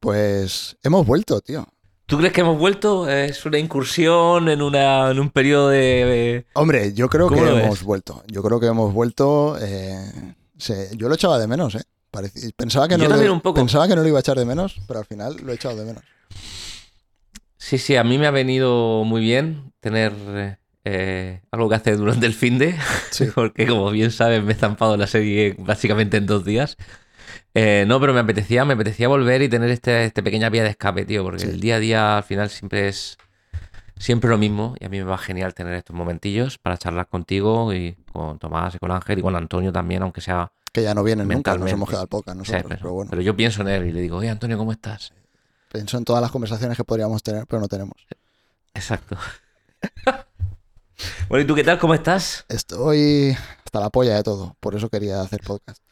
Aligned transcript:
Pues 0.00 0.76
hemos 0.82 1.06
vuelto, 1.06 1.40
tío. 1.40 1.66
¿Tú 2.06 2.18
crees 2.18 2.32
que 2.32 2.40
hemos 2.40 2.58
vuelto? 2.58 3.08
¿Es 3.08 3.44
una 3.46 3.58
incursión 3.58 4.48
en, 4.48 4.62
una, 4.62 5.10
en 5.10 5.20
un 5.20 5.30
periodo 5.30 5.68
de... 5.68 6.44
Hombre, 6.54 6.92
yo 6.92 7.08
creo 7.08 7.28
que 7.28 7.36
¿Cómo 7.36 7.46
lo 7.46 7.58
hemos 7.58 7.78
ves? 7.78 7.82
vuelto. 7.84 8.24
Yo 8.26 8.42
creo 8.42 8.58
que 8.58 8.66
hemos 8.66 8.92
vuelto. 8.92 9.56
eh, 9.60 10.34
se- 10.58 10.90
yo 10.96 11.08
lo 11.08 11.14
echaba 11.14 11.38
de 11.38 11.46
menos, 11.46 11.76
¿eh? 11.76 11.82
Pensaba, 12.56 12.88
que 12.88 12.96
no 12.96 13.04
Yo 13.04 13.08
lo, 13.10 13.14
también 13.14 13.30
un 13.32 13.40
poco. 13.40 13.54
pensaba 13.60 13.86
que 13.86 13.94
no 13.94 14.02
lo 14.02 14.08
iba 14.08 14.18
a 14.18 14.20
echar 14.20 14.36
de 14.36 14.44
menos, 14.44 14.80
pero 14.88 14.98
al 14.98 15.06
final 15.06 15.36
lo 15.44 15.52
he 15.52 15.54
echado 15.54 15.76
de 15.76 15.84
menos. 15.84 16.02
Sí, 17.56 17.78
sí, 17.78 17.94
a 17.94 18.02
mí 18.02 18.18
me 18.18 18.26
ha 18.26 18.32
venido 18.32 19.04
muy 19.04 19.20
bien 19.20 19.72
tener 19.78 20.58
eh, 20.84 21.40
algo 21.52 21.68
que 21.68 21.74
hacer 21.76 21.96
durante 21.98 22.26
el 22.26 22.34
fin 22.34 22.58
de, 22.58 22.74
Sí. 23.10 23.26
porque 23.34 23.66
como 23.68 23.90
bien 23.92 24.10
sabes 24.10 24.42
me 24.42 24.50
he 24.50 24.54
estampado 24.54 24.96
la 24.96 25.06
serie 25.06 25.54
básicamente 25.58 26.16
en 26.16 26.26
dos 26.26 26.44
días. 26.44 26.76
Eh, 27.54 27.84
no, 27.86 28.00
pero 28.00 28.12
me 28.12 28.20
apetecía, 28.20 28.64
me 28.64 28.74
apetecía 28.74 29.08
volver 29.08 29.42
y 29.42 29.48
tener 29.48 29.70
este, 29.70 30.04
este 30.04 30.22
pequeña 30.22 30.48
vía 30.50 30.62
de 30.62 30.70
escape, 30.70 31.04
tío, 31.04 31.22
porque 31.24 31.40
Sí. 31.40 31.48
el 31.48 31.60
día 31.60 31.76
a 31.76 31.78
día 31.78 32.16
al 32.18 32.22
final 32.22 32.50
siempre 32.50 32.88
es 32.88 33.18
siempre 33.98 34.30
lo 34.30 34.38
mismo 34.38 34.74
y 34.80 34.86
a 34.86 34.88
mí 34.88 34.98
me 34.98 35.04
va 35.04 35.18
genial 35.18 35.52
tener 35.52 35.74
estos 35.74 35.94
momentillos 35.94 36.56
para 36.58 36.78
charlar 36.78 37.06
contigo 37.08 37.74
y 37.74 37.96
con 38.12 38.38
Tomás 38.38 38.74
y 38.74 38.78
con 38.78 38.90
Ángel 38.90 39.18
y 39.18 39.22
con 39.22 39.36
Antonio 39.36 39.72
también, 39.72 40.02
aunque 40.02 40.20
sea... 40.22 40.50
Que 40.72 40.82
ya 40.82 40.94
no 40.94 41.02
vienen 41.02 41.28
nunca, 41.28 41.56
nos 41.58 41.70
hemos 41.70 41.88
quedado 41.88 42.08
sea, 42.24 42.34
nosotros. 42.34 42.62
pero, 42.68 42.80
pero 42.80 42.92
bueno, 42.92 43.10
pero 43.10 43.22
yo 43.22 43.36
pienso 43.36 43.62
en 43.62 43.68
él 43.68 43.86
y 43.86 43.92
le 43.92 44.00
digo, 44.00 44.16
oye 44.18 44.30
Antonio, 44.30 44.56
¿cómo 44.56 44.72
estás? 44.72 45.12
pienso 45.70 45.98
en 45.98 46.04
todas 46.04 46.20
las 46.22 46.30
conversaciones 46.30 46.76
que 46.76 46.84
podríamos 46.84 47.22
tener, 47.22 47.46
pero 47.46 47.60
no 47.60 47.68
tenemos. 47.68 47.94
Exacto. 48.74 49.16
bueno, 51.28 51.44
¿y 51.44 51.46
tú 51.46 51.54
qué 51.54 51.64
tal? 51.64 51.78
¿Cómo 51.78 51.94
estás? 51.94 52.44
Estoy 52.48 53.36
hasta 53.64 53.80
la 53.80 53.90
polla 53.90 54.16
de 54.16 54.22
todo, 54.22 54.56
por 54.60 54.74
eso 54.74 54.88
quería 54.88 55.20
hacer 55.20 55.40
podcast. 55.42 55.82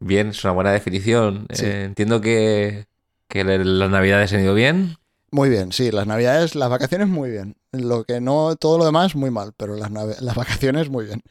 Bien, 0.00 0.28
es 0.28 0.42
una 0.44 0.52
buena 0.54 0.72
definición. 0.72 1.46
Sí. 1.52 1.66
Eh, 1.66 1.84
entiendo 1.84 2.20
que, 2.20 2.86
que 3.28 3.44
las 3.44 3.90
navidades 3.90 4.32
han 4.32 4.42
ido 4.42 4.54
bien. 4.54 4.96
Muy 5.30 5.48
bien, 5.48 5.72
sí, 5.72 5.90
las 5.92 6.06
navidades, 6.06 6.54
las 6.56 6.68
vacaciones 6.68 7.06
muy 7.08 7.30
bien. 7.30 7.56
Lo 7.72 8.04
que 8.04 8.20
no, 8.20 8.56
todo 8.56 8.78
lo 8.78 8.84
demás 8.84 9.14
muy 9.14 9.30
mal, 9.30 9.52
pero 9.56 9.76
las, 9.76 9.90
las 9.92 10.34
vacaciones 10.34 10.90
muy 10.90 11.04
bien. 11.04 11.22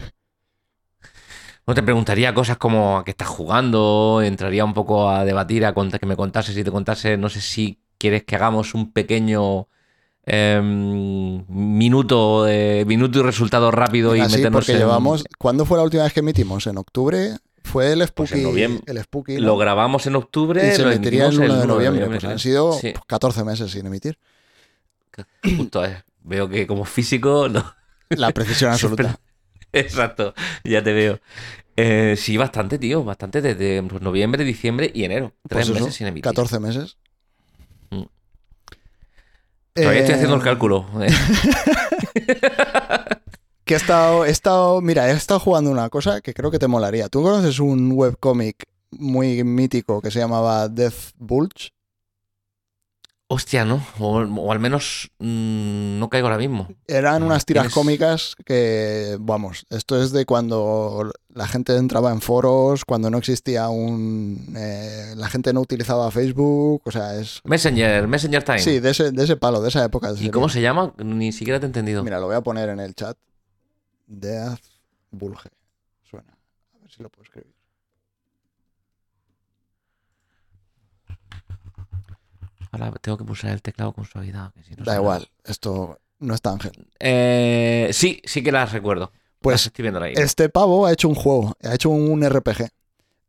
No 1.68 1.74
te 1.76 1.84
preguntaría 1.84 2.34
cosas 2.34 2.58
como 2.58 2.98
a 2.98 3.04
qué 3.04 3.12
estás 3.12 3.28
jugando, 3.28 4.22
entraría 4.24 4.66
un 4.66 4.74
poco 4.74 5.10
a 5.10 5.26
debatir, 5.26 5.66
a 5.66 5.74
que 5.74 6.06
me 6.06 6.16
contases 6.16 6.58
y 6.58 6.64
te 6.64 6.72
contase, 6.72 7.18
no 7.18 7.30
sé 7.30 7.42
si 7.42 7.80
quieres 7.98 8.24
que 8.24 8.36
hagamos 8.36 8.74
un 8.74 8.92
pequeño 8.92 9.68
em, 10.26 11.46
minuto, 11.48 12.46
de- 12.46 12.86
minuto 12.88 13.20
y 13.20 13.22
resultado 13.24 13.70
rápido 13.72 14.16
y 14.16 14.22
Así, 14.22 14.38
meternos 14.38 14.66
porque 14.66 14.72
en... 14.72 14.80
llevamos. 14.80 15.26
¿Cuándo 15.38 15.66
fue 15.66 15.78
la 15.78 15.84
última 15.84 16.04
vez 16.04 16.14
que 16.14 16.22
emitimos? 16.22 16.66
¿En 16.68 16.78
octubre? 16.78 17.36
Fue 17.64 17.92
el 17.94 18.00
Pues 18.14 18.30
Spooky. 18.30 18.44
noviembre. 18.44 18.84
el 18.88 19.02
Spooky 19.04 19.36
¿no? 19.36 19.42
Lo 19.42 19.58
grabamos 19.58 20.06
en 20.08 20.16
octubre, 20.16 20.68
y 20.68 20.72
se 20.76 20.84
lo 20.84 20.92
emitiría 20.92 21.28
el 21.28 21.36
emitimos 21.36 21.52
1 21.56 21.62
de 21.62 21.68
noviembre. 21.68 22.06
Pues 22.08 22.24
¿eh? 22.24 22.28
han 22.28 22.40
sido 22.40 22.74
Sí, 22.74 22.94
14 23.08 23.44
meses 23.44 23.72
sin 23.72 23.86
emitir. 23.86 24.18
justo, 25.58 25.86
eh. 25.86 26.04
Veo 26.24 26.50
que 26.50 26.66
como 26.68 26.86
físico... 26.86 27.48
no- 27.50 27.76
La 28.10 28.32
precisión 28.32 28.72
absoluta. 28.74 29.20
Exacto, 29.72 30.34
ya 30.64 30.84
te 30.84 30.94
veo. 30.94 31.20
Eh, 31.76 32.16
sí, 32.18 32.38
bastante, 32.38 32.78
tío, 32.80 33.04
bastante 33.04 33.42
desde 33.42 33.82
pues, 33.84 34.02
noviembre, 34.02 34.44
diciembre 34.44 34.92
y 34.94 35.04
enero. 35.06 35.34
Tres 35.48 35.68
Pues 35.68 35.78
eso, 35.78 35.86
meses 35.86 35.96
sin 35.96 36.08
emitir. 36.08 36.24
14 36.24 36.60
meses. 36.60 36.98
Mm. 37.92 38.04
Todavía 39.74 40.00
estoy 40.02 40.14
Eh, 40.14 40.16
haciendo 40.16 40.36
el 40.36 40.42
cálculo. 40.44 40.88
Que 43.70 43.76
he 43.76 43.78
estado, 43.78 44.26
he 44.26 44.32
estado, 44.32 44.82
mira, 44.82 45.12
he 45.12 45.14
estado 45.14 45.40
jugando 45.40 45.70
una 45.70 45.90
cosa 45.90 46.22
que 46.22 46.34
creo 46.34 46.50
que 46.50 46.58
te 46.58 46.68
molaría. 46.68 47.08
¿Tú 47.08 47.22
conoces 47.22 47.60
un 47.60 47.92
webcómic 47.94 48.64
muy 48.90 49.44
mítico 49.44 50.02
que 50.02 50.10
se 50.10 50.18
llamaba 50.18 50.68
Death 50.68 51.12
Bulge? 51.20 51.70
Hostia, 53.28 53.66
¿no? 53.66 53.86
O, 54.00 54.22
o 54.22 54.52
al 54.52 54.58
menos 54.60 55.12
mm, 55.20 56.00
no 56.00 56.10
caigo 56.10 56.26
ahora 56.28 56.40
mismo. 56.40 56.68
Eran 56.88 57.22
Ah, 57.22 57.26
unas 57.28 57.46
tiras 57.46 57.66
tienes- 57.66 57.74
cómicas 57.76 58.36
que, 58.44 59.18
vamos, 59.20 59.68
esto 59.70 60.02
es 60.02 60.12
de 60.14 60.26
cuando 60.26 61.12
la 61.32 61.48
gente 61.48 61.76
entraba 61.76 62.12
en 62.12 62.22
foros, 62.22 62.86
cuando 62.86 63.12
no 63.12 63.20
existía 63.20 63.70
un... 63.70 64.52
eh, 64.58 65.14
la 65.16 65.30
gente 65.30 65.54
no 65.54 65.62
utilizaba 65.62 66.10
Facebook, 66.10 66.82
o 66.86 66.92
sea, 66.92 67.20
es... 67.20 67.40
Messenger, 67.44 68.08
Messenger 68.08 68.44
Time. 68.44 68.60
Sí, 68.62 68.80
de 68.80 68.90
ese, 68.90 69.12
de 69.12 69.24
ese 69.26 69.36
palo, 69.38 69.62
de 69.62 69.70
esa 69.70 69.86
época. 69.86 70.12
¿Y 70.20 70.32
cómo 70.32 70.50
se 70.50 70.60
llama? 70.60 70.92
Ni 70.98 71.32
siquiera 71.32 71.60
te 71.60 71.68
he 71.68 71.70
entendido. 71.70 72.04
Mira, 72.04 72.20
lo 72.20 72.26
voy 72.26 72.36
a 72.36 72.42
poner 72.42 72.70
en 72.70 72.80
el 72.80 72.96
chat. 72.96 73.16
Death 74.10 74.60
Bulge. 75.12 75.50
Suena. 76.04 76.36
A 76.76 76.80
ver 76.82 76.92
si 76.92 77.04
lo 77.04 77.10
puedo 77.10 77.24
escribir. 77.24 77.54
Ahora 82.72 82.92
tengo 83.02 83.18
que 83.18 83.24
pulsar 83.24 83.52
el 83.52 83.62
teclado 83.62 83.94
con 83.94 84.06
suavidad. 84.06 84.52
que 84.54 84.64
si 84.64 84.76
no 84.76 84.84
Da 84.84 84.96
igual, 84.96 85.28
esto 85.44 86.00
no 86.20 86.34
está 86.36 86.52
Ángel. 86.52 86.88
Eh, 87.00 87.90
sí, 87.94 88.22
sí 88.26 88.44
que 88.44 88.52
las 88.52 88.72
recuerdo. 88.72 89.12
Las 89.12 89.22
Pues 89.42 89.66
estoy 89.66 89.84
viendo 89.84 90.02
ahí. 90.02 90.14
este 90.16 90.50
pavo 90.50 90.86
ha 90.86 90.92
hecho 90.94 91.08
un 91.08 91.16
juego, 91.16 91.56
ha 91.64 91.74
hecho 91.74 91.90
un 91.90 92.24
RPG. 92.28 92.68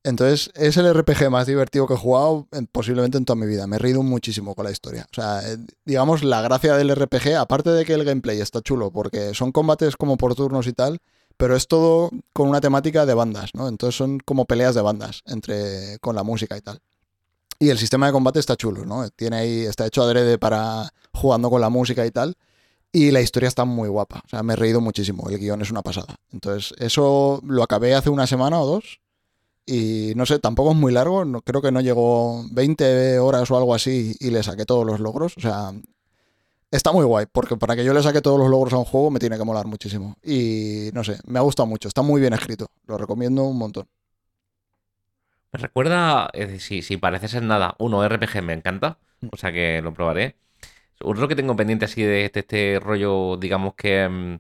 Entonces, 0.03 0.51
es 0.55 0.77
el 0.79 0.87
RPG 0.95 1.29
más 1.31 1.47
divertido 1.47 1.87
que 1.87 1.95
he 1.95 1.97
jugado 1.97 2.47
en- 2.53 2.67
posiblemente 2.67 3.19
en 3.19 3.25
toda 3.27 3.37
mi 3.37 3.47
vida. 3.47 3.67
Me 3.67 3.77
he 3.77 3.79
reído 3.79 4.03
muchísimo 4.03 4.55
con 4.55 4.65
la 4.65 4.71
historia. 4.71 5.07
O 5.11 5.15
sea, 5.15 5.41
eh, 5.47 5.59
digamos, 5.85 6.25
la 6.25 6.41
gracia 6.41 6.75
del 6.77 6.91
RPG, 6.91 7.35
aparte 7.37 7.71
de 7.71 7.85
que 7.85 7.93
el 7.93 8.05
gameplay 8.05 8.41
está 8.41 8.63
chulo, 8.63 8.91
porque 8.91 9.35
son 9.35 9.53
combates 9.53 9.97
como 9.97 10.17
por 10.17 10.35
turnos 10.35 10.67
y 10.67 10.73
tal, 10.73 10.99
pero 11.37 11.55
es 11.55 11.69
todo 11.69 12.11
con 12.33 12.49
una 12.49 12.61
temática 12.63 13.05
de 13.05 13.13
bandas, 13.15 13.51
¿no? 13.55 13.69
Entonces 13.69 13.97
son 13.97 14.19
como 14.25 14.47
peleas 14.47 14.75
de 14.75 14.81
bandas 14.83 15.21
entre, 15.27 15.99
con 16.01 16.17
la 16.17 16.23
música 16.23 16.57
y 16.57 16.61
tal. 16.63 16.81
Y 17.59 17.69
el 17.69 17.77
sistema 17.79 18.07
de 18.07 18.13
combate 18.13 18.39
está 18.41 18.57
chulo, 18.57 18.87
¿no? 18.87 19.07
Tiene 19.11 19.37
ahí, 19.37 19.61
está 19.67 19.87
hecho 19.87 20.03
adrede 20.03 20.39
para 20.39 20.89
jugando 21.13 21.51
con 21.51 21.61
la 21.61 21.69
música 21.69 22.07
y 22.07 22.11
tal. 22.11 22.37
Y 22.91 23.11
la 23.11 23.21
historia 23.21 23.49
está 23.49 23.67
muy 23.67 23.89
guapa. 23.91 24.23
O 24.25 24.29
sea, 24.31 24.43
me 24.43 24.55
he 24.55 24.57
reído 24.57 24.81
muchísimo. 24.81 25.29
El 25.29 25.39
guion 25.39 25.61
es 25.61 25.71
una 25.71 25.83
pasada. 25.83 26.17
Entonces, 26.33 26.73
eso 26.79 27.41
lo 27.47 27.63
acabé 27.63 27.95
hace 27.95 28.09
una 28.09 28.27
semana 28.27 28.59
o 28.61 28.67
dos. 28.67 29.01
Y 29.71 30.15
no 30.17 30.27
sé, 30.27 30.41
tampoco 30.41 30.73
es 30.73 30.77
muy 30.77 30.93
largo. 30.93 31.25
No, 31.25 31.43
creo 31.43 31.63
que 31.63 31.71
no 31.71 31.81
llegó 31.81 32.45
20 32.51 33.21
horas 33.21 33.49
o 33.53 33.57
algo 33.57 33.73
así 33.73 34.17
y 34.19 34.31
le 34.31 34.43
saqué 34.43 34.65
todos 34.65 34.85
los 34.85 34.99
logros. 34.99 35.37
O 35.37 35.41
sea, 35.41 35.71
está 36.73 36.91
muy 36.91 37.05
guay. 37.05 37.27
Porque 37.31 37.57
para 37.57 37.77
que 37.77 37.85
yo 37.85 37.95
le 37.95 38.03
saque 38.03 38.21
todos 38.21 38.37
los 38.37 38.51
logros 38.51 38.73
a 38.73 38.79
un 38.79 38.85
juego 38.85 39.13
me 39.13 39.21
tiene 39.21 39.39
que 39.39 39.45
molar 39.45 39.67
muchísimo. 39.67 40.17
Y 40.25 40.91
no 40.93 41.05
sé, 41.05 41.19
me 41.25 41.39
ha 41.39 41.43
gustado 41.43 41.69
mucho. 41.69 41.87
Está 41.87 42.03
muy 42.03 42.21
bien 42.21 42.33
escrito. 42.33 42.67
Lo 42.89 42.99
recomiendo 42.99 43.45
un 43.45 43.59
montón. 43.59 43.87
Me 45.53 45.61
recuerda, 45.61 46.31
decir, 46.35 46.61
si, 46.61 46.83
si 46.83 46.97
parece 46.97 47.29
ser 47.29 47.45
nada, 47.45 47.77
uno 47.79 48.09
RPG 48.09 48.43
me 48.43 48.53
encanta, 48.53 48.99
o 49.33 49.37
sea 49.37 49.53
que 49.53 49.81
lo 49.83 49.95
probaré. 49.95 50.37
Otro 51.03 51.29
que 51.29 51.37
tengo 51.37 51.57
pendiente 51.57 51.87
así 51.87 52.03
de 52.03 52.25
este, 52.25 52.41
este 52.41 52.81
rollo, 52.81 53.37
digamos 53.37 53.75
que 53.75 54.09
mm, 54.09 54.39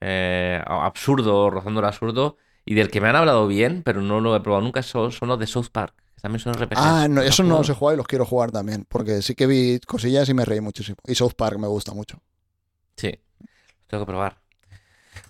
eh, 0.00 0.62
absurdo, 0.66 1.50
rozando 1.50 1.80
el 1.80 1.86
absurdo, 1.86 2.36
y 2.68 2.74
del 2.74 2.90
que 2.90 3.00
me 3.00 3.08
han 3.08 3.16
hablado 3.16 3.46
bien, 3.46 3.82
pero 3.82 4.02
no 4.02 4.20
lo 4.20 4.36
he 4.36 4.40
probado 4.40 4.62
nunca, 4.62 4.82
son, 4.82 5.10
son 5.10 5.30
los 5.30 5.38
de 5.38 5.46
South 5.46 5.68
Park, 5.72 5.94
que 6.14 6.20
también 6.20 6.38
son 6.38 6.52
RPGs. 6.52 6.76
Ah, 6.76 7.06
no, 7.08 7.14
¿Los 7.22 7.24
has 7.24 7.30
eso 7.30 7.42
no 7.42 7.56
los 7.56 7.70
he 7.70 7.72
jugado 7.72 7.94
y 7.94 7.96
los 7.96 8.06
quiero 8.06 8.26
jugar 8.26 8.50
también. 8.50 8.84
Porque 8.86 9.22
sí 9.22 9.34
que 9.34 9.46
vi 9.46 9.80
cosillas 9.80 10.28
y 10.28 10.34
me 10.34 10.44
reí 10.44 10.60
muchísimo. 10.60 10.98
Y 11.06 11.14
South 11.14 11.32
Park 11.34 11.58
me 11.58 11.66
gusta 11.66 11.94
mucho. 11.94 12.20
Sí, 12.94 13.08
los 13.08 13.48
tengo 13.86 14.04
que 14.04 14.08
probar. 14.10 14.36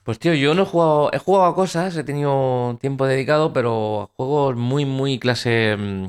Pues 0.03 0.19
tío, 0.19 0.34
yo 0.34 0.53
no 0.54 0.62
he 0.62 0.66
jugado, 0.66 1.12
he 1.12 1.19
jugado 1.19 1.47
a 1.47 1.54
cosas, 1.54 1.97
he 1.97 2.03
tenido 2.03 2.76
tiempo 2.81 3.06
dedicado, 3.06 3.53
pero 3.53 4.03
a 4.03 4.06
juegos 4.16 4.56
muy, 4.56 4.84
muy 4.84 5.20
clase, 5.20 5.76
mm, 5.78 6.06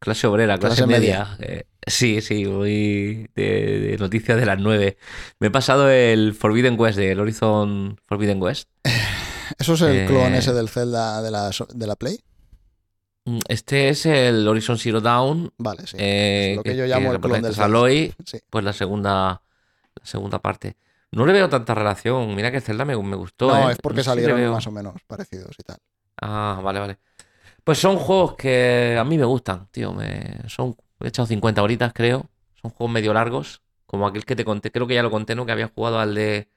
clase 0.00 0.26
obrera, 0.26 0.58
clase, 0.58 0.82
Clase 0.84 0.92
media. 0.92 1.36
Eh, 1.38 1.62
sí, 1.86 2.20
sí, 2.22 2.44
muy 2.44 3.30
de, 3.36 3.80
de 3.82 3.96
noticias 4.00 4.36
de 4.36 4.46
las 4.46 4.58
9. 4.58 4.96
Me 5.38 5.46
he 5.46 5.50
pasado 5.52 5.88
el 5.88 6.34
Forbidden 6.34 6.74
West, 6.76 6.98
el 6.98 7.20
Horizon 7.20 8.00
Forbidden 8.04 8.42
West. 8.42 8.68
¿Eso 9.58 9.74
es 9.74 9.80
el 9.82 9.96
Eh, 9.96 10.06
clon 10.06 10.34
ese 10.34 10.52
del 10.52 10.68
Zelda 10.68 11.22
de 11.22 11.30
la, 11.30 11.50
de 11.74 11.86
la 11.86 11.96
Play? 11.96 12.20
Mm, 13.26 13.38
Este 13.48 13.88
es 13.90 14.06
el 14.06 14.46
Horizon 14.48 14.78
Zero 14.78 15.00
Dawn, 15.00 15.52
Vale, 15.58 15.86
sí. 15.86 15.96
eh, 15.98 16.50
es 16.52 16.56
lo 16.56 16.62
que 16.62 16.76
yo 16.76 16.86
llamo 16.86 17.12
el 17.12 17.20
clon 17.20 17.42
del 17.42 17.52
Zelda. 17.52 17.62
a 17.62 17.66
Aloy, 17.66 18.14
Sí. 18.24 18.38
pues 18.48 18.64
la 18.64 18.72
segunda, 18.72 19.42
la 19.94 20.04
segunda 20.06 20.38
parte. 20.38 20.76
No 21.12 21.26
le 21.26 21.32
veo 21.32 21.48
tanta 21.48 21.74
relación. 21.74 22.34
Mira 22.36 22.50
que 22.50 22.58
el 22.58 22.62
Zelda 22.62 22.84
me, 22.84 22.96
me 22.96 23.16
gustó. 23.16 23.48
No, 23.48 23.68
¿eh? 23.68 23.72
es 23.72 23.78
porque 23.78 23.98
le 23.98 24.04
salieron 24.04 24.52
más 24.52 24.66
o 24.66 24.70
menos 24.70 24.94
parecidos 25.06 25.56
y 25.58 25.62
tal. 25.64 25.78
Ah, 26.22 26.60
vale, 26.62 26.78
vale. 26.78 26.98
Pues 27.64 27.78
son 27.78 27.96
juegos 27.96 28.36
que 28.36 28.96
a 28.98 29.04
mí 29.04 29.18
me 29.18 29.24
gustan, 29.24 29.66
tío. 29.72 29.92
Me... 29.92 30.38
Son... 30.48 30.76
He 31.00 31.08
echado 31.08 31.26
50 31.26 31.62
horitas, 31.62 31.92
creo. 31.92 32.26
Son 32.62 32.70
juegos 32.70 32.92
medio 32.94 33.12
largos. 33.12 33.60
Como 33.86 34.06
aquel 34.06 34.24
que 34.24 34.36
te 34.36 34.44
conté. 34.44 34.70
Creo 34.70 34.86
que 34.86 34.94
ya 34.94 35.02
lo 35.02 35.10
conté, 35.10 35.34
¿no? 35.34 35.44
Que 35.46 35.52
había 35.52 35.66
jugado 35.68 35.98
al 35.98 36.14
de 36.14 36.48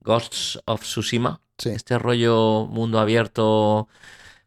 Ghosts 0.00 0.60
of 0.66 0.82
Tsushima. 0.82 1.40
Sí. 1.58 1.70
Este 1.74 1.98
rollo 1.98 2.66
mundo 2.66 2.98
abierto. 3.00 3.88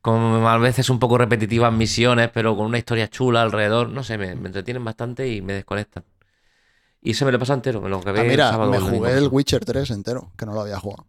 Con 0.02 0.16
a 0.48 0.58
veces 0.60 0.90
un 0.90 1.00
poco 1.00 1.18
repetitivas 1.18 1.74
misiones, 1.74 2.30
pero 2.32 2.56
con 2.58 2.68
una 2.68 2.78
historia 2.80 3.10
chula 3.10 3.42
alrededor. 3.44 3.90
No 3.90 4.04
sé, 4.04 4.18
me, 4.18 4.36
me 4.36 4.48
entretienen 4.50 4.84
bastante 4.86 5.30
y 5.30 5.42
me 5.42 5.54
desconectan. 5.54 6.06
Y 7.02 7.12
ese 7.12 7.26
me 7.26 7.32
lo 7.32 7.40
pasado 7.40 7.58
entero, 7.58 7.82
me 7.82 7.90
lo 7.90 7.98
acabé 8.00 8.20
Ah, 8.20 8.24
el 8.24 8.28
mira, 8.30 8.46
sábado 8.46 8.72
me 8.72 8.78
el 8.78 8.84
domingo 8.86 9.06
jugué 9.06 9.18
el. 9.18 9.28
Witcher 9.30 9.66
3 9.66 9.92
entero, 9.92 10.32
que 10.38 10.46
no 10.46 10.54
lo 10.54 10.62
había 10.62 10.80
jugado. 10.80 11.08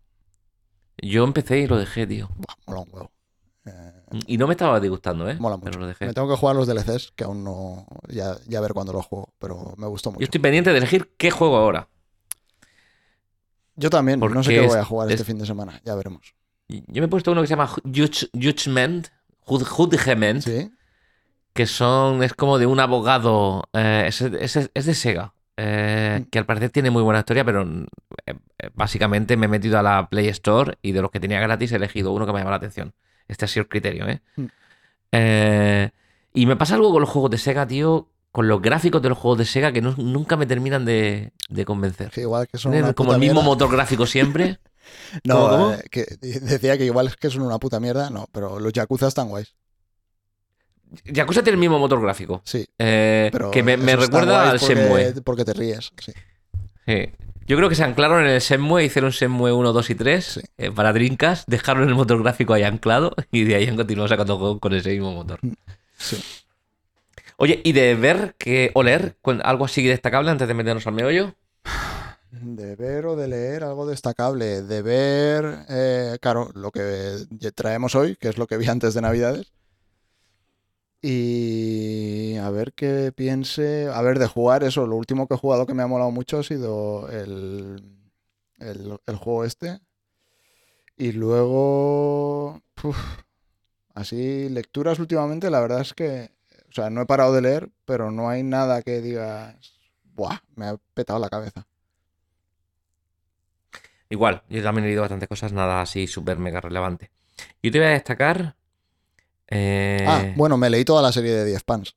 Yo 1.02 1.24
empecé 1.24 1.58
y 1.58 1.66
lo 1.66 1.76
dejé, 1.78 2.06
tío. 2.06 2.28
Buah, 2.36 2.56
mola 2.66 2.80
un 2.80 2.88
huevo. 2.92 3.12
Eh, 3.64 4.02
Y 4.26 4.36
no 4.38 4.46
me 4.46 4.52
estaba 4.54 4.80
disgustando, 4.80 5.28
¿eh? 5.28 5.34
mola 5.38 5.56
Pero 5.60 5.72
mucho. 5.72 5.80
lo 5.80 5.86
dejé. 5.86 6.06
Me 6.06 6.14
tengo 6.14 6.28
que 6.28 6.36
jugar 6.36 6.56
los 6.56 6.66
DLCs, 6.66 7.12
que 7.16 7.24
aún 7.24 7.44
no. 7.44 7.86
Ya, 8.08 8.36
ya 8.46 8.60
ver 8.60 8.72
cuándo 8.72 8.92
los 8.92 9.06
juego, 9.06 9.32
pero 9.38 9.74
me 9.76 9.86
gustó 9.86 10.10
mucho. 10.10 10.20
Yo 10.20 10.24
estoy 10.24 10.40
pendiente 10.40 10.70
de 10.70 10.78
elegir 10.78 11.14
qué 11.16 11.30
juego 11.30 11.56
ahora. 11.56 11.88
Yo 13.76 13.90
también, 13.90 14.20
no 14.20 14.28
sé 14.28 14.34
Porque 14.34 14.60
qué 14.60 14.66
voy 14.66 14.78
a 14.78 14.84
jugar 14.84 15.10
este 15.10 15.22
es- 15.22 15.26
fin 15.26 15.38
de 15.38 15.46
semana, 15.46 15.80
ya 15.84 15.94
veremos. 15.94 16.34
Yo 16.68 17.02
me 17.02 17.06
he 17.06 17.08
puesto 17.08 17.32
uno 17.32 17.40
que 17.42 17.46
se 17.46 17.52
llama 17.52 17.68
Judgment, 17.84 19.08
Jud- 19.40 19.64
Judgment, 19.66 20.42
¿Sí? 20.42 20.70
que 21.52 21.66
son, 21.66 22.22
es 22.22 22.32
como 22.34 22.58
de 22.58 22.66
un 22.66 22.80
abogado, 22.80 23.64
eh, 23.72 24.04
es, 24.08 24.20
es- 24.22 24.70
de 24.86 24.94
Sega, 24.94 25.34
eh, 25.56 26.20
Mm. 26.22 26.30
que 26.30 26.38
al 26.38 26.46
parecer 26.46 26.70
tiene 26.70 26.90
muy 26.90 27.02
buena 27.02 27.20
historia, 27.20 27.44
pero 27.44 27.62
eh, 27.62 28.34
eh, 28.58 28.70
básicamente 28.74 29.36
me 29.36 29.46
he 29.46 29.48
metido 29.48 29.78
a 29.78 29.82
la 29.82 30.08
Play 30.08 30.28
Store 30.28 30.78
y 30.82 30.92
de 30.92 31.02
los 31.02 31.10
que 31.10 31.20
tenía 31.20 31.40
gratis 31.40 31.72
he 31.72 31.76
elegido 31.76 32.12
uno 32.12 32.24
que 32.26 32.32
me 32.32 32.38
llama 32.38 32.50
la 32.52 32.56
atención. 32.56 32.94
Este 33.28 33.44
ha 33.44 33.48
sido 33.48 33.62
el 33.64 33.68
criterio, 33.68 34.08
¿eh? 34.08 34.20
Mm. 34.36 34.44
Eh, 35.12 35.90
y 36.34 36.46
me 36.46 36.56
pasa 36.56 36.74
algo 36.76 36.90
con 36.90 37.00
los 37.00 37.10
juegos 37.10 37.30
de 37.30 37.38
Sega, 37.38 37.66
tío, 37.66 38.08
con 38.32 38.48
los 38.48 38.60
gráficos 38.60 39.00
de 39.02 39.10
los 39.10 39.18
juegos 39.18 39.38
de 39.38 39.44
Sega 39.44 39.70
que 39.72 39.80
no- 39.82 39.94
nunca 39.96 40.36
me 40.36 40.46
terminan 40.46 40.84
de, 40.84 41.32
de 41.48 41.64
convencer. 41.64 42.10
Que 42.10 42.22
igual 42.22 42.48
que 42.48 42.58
son 42.58 42.74
una 42.74 42.92
como 42.94 43.12
el 43.12 43.20
mismo 43.20 43.34
mierda. 43.42 43.48
motor 43.48 43.70
gráfico 43.70 44.06
siempre. 44.06 44.58
No, 45.22 45.36
¿Cómo, 45.48 45.48
cómo? 45.50 45.72
eh, 45.74 45.84
que 45.90 46.04
decía 46.20 46.76
que 46.76 46.84
igual 46.84 47.06
es 47.06 47.16
que 47.16 47.30
son 47.30 47.42
una 47.42 47.58
puta 47.58 47.78
mierda, 47.78 48.10
no, 48.10 48.26
pero 48.32 48.58
los 48.58 48.72
Yakuza 48.72 49.06
están 49.06 49.28
guays. 49.28 49.54
Yakuza 51.04 51.42
tiene 51.42 51.54
el 51.54 51.60
mismo 51.60 51.78
motor 51.78 52.02
gráfico. 52.02 52.42
Sí, 52.44 52.66
eh, 52.78 53.28
pero 53.32 53.50
que 53.52 53.62
me, 53.62 53.76
recuerda 53.96 54.50
al 54.50 54.58
porque, 54.58 54.74
Shenmue. 54.74 55.12
Porque 55.22 55.44
te 55.44 55.52
ríes, 55.54 55.90
sí. 55.98 56.12
Sí. 56.86 57.10
Yo 57.46 57.56
creo 57.56 57.68
que 57.68 57.74
se 57.76 57.84
anclaron 57.84 58.22
en 58.24 58.30
el 58.30 58.40
Shenmue, 58.40 58.84
hicieron 58.84 59.10
Shenmue 59.12 59.52
1, 59.52 59.72
2 59.72 59.90
y 59.90 59.94
3 59.94 60.24
Sí. 60.24 60.40
eh, 60.58 60.70
para 60.70 60.92
Dreamcast, 60.92 61.48
dejaron 61.48 61.88
el 61.88 61.94
motor 61.94 62.20
gráfico 62.22 62.52
ahí 62.52 62.64
anclado 62.64 63.14
y 63.30 63.44
de 63.44 63.54
ahí 63.54 63.66
han 63.68 63.76
continuado 63.76 64.08
sacando 64.08 64.36
juegos 64.38 64.58
con 64.60 64.74
ese 64.74 64.90
mismo 64.90 65.12
motor. 65.12 65.38
Sí. 65.96 66.22
Oye, 67.42 67.60
¿y 67.64 67.72
de 67.72 67.96
ver 67.96 68.36
que 68.38 68.70
oler 68.74 69.16
cu- 69.20 69.40
algo 69.42 69.64
así 69.64 69.82
destacable 69.84 70.30
antes 70.30 70.46
de 70.46 70.54
meternos 70.54 70.86
al 70.86 70.94
meollo? 70.94 71.34
De 72.30 72.76
ver 72.76 73.06
o 73.06 73.16
de 73.16 73.26
leer 73.28 73.64
algo 73.64 73.86
destacable. 73.86 74.62
De 74.62 74.80
ver, 74.82 75.66
eh, 75.68 76.18
claro, 76.20 76.50
lo 76.54 76.70
que 76.70 77.16
traemos 77.54 77.94
hoy, 77.94 78.16
que 78.16 78.28
es 78.28 78.38
lo 78.38 78.46
que 78.46 78.56
vi 78.58 78.66
antes 78.68 78.94
de 78.94 79.02
Navidades. 79.02 79.52
Y 81.02 82.36
a 82.36 82.50
ver 82.50 82.72
qué 82.74 83.12
piense. 83.14 83.88
A 83.88 84.02
ver, 84.02 84.18
de 84.18 84.26
jugar 84.26 84.62
eso. 84.64 84.86
Lo 84.86 84.96
último 84.96 85.26
que 85.26 85.34
he 85.34 85.38
jugado 85.38 85.66
que 85.66 85.74
me 85.74 85.82
ha 85.82 85.86
molado 85.86 86.10
mucho 86.10 86.38
ha 86.38 86.42
sido 86.44 87.08
el, 87.10 87.82
el, 88.58 89.16
juego 89.16 89.44
este. 89.44 89.80
Y 90.96 91.12
luego. 91.12 92.62
así, 93.94 94.48
lecturas 94.48 94.98
últimamente, 94.98 95.50
la 95.50 95.60
verdad 95.60 95.80
es 95.80 95.94
que. 95.94 96.30
O 96.72 96.74
sea, 96.74 96.88
no 96.90 97.02
he 97.02 97.06
parado 97.06 97.34
de 97.34 97.42
leer, 97.42 97.70
pero 97.84 98.10
no 98.10 98.30
hay 98.30 98.42
nada 98.42 98.82
que 98.82 99.02
digas. 99.02 99.56
Buah, 100.14 100.40
me 100.56 100.66
ha 100.66 100.76
petado 100.94 101.18
la 101.18 101.28
cabeza. 101.28 101.66
Igual, 104.08 104.42
yo 104.48 104.62
también 104.62 104.84
he 104.84 104.88
leído 104.88 105.02
bastantes 105.02 105.28
cosas, 105.28 105.52
nada 105.52 105.80
así 105.80 106.06
súper 106.06 106.38
mega 106.38 106.60
relevante. 106.60 107.10
Yo 107.62 107.70
te 107.70 107.78
voy 107.78 107.88
a 107.88 107.90
destacar. 107.90 108.56
eh, 109.48 110.04
Ah, 110.06 110.32
bueno, 110.36 110.56
me 110.56 110.70
leí 110.70 110.84
toda 110.84 111.02
la 111.02 111.12
serie 111.12 111.32
de 111.32 111.44
10 111.44 111.62
pans. 111.62 111.94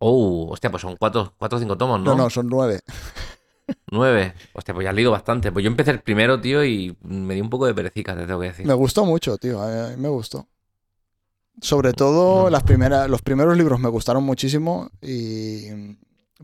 Oh, 0.00 0.48
hostia, 0.50 0.70
pues 0.70 0.80
son 0.82 0.96
cuatro 0.96 1.34
o 1.38 1.58
cinco 1.58 1.76
tomos, 1.76 2.00
No, 2.00 2.14
¿no? 2.14 2.16
no, 2.16 2.30
son 2.30 2.48
nueve. 2.48 2.80
Nueve. 3.90 4.34
Hostia, 4.52 4.74
pues 4.74 4.84
ya 4.84 4.90
has 4.90 4.96
leído 4.96 5.10
bastante. 5.10 5.50
Pues 5.50 5.62
yo 5.64 5.70
empecé 5.70 5.90
el 5.90 6.00
primero, 6.00 6.40
tío, 6.40 6.64
y 6.64 6.96
me 7.02 7.34
dio 7.34 7.42
un 7.42 7.50
poco 7.50 7.66
de 7.66 7.74
perecica, 7.74 8.14
te 8.14 8.26
tengo 8.26 8.40
que 8.40 8.48
decir. 8.48 8.66
Me 8.66 8.74
gustó 8.74 9.04
mucho, 9.04 9.36
tío. 9.38 9.60
A 9.60 9.88
mí 9.90 9.96
me 9.96 10.08
gustó. 10.08 10.46
Sobre 11.60 11.92
todo 11.92 12.44
No. 12.44 12.50
las 12.50 12.62
primeras, 12.62 13.08
los 13.10 13.22
primeros 13.22 13.56
libros 13.56 13.80
me 13.80 13.88
gustaron 13.88 14.22
muchísimo 14.24 14.90
y 15.00 15.96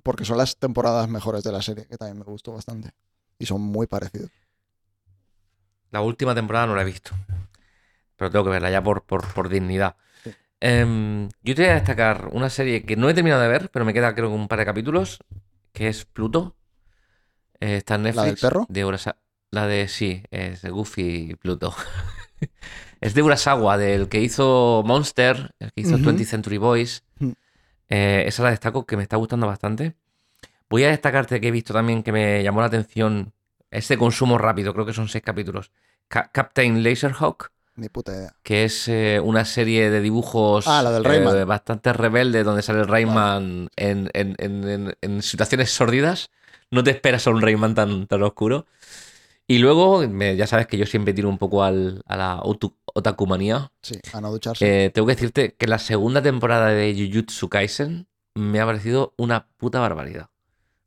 porque 0.03 0.25
son 0.25 0.39
las 0.39 0.57
temporadas 0.59 1.09
mejores 1.09 1.45
de 1.45 1.53
la 1.53 1.63
serie, 1.63 1.87
que 1.87 1.97
también 1.97 2.19
me 2.19 2.25
gustó 2.25 2.53
bastante. 2.53 2.91
Y 3.39 3.47
son 3.47 3.61
muy 3.61 3.87
parecidos. 3.87 4.31
La 5.91 6.01
última 6.01 6.35
temporada 6.35 6.67
no 6.67 6.75
la 6.75 6.83
he 6.83 6.85
visto. 6.85 7.13
Pero 8.17 8.31
tengo 8.31 8.45
que 8.45 8.51
verla 8.51 8.71
ya 8.71 8.83
por, 8.83 9.05
por, 9.05 9.27
por 9.33 9.49
dignidad. 9.49 9.97
Sí. 10.25 10.31
Em, 10.61 11.29
yo 11.43 11.55
te 11.55 11.63
voy 11.63 11.71
a 11.71 11.75
destacar 11.75 12.29
una 12.33 12.51
serie 12.51 12.85
que 12.85 12.97
no 12.97 13.09
he 13.09 13.15
terminado 13.15 13.43
de 13.43 13.49
ver, 13.49 13.71
pero 13.71 13.85
me 13.85 13.93
queda 13.95 14.15
creo 14.15 14.29
que 14.29 14.35
un 14.35 14.49
par 14.49 14.59
de 14.59 14.65
capítulos, 14.65 15.19
que 15.73 15.89
es 15.89 16.05
Pluto. 16.05 16.57
Eh, 17.61 17.77
está 17.77 17.95
en 17.97 18.03
Netflix. 18.03 18.27
del 18.27 18.37
perro? 18.39 18.67
De 18.69 18.85
Urasa- 18.85 19.17
La 19.51 19.67
de, 19.69 19.87
sí, 19.89 20.23
es 20.31 20.63
de 20.63 20.71
Goofy 20.71 21.31
y 21.31 21.35
Pluto. 21.37 21.73
es 23.05 23.15
de 23.15 23.23
Urasawa, 23.23 23.77
del 23.79 24.09
que 24.09 24.21
hizo 24.21 24.83
Monster, 24.85 25.53
el 25.59 25.73
que 25.73 25.83
hizo 25.83 25.97
Ujú. 25.97 26.05
20th 26.11 26.25
Century 26.27 26.59
Boys. 26.59 27.05
Mm. 27.19 27.31
Eh, 27.91 28.25
esa 28.27 28.43
la 28.43 28.51
destaco, 28.51 28.87
que 28.87 28.97
me 28.97 29.03
está 29.03 29.17
gustando 29.17 29.47
bastante. 29.47 29.95
Voy 30.71 30.85
a 30.85 30.89
destacarte 30.89 31.41
que 31.41 31.49
he 31.49 31.51
visto 31.51 31.73
también 31.75 32.03
que 32.03 32.13
me 32.13 32.43
llamó 32.43 32.61
la 32.61 32.67
atención 32.67 33.33
este 33.71 33.99
consumo 33.99 34.39
rápido, 34.39 34.73
creo 34.73 34.87
que 34.87 34.95
son 34.95 35.09
seis 35.09 35.23
capítulos. 35.23 35.71
Ca- 36.09 36.31
Captain 36.33 36.83
Laserhawk, 36.83 37.51
Ni 37.77 37.89
puta 37.89 38.13
idea. 38.13 38.35
que 38.43 38.65
es 38.65 38.89
eh, 38.89 39.21
una 39.23 39.45
serie 39.45 39.91
de 39.91 40.01
dibujos 40.01 40.67
Ah, 40.67 40.83
la 40.83 40.91
del 40.93 41.05
eh, 41.07 41.45
bastante 41.45 41.93
rebelde, 41.93 42.43
donde 42.45 42.63
sale 42.63 42.81
el 42.81 42.89
Rayman 42.89 43.69
en, 43.77 44.11
en- 44.15 44.35
en- 44.39 44.65
en- 44.69 44.95
en 45.01 45.23
situaciones 45.23 45.71
sórdidas. 45.71 46.31
No 46.71 46.83
te 46.83 46.91
esperas 46.91 47.27
a 47.27 47.31
un 47.31 47.43
Rayman 47.43 47.75
tan, 47.75 48.07
tan 48.07 48.23
oscuro. 48.23 48.67
Y 49.47 49.59
luego, 49.59 50.07
me- 50.09 50.37
ya 50.37 50.47
sabes 50.47 50.67
que 50.67 50.79
yo 50.79 50.87
siempre 50.87 51.13
tiro 51.13 51.29
un 51.29 51.37
poco 51.39 51.63
al- 51.65 52.03
a 52.07 52.17
la 52.17 52.41
otakumanía. 52.95 53.71
Sí, 53.83 53.99
a 54.13 54.21
no 54.21 54.31
ducharse. 54.33 54.87
Eh, 54.87 54.91
tengo 54.91 55.07
que 55.07 55.15
decirte 55.15 55.55
que 55.55 55.67
la 55.67 55.79
segunda 55.79 56.23
temporada 56.23 56.69
de 56.69 56.95
Jujutsu 56.97 57.49
Kaisen 57.51 58.09
me 58.35 58.61
ha 58.61 58.67
parecido 58.67 59.13
una 59.19 59.47
puta 59.59 59.79
barbaridad. 59.81 60.31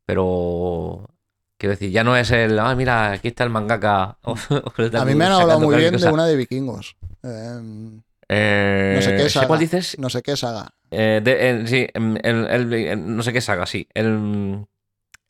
Pero 0.06 1.09
quiero 1.57 1.71
decir, 1.71 1.92
ya 1.92 2.04
no 2.04 2.15
es 2.18 2.31
el, 2.31 2.57
ah, 2.59 2.74
mira, 2.75 3.12
aquí 3.12 3.27
está 3.27 3.44
el 3.44 3.50
mangaka. 3.50 4.18
a 4.24 5.06
mí 5.06 5.15
me 5.15 5.25
han 5.25 5.31
hablado 5.33 5.59
muy 5.59 5.75
bien 5.77 5.95
de 5.98 6.09
una 6.09 6.25
de 6.25 6.36
vikingos. 6.36 6.95
Eh, 7.24 8.00
Eh, 8.30 8.94
no 8.95 9.01
sé 9.01 9.15
qué 9.15 9.30
saga. 9.30 9.48
¿Cuál 9.48 9.60
dices? 9.60 9.95
no 10.00 10.10
sé 10.10 10.21
qué 10.21 10.36
saga. 10.36 10.74
Eh, 10.92 11.21
de- 11.24 11.65
sí, 11.68 11.88
em, 11.94 12.18
el, 12.24 12.48
el- 12.48 12.74
el- 12.74 13.15
no 13.15 13.24
sé 13.24 13.31
qué 13.31 13.39
saga, 13.42 13.65
sí. 13.65 13.88
El, 13.94 14.65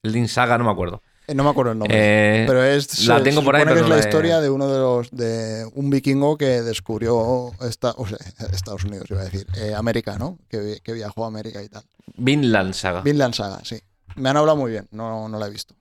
el 0.03 0.11
Lin 0.11 0.27
Saga, 0.27 0.57
no 0.57 0.63
me 0.63 0.71
acuerdo. 0.71 1.01
Eh, 1.27 1.35
no 1.35 1.43
me 1.43 1.49
acuerdo 1.49 1.73
el 1.73 1.79
nombre. 1.79 1.97
Eh, 1.99 2.45
pero 2.47 2.63
es, 2.63 3.05
la 3.05 3.21
tengo 3.21 3.41
se 3.41 3.45
por 3.45 3.55
ahí, 3.55 3.61
supone 3.63 3.75
que 3.79 3.83
pero 3.83 3.95
es 3.95 4.01
la 4.03 4.09
historia 4.09 4.39
de 4.39 4.49
uno 4.49 4.71
de 4.71 4.79
los 4.79 5.11
de 5.11 5.69
un 5.75 5.89
vikingo 5.89 6.37
que 6.37 6.61
descubrió 6.61 7.51
esta, 7.67 7.91
o 7.97 8.07
sea, 8.07 8.17
Estados 8.53 8.83
Unidos, 8.85 9.07
iba 9.09 9.21
a 9.21 9.25
decir, 9.25 9.45
eh, 9.57 9.73
América, 9.75 10.17
¿no? 10.17 10.39
Que, 10.49 10.59
vi- 10.59 10.79
que 10.79 10.93
viajó 10.93 11.25
a 11.25 11.27
América 11.27 11.61
y 11.61 11.67
tal. 11.69 11.83
Vinland 12.15 12.73
Saga. 12.73 13.01
Vinland 13.01 13.33
Saga, 13.33 13.59
sí. 13.63 13.77
Me 14.15 14.29
han 14.29 14.37
hablado 14.37 14.57
muy 14.57 14.71
bien, 14.71 14.87
no, 14.91 15.27
no 15.27 15.37
la 15.37 15.47
he 15.47 15.49
visto. 15.49 15.75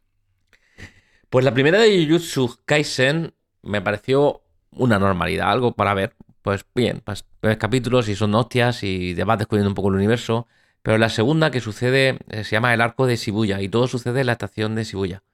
Pues 1.31 1.45
la 1.45 1.55
primera 1.55 1.79
de 1.81 2.05
Jujutsu 2.07 2.59
Kaisen 2.65 3.35
me 3.63 3.81
pareció 3.83 4.43
una 4.73 4.99
normalidad, 4.99 5.51
algo 5.51 5.73
para 5.73 5.95
ver. 5.95 6.15
Pues 6.43 6.65
bien, 6.75 7.03
pues 7.05 7.25
capítulos 7.59 8.09
y 8.09 8.15
son 8.15 8.35
hostias 8.37 8.83
y 8.85 9.15
vas 9.15 9.39
descubriendo 9.39 9.69
un 9.71 9.75
poco 9.75 9.89
el 9.89 9.97
universo. 9.97 10.47
Pero 10.83 10.99
la 10.99 11.09
segunda 11.09 11.51
que 11.51 11.61
sucede 11.61 12.19
se 12.31 12.45
llama 12.45 12.73
el 12.73 12.81
arco 12.81 13.07
de 13.07 13.17
Shibuya 13.17 13.61
y 13.61 13.69
todo 13.69 13.89
sucede 13.89 14.21
en 14.21 14.27
la 14.27 14.33
estación 14.33 14.77
de 14.77 14.85
Shibuya. 14.85 15.25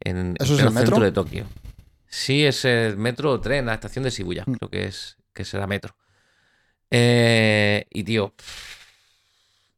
En 0.00 0.36
¿Eso 0.38 0.54
es 0.54 0.60
el 0.60 0.70
metro? 0.70 0.96
centro 0.96 1.04
de 1.04 1.12
Tokio. 1.12 1.46
Sí, 2.08 2.44
es 2.44 2.64
el 2.64 2.96
metro 2.96 3.32
o 3.32 3.40
tren, 3.40 3.66
la 3.66 3.74
estación 3.74 4.04
de 4.04 4.10
Shibuya. 4.10 4.44
Mm. 4.46 4.52
Creo 4.54 4.70
que 4.70 4.84
es 4.86 5.16
que 5.32 5.44
será 5.44 5.66
metro. 5.66 5.96
Eh, 6.90 7.86
y 7.90 8.04
tío, 8.04 8.26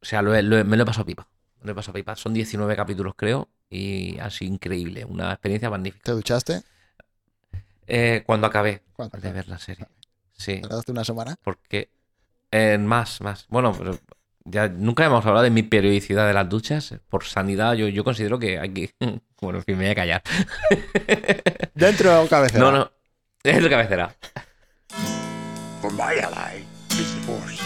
o 0.01 0.05
sea, 0.05 0.21
lo 0.21 0.39
lo 0.41 0.63
me 0.65 0.77
lo 0.77 0.83
he 0.83 0.85
pasado 0.85 1.05
pipa. 1.05 1.27
Me 1.61 1.67
lo 1.67 1.71
he 1.71 1.75
pasado 1.75 1.93
pipa. 1.93 2.15
Son 2.15 2.33
19 2.33 2.75
capítulos, 2.75 3.13
creo, 3.15 3.49
y 3.69 4.17
sido 4.29 4.53
increíble. 4.53 5.05
Una 5.05 5.31
experiencia 5.31 5.69
magnífica. 5.69 6.03
¿Te 6.03 6.11
duchaste? 6.11 6.61
Eh, 7.87 8.23
cuando 8.25 8.47
acabé 8.47 8.83
¿Cuánto? 8.93 9.17
de 9.17 9.31
ver 9.31 9.47
la 9.47 9.57
serie. 9.57 9.85
Sí, 10.33 10.61
¿Tardaste 10.61 10.91
una 10.91 11.03
semana? 11.03 11.35
porque 11.43 11.89
en 12.51 12.85
más, 12.85 13.21
más. 13.21 13.45
Bueno, 13.49 13.73
pero 13.77 13.97
ya 14.49 14.67
nunca 14.69 15.05
hemos 15.05 15.25
hablado 15.25 15.43
de 15.43 15.49
mi 15.49 15.63
periodicidad 15.63 16.27
de 16.27 16.33
las 16.33 16.49
duchas. 16.49 16.95
Por 17.09 17.23
sanidad, 17.25 17.73
yo, 17.73 17.87
yo 17.87 18.03
considero 18.03 18.39
que 18.39 18.59
hay 18.59 18.69
que. 18.69 18.91
Bueno, 19.39 19.59
en 19.59 19.65
fin, 19.65 19.77
me 19.77 19.83
voy 19.83 19.91
a 19.91 19.95
callar. 19.95 20.23
Dentro 21.75 22.23
o 22.23 22.27
cabecera. 22.27 22.59
No, 22.59 22.71
no. 22.71 22.91
Es 23.43 23.61
la 23.61 23.69
cabecera. 23.69 24.15
For 25.79 25.91
my 25.91 26.19
ally 26.23 26.63
is 26.89 27.13
the 27.13 27.21
Force, 27.21 27.61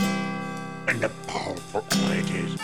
and 0.89 0.99
the 0.99 1.09
powerful 1.27 1.81
it 2.11 2.29
is. 2.29 2.59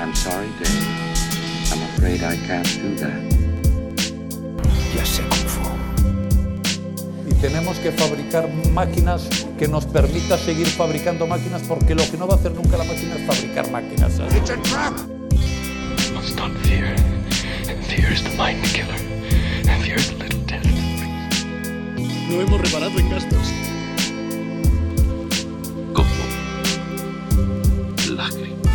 I'm 0.00 0.12
sorry, 0.16 0.48
Dave. 0.58 0.98
I'm 1.70 1.82
afraid 1.94 2.24
I 2.24 2.36
can't 2.48 2.66
do 2.82 2.96
that. 2.96 3.22
Ya 4.96 5.04
sé 5.04 5.22
tenemos 7.40 7.78
que 7.78 7.92
fabricar 7.92 8.48
máquinas 8.72 9.28
que 9.58 9.68
nos 9.68 9.86
permita 9.86 10.36
seguir 10.38 10.66
fabricando 10.66 11.26
máquinas 11.26 11.62
porque 11.62 11.94
lo 11.94 12.02
que 12.10 12.16
no 12.16 12.26
va 12.26 12.34
a 12.34 12.36
hacer 12.36 12.52
nunca 12.52 12.76
la 12.76 12.84
máquina 12.84 13.16
es 13.16 13.26
fabricar 13.26 13.70
máquinas. 13.70 14.18
It's 14.18 14.50
a 14.50 14.56
trap! 14.62 15.18
must 16.12 16.36
not 16.36 16.50
fear. 16.66 16.96
Fear 17.88 18.12
is 18.12 18.22
the 18.24 18.34
mind 18.36 18.62
killer. 18.74 18.98
Fear 19.84 19.96
is 19.96 20.10
the 20.10 20.16
little 20.16 20.40
death 20.46 20.64
that 20.64 20.74
brings 20.98 21.44
No 22.28 22.40
hemos 22.40 22.60
reparado 22.60 22.98
en 22.98 23.08
gastos. 23.08 23.52
Como 25.94 26.24
lágrimas 28.16 28.67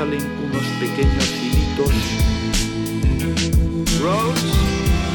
Salen 0.00 0.22
unos 0.42 0.64
pequeños 0.80 1.30
hilitos. 1.30 1.92
Roads? 4.00 4.44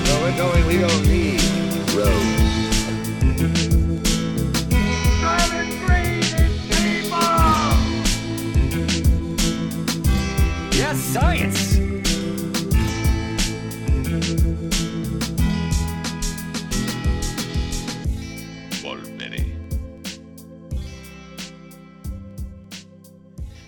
No, 0.06 0.38
going, 0.38 0.68
we 0.68 0.78
don't 0.78 1.08
need 1.08 1.42
roads. 1.96 2.45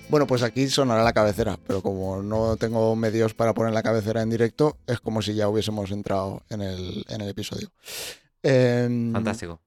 Bueno, 0.10 0.26
pues 0.26 0.42
aquí 0.42 0.70
sonará 0.70 1.04
la 1.04 1.12
cabecera, 1.12 1.60
pero 1.68 1.82
como 1.82 2.24
no 2.24 2.56
tengo 2.56 2.96
medios 2.96 3.34
para 3.34 3.54
poner 3.54 3.74
la 3.74 3.84
cabecera 3.84 4.22
en 4.22 4.30
directo, 4.30 4.78
es 4.88 5.02
como 5.02 5.22
si 5.22 5.34
ya 5.34 5.50
hubiésemos 5.50 5.92
entrado 5.92 6.44
en 6.50 6.62
el, 6.62 7.06
en 7.10 7.22
el 7.22 7.28
episodio. 7.28 7.70
Em, 8.42 9.12
Fantástico. 9.12 9.60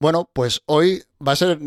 Bueno, 0.00 0.28
pues 0.32 0.62
hoy 0.66 1.04
va 1.24 1.32
a 1.32 1.36
ser. 1.36 1.60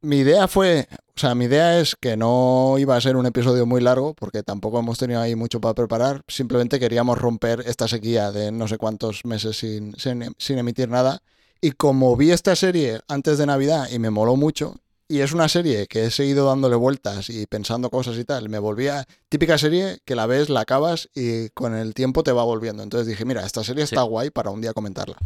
Mi 0.00 0.18
idea 0.18 0.48
fue. 0.48 0.88
O 1.14 1.20
sea, 1.20 1.34
mi 1.34 1.44
idea 1.44 1.78
es 1.78 1.94
que 2.00 2.16
no 2.16 2.76
iba 2.78 2.96
a 2.96 3.00
ser 3.00 3.16
un 3.16 3.26
episodio 3.26 3.66
muy 3.66 3.82
largo, 3.82 4.14
porque 4.14 4.42
tampoco 4.42 4.78
hemos 4.78 4.98
tenido 4.98 5.20
ahí 5.20 5.34
mucho 5.34 5.60
para 5.60 5.74
preparar. 5.74 6.22
Simplemente 6.28 6.80
queríamos 6.80 7.18
romper 7.18 7.62
esta 7.66 7.88
sequía 7.88 8.32
de 8.32 8.50
no 8.50 8.66
sé 8.66 8.78
cuántos 8.78 9.26
meses 9.26 9.58
sin, 9.58 9.94
sin, 9.96 10.34
sin 10.38 10.58
emitir 10.58 10.88
nada. 10.88 11.22
Y 11.60 11.72
como 11.72 12.16
vi 12.16 12.30
esta 12.30 12.56
serie 12.56 13.00
antes 13.06 13.36
de 13.36 13.46
Navidad 13.46 13.88
y 13.92 13.98
me 13.98 14.10
moló 14.10 14.36
mucho, 14.36 14.76
y 15.12 15.20
es 15.20 15.32
una 15.32 15.48
serie 15.48 15.86
que 15.86 16.04
he 16.06 16.10
seguido 16.10 16.46
dándole 16.46 16.76
vueltas 16.76 17.28
y 17.30 17.46
pensando 17.46 17.90
cosas 17.90 18.16
y 18.16 18.24
tal, 18.24 18.48
me 18.48 18.58
volvía. 18.58 19.06
Típica 19.28 19.58
serie 19.58 20.00
que 20.04 20.14
la 20.14 20.26
ves, 20.26 20.48
la 20.48 20.60
acabas 20.60 21.08
y 21.14 21.50
con 21.50 21.74
el 21.74 21.94
tiempo 21.94 22.22
te 22.22 22.32
va 22.32 22.44
volviendo. 22.44 22.82
Entonces 22.82 23.06
dije, 23.06 23.24
mira, 23.24 23.44
esta 23.44 23.62
serie 23.64 23.84
está 23.84 24.02
guay 24.02 24.30
para 24.30 24.50
un 24.50 24.60
día 24.60 24.72
comentarla. 24.72 25.16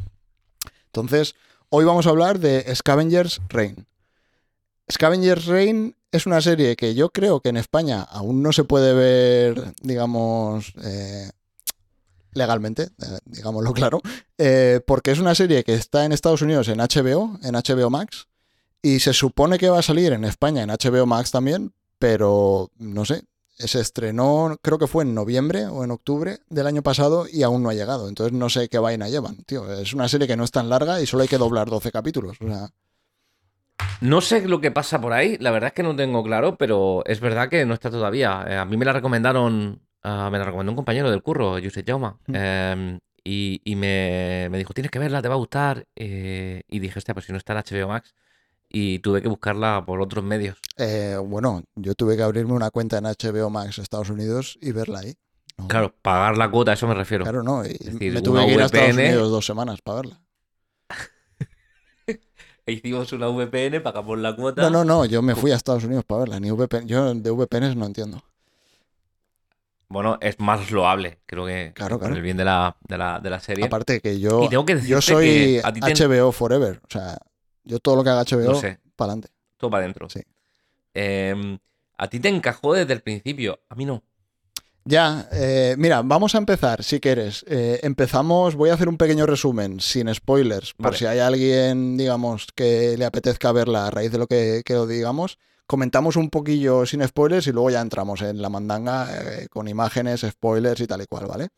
Entonces, 0.87 1.35
Hoy 1.69 1.85
vamos 1.85 2.07
a 2.07 2.11
hablar 2.11 2.39
de 2.39 2.73
Scavengers 2.75 3.41
Reign. 3.49 3.87
Scavengers 4.91 5.47
Reign 5.47 5.97
es 6.13 6.25
una 6.25 6.41
serie 6.41 6.77
que 6.77 6.95
yo 6.95 7.11
creo 7.11 7.41
que 7.41 7.49
en 7.49 7.57
España 7.57 8.03
aún 8.03 8.41
no 8.41 8.53
se 8.53 8.63
puede 8.63 8.95
ver, 8.95 9.75
digamos, 9.83 10.75
eh, 10.85 11.29
legalmente, 12.33 12.85
eh, 12.85 13.19
digámoslo 13.25 13.73
claro, 13.75 14.01
eh, 14.39 14.81
porque 14.87 15.11
es 15.11 15.19
una 15.19 15.35
serie 15.35 15.65
que 15.65 15.75
está 15.75 16.05
en 16.05 16.13
Estados 16.13 16.43
Unidos 16.43 16.69
en 16.69 16.79
HBO, 16.79 17.37
en 17.43 17.55
HBO 17.55 17.91
Max, 17.91 18.29
y 18.95 19.01
se 19.01 19.13
supone 19.13 19.59
que 19.59 19.69
va 19.69 19.79
a 19.79 19.83
salir 19.83 20.13
en 20.13 20.25
España 20.25 20.63
en 20.63 20.71
HBO 20.71 21.07
Max 21.07 21.31
también, 21.31 21.73
pero 21.99 22.71
no 22.79 23.05
sé, 23.05 23.23
se 23.59 23.81
estrenó, 23.81 24.57
creo 24.63 24.79
que 24.79 24.87
fue 24.87 25.05
en 25.05 25.15
noviembre 25.15 25.67
o 25.67 25.83
en 25.85 25.91
octubre 25.91 26.39
del 26.51 26.67
año 26.67 26.83
pasado 26.83 27.27
y 27.33 27.43
aún 27.43 27.63
no 27.63 27.71
ha 27.71 27.75
llegado. 27.75 28.09
Entonces 28.09 28.33
no 28.37 28.49
sé 28.51 28.69
qué 28.69 28.79
vaina 28.79 29.09
llevan, 29.09 29.37
tío. 29.45 29.73
Es 29.73 29.95
una 29.95 30.09
serie 30.09 30.27
que 30.27 30.37
no 30.37 30.45
es 30.45 30.51
tan 30.51 30.69
larga 30.69 31.01
y 31.01 31.07
solo 31.07 31.23
hay 31.23 31.29
que 31.29 31.39
doblar 31.39 31.69
12 31.71 31.91
capítulos. 31.91 32.37
O 32.43 32.47
sea, 32.47 32.69
No 34.01 34.21
sé 34.21 34.47
lo 34.47 34.61
que 34.61 34.71
pasa 34.71 35.01
por 35.01 35.13
ahí, 35.13 35.37
la 35.41 35.51
verdad 35.51 35.69
es 35.69 35.75
que 35.75 35.83
no 35.83 35.97
tengo 35.97 36.23
claro, 36.23 36.57
pero 36.57 37.03
es 37.07 37.21
verdad 37.21 37.49
que 37.49 37.65
no 37.65 37.75
está 37.75 37.91
todavía. 37.91 38.45
Eh, 38.49 38.57
a 38.57 38.65
mí 38.67 38.77
me 38.77 38.85
la 38.85 38.93
recomendaron, 38.93 39.81
ah, 40.03 40.29
me 40.31 40.39
la 40.39 40.45
recomendó 40.45 40.73
un 40.73 40.77
compañero 40.77 41.11
del 41.11 41.23
curro, 41.23 41.57
Josep 41.63 41.87
Jauma, 41.87 42.19
Mm. 42.27 42.35
eh, 42.37 42.99
y, 43.25 43.61
y 43.65 43.75
me, 43.75 44.49
me 44.51 44.59
dijo, 44.59 44.73
tienes 44.73 44.91
que 44.91 44.99
verla, 45.01 45.21
te 45.23 45.29
va 45.29 45.35
a 45.35 45.39
gustar. 45.39 45.87
eh, 45.97 46.63
y 46.69 46.79
dije, 46.79 46.99
hostia, 46.99 47.13
pues 47.15 47.27
si 47.27 47.33
no 47.33 47.39
está 47.39 47.55
en 47.55 47.59
HBO 47.59 47.89
Max, 47.89 48.15
y 48.79 48.99
tuve 48.99 49.23
que 49.23 49.29
buscarla 49.29 49.85
por 49.87 50.01
otros 50.03 50.23
medios. 50.23 50.59
eh, 50.77 51.17
bueno, 51.25 51.63
yo 51.77 51.95
tuve 51.95 52.15
que 52.17 52.23
abrirme 52.23 52.53
una 52.53 52.71
cuenta 52.71 52.99
en 52.99 53.05
HBO 53.07 53.49
Max 53.49 53.79
Estados 53.79 54.11
Unidos 54.11 54.59
y 54.61 54.73
verla 54.73 54.99
ahí. 54.99 55.15
No, 55.57 55.69
Claro, 55.69 55.95
pagar 56.03 56.37
la 56.37 56.51
cuota, 56.51 56.73
a 56.73 56.75
eso 56.75 56.87
me 56.87 56.93
refiero. 56.95 57.25
Claro, 57.25 57.43
no. 57.43 57.65
Y 57.65 57.69
decir, 57.79 58.13
me 58.13 58.21
tuve 58.21 58.45
que 58.45 58.53
ir 58.53 58.61
a 58.61 58.67
Estados. 58.67 58.93
Unidos 58.95 59.31
dos 59.31 59.47
semanas 59.47 59.81
para 59.83 59.97
verla. 60.03 60.21
Hicimos 62.67 63.13
una 63.13 63.29
VPN, 63.29 63.81
pagamos 63.81 64.19
la 64.19 64.35
cuota. 64.35 64.63
No, 64.63 64.71
no, 64.71 64.85
no, 64.85 65.05
yo 65.05 65.23
me 65.23 65.35
fui 65.35 65.53
a 65.53 65.55
Estados 65.57 65.85
Unidos 65.85 66.05
para 66.05 66.21
verla. 66.21 66.41
Ni 66.41 66.51
VPN, 66.51 66.87
yo 66.87 67.15
de 67.15 67.31
VPNs 67.31 67.77
no 67.77 67.87
entiendo. 67.87 68.23
Bueno, 69.89 70.19
es 70.21 70.41
más 70.41 70.71
loable, 70.73 71.21
creo 71.27 71.47
que 71.47 71.73
Claro, 71.75 71.95
por 71.97 72.01
claro. 72.09 72.17
el 72.17 72.23
bien 72.23 72.37
de 72.37 72.45
la, 72.45 72.77
de 72.89 72.99
la, 72.99 73.21
de 73.21 73.31
la 73.31 73.39
serie. 73.39 73.65
Aparte 73.65 74.01
que 74.01 74.19
yo, 74.19 74.43
Y 74.43 74.49
tengo 74.49 74.67
que 74.67 74.81
yo 74.83 75.01
soy 75.01 75.25
que 75.27 75.61
a 75.65 75.73
ti 75.73 75.81
te- 75.81 75.95
HBO 76.07 76.33
Forever. 76.33 76.81
O 76.85 76.91
sea, 76.91 77.17
yo 77.67 77.79
todo 77.81 77.97
lo 77.97 78.05
que 78.05 78.11
haga 78.11 78.25
HBO, 78.25 78.53
Lo 78.53 78.55
sé. 78.61 78.79
para 78.97 79.13
adelante. 79.13 79.29
Todo 79.59 79.71
para 79.71 79.83
adentro. 79.85 80.09
Sí. 80.09 80.21
Eh, 80.95 81.59
a 81.99 82.09
ti 82.09 82.21
te 82.21 82.29
encajó 82.29 82.73
desde 82.75 82.93
el 82.95 83.03
principio, 83.03 83.61
a 83.69 83.75
mí 83.75 83.85
no. 83.85 84.03
Ya, 84.89 85.29
eh, 85.33 85.75
mira, 85.79 86.03
vamos 86.03 86.37
a 86.37 86.39
empezar, 86.39 86.85
si 86.85 87.01
quieres. 87.01 87.45
Eh, 87.49 87.81
empezamos, 87.83 88.55
voy 88.55 88.71
a 88.71 88.75
hacer 88.75 88.89
un 88.89 88.97
pequeño 88.97 89.27
resumen, 89.27 89.81
sin 89.81 90.15
spoilers, 90.15 90.75
por 90.75 90.85
Vale. 90.87 90.99
si 90.99 91.07
hay 91.07 91.19
alguien, 91.19 91.97
digamos, 91.97 92.47
que 92.55 92.97
le 92.97 93.05
apetezca 93.05 93.51
verla 93.51 93.89
a 93.89 93.91
raíz 93.91 94.13
de 94.13 94.19
lo 94.19 94.29
que, 94.29 94.63
que 94.65 94.75
lo 94.75 94.87
digamos. 94.87 95.39
Comentamos 95.67 96.15
un 96.15 96.31
poquillo 96.31 96.87
sin 96.87 97.05
spoilers 97.05 97.49
y 97.49 97.53
luego 97.53 97.71
ya 97.71 97.81
entramos 97.81 98.23
en 98.23 98.41
la 98.41 98.49
mandanga 98.49 99.09
eh, 99.11 99.49
con 99.51 99.67
imágenes, 99.67 100.21
spoilers 100.21 100.81
y 100.81 100.87
tal 100.87 101.03
y 101.03 101.07
cual, 101.07 101.27
¿vale? 101.27 101.49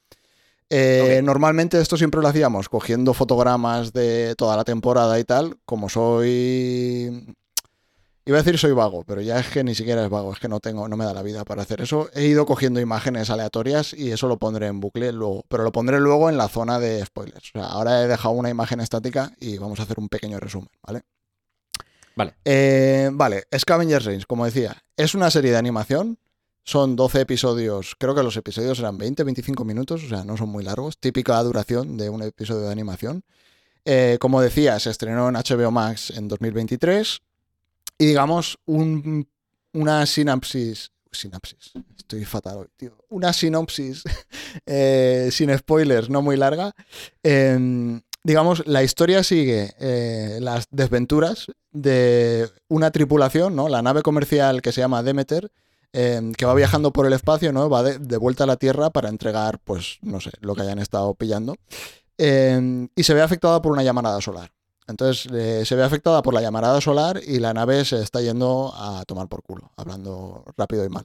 Eh. 0.71 1.21
Normalmente 1.25 1.81
esto 1.81 1.97
siempre 1.97 2.21
lo 2.21 2.29
hacíamos 2.29 2.69
cogiendo 2.69 3.15
fotogramas 3.15 3.93
de 3.93 4.35
toda 4.37 4.57
la 4.57 4.65
temporada 4.65 5.19
y 5.19 5.25
tal. 5.25 5.57
Como 5.65 5.89
soy 5.89 7.35
Iba 8.29 8.37
a 8.37 8.43
decir 8.43 8.59
soy 8.59 8.73
vago, 8.73 9.05
pero 9.05 9.23
ya 9.23 9.41
es 9.41 9.49
que 9.49 9.65
ni 9.65 9.75
siquiera 9.75 10.05
es 10.05 10.11
vago, 10.11 10.35
es 10.35 10.39
que 10.39 10.49
no 10.49 10.61
tengo, 10.61 10.87
no 10.87 10.99
me 10.99 11.07
da 11.07 11.15
la 11.15 11.23
vida 11.23 11.47
para 11.47 11.63
hacer 11.63 11.81
eso. 11.81 12.11
He 12.13 12.27
ido 12.27 12.45
cogiendo 12.45 12.79
imágenes 12.79 13.31
aleatorias 13.31 13.95
y 13.95 14.13
eso 14.13 14.29
lo 14.29 14.37
pondré 14.37 14.67
en 14.67 14.81
bucle 14.81 15.13
luego, 15.13 15.47
pero 15.49 15.65
lo 15.65 15.73
pondré 15.73 15.99
luego 15.99 16.29
en 16.29 16.37
la 16.37 16.49
zona 16.49 16.79
de 16.79 17.03
spoilers. 17.07 17.49
O 17.55 17.59
sea, 17.59 17.69
ahora 17.69 18.03
he 18.03 18.07
dejado 18.07 18.35
una 18.35 18.51
imagen 18.51 18.81
estática 18.81 19.33
y 19.41 19.57
vamos 19.57 19.81
a 19.81 19.85
hacer 19.85 19.99
un 19.99 20.11
pequeño 20.11 20.39
resumen, 20.39 20.69
¿vale? 20.87 21.05
Vale. 22.17 22.35
Eh, 22.45 23.09
vale, 23.15 23.45
Scavengers 23.57 24.05
Reigns, 24.05 24.27
como 24.27 24.45
decía, 24.45 24.77
es 24.99 25.15
una 25.15 25.31
serie 25.31 25.53
de 25.53 25.57
animación. 25.57 26.19
Son 26.69 26.97
12 26.97 27.23
episodios, 27.23 27.95
creo 27.99 28.15
que 28.15 28.23
los 28.23 28.37
episodios 28.37 28.79
eran 28.79 28.99
20, 28.99 29.25
25 29.25 29.65
minutos, 29.65 30.05
o 30.05 30.09
sea, 30.11 30.23
no 30.23 30.37
son 30.37 30.51
muy 30.51 30.63
largos. 30.63 30.99
Típica 30.99 31.43
duración 31.43 31.97
de 31.97 32.11
un 32.11 32.21
episodio 32.23 32.67
de 32.67 32.73
animación. 32.73 33.25
Eh, 33.87 34.19
como 34.21 34.43
decía, 34.43 34.79
se 34.79 34.91
estrenó 34.91 35.31
en 35.31 35.37
HBO 35.37 35.71
Max 35.71 36.11
en 36.15 36.29
2023. 36.29 37.21
Y 37.97 38.05
digamos, 38.05 38.59
un- 38.67 39.27
una 39.73 40.05
sinapsis. 40.05 40.91
Sinapsis. 41.11 41.73
Estoy 41.97 42.27
fatal 42.27 42.59
hoy, 42.59 42.67
tío. 42.77 42.99
Una 43.09 43.33
sinopsis 43.33 44.03
eh, 44.67 45.31
sin 45.33 45.57
spoilers, 45.57 46.11
no 46.11 46.21
muy 46.21 46.37
larga. 46.37 46.75
Em, 47.23 48.03
digamos, 48.23 48.67
la 48.67 48.83
historia 48.83 49.23
sigue 49.25 49.73
eh, 49.81 50.37
las 50.43 50.67
desventuras 50.71 51.47
de 51.73 52.47
una 52.69 52.91
tripulación, 52.91 53.57
¿no? 53.57 53.71
La 53.71 53.81
nave 53.81 54.03
comercial 54.03 54.61
que 54.61 54.73
se 54.73 54.83
llama 54.83 55.03
Demeter, 55.03 55.51
em, 55.93 56.33
que 56.33 56.47
va 56.47 56.55
viajando 56.55 56.93
por 56.93 57.07
el 57.07 57.13
espacio, 57.13 57.53
¿no? 57.53 57.69
Va 57.71 57.83
de, 57.83 58.17
vuelta 58.17 58.45
a 58.45 58.47
la 58.47 58.57
Tierra 58.57 58.91
para 58.91 59.09
entregar, 59.09 59.59
pues, 59.65 59.99
no 60.03 60.21
sé, 60.21 60.31
lo 60.41 60.55
que 60.55 60.63
hayan 60.63 60.79
estado 60.79 61.15
pillando. 61.15 61.57
Em, 62.17 62.89
y 62.97 63.03
se 63.05 63.15
ve 63.15 63.23
afectada 63.23 63.63
por 63.63 63.73
una 63.73 63.83
llamarada 63.83 64.21
solar. 64.21 64.51
Entonces 64.89 65.31
eh, 65.33 65.65
se 65.67 65.77
ve 65.77 65.85
afectada 65.85 66.23
por 66.23 66.33
la 66.35 66.41
llamarada 66.41 66.81
solar 66.81 67.21
y 67.25 67.39
la 67.39 67.53
nave 67.53 67.85
se 67.85 68.03
está 68.03 68.23
yendo 68.23 68.73
a 68.75 69.05
tomar 69.07 69.29
por 69.29 69.43
culo, 69.43 69.71
hablando 69.77 70.45
rápido 70.57 70.85
y 70.85 70.89
mal. 70.89 71.05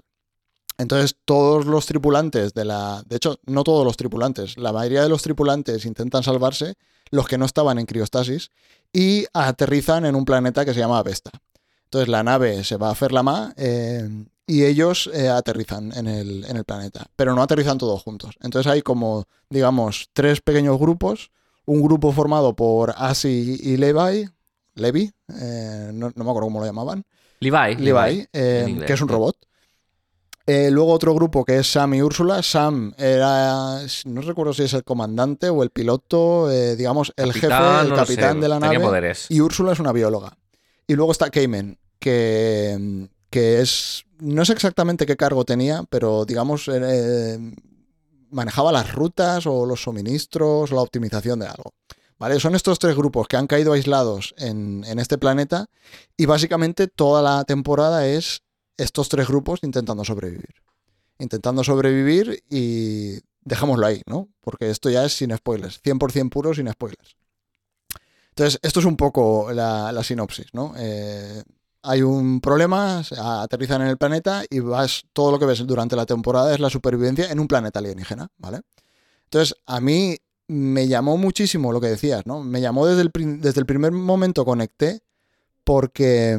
Entonces 0.78 1.16
todos 1.26 1.66
los 1.66 1.86
tripulantes 1.86 2.54
de 2.54 2.66
la... 2.66 3.04
De 3.06 3.18
hecho, 3.18 3.40
no 3.46 3.64
todos 3.64 3.86
los 3.86 3.98
tripulantes, 3.98 4.58
la 4.58 4.72
mayoría 4.72 5.04
de 5.04 5.10
los 5.10 5.22
tripulantes 5.22 5.86
intentan 5.86 6.24
salvarse, 6.24 6.76
los 7.12 7.28
que 7.28 7.38
no 7.38 7.46
estaban 7.46 7.78
en 7.78 7.86
criostasis, 7.86 8.50
y 8.92 9.26
aterrizan 9.34 10.06
en 10.06 10.16
un 10.16 10.26
planeta 10.26 10.66
que 10.66 10.74
se 10.74 10.80
llama 10.80 11.04
Vesta. 11.04 11.32
Entonces 11.86 12.10
la 12.10 12.24
nave 12.24 12.64
se 12.64 12.78
va 12.78 12.90
a 12.90 12.96
Ferlama 12.96 13.54
eh, 13.58 14.10
y 14.46 14.66
ellos 14.66 15.10
eh, 15.14 15.30
aterrizan 15.30 15.92
en 15.96 16.08
el, 16.08 16.46
en 16.46 16.58
el 16.58 16.66
planeta, 16.66 17.08
pero 17.16 17.34
no 17.36 17.42
aterrizan 17.42 17.78
todos 17.78 18.02
juntos. 18.02 18.36
Entonces 18.42 18.72
hay 18.72 18.82
como, 18.82 19.26
digamos, 19.50 20.10
tres 20.14 20.42
pequeños 20.42 20.78
grupos 20.80 21.32
un 21.66 21.82
grupo 21.82 22.12
formado 22.12 22.56
por 22.56 22.94
Asi 22.98 23.58
y 23.62 23.78
Levi, 23.78 24.30
Levi, 24.76 25.12
eh, 25.40 25.92
no, 25.94 26.12
no 26.16 26.24
me 26.24 26.30
acuerdo 26.30 26.48
cómo 26.48 26.60
lo 26.60 26.66
llamaban, 26.66 27.04
Levi. 27.40 27.76
Levi, 27.76 28.28
eh, 28.34 28.66
inglés, 28.68 28.88
que 28.88 28.94
es 28.94 29.02
un 29.02 29.08
robot. 29.08 29.38
Eh, 30.46 30.70
luego 30.72 30.92
otro 30.92 31.14
grupo 31.14 31.46
que 31.46 31.60
es 31.60 31.72
Sam 31.72 31.94
y 31.94 32.02
Úrsula. 32.02 32.44
Sam 32.44 32.94
era, 32.98 33.80
no 34.06 34.22
recuerdo 34.22 34.54
si 34.54 34.64
es 34.64 34.74
el 34.74 34.84
comandante 34.84 35.48
o 35.50 35.64
el 35.64 35.70
piloto, 35.70 36.50
digamos, 36.76 37.14
el 37.16 37.32
jefe, 37.32 37.48
el 37.48 37.90
no 37.90 37.96
capitán 37.96 38.36
sé, 38.36 38.40
de 38.42 38.48
la 38.50 38.60
nave. 38.60 38.80
poderes. 38.80 39.28
Y 39.30 39.40
Úrsula 39.40 39.72
es 39.72 39.80
una 39.80 39.94
bióloga. 39.94 40.38
Y 40.86 40.96
luego 40.96 41.14
está 41.14 41.30
Cayman, 41.30 41.78
que, 41.98 43.08
que 43.34 43.62
es, 43.62 44.06
no 44.20 44.46
sé 44.46 44.54
exactamente 44.54 45.08
qué 45.08 45.18
cargo 45.18 45.44
tenía, 45.44 45.82
pero 45.90 46.24
digamos, 46.24 46.70
eh, 46.72 47.40
manejaba 48.30 48.72
las 48.72 48.94
rutas 48.94 49.48
o 49.48 49.66
los 49.66 49.82
suministros 49.82 50.72
la 50.72 50.82
optimización 50.82 51.40
de 51.40 51.48
algo. 51.48 51.74
¿Vale? 52.20 52.40
Son 52.40 52.54
estos 52.54 52.78
tres 52.78 52.96
grupos 52.96 53.28
que 53.28 53.36
han 53.36 53.48
caído 53.48 53.74
aislados 53.74 54.36
en, 54.38 54.84
en 54.86 55.00
este 55.00 55.18
planeta 55.18 55.66
y 56.16 56.28
básicamente 56.28 56.88
toda 56.88 57.24
la 57.24 57.44
temporada 57.44 58.08
es 58.08 58.44
estos 58.78 59.10
tres 59.10 59.28
grupos 59.28 59.62
intentando 59.64 60.06
sobrevivir. 60.06 60.54
Intentando 61.18 61.64
sobrevivir 61.64 62.44
y 62.52 63.18
dejémoslo 63.42 63.88
ahí, 63.88 64.04
¿no? 64.06 64.30
Porque 64.42 64.70
esto 64.70 64.92
ya 64.92 65.04
es 65.06 65.14
sin 65.14 65.36
spoilers, 65.36 65.82
100% 65.82 66.30
puro 66.30 66.54
sin 66.54 66.72
spoilers. 66.72 67.18
Entonces, 68.30 68.60
esto 68.62 68.80
es 68.80 68.86
un 68.86 68.96
poco 68.96 69.52
la, 69.52 69.92
la 69.92 70.04
sinopsis, 70.04 70.54
¿no? 70.54 70.76
Eh, 70.78 71.42
hay 71.84 72.02
un 72.02 72.40
problema, 72.40 73.04
aterrizan 73.18 73.82
en 73.82 73.90
el 73.90 73.98
planeta 73.98 74.44
y 74.50 74.60
vas, 74.60 75.04
todo 75.12 75.32
lo 75.32 75.40
que 75.40 75.46
ves 75.46 75.68
durante 75.68 75.96
la 75.96 76.06
temporada 76.06 76.54
es 76.54 76.60
la 76.60 76.70
supervivencia 76.70 77.30
en 77.30 77.40
un 77.40 77.48
planeta 77.48 77.80
alienígena, 77.80 78.30
¿vale? 78.38 78.62
Entonces, 79.26 79.56
a 79.66 79.82
mí 79.82 80.18
me 80.48 80.88
llamó 80.88 81.18
muchísimo 81.18 81.74
lo 81.74 81.82
que 81.82 81.88
decías, 81.88 82.26
¿no? 82.26 82.42
Me 82.42 82.62
llamó 82.62 82.86
desde 82.86 83.02
el, 83.02 83.42
desde 83.42 83.60
el 83.60 83.66
primer 83.66 83.92
momento 83.92 84.46
conecté 84.46 85.02
porque 85.64 86.32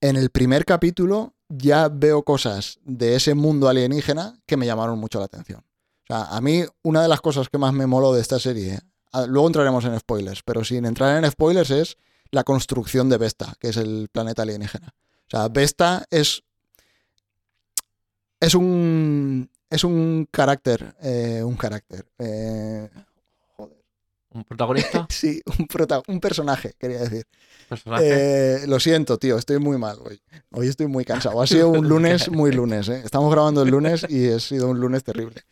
en 0.00 0.16
el 0.16 0.30
primer 0.30 0.64
capítulo 0.64 1.34
ya 1.48 1.88
veo 1.88 2.22
cosas 2.24 2.78
de 2.84 3.14
ese 3.14 3.34
mundo 3.34 3.68
alienígena 3.68 4.40
que 4.44 4.56
me 4.56 4.66
llamaron 4.66 4.98
mucho 4.98 5.18
la 5.20 5.26
atención. 5.26 5.60
O 5.60 6.06
sea, 6.08 6.24
a 6.24 6.40
mí 6.40 6.64
una 6.82 7.02
de 7.02 7.08
las 7.08 7.20
cosas 7.20 7.48
que 7.48 7.58
más 7.58 7.72
me 7.72 7.86
moló 7.86 8.12
de 8.12 8.22
esta 8.22 8.38
serie, 8.38 8.80
luego 9.28 9.46
entraremos 9.46 9.84
en 9.84 9.98
spoilers, 9.98 10.42
pero 10.42 10.64
sin 10.64 10.84
entrar 10.84 11.22
en 11.22 11.30
spoilers 11.30 11.70
es 11.70 11.96
la 12.30 12.44
construcción 12.44 13.08
de 13.08 13.18
Vesta, 13.18 13.54
que 13.60 13.68
es 13.68 13.76
el 13.76 14.08
planeta 14.12 14.42
alienígena. 14.42 14.94
O 15.26 15.30
sea, 15.30 15.48
Vesta 15.48 16.04
es 16.10 16.42
es 18.40 18.54
un 18.54 19.50
es 19.70 19.84
un 19.84 20.26
carácter, 20.30 20.94
eh, 21.02 21.42
un 21.44 21.56
carácter, 21.56 22.06
eh, 22.18 22.88
¿Un 24.30 24.44
protagonista? 24.44 25.06
sí, 25.10 25.42
un, 25.58 25.66
prota- 25.66 26.02
un 26.06 26.20
personaje, 26.20 26.74
quería 26.78 27.00
decir. 27.00 27.26
¿Personaje? 27.68 28.62
Eh, 28.62 28.66
lo 28.66 28.78
siento, 28.78 29.18
tío, 29.18 29.36
estoy 29.38 29.58
muy 29.58 29.78
mal 29.78 29.98
hoy. 30.04 30.20
Hoy 30.52 30.68
estoy 30.68 30.86
muy 30.86 31.04
cansado. 31.04 31.40
Ha 31.42 31.46
sido 31.46 31.70
un 31.70 31.88
lunes 31.88 32.30
muy 32.30 32.52
lunes. 32.52 32.88
Estamos 32.88 33.32
grabando 33.32 33.62
el 33.62 33.70
lunes 33.70 34.06
y 34.08 34.30
ha 34.30 34.38
sido 34.38 34.68
un 34.68 34.80
lunes 34.80 35.02
terrible. 35.02 35.42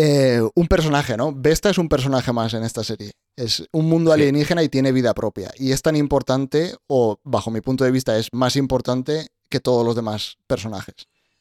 Eh, 0.00 0.40
un 0.54 0.66
personaje, 0.68 1.16
¿no? 1.16 1.32
Vesta 1.34 1.70
es 1.70 1.78
un 1.78 1.88
personaje 1.88 2.32
más 2.32 2.54
en 2.54 2.62
esta 2.62 2.84
serie. 2.84 3.12
Es 3.34 3.64
un 3.72 3.86
mundo 3.88 4.10
Sí. 4.10 4.14
alienígena 4.20 4.62
y 4.62 4.68
tiene 4.68 4.92
vida 4.92 5.12
propia. 5.12 5.50
Y 5.58 5.72
es 5.72 5.82
tan 5.82 5.96
importante, 5.96 6.76
o 6.86 7.18
bajo 7.24 7.50
mi 7.50 7.60
punto 7.60 7.82
de 7.84 7.90
vista, 7.90 8.16
es 8.16 8.28
más 8.32 8.54
importante 8.56 9.28
que 9.48 9.58
todos 9.60 9.84
los 9.84 9.96
demás 9.96 10.36
personajes. 10.46 10.94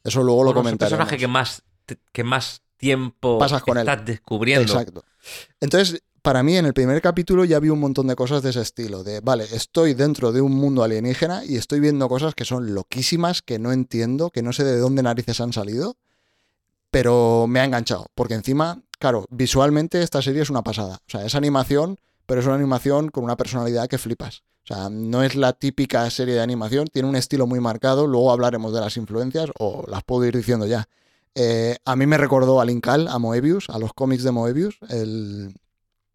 Eso 0.03 0.23
luego 0.23 0.43
lo 0.43 0.53
Bueno, 0.53 0.69
es 0.69 0.73
el 0.73 0.77
personaje 0.79 1.17
que 1.17 1.27
más, 1.27 1.61
que 2.11 2.23
más 2.23 2.61
tiempo 2.77 3.37
Pasas 3.37 3.61
con 3.61 3.77
él. 3.77 3.87
estás 3.87 4.05
descubriendo. 4.05 4.71
Exacto. 4.71 5.03
Entonces, 5.59 6.01
para 6.23 6.41
mí 6.43 6.57
en 6.57 6.65
el 6.65 6.73
primer 6.73 7.01
capítulo 7.01 7.45
ya 7.45 7.59
vi 7.59 7.69
un 7.69 7.79
montón 7.79 8.07
de 8.07 8.15
cosas 8.15 8.41
de 8.41 8.49
ese 8.49 8.61
estilo, 8.61 9.03
de, 9.03 9.19
vale, 9.21 9.45
estoy 9.53 9.93
dentro 9.93 10.31
de 10.31 10.41
un 10.41 10.53
mundo 10.53 10.83
alienígena 10.83 11.45
y 11.45 11.57
estoy 11.57 11.79
viendo 11.79 12.07
cosas 12.09 12.33
que 12.35 12.43
son 12.45 12.73
loquísimas, 12.73 13.41
que 13.41 13.59
no 13.59 13.71
entiendo, 13.71 14.29
que 14.31 14.41
no 14.41 14.51
sé 14.53 14.63
de 14.63 14.77
dónde 14.77 15.03
narices 15.03 15.41
han 15.41 15.53
salido, 15.53 15.95
pero 16.91 17.45
me 17.47 17.59
ha 17.59 17.65
enganchado, 17.65 18.07
porque 18.15 18.33
encima, 18.33 18.81
claro, 18.99 19.25
visualmente 19.29 20.01
esta 20.01 20.21
serie 20.21 20.41
es 20.41 20.49
una 20.49 20.63
pasada. 20.63 20.95
O 20.95 21.09
sea, 21.09 21.25
es 21.25 21.35
animación, 21.35 21.99
pero 22.25 22.41
es 22.41 22.47
una 22.47 22.55
animación 22.55 23.09
con 23.09 23.23
una 23.23 23.37
personalidad 23.37 23.87
que 23.87 23.97
flipas. 23.97 24.43
O 24.63 24.67
sea, 24.67 24.89
no 24.89 25.23
es 25.23 25.35
la 25.35 25.53
típica 25.53 26.09
serie 26.09 26.35
de 26.35 26.41
animación, 26.41 26.87
tiene 26.87 27.07
un 27.07 27.15
estilo 27.15 27.47
muy 27.47 27.61
marcado, 27.61 28.05
luego 28.05 28.31
hablaremos 28.31 28.73
de 28.73 28.81
las 28.81 28.97
influencias, 28.97 29.49
o 29.59 29.85
las 29.87 30.03
puedo 30.03 30.25
ir 30.25 30.35
diciendo 30.35 30.65
ya. 30.65 30.89
Eh, 31.35 31.77
a 31.85 31.95
mí 31.95 32.05
me 32.05 32.17
recordó 32.17 32.59
a 32.59 32.65
Linkal, 32.65 33.07
a 33.07 33.17
Moebius, 33.19 33.69
a 33.69 33.79
los 33.79 33.93
cómics 33.93 34.23
de 34.23 34.31
Moebius, 34.31 34.79
el, 34.89 35.53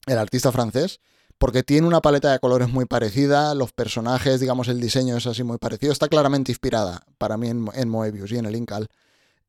el 0.07 0.19
artista 0.19 0.53
francés, 0.53 1.01
porque 1.39 1.63
tiene 1.63 1.87
una 1.87 2.03
paleta 2.03 2.31
de 2.31 2.41
colores 2.41 2.69
muy 2.69 2.85
parecida, 2.85 3.55
los 3.55 3.73
personajes, 3.73 4.39
digamos, 4.41 4.69
el 4.69 4.81
diseño 4.81 5.17
es 5.17 5.27
así 5.27 5.45
muy 5.45 5.59
parecido, 5.59 5.93
está 5.93 6.09
claramente 6.09 6.53
inspirada 6.53 7.03
para 7.19 7.37
mí 7.37 7.49
en, 7.49 7.69
en 7.75 7.89
Moebius 7.89 8.33
y 8.33 8.37
en 8.37 8.47
el 8.47 8.53
Linkal. 8.53 8.89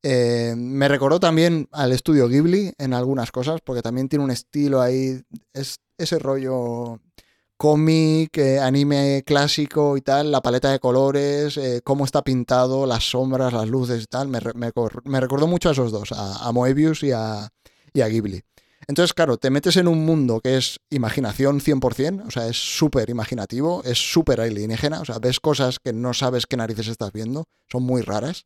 Eh, 0.06 0.52
me 0.54 0.86
recordó 0.86 1.18
también 1.18 1.66
al 1.72 1.90
estudio 1.90 2.28
Ghibli 2.28 2.74
en 2.76 2.92
algunas 2.92 3.32
cosas, 3.32 3.62
porque 3.64 3.80
también 3.80 4.06
tiene 4.10 4.22
un 4.22 4.30
estilo 4.30 4.82
ahí, 4.82 5.22
es 5.54 5.78
ese 5.96 6.18
rollo 6.18 7.00
cómic, 7.56 8.36
eh, 8.36 8.58
anime 8.60 9.22
clásico 9.24 9.96
y 9.96 10.02
tal, 10.02 10.30
la 10.30 10.42
paleta 10.42 10.70
de 10.70 10.78
colores, 10.78 11.56
eh, 11.56 11.80
cómo 11.82 12.04
está 12.04 12.20
pintado, 12.20 12.84
las 12.84 13.04
sombras, 13.12 13.54
las 13.54 13.66
luces 13.66 14.02
y 14.02 14.06
tal, 14.06 14.28
me, 14.28 14.40
me 14.54 14.72
cor- 14.72 15.00
me 15.08 15.20
recordó 15.20 15.46
mucho 15.46 15.70
a 15.70 15.72
esos 15.72 15.90
dos, 15.90 16.12
a, 16.12 16.52
Moebius 16.52 17.02
y 17.02 17.12
a, 17.12 17.50
Ghibli. 17.94 18.42
Entonces, 18.86 19.14
claro, 19.14 19.38
te 19.38 19.48
metes 19.48 19.78
en 19.78 19.88
un 19.88 20.04
mundo 20.04 20.42
que 20.42 20.58
es 20.58 20.80
imaginación 20.90 21.62
100%, 21.62 22.24
o 22.26 22.30
sea, 22.30 22.46
es 22.46 22.58
súper 22.58 23.08
imaginativo, 23.08 23.80
es 23.86 23.96
súper 23.96 24.42
alienígena, 24.42 25.00
o 25.00 25.06
sea, 25.06 25.18
ves 25.18 25.40
cosas 25.40 25.78
que 25.78 25.94
no 25.94 26.12
sabes 26.12 26.44
qué 26.44 26.58
narices 26.58 26.88
estás 26.88 27.10
viendo, 27.10 27.46
son 27.72 27.84
muy 27.84 28.02
raras. 28.02 28.44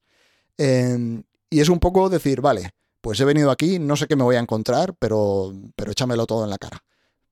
Eh, 0.56 1.22
y 1.50 1.60
es 1.60 1.68
un 1.68 1.78
poco 1.80 2.08
decir, 2.08 2.40
vale, 2.40 2.70
pues 3.00 3.18
he 3.20 3.24
venido 3.24 3.50
aquí, 3.50 3.78
no 3.78 3.96
sé 3.96 4.06
qué 4.06 4.16
me 4.16 4.24
voy 4.24 4.36
a 4.36 4.40
encontrar, 4.40 4.94
pero, 4.98 5.52
pero 5.76 5.90
échamelo 5.92 6.26
todo 6.26 6.44
en 6.44 6.50
la 6.50 6.58
cara. 6.58 6.82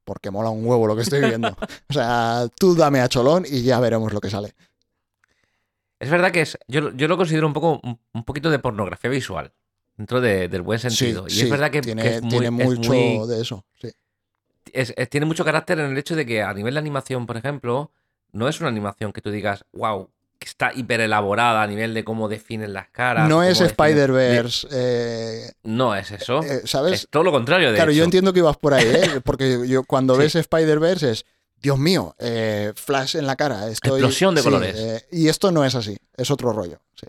Porque 0.04 0.30
mola 0.30 0.50
un 0.50 0.64
huevo 0.64 0.86
lo 0.86 0.94
que 0.94 1.02
estoy 1.02 1.20
viendo. 1.20 1.48
O 1.90 1.92
sea, 1.92 2.46
tú 2.58 2.74
dame 2.76 3.00
a 3.00 3.08
cholón 3.08 3.44
y 3.48 3.62
ya 3.62 3.80
veremos 3.80 4.12
lo 4.12 4.20
que 4.20 4.30
sale. 4.30 4.54
Es 5.98 6.10
verdad 6.10 6.30
que 6.30 6.42
es, 6.42 6.58
yo, 6.68 6.92
yo 6.94 7.08
lo 7.08 7.16
considero 7.16 7.46
un 7.46 7.52
poco 7.54 7.80
un, 7.82 8.24
poquito 8.24 8.50
de 8.50 8.58
pornografía 8.58 9.10
visual, 9.10 9.52
dentro 9.96 10.20
de- 10.20 10.48
del 10.48 10.62
buen 10.62 10.78
sentido. 10.78 11.26
y 11.26 11.30
sí, 11.30 11.42
es 11.42 11.50
verdad 11.50 11.70
que, 11.70 11.80
tiene, 11.80 12.02
que 12.02 12.14
es 12.16 12.22
muy, 12.22 12.30
tiene 12.30 12.46
es 12.46 12.52
mucho 12.52 12.92
muy- 12.92 13.26
de 13.28 13.40
eso. 13.40 13.64
Sí. 13.80 13.88
es- 14.72 14.92
es- 14.96 15.08
tiene 15.08 15.24
mucho 15.26 15.44
carácter 15.44 15.78
en 15.80 15.90
el 15.92 15.98
hecho 15.98 16.14
de 16.14 16.26
que 16.26 16.42
a 16.42 16.52
nivel 16.52 16.74
de 16.74 16.80
animación, 16.80 17.26
por 17.26 17.36
ejemplo, 17.38 17.90
no 18.32 18.46
es 18.48 18.60
una 18.60 18.68
animación 18.68 19.12
que 19.12 19.22
tú 19.22 19.30
digas, 19.30 19.64
wow, 19.72 20.10
que 20.38 20.46
está 20.48 20.72
hiper 20.74 21.00
elaborada 21.00 21.62
a 21.62 21.66
nivel 21.66 21.94
de 21.94 22.04
cómo 22.04 22.28
definen 22.28 22.72
las 22.72 22.88
caras. 22.88 23.28
No 23.28 23.42
es 23.42 23.60
Spider-Verse, 23.60 24.68
eh, 24.70 25.52
No 25.62 25.94
es 25.94 26.10
eso. 26.10 26.42
eh, 26.42 26.62
¿sabes? 26.64 26.92
Es 27.04 27.08
todo 27.10 27.22
lo 27.22 27.32
contrario 27.32 27.70
de 27.70 27.76
Claro, 27.76 27.92
yo 27.92 28.04
entiendo 28.04 28.32
que 28.32 28.40
ibas 28.40 28.56
por 28.56 28.74
ahí, 28.74 28.86
¿eh? 28.86 29.20
Porque 29.24 29.66
yo 29.68 29.84
cuando 29.84 30.14
Sí. 30.14 30.20
ves 30.20 30.34
Spider-Verse 30.36 31.10
es, 31.10 31.24
Dios 31.60 31.78
mío, 31.78 32.14
eh, 32.18 32.72
flash 32.76 33.16
en 33.16 33.26
la 33.26 33.34
cara. 33.36 33.68
Estoy, 33.68 33.92
Explosión 34.00 34.34
de 34.34 34.42
sí, 34.42 34.44
colores. 34.46 34.76
eh, 34.78 35.06
y 35.12 35.28
esto 35.28 35.50
no 35.50 35.64
es 35.64 35.74
así, 35.74 35.96
es 36.16 36.30
otro 36.30 36.52
rollo. 36.52 36.80
sí. 36.94 37.06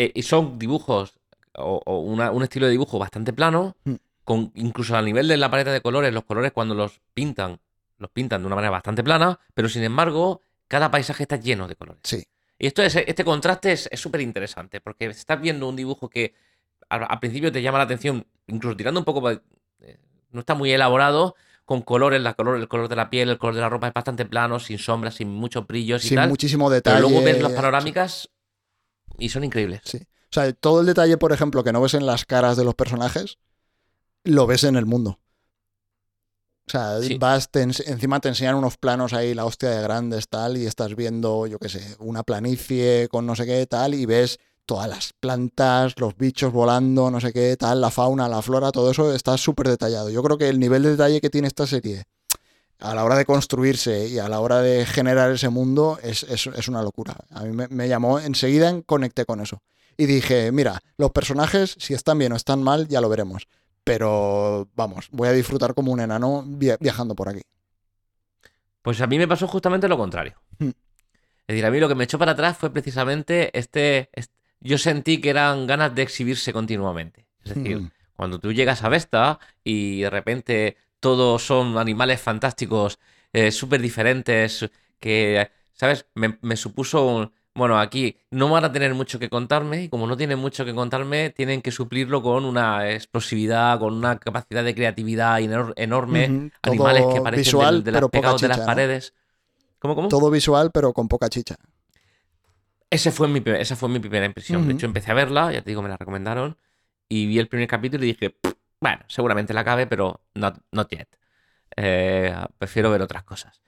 Eh, 0.00 0.12
y 0.14 0.22
son 0.22 0.58
dibujos 0.60 1.14
o, 1.56 1.82
o 1.84 1.98
una- 1.98 2.30
un 2.30 2.44
estilo 2.44 2.66
de 2.66 2.70
dibujo 2.72 3.00
bastante 3.00 3.32
plano, 3.32 3.76
Mm. 3.82 3.94
con 4.22 4.52
incluso 4.54 4.96
a 4.96 5.02
nivel 5.02 5.26
de 5.26 5.36
la 5.36 5.50
paleta 5.50 5.72
de 5.72 5.80
colores, 5.80 6.14
los 6.14 6.22
colores 6.24 6.52
cuando 6.52 6.76
los 6.76 7.00
pintan, 7.14 7.58
los 7.98 8.08
pintan 8.10 8.42
de 8.42 8.46
una 8.46 8.54
manera 8.54 8.70
bastante 8.70 9.02
plana, 9.02 9.40
pero 9.54 9.68
sin 9.68 9.82
embargo, 9.82 10.40
cada 10.68 10.90
paisaje 10.90 11.24
está 11.24 11.36
lleno 11.36 11.66
de 11.66 11.76
colores. 11.76 12.00
Sí. 12.04 12.24
Y 12.58 12.66
esto 12.66 12.82
es, 12.82 12.94
este 12.96 13.24
contraste 13.24 13.72
es 13.72 13.88
súper 13.94 14.20
interesante, 14.20 14.80
porque 14.80 15.06
estás 15.06 15.40
viendo 15.40 15.68
un 15.68 15.76
dibujo 15.76 16.08
que 16.08 16.34
al, 16.88 17.06
al 17.08 17.20
principio 17.20 17.50
te 17.52 17.62
llama 17.62 17.78
la 17.78 17.84
atención, 17.84 18.26
incluso 18.46 18.76
tirando 18.76 19.00
un 19.00 19.04
poco, 19.04 19.30
eh, 19.30 19.40
no 20.30 20.40
está 20.40 20.54
muy 20.54 20.70
elaborado, 20.72 21.34
con 21.64 21.82
colores, 21.82 22.22
la 22.22 22.32
color, 22.34 22.56
el 22.56 22.66
color 22.66 22.88
de 22.88 22.96
la 22.96 23.10
piel, 23.10 23.28
el 23.28 23.36
color 23.38 23.54
de 23.54 23.60
la 23.60 23.68
ropa 23.68 23.88
es 23.88 23.92
bastante 23.94 24.24
plano, 24.24 24.58
sin 24.58 24.78
sombras, 24.78 25.16
sin 25.16 25.28
muchos 25.28 25.66
brillos 25.66 26.02
y 26.04 26.08
Sin 26.08 26.16
tal. 26.16 26.30
muchísimo 26.30 26.70
detalle. 26.70 26.96
Pero 26.96 27.08
luego 27.10 27.24
ves 27.24 27.42
las 27.42 27.52
panorámicas 27.52 28.30
y 29.18 29.28
son 29.28 29.44
increíbles. 29.44 29.82
Sí. 29.84 29.98
O 29.98 30.32
sea, 30.32 30.50
todo 30.54 30.80
el 30.80 30.86
detalle, 30.86 31.18
por 31.18 31.32
ejemplo, 31.32 31.62
que 31.62 31.72
no 31.72 31.82
ves 31.82 31.92
en 31.94 32.06
las 32.06 32.24
caras 32.24 32.56
de 32.56 32.64
los 32.64 32.74
personajes, 32.74 33.38
lo 34.24 34.46
ves 34.46 34.64
en 34.64 34.76
el 34.76 34.86
mundo. 34.86 35.20
O 36.68 36.70
sea, 36.70 37.00
Sí. 37.00 37.16
vas, 37.18 37.50
te 37.50 37.62
encima 37.62 38.20
te 38.20 38.28
enseñan 38.28 38.54
unos 38.54 38.76
planos 38.76 39.14
ahí, 39.14 39.32
la 39.34 39.46
hostia 39.46 39.70
de 39.70 39.82
grandes, 39.82 40.28
tal, 40.28 40.56
y 40.58 40.66
estás 40.66 40.94
viendo, 40.94 41.46
yo 41.46 41.58
qué 41.58 41.68
sé, 41.70 41.96
una 41.98 42.22
planicie 42.22 43.08
con 43.10 43.24
no 43.26 43.34
sé 43.34 43.46
qué, 43.46 43.66
tal, 43.66 43.94
y 43.94 44.04
ves 44.04 44.38
todas 44.66 44.86
las 44.88 45.14
plantas, 45.18 45.94
los 45.96 46.14
bichos 46.16 46.52
volando, 46.52 47.10
no 47.10 47.20
sé 47.20 47.32
qué, 47.32 47.56
tal, 47.56 47.80
la 47.80 47.90
fauna, 47.90 48.28
la 48.28 48.42
flora, 48.42 48.70
todo 48.70 48.90
eso 48.90 49.14
está 49.14 49.38
súper 49.38 49.66
detallado. 49.68 50.10
Yo 50.10 50.22
creo 50.22 50.36
que 50.36 50.48
el 50.50 50.58
nivel 50.60 50.82
de 50.82 50.90
detalle 50.90 51.22
que 51.22 51.30
tiene 51.30 51.48
esta 51.48 51.66
serie 51.66 52.04
a 52.80 52.94
la 52.94 53.02
hora 53.04 53.16
de 53.16 53.24
construirse 53.24 54.06
y 54.08 54.18
a 54.18 54.28
la 54.28 54.40
hora 54.40 54.60
de 54.60 54.84
generar 54.84 55.32
ese 55.32 55.48
mundo 55.48 55.98
es, 56.02 56.22
es- 56.24 56.46
es 56.48 56.68
una 56.68 56.82
locura. 56.82 57.16
A 57.30 57.44
mí 57.44 57.52
me, 57.56 57.66
me 57.68 57.88
llamó, 57.88 58.20
enseguida 58.20 58.82
conecté 58.84 59.24
con 59.24 59.40
eso. 59.40 59.62
Y 59.96 60.04
dije, 60.06 60.52
mira, 60.52 60.80
los 60.98 61.10
personajes, 61.12 61.74
si 61.78 61.94
están 61.94 62.18
bien 62.18 62.32
o 62.32 62.36
están 62.36 62.62
mal, 62.62 62.86
ya 62.88 63.00
lo 63.00 63.08
veremos. 63.08 63.48
Pero 63.88 64.68
vamos, 64.76 65.08
voy 65.10 65.28
a 65.28 65.32
disfrutar 65.32 65.74
como 65.74 65.92
un 65.92 66.00
enano 66.00 66.44
via- 66.46 66.76
viajando 66.80 67.14
por 67.14 67.28
aquí. 67.28 67.40
Pues 68.82 69.00
a 69.00 69.06
mí 69.06 69.18
me 69.18 69.28
pasó 69.28 69.46
justamente 69.48 69.88
lo 69.88 69.96
contrario. 69.96 70.34
Hmm. 70.58 70.68
Es 70.68 71.54
decir, 71.54 71.66
a 71.66 71.70
mí 71.70 71.80
lo 71.80 71.88
que 71.88 71.94
me 71.94 72.04
echó 72.04 72.18
para 72.18 72.32
atrás 72.32 72.56
fue 72.56 72.70
precisamente 72.72 73.56
este, 73.58 74.10
est- 74.12 74.32
yo 74.60 74.76
sentí 74.78 75.20
que 75.20 75.30
eran 75.30 75.66
ganas 75.66 75.94
de 75.94 76.02
exhibirse 76.02 76.52
continuamente. 76.52 77.26
Es 77.44 77.54
decir, 77.54 77.78
Mm. 77.80 77.90
cuando 78.16 78.38
tú 78.38 78.52
llegas 78.52 78.82
a 78.84 78.88
Vesta 78.88 79.38
y 79.64 80.00
de 80.02 80.10
repente 80.10 80.76
todos 81.00 81.44
son 81.46 81.78
animales 81.78 82.20
fantásticos, 82.20 82.98
eh, 83.32 83.50
súper 83.52 83.80
diferentes, 83.80 84.68
que, 84.98 85.50
¿sabes? 85.72 86.06
Me, 86.14 86.38
me 86.42 86.56
supuso, 86.56 87.06
un- 87.06 87.32
bueno, 87.58 87.78
aquí 87.78 88.16
no 88.30 88.48
van 88.48 88.64
a 88.64 88.72
tener 88.72 88.94
mucho 88.94 89.18
que 89.18 89.28
contarme 89.28 89.82
y 89.84 89.88
como 89.90 90.06
no 90.06 90.16
tienen 90.16 90.38
mucho 90.38 90.64
que 90.64 90.74
contarme, 90.74 91.30
tienen 91.30 91.60
que 91.60 91.70
suplirlo 91.70 92.22
con 92.22 92.44
una 92.46 92.90
explosividad, 92.90 93.78
con 93.78 93.92
una 93.94 94.18
capacidad 94.18 94.64
de 94.64 94.74
creatividad 94.74 95.38
enor- 95.40 95.74
enorme, 95.76 96.28
animales 96.62 97.04
que 97.12 97.20
parecen 97.20 97.42
visual, 97.44 97.74
del- 97.76 97.84
de, 97.84 97.90
las 97.92 98.00
pegados 98.10 98.40
de 98.40 98.48
las 98.48 98.58
paredes. 98.66 99.14
¿Cómo, 99.78 99.94
cómo? 99.94 100.08
Todo 100.08 100.30
visual, 100.30 100.70
pero 100.72 100.92
con 100.92 101.08
poca 101.08 101.28
chicha. 101.28 101.56
Ese 102.90 103.10
fue 103.12 103.28
mi, 103.28 103.42
esa 103.44 103.76
fue 103.76 103.88
mi 103.88 103.98
primera 103.98 104.24
impresión. 104.24 104.62
De 104.66 104.72
hecho, 104.74 104.86
empecé 104.86 105.10
a 105.10 105.14
verla, 105.14 105.52
ya 105.52 105.60
te 105.62 105.70
digo, 105.70 105.82
me 105.82 105.88
la 105.90 105.96
recomendaron, 105.98 106.56
y 107.08 107.26
vi 107.26 107.38
el 107.38 107.48
primer 107.48 107.68
capítulo 107.68 108.02
y 108.04 108.08
dije, 108.08 108.30
"Pff, 108.30 108.54
bueno, 108.80 109.00
seguramente 109.08 109.52
la 109.52 109.60
acabe, 109.60 109.86
pero 109.86 110.20
not, 110.34 110.56
not 110.72 110.88
yet. 110.90 111.08
Eh, 111.76 112.34
prefiero 112.56 112.90
ver 112.90 113.02
otras 113.02 113.24
cosas. 113.24 113.60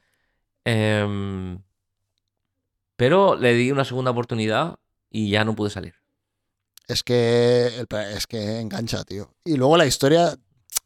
Em, 0.65 1.59
pero 3.01 3.35
le 3.35 3.55
di 3.55 3.73
una 3.73 3.87
segunda 3.87 4.11
oportunidad 4.11 4.79
y 5.11 5.31
ya 5.31 5.43
no 5.43 5.57
pude 5.57 5.71
salir. 5.71 5.95
Es 6.87 7.03
que, 7.03 7.87
es 8.15 8.27
que 8.27 8.61
engancha, 8.61 9.05
tío. 9.05 9.33
Y 9.43 9.57
luego 9.57 9.79
la 9.79 9.87
historia, 9.87 10.37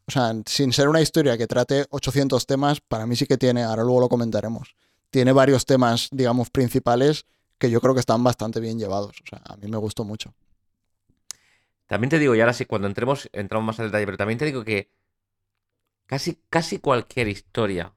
o 0.07 0.11
sea, 0.13 0.33
sin 0.47 0.73
ser 0.73 0.89
una 0.89 1.01
historia 1.01 1.37
que 1.37 1.49
trate 1.49 1.87
800 1.91 2.47
temas, 2.47 2.81
para 2.81 3.05
mí 3.05 3.17
sí 3.17 3.27
que 3.27 3.37
tiene, 3.37 3.65
ahora 3.65 3.83
luego 3.83 3.99
lo 3.99 4.09
comentaremos, 4.09 4.77
tiene 5.11 5.33
varios 5.33 5.67
temas, 5.67 6.09
digamos, 6.13 6.51
principales 6.51 7.27
que 7.59 7.69
yo 7.69 7.81
creo 7.81 7.95
que 7.95 8.01
están 8.01 8.23
bastante 8.23 8.61
bien 8.61 8.79
llevados. 8.79 9.17
O 9.21 9.27
sea, 9.29 9.43
a 9.45 9.57
mí 9.57 9.67
me 9.67 9.79
gustó 9.79 10.05
mucho. 10.05 10.33
También 11.89 12.11
te 12.11 12.21
digo, 12.21 12.37
y 12.37 12.41
ahora 12.41 12.53
sí, 12.53 12.65
cuando 12.65 12.87
entremos, 12.87 13.29
entramos 13.33 13.67
más 13.67 13.81
al 13.81 13.87
detalle, 13.87 14.05
pero 14.05 14.19
también 14.19 14.39
te 14.39 14.45
digo 14.45 14.63
que 14.63 14.89
casi, 16.07 16.39
casi 16.49 16.79
cualquier 16.79 17.27
historia 17.27 17.93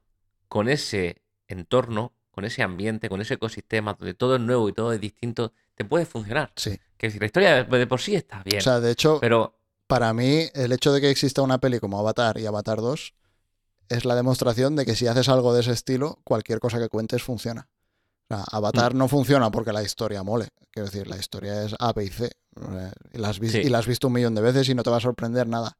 con 0.48 0.70
ese 0.70 1.22
entorno, 1.48 2.17
con 2.38 2.46
ese 2.46 2.62
ambiente, 2.62 3.10
con 3.10 3.20
ese 3.20 3.34
ecosistema, 3.34 3.96
donde 4.00 4.14
todo 4.14 4.36
es 4.36 4.42
nuevo 4.42 4.70
y 4.70 4.74
todo 4.74 4.94
es 4.94 5.02
distinto, 5.02 5.54
te 5.74 5.84
puede 5.84 6.06
funcionar. 6.06 6.52
Sí. 6.56 6.80
Que 6.96 7.10
si 7.10 7.18
la 7.18 7.26
historia 7.26 7.64
de, 7.64 7.88
por 7.88 8.00
sí 8.00 8.14
está 8.14 8.44
bien, 8.44 8.60
O 8.60 8.62
sea, 8.62 8.80
de 8.80 8.92
hecho, 8.92 9.18
pero 9.20 9.56
para 9.88 10.14
mí, 10.14 10.48
el 10.54 10.72
hecho 10.72 10.94
de 10.94 11.02
que 11.02 11.10
exista 11.10 11.42
una 11.42 11.58
peli 11.58 11.80
como 11.80 11.98
Avatar 11.98 12.38
y 12.38 12.46
Avatar 12.46 12.78
2 12.80 13.16
es 13.90 14.06
la 14.06 14.14
demostración 14.14 14.76
de 14.76 14.86
que 14.86 14.96
si 14.96 15.08
haces 15.08 15.30
algo 15.30 15.52
de 15.52 15.62
ese 15.62 15.72
estilo, 15.72 16.20
cualquier 16.24 16.60
cosa 16.60 16.78
que 16.78 16.90
cuentes 16.90 17.24
funciona. 17.24 17.70
O 18.30 18.36
sea, 18.36 18.44
Avatar 18.52 18.94
Mm. 18.94 18.98
no 19.00 19.08
funciona 19.08 19.50
porque 19.50 19.74
la 19.74 19.82
historia 19.82 20.22
mole. 20.22 20.50
Quiero 20.70 20.86
decir, 20.92 21.08
la 21.08 21.18
historia 21.18 21.64
es 21.64 21.74
A, 21.80 21.92
B 21.92 22.04
y 22.06 22.10
C. 22.10 22.30
Y 23.14 23.18
la, 23.18 23.30
has 23.30 23.40
vis- 23.40 23.54
Sí. 23.54 23.62
y 23.64 23.70
la 23.70 23.80
has 23.80 23.88
visto 23.88 24.10
un 24.10 24.14
millón 24.14 24.36
de 24.36 24.42
veces 24.42 24.70
y 24.70 24.76
no 24.76 24.84
te 24.84 24.92
va 24.92 24.98
a 24.98 25.00
sorprender 25.00 25.48
nada. 25.48 25.76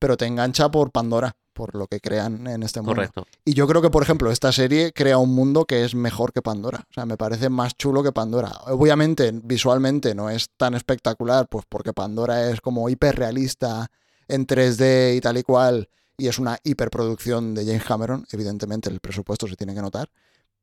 Pero 0.00 0.16
te 0.16 0.26
engancha 0.26 0.70
por 0.70 0.90
Pandora, 0.90 1.36
por 1.52 1.74
lo 1.76 1.86
que 1.86 2.00
crean 2.00 2.46
en 2.46 2.62
este 2.62 2.80
mundo. 2.80 2.94
correcto. 2.94 3.26
Y 3.44 3.52
yo 3.52 3.68
creo 3.68 3.82
que, 3.82 3.90
por 3.90 4.02
ejemplo, 4.02 4.30
esta 4.32 4.50
serie 4.50 4.92
crea 4.94 5.18
un 5.18 5.34
mundo 5.34 5.66
que 5.66 5.84
es 5.84 5.94
mejor 5.94 6.32
que 6.32 6.40
Pandora. 6.40 6.86
O 6.90 6.94
sea, 6.94 7.04
me 7.04 7.18
parece 7.18 7.50
más 7.50 7.76
chulo 7.76 8.02
que 8.02 8.10
Pandora. 8.10 8.50
Obviamente, 8.68 9.30
visualmente 9.44 10.14
no 10.14 10.30
es 10.30 10.48
tan 10.56 10.74
espectacular, 10.74 11.48
pues 11.48 11.66
porque 11.68 11.92
Pandora 11.92 12.50
es 12.50 12.62
como 12.62 12.88
hiperrealista 12.88 13.90
en 14.26 14.46
3D 14.46 15.16
y 15.16 15.20
tal 15.20 15.36
y 15.36 15.42
cual. 15.42 15.90
Y 16.16 16.28
es 16.28 16.38
una 16.38 16.58
hiperproducción 16.64 17.54
de 17.54 17.66
James 17.66 17.84
Cameron. 17.84 18.26
Evidentemente, 18.32 18.88
el 18.88 19.00
presupuesto 19.00 19.46
se 19.46 19.56
tiene 19.56 19.74
que 19.74 19.82
notar. 19.82 20.08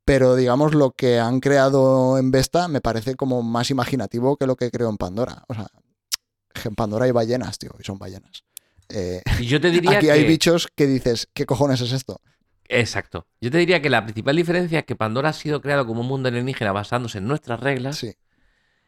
Pero 0.03 0.35
digamos, 0.35 0.73
lo 0.73 0.91
que 0.91 1.19
han 1.19 1.41
creado 1.41 2.17
en 2.17 2.31
Vesta 2.31 2.67
me 2.69 2.81
parece 2.81 3.15
como 3.15 3.43
más 3.43 3.69
imaginativo 3.69 4.35
que 4.37 4.47
lo 4.47 4.55
que 4.55 4.71
creó 4.71 4.89
en 4.89 4.97
Pandora. 4.97 5.43
O 5.47 5.53
sea, 5.53 5.67
en 6.63 6.75
Pandora 6.75 7.05
hay 7.05 7.11
ballenas, 7.11 7.59
tío, 7.59 7.75
y 7.77 7.83
son 7.83 7.99
ballenas. 7.99 8.46
Eh, 8.89 9.21
Y 9.39 9.45
yo 9.47 9.59
te 9.61 9.69
diría 9.71 9.91
aquí 9.97 10.05
que... 10.07 10.11
hay 10.11 10.23
bichos 10.25 10.67
que 10.75 10.87
dices, 10.87 11.27
¿qué 11.33 11.45
cojones 11.45 11.81
es 11.81 11.91
esto? 11.91 12.21
Exacto. 12.69 13.27
Yo 13.41 13.49
te 13.51 13.57
diría 13.59 13.81
que 13.81 13.89
la 13.89 14.03
principal 14.03 14.35
diferencia 14.35 14.79
es 14.79 14.85
que 14.85 14.95
Pandora 14.95 15.29
ha 15.29 15.33
sido 15.33 15.61
creado 15.61 15.85
como 15.85 16.01
un 16.01 16.07
mundo 16.07 16.29
alienígena 16.29 16.71
basándose 16.71 17.19
en 17.19 17.27
nuestras 17.27 17.59
reglas 17.61 17.97
Sí, 17.97 18.13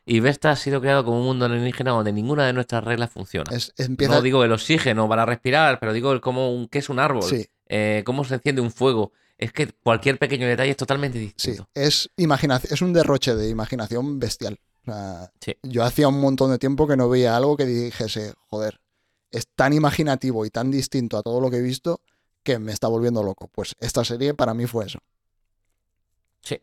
y 0.05 0.19
Vesta 0.21 0.51
ha 0.51 0.55
sido 0.55 0.81
creado 0.81 1.05
como 1.05 1.19
un 1.19 1.25
mundo 1.25 1.45
alienígena 1.45 1.91
donde 1.91 2.11
ninguna 2.11 2.45
de 2.45 2.53
nuestras 2.53 2.83
reglas 2.83 3.11
funciona. 3.11 3.55
es, 3.55 3.73
empieza... 3.77 4.15
No 4.15 4.21
digo 4.21 4.43
el 4.43 4.51
oxígeno 4.51 5.07
para 5.07 5.25
respirar, 5.25 5.79
pero 5.79 5.93
digo 5.93 6.11
el 6.11 6.19
cómo 6.21 6.53
un, 6.53 6.67
qué 6.67 6.79
es 6.79 6.89
un 6.89 6.99
árbol, 6.99 7.23
Sí, 7.23 7.45
eh, 7.67 8.01
cómo 8.05 8.23
se 8.23 8.35
enciende 8.35 8.61
un 8.61 8.71
fuego. 8.71 9.11
Es 9.37 9.53
que 9.53 9.67
cualquier 9.67 10.17
pequeño 10.17 10.47
detalle 10.47 10.71
es 10.71 10.77
totalmente 10.77 11.17
sí, 11.19 11.25
distinto. 11.25 11.69
es, 11.73 12.09
imaginación, 12.17 12.73
es 12.73 12.81
un 12.81 12.91
derroche 12.91 13.35
de 13.35 13.49
imaginación 13.49 14.19
bestial. 14.19 14.59
O 14.81 14.91
sea, 14.91 15.31
Sí. 15.39 15.55
Yo 15.63 15.83
hacía 15.83 16.07
un 16.09 16.19
montón 16.19 16.51
de 16.51 16.57
tiempo 16.57 16.87
que 16.87 16.97
no 16.97 17.07
veía 17.07 17.37
algo 17.37 17.55
que 17.55 17.65
dijese, 17.65 18.33
joder, 18.47 18.81
es 19.31 19.47
tan 19.55 19.73
imaginativo 19.73 20.45
y 20.45 20.49
tan 20.49 20.71
distinto 20.71 21.17
a 21.17 21.23
todo 21.23 21.39
lo 21.41 21.49
que 21.49 21.57
he 21.57 21.61
visto 21.61 22.01
que 22.43 22.57
me 22.59 22.71
está 22.71 22.87
volviendo 22.87 23.21
loco. 23.23 23.47
Pues 23.47 23.75
esta 23.79 24.03
serie 24.03 24.33
para 24.33 24.53
mí 24.53 24.65
fue 24.65 24.85
eso. 24.85 24.99
Sí, 26.41 26.61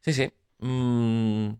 sí, 0.00 0.12
sí. 0.12 0.32
Mm, 0.58 1.50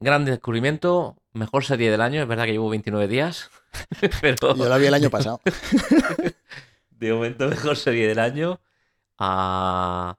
gran 0.00 0.24
descubrimiento, 0.24 1.16
mejor 1.32 1.64
serie 1.64 1.90
del 1.90 2.00
año. 2.00 2.20
Es 2.22 2.28
verdad 2.28 2.44
que 2.44 2.52
llevo 2.52 2.68
29 2.68 3.08
días, 3.08 3.50
pero 4.20 4.54
Yo 4.54 4.68
la 4.68 4.78
vi 4.78 4.86
el 4.86 4.94
año 4.94 5.10
pasado. 5.10 5.40
de 6.90 7.12
momento 7.12 7.48
mejor 7.48 7.76
serie 7.76 8.06
del 8.08 8.18
año. 8.18 8.60
Ah, 9.18 10.16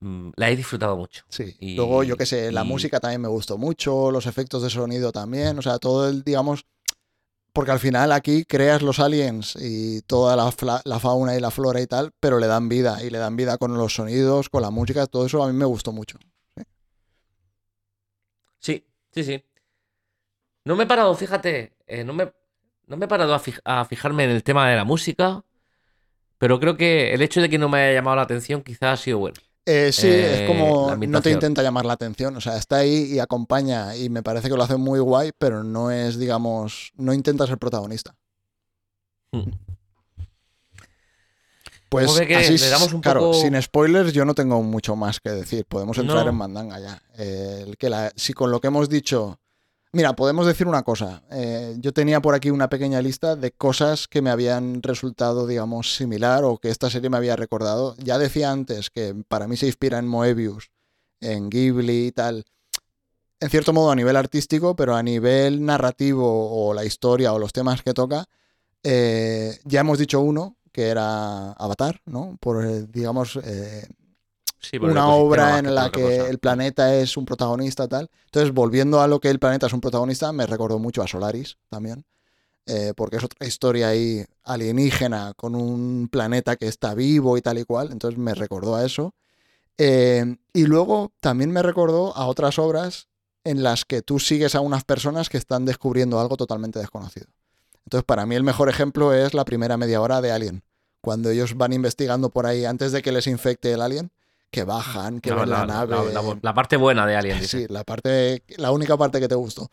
mm, 0.00 0.30
la 0.36 0.50
he 0.50 0.56
disfrutado 0.56 0.96
mucho. 0.96 1.24
Sí. 1.28 1.56
Y- 1.60 1.76
Luego, 1.76 2.02
yo 2.02 2.16
qué 2.16 2.26
sé, 2.26 2.50
la 2.52 2.64
y- 2.64 2.66
música 2.68 3.00
también 3.00 3.20
me 3.20 3.28
gustó 3.28 3.58
mucho, 3.58 4.10
los 4.10 4.26
efectos 4.26 4.62
de 4.62 4.70
sonido 4.70 5.12
también, 5.12 5.58
o 5.58 5.62
sea, 5.62 5.78
todo 5.78 6.08
el, 6.08 6.22
digamos, 6.24 6.66
porque 7.52 7.72
al 7.72 7.78
final 7.78 8.12
aquí 8.12 8.44
creas 8.44 8.82
los 8.82 8.98
aliens 9.00 9.56
y 9.60 10.02
toda 10.02 10.36
la, 10.36 10.50
fauna 11.00 11.36
y 11.36 11.40
la 11.40 11.50
flora 11.50 11.80
y 11.80 11.86
tal, 11.86 12.12
pero 12.20 12.38
le 12.38 12.46
dan 12.46 12.68
vida, 12.68 13.02
y 13.02 13.10
le 13.10 13.18
dan 13.18 13.36
vida 13.36 13.58
con 13.58 13.76
los 13.76 13.94
sonidos, 13.94 14.48
con 14.48 14.62
la 14.62 14.70
música, 14.70 15.06
todo 15.06 15.26
eso 15.26 15.42
a 15.42 15.48
mí 15.48 15.52
me 15.52 15.64
gustó 15.64 15.92
mucho. 15.92 16.18
Sí, 18.58 18.84
sí, 19.12 19.24
sí. 19.24 19.44
No 20.64 20.76
me 20.76 20.84
he 20.84 20.86
parado, 20.86 21.14
fíjate, 21.14 21.74
eh, 21.86 22.04
no 22.04 22.12
me, 22.12 22.32
no 22.86 22.96
me 22.96 23.06
he 23.06 23.08
parado 23.08 23.34
a, 23.34 23.42
a 23.64 23.84
fijarme 23.84 24.24
en 24.24 24.30
el 24.30 24.42
tema 24.42 24.68
de 24.68 24.76
la 24.76 24.84
música, 24.84 25.42
pero 26.38 26.60
creo 26.60 26.76
que 26.76 27.12
el 27.12 27.22
hecho 27.22 27.40
de 27.40 27.48
que 27.48 27.58
no 27.58 27.68
me 27.68 27.78
haya 27.78 27.94
llamado 27.94 28.16
la 28.16 28.22
atención 28.22 28.62
quizás 28.62 29.00
ha 29.00 29.02
sido 29.02 29.18
bueno. 29.18 29.40
Eh, 29.66 29.90
sí, 29.92 30.06
Eh, 30.08 30.42
es 30.42 30.48
como 30.48 30.88
la 30.90 30.96
no 30.96 31.22
te 31.22 31.30
intenta 31.30 31.62
llamar 31.62 31.84
la 31.84 31.92
atención, 31.92 32.36
o 32.36 32.40
sea, 32.40 32.56
está 32.56 32.76
ahí 32.78 33.12
y 33.12 33.18
acompaña 33.18 33.94
y 33.94 34.08
me 34.08 34.22
parece 34.22 34.48
que 34.48 34.56
lo 34.56 34.62
hace 34.62 34.76
muy 34.76 34.98
guay, 35.00 35.30
pero 35.38 35.62
no 35.62 35.90
es, 35.90 36.18
digamos, 36.18 36.92
no 36.96 37.12
intenta 37.12 37.46
ser 37.46 37.58
protagonista. 37.58 38.16
Hmm. 39.32 39.50
Pues 41.88 42.06
Como 42.06 42.20
que 42.26 42.36
así, 42.36 42.56
le 42.56 42.68
damos 42.68 42.92
un 42.92 43.00
claro, 43.00 43.20
poco- 43.20 43.34
sin 43.40 43.60
spoilers 43.60 44.12
yo 44.12 44.24
no 44.24 44.34
tengo 44.34 44.62
mucho 44.62 44.94
más 44.94 45.18
que 45.18 45.30
decir, 45.30 45.64
podemos 45.66 45.98
entrar 45.98 46.24
No. 46.24 46.30
en 46.30 46.36
mandanga 46.36 46.78
ya. 46.78 47.02
Eh, 47.18 47.64
el 47.66 47.76
que 47.76 47.90
la- 47.90 48.12
si 48.16 48.32
con 48.32 48.50
lo 48.50 48.60
que 48.60 48.68
hemos 48.68 48.88
dicho... 48.88 49.38
Mira, 49.92 50.14
podemos 50.14 50.46
decir 50.46 50.68
una 50.68 50.84
cosa. 50.84 51.22
eh, 51.32 51.74
yo 51.80 51.92
tenía 51.92 52.20
por 52.20 52.34
aquí 52.34 52.50
una 52.50 52.68
pequeña 52.68 53.02
lista 53.02 53.34
de 53.34 53.50
cosas 53.50 54.06
que 54.06 54.22
me 54.22 54.30
habían 54.30 54.82
resultado, 54.84 55.48
digamos, 55.48 55.96
similar 55.96 56.44
o 56.44 56.58
que 56.58 56.70
esta 56.70 56.88
serie 56.90 57.10
me 57.10 57.16
había 57.16 57.34
recordado. 57.34 57.96
Ya 57.98 58.16
decía 58.18 58.52
antes 58.52 58.90
que 58.90 59.16
para 59.26 59.48
mí 59.48 59.56
se 59.56 59.66
inspira 59.66 59.98
en 59.98 60.06
Moebius, 60.06 60.70
en 61.20 61.50
Ghibli 61.50 62.06
y 62.06 62.12
tal. 62.12 62.44
En 63.40 63.50
cierto 63.50 63.72
modo 63.72 63.90
a 63.90 63.96
nivel 63.96 64.16
artístico, 64.16 64.76
pero 64.76 64.94
a 64.94 65.02
nivel 65.02 65.64
narrativo 65.64 66.68
o 66.68 66.72
la 66.72 66.84
historia 66.84 67.32
o 67.32 67.40
los 67.40 67.52
temas 67.52 67.82
que 67.82 67.94
toca, 67.94 68.26
eh, 68.84 69.58
ya 69.64 69.80
hemos 69.80 69.98
dicho 69.98 70.20
uno, 70.20 70.56
que 70.72 70.88
era 70.88 71.52
Avatar, 71.52 72.00
¿no? 72.06 72.36
Por, 72.40 72.64
eh, 72.64 72.86
digamos, 72.88 73.36
eh, 73.42 73.88
Sí, 74.60 74.76
una 74.76 75.08
obra 75.08 75.58
en 75.58 75.74
la 75.74 75.90
que 75.90 76.02
cosa. 76.02 76.28
el 76.28 76.38
planeta 76.38 76.94
es 76.94 77.16
un 77.16 77.24
protagonista 77.24 77.88
tal. 77.88 78.10
Entonces, 78.26 78.52
volviendo 78.52 79.00
a 79.00 79.08
lo 79.08 79.18
que 79.18 79.30
el 79.30 79.38
planeta 79.38 79.66
es 79.66 79.72
un 79.72 79.80
protagonista, 79.80 80.32
me 80.32 80.46
recordó 80.46 80.78
mucho 80.78 81.02
a 81.02 81.08
Solaris 81.08 81.56
también, 81.70 82.04
eh, 82.66 82.92
porque 82.94 83.16
es 83.16 83.24
otra 83.24 83.46
historia 83.46 83.88
ahí 83.88 84.24
alienígena 84.44 85.32
con 85.34 85.54
un 85.54 86.08
planeta 86.08 86.56
que 86.56 86.68
está 86.68 86.94
vivo 86.94 87.38
y 87.38 87.42
tal 87.42 87.58
y 87.58 87.64
cual. 87.64 87.90
Entonces, 87.90 88.18
me 88.18 88.34
recordó 88.34 88.76
a 88.76 88.84
eso. 88.84 89.14
Eh, 89.78 90.36
y 90.52 90.66
luego 90.66 91.12
también 91.20 91.50
me 91.50 91.62
recordó 91.62 92.14
a 92.14 92.26
otras 92.26 92.58
obras 92.58 93.08
en 93.44 93.62
las 93.62 93.86
que 93.86 94.02
tú 94.02 94.18
sigues 94.18 94.54
a 94.54 94.60
unas 94.60 94.84
personas 94.84 95.30
que 95.30 95.38
están 95.38 95.64
descubriendo 95.64 96.20
algo 96.20 96.36
totalmente 96.36 96.78
desconocido. 96.78 97.26
Entonces, 97.86 98.04
para 98.04 98.26
mí 98.26 98.34
el 98.34 98.44
mejor 98.44 98.68
ejemplo 98.68 99.14
es 99.14 99.32
la 99.32 99.46
primera 99.46 99.78
media 99.78 100.02
hora 100.02 100.20
de 100.20 100.32
Alien. 100.32 100.62
Cuando 101.00 101.30
ellos 101.30 101.56
van 101.56 101.72
investigando 101.72 102.28
por 102.28 102.46
ahí 102.46 102.66
antes 102.66 102.92
de 102.92 103.00
que 103.00 103.10
les 103.10 103.26
infecte 103.26 103.72
el 103.72 103.80
alien, 103.80 104.12
que 104.50 104.64
bajan, 104.64 105.20
que 105.20 105.30
La- 105.30 105.36
ven 105.36 105.50
la, 105.50 105.58
la- 105.60 105.66
nave. 105.66 106.12
la- 106.12 106.22
la- 106.22 106.38
la 106.42 106.54
parte 106.54 106.76
buena 106.76 107.06
de 107.06 107.16
Alien, 107.16 107.40
dice. 107.40 107.60
Sí, 107.60 107.66
la 107.68 107.84
parte, 107.84 108.42
la 108.58 108.70
única 108.72 108.96
parte 108.96 109.20
que 109.20 109.28
te 109.28 109.34
gustó. 109.34 109.70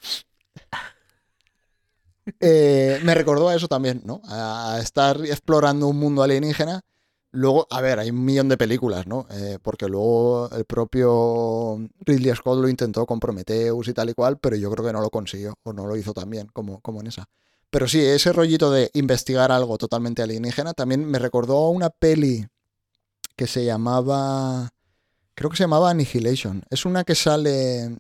Eh, 2.41 2.99
me 3.03 3.13
recordó 3.15 3.47
a 3.49 3.55
eso 3.55 3.67
también, 3.67 4.01
¿no? 4.03 4.21
A 4.25 4.79
estar 4.81 5.19
explorando 5.25 5.87
un 5.87 5.97
mundo 5.97 6.23
alienígena. 6.23 6.81
Luego, 7.31 7.67
a 7.69 7.81
ver, 7.81 7.99
hay 7.99 8.09
un 8.09 8.23
millón 8.23 8.49
de 8.49 8.57
películas, 8.57 9.05
¿no? 9.07 9.27
Eh, 9.31 9.59
porque 9.61 9.87
luego 9.87 10.49
el 10.51 10.65
propio 10.65 11.77
Ridley 12.05 12.35
Scott 12.35 12.59
lo 12.59 12.67
intentó 12.69 13.05
con 13.05 13.19
Prometheus 13.19 13.87
y 13.87 13.93
tal 13.93 14.09
y 14.09 14.13
cual, 14.13 14.39
pero 14.39 14.55
yo 14.55 14.69
creo 14.71 14.85
que 14.85 14.93
no 14.93 15.01
lo 15.01 15.09
consiguió 15.09 15.53
o 15.63 15.73
no 15.73 15.85
lo 15.85 15.95
hizo 15.95 16.13
tan 16.13 16.29
bien 16.29 16.47
como, 16.53 16.79
como 16.81 17.01
en 17.01 17.07
esa. 17.07 17.25
Pero 17.69 17.87
sí, 17.87 18.03
ese 18.03 18.31
rollito 18.33 18.71
de 18.71 18.89
investigar 18.93 19.51
algo 19.51 19.77
totalmente 19.77 20.21
alienígena 20.21 20.73
también 20.73 21.05
me 21.05 21.19
recordó 21.19 21.57
a 21.65 21.69
una 21.69 21.89
peli 21.89 22.45
que 23.37 23.47
se 23.47 23.63
llamaba. 23.63 24.69
Creo 25.35 25.49
que 25.49 25.55
se 25.57 25.63
llamaba 25.63 25.91
Annihilation. 25.91 26.63
Es 26.69 26.85
una 26.85 27.03
que 27.05 27.15
sale. 27.15 27.95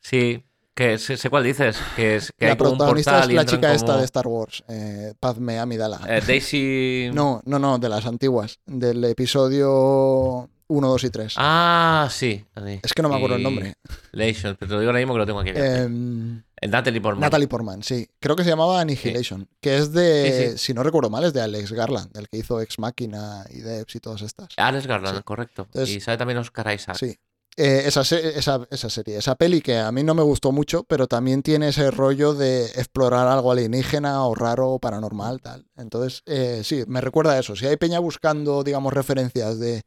Sí, 0.00 0.44
que 0.74 0.98
sé, 0.98 1.16
sé 1.16 1.30
cuál 1.30 1.44
dices, 1.44 1.78
que 1.94 2.16
es 2.16 2.32
que 2.36 2.46
la 2.46 2.52
hay 2.52 2.56
como 2.58 2.70
un 2.72 2.76
protagonista 2.78 3.12
portal 3.12 3.30
es 3.30 3.36
la 3.36 3.44
chica 3.46 3.72
esta 3.74 3.86
como- 3.86 3.98
de 3.98 4.04
Star 4.04 4.26
Wars, 4.26 4.64
eh, 4.68 5.14
Padme 5.20 5.58
Amidala. 5.60 6.00
Eh, 6.08 6.20
Daisy... 6.26 7.10
No, 7.14 7.40
no, 7.44 7.58
no, 7.58 7.78
de 7.78 7.88
las 7.88 8.04
antiguas, 8.06 8.58
del 8.66 9.04
episodio 9.04 10.48
1, 10.66 10.88
2 10.88 11.04
y 11.04 11.10
3. 11.10 11.34
Ah, 11.36 12.08
sí. 12.10 12.44
es 12.82 12.92
que 12.94 13.02
no 13.02 13.08
me 13.10 13.16
acuerdo 13.16 13.36
el 13.36 13.42
Y- 13.42 13.44
nombre. 13.44 13.74
Lation, 14.12 14.56
pero 14.58 14.68
te 14.70 14.74
lo 14.74 14.80
digo 14.80 14.90
ahora 14.90 14.98
mismo 14.98 15.12
que 15.14 15.18
lo 15.20 15.26
tengo 15.26 15.40
aquí. 15.40 15.50
El 15.50 16.42
Natalie 16.68 17.00
Portman. 17.00 17.20
Natalie 17.20 17.48
Portman, 17.48 17.82
sí. 17.82 18.08
Creo 18.20 18.36
que 18.36 18.44
se 18.44 18.50
llamaba 18.50 18.80
Annihilation, 18.80 19.48
que 19.60 19.76
es 19.78 19.92
de, 19.92 20.50
Sí, 20.52 20.52
sí. 20.52 20.58
si 20.66 20.74
no 20.74 20.82
recuerdo 20.82 21.10
mal, 21.10 21.24
es 21.24 21.32
de 21.32 21.40
Alex 21.40 21.72
Garland, 21.72 22.16
el 22.16 22.28
que 22.28 22.38
hizo 22.38 22.60
Ex 22.60 22.78
Machina 22.78 23.44
y 23.50 23.58
Debs 23.60 23.94
y 23.96 24.00
todas 24.00 24.22
estas. 24.22 24.48
Alex 24.56 24.86
Garland, 24.86 25.22
correcto. 25.24 25.62
Entonces- 25.72 25.96
y 25.96 26.00
sabe 26.00 26.18
también 26.18 26.38
Oscar 26.38 26.72
Isaac. 26.74 26.96
Sí. 26.98 27.16
Eh, 27.58 27.82
esa, 27.84 28.00
esa, 28.00 28.66
esa 28.70 28.88
serie, 28.88 29.18
esa 29.18 29.34
peli 29.34 29.60
que 29.60 29.76
a 29.78 29.92
mí 29.92 30.02
no 30.02 30.14
me 30.14 30.22
gustó 30.22 30.52
mucho, 30.52 30.84
pero 30.84 31.06
también 31.06 31.42
tiene 31.42 31.68
ese 31.68 31.90
rollo 31.90 32.32
de 32.32 32.64
explorar 32.64 33.28
algo 33.28 33.52
alienígena 33.52 34.24
o 34.24 34.34
raro 34.34 34.70
o 34.70 34.78
paranormal, 34.78 35.42
tal. 35.42 35.66
Entonces, 35.76 36.22
eh, 36.24 36.62
sí, 36.64 36.84
me 36.86 37.02
recuerda 37.02 37.32
a 37.32 37.38
eso. 37.38 37.54
Si 37.54 37.66
hay 37.66 37.76
peña 37.76 37.98
buscando, 37.98 38.62
digamos, 38.64 38.94
referencias 38.94 39.58
de 39.58 39.82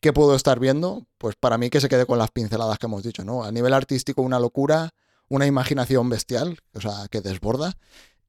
qué 0.00 0.12
puedo 0.12 0.36
estar 0.36 0.60
viendo, 0.60 1.06
pues 1.18 1.34
para 1.34 1.58
mí 1.58 1.70
que 1.70 1.80
se 1.80 1.88
quede 1.88 2.06
con 2.06 2.18
las 2.18 2.30
pinceladas 2.30 2.78
que 2.78 2.86
hemos 2.86 3.02
dicho, 3.02 3.24
¿no? 3.24 3.42
A 3.42 3.50
nivel 3.50 3.74
artístico, 3.74 4.22
una 4.22 4.38
locura, 4.38 4.90
una 5.28 5.46
imaginación 5.46 6.08
bestial, 6.08 6.58
o 6.74 6.80
sea, 6.80 7.06
que 7.10 7.20
desborda. 7.20 7.76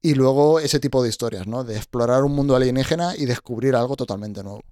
Y 0.02 0.14
luego 0.14 0.60
ese 0.60 0.80
tipo 0.80 1.02
de 1.02 1.08
historias, 1.10 1.46
¿no? 1.46 1.62
De 1.64 1.76
explorar 1.76 2.24
un 2.24 2.32
mundo 2.32 2.56
alienígena 2.56 3.14
y 3.16 3.26
descubrir 3.26 3.74
algo 3.76 3.96
totalmente 3.96 4.42
nuevo. 4.42 4.62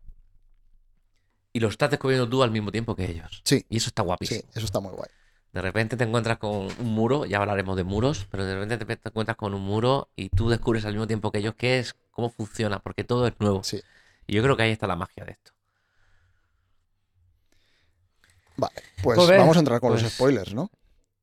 Y 1.53 1.61
lo 1.61 1.69
estás 1.69 1.91
descubriendo 1.91 2.29
tú 2.29 2.43
al 2.43 2.51
mismo 2.51 2.71
tiempo 2.73 2.95
que 2.95 3.11
ellos. 3.11 3.43
Sí. 3.45 3.65
Y 3.69 3.79
eso 3.79 3.89
está 3.89 4.03
guapísimo. 4.03 4.41
Sí, 4.41 4.47
eso 4.55 4.65
está 4.67 4.81
muy 4.81 4.93
guay. 4.93 5.09
De 5.53 5.63
repente 5.63 5.97
te 5.97 6.05
encuentras 6.05 6.39
con 6.39 6.69
un 6.79 6.87
muro, 6.95 7.25
ya 7.25 7.39
hablaremos 7.39 7.77
de 7.77 7.85
muros, 7.85 8.27
pero 8.31 8.45
de 8.45 8.55
repente 8.55 8.97
te 8.97 9.09
encuentras 9.09 9.37
con 9.37 9.55
un 9.55 9.63
muro 9.63 10.09
y 10.15 10.29
tú 10.29 10.49
descubres 10.51 10.85
al 10.85 10.93
mismo 10.93 11.07
tiempo 11.07 11.33
que 11.33 11.39
ellos 11.39 11.55
qué 11.57 11.79
es, 11.79 11.95
cómo 12.11 12.31
funciona, 12.31 12.79
porque 12.81 13.03
todo 13.05 13.27
es 13.27 13.35
nuevo. 13.39 13.65
Sí. 13.65 13.81
Y 14.27 14.35
yo 14.35 14.43
creo 14.43 14.57
que 14.57 14.63
ahí 14.65 14.71
está 14.71 14.87
la 14.87 14.97
magia 14.97 15.25
de 15.25 15.33
esto. 15.33 15.53
Vale, 18.57 18.75
pues 19.03 19.17
Pues 19.17 19.39
vamos 19.39 19.57
a 19.57 19.61
entrar 19.61 19.81
con 19.81 19.91
pues- 19.93 20.03
los 20.03 20.13
spoilers, 20.13 20.53
¿no? 20.55 20.71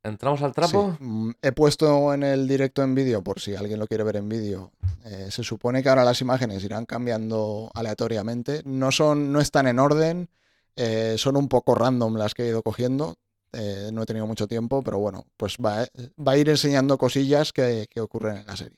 ¿Entramos 0.05 0.41
al 0.43 0.53
trapo? 0.53 0.95
Sí. 0.97 1.03
Mm, 1.03 1.31
He 1.41 1.51
puesto 1.51 2.13
en 2.13 2.23
el 2.23 2.47
directo 2.47 2.83
en 2.83 2.93
vídeo, 2.95 3.23
por 3.23 3.39
si 3.39 3.55
alguien 3.55 3.79
lo 3.79 3.87
quiere 3.87 4.03
ver 4.03 4.17
en 4.17 4.29
vídeo. 4.29 4.71
eh, 5.05 5.27
se 5.29 5.43
supone 5.43 5.81
que 5.83 5.89
ahora 5.89 6.03
las 6.03 6.21
imágenes 6.21 6.63
irán 6.63 6.85
cambiando 6.85 7.71
aleatoriamente. 7.73 8.61
No, 8.65 8.91
son, 8.91 9.31
no 9.31 9.39
están 9.41 9.67
en 9.67 9.79
orden, 9.79 10.29
eh, 10.75 11.15
son 11.17 11.35
un 11.37 11.47
poco 11.47 11.75
random 11.75 12.15
las 12.17 12.33
que 12.33 12.43
he 12.43 12.47
ido 12.49 12.61
cogiendo. 12.63 13.17
eh, 13.53 13.89
no 13.93 14.03
he 14.03 14.05
tenido 14.05 14.27
mucho 14.27 14.47
tiempo, 14.47 14.81
pero 14.83 14.99
bueno, 14.99 15.25
pues 15.37 15.55
va, 15.63 15.87
va 16.19 16.31
a 16.33 16.37
ir 16.37 16.49
enseñando 16.49 16.97
cosillas 16.97 17.53
que, 17.53 17.87
que 17.89 18.01
ocurren 18.01 18.37
en 18.37 18.45
la 18.47 18.55
serie. 18.57 18.77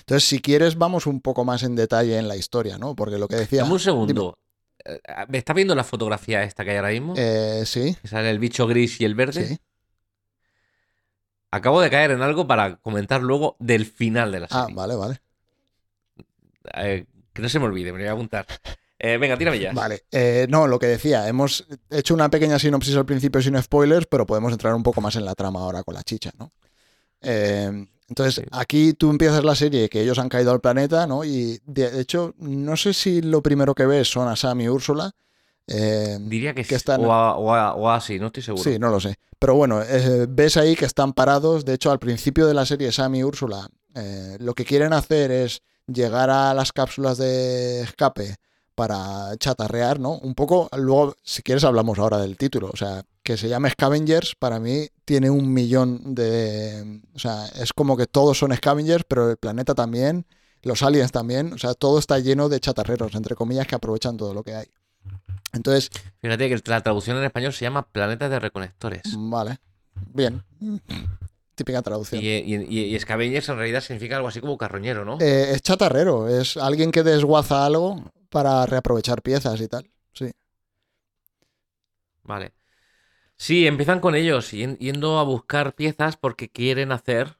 Entonces, 0.00 0.28
si 0.28 0.40
quieres, 0.40 0.76
vamos 0.76 1.06
un 1.06 1.20
poco 1.20 1.44
más 1.44 1.62
en 1.62 1.76
detalle 1.76 2.18
en 2.18 2.26
la 2.26 2.36
historia, 2.36 2.78
¿no? 2.78 2.94
Porque 2.96 3.16
lo 3.18 3.28
que 3.28 3.36
decía. 3.36 3.62
Dame 3.62 3.74
un 3.74 3.80
segundo. 3.80 4.38
¿Me 5.28 5.38
estás 5.38 5.54
viendo 5.54 5.74
la 5.74 5.84
fotografía 5.84 6.42
esta 6.42 6.64
que 6.64 6.72
hay 6.72 6.76
ahora 6.78 6.90
mismo? 6.90 7.14
Eh, 7.16 7.62
sí, 7.64 7.96
Que 8.02 8.08
sale 8.08 8.30
el 8.30 8.38
bicho 8.38 8.66
gris 8.66 9.00
y 9.00 9.04
el 9.04 9.14
verde. 9.14 9.46
sí. 9.46 9.58
Acabo 11.54 11.80
de 11.80 11.88
caer 11.90 12.10
en 12.10 12.20
algo 12.22 12.46
para 12.48 12.76
comentar 12.76 13.22
luego 13.22 13.56
del 13.60 13.86
final 13.86 14.32
de 14.32 14.40
la 14.40 14.48
Ah, 14.50 14.62
serie. 14.62 14.74
vale, 14.74 14.96
vale. 14.96 15.20
Eh, 16.76 17.06
que 17.32 17.42
no 17.42 17.48
se 17.48 17.58
me 17.58 17.66
olvide, 17.66 17.92
me 17.92 17.98
voy 18.00 18.08
a 18.08 18.12
apuntar. 18.12 18.46
Eh, 18.98 19.18
venga, 19.18 19.36
tírame 19.36 19.58
ya. 19.58 19.72
Vale, 19.72 20.04
eh, 20.10 20.46
no, 20.48 20.66
lo 20.66 20.78
que 20.78 20.86
decía, 20.86 21.28
hemos 21.28 21.66
hecho 21.90 22.14
una 22.14 22.28
pequeña 22.30 22.58
sinopsis 22.58 22.96
al 22.96 23.04
principio 23.06 23.42
sin 23.42 23.60
spoilers, 23.62 24.06
pero 24.06 24.24
podemos 24.26 24.52
entrar 24.52 24.74
un 24.74 24.82
poco 24.82 25.00
más 25.00 25.14
en 25.16 25.24
la 25.24 25.34
trama 25.34 25.60
ahora 25.60 25.82
con 25.84 25.94
la 25.94 26.02
chicha, 26.02 26.30
¿no? 26.38 26.50
Eh, 27.20 27.86
entonces, 28.08 28.34
Sí. 28.36 28.42
aquí 28.52 28.92
tú 28.94 29.10
empiezas 29.10 29.44
la 29.44 29.54
serie 29.54 29.88
que 29.88 30.00
ellos 30.00 30.18
han 30.18 30.28
caído 30.28 30.52
al 30.52 30.60
planeta, 30.60 31.06
¿no? 31.06 31.24
Y 31.24 31.60
de, 31.66 31.90
de 31.90 32.00
hecho, 32.00 32.34
no 32.38 32.76
sé 32.76 32.94
si 32.94 33.20
lo 33.22 33.42
primero 33.42 33.74
que 33.74 33.86
ves 33.86 34.08
son 34.08 34.28
a 34.28 34.36
Sam 34.36 34.60
y 34.62 34.68
Úrsula. 34.68 35.12
Eh, 35.66 36.18
Diría 36.20 36.54
que, 36.54 36.64
que 36.64 36.74
están- 36.74 37.04
o, 37.04 37.12
a- 37.12 37.36
o, 37.36 37.52
a- 37.54 37.74
o 37.74 37.88
así, 37.90 38.18
no 38.18 38.26
estoy 38.26 38.42
seguro. 38.42 38.62
Sí, 38.64 38.78
no 38.78 38.90
lo 38.90 39.00
sé. 39.00 39.16
Pero 39.38 39.54
bueno, 39.54 39.82
eh, 39.82 40.26
ves 40.28 40.56
ahí 40.56 40.74
que 40.76 40.84
están 40.84 41.12
parados. 41.12 41.64
De 41.64 41.74
hecho, 41.74 41.90
al 41.90 41.98
principio 41.98 42.46
de 42.46 42.54
la 42.54 42.64
serie, 42.66 42.92
Sam 42.92 43.14
y 43.16 43.24
Úrsula 43.24 43.68
eh, 43.94 44.36
lo 44.40 44.54
que 44.54 44.64
quieren 44.64 44.92
hacer 44.92 45.30
es 45.30 45.62
llegar 45.86 46.30
a 46.30 46.52
las 46.54 46.72
cápsulas 46.72 47.16
de 47.18 47.82
escape 47.82 48.36
para 48.74 49.36
chatarrear, 49.38 50.00
¿no? 50.00 50.18
Un 50.18 50.34
poco, 50.34 50.68
luego, 50.76 51.14
si 51.22 51.42
quieres, 51.42 51.62
hablamos 51.64 51.98
ahora 51.98 52.18
del 52.18 52.36
título. 52.36 52.70
O 52.72 52.76
sea, 52.76 53.04
que 53.22 53.36
se 53.36 53.48
llame 53.48 53.70
Scavengers, 53.70 54.34
para 54.36 54.58
mí 54.58 54.88
tiene 55.04 55.30
un 55.30 55.52
millón 55.52 56.14
de... 56.14 57.00
O 57.14 57.18
sea, 57.18 57.46
es 57.54 57.72
como 57.72 57.96
que 57.96 58.06
todos 58.06 58.36
son 58.38 58.52
Scavengers, 58.54 59.04
pero 59.06 59.30
el 59.30 59.36
planeta 59.36 59.74
también, 59.74 60.26
los 60.62 60.82
aliens 60.82 61.12
también. 61.12 61.52
O 61.52 61.58
sea, 61.58 61.74
todo 61.74 61.98
está 62.00 62.18
lleno 62.18 62.48
de 62.48 62.58
chatarreros, 62.58 63.14
entre 63.14 63.36
comillas, 63.36 63.66
que 63.68 63.76
aprovechan 63.76 64.16
todo 64.16 64.34
lo 64.34 64.42
que 64.42 64.54
hay. 64.56 64.66
Entonces, 65.52 65.90
Fíjate 66.20 66.48
que 66.48 66.60
la 66.70 66.80
traducción 66.82 67.16
en 67.18 67.24
español 67.24 67.52
se 67.52 67.64
llama 67.64 67.86
Planetas 67.86 68.30
de 68.30 68.38
Reconectores. 68.40 69.02
Vale. 69.16 69.58
Bien. 70.12 70.42
Típica 71.54 71.82
traducción. 71.82 72.20
Y, 72.22 72.26
y, 72.28 72.54
y- 72.68 72.96
en 73.52 73.58
realidad 73.58 73.80
significa 73.80 74.16
algo 74.16 74.28
así 74.28 74.40
como 74.40 74.58
carroñero, 74.58 75.04
¿no? 75.04 75.18
Eh, 75.20 75.52
es 75.52 75.62
chatarrero, 75.62 76.28
es 76.28 76.56
alguien 76.56 76.90
que 76.90 77.02
desguaza 77.02 77.64
algo 77.64 78.02
para 78.30 78.66
reaprovechar 78.66 79.22
piezas 79.22 79.60
y 79.60 79.68
tal. 79.68 79.88
Sí. 80.12 80.32
Vale. 82.24 82.52
Sí, 83.36 83.66
empiezan 83.66 84.00
con 84.00 84.14
ellos, 84.14 84.52
yen- 84.52 84.78
yendo 84.78 85.18
a 85.18 85.22
buscar 85.24 85.74
piezas 85.74 86.16
porque 86.16 86.48
quieren 86.48 86.90
hacer, 86.92 87.36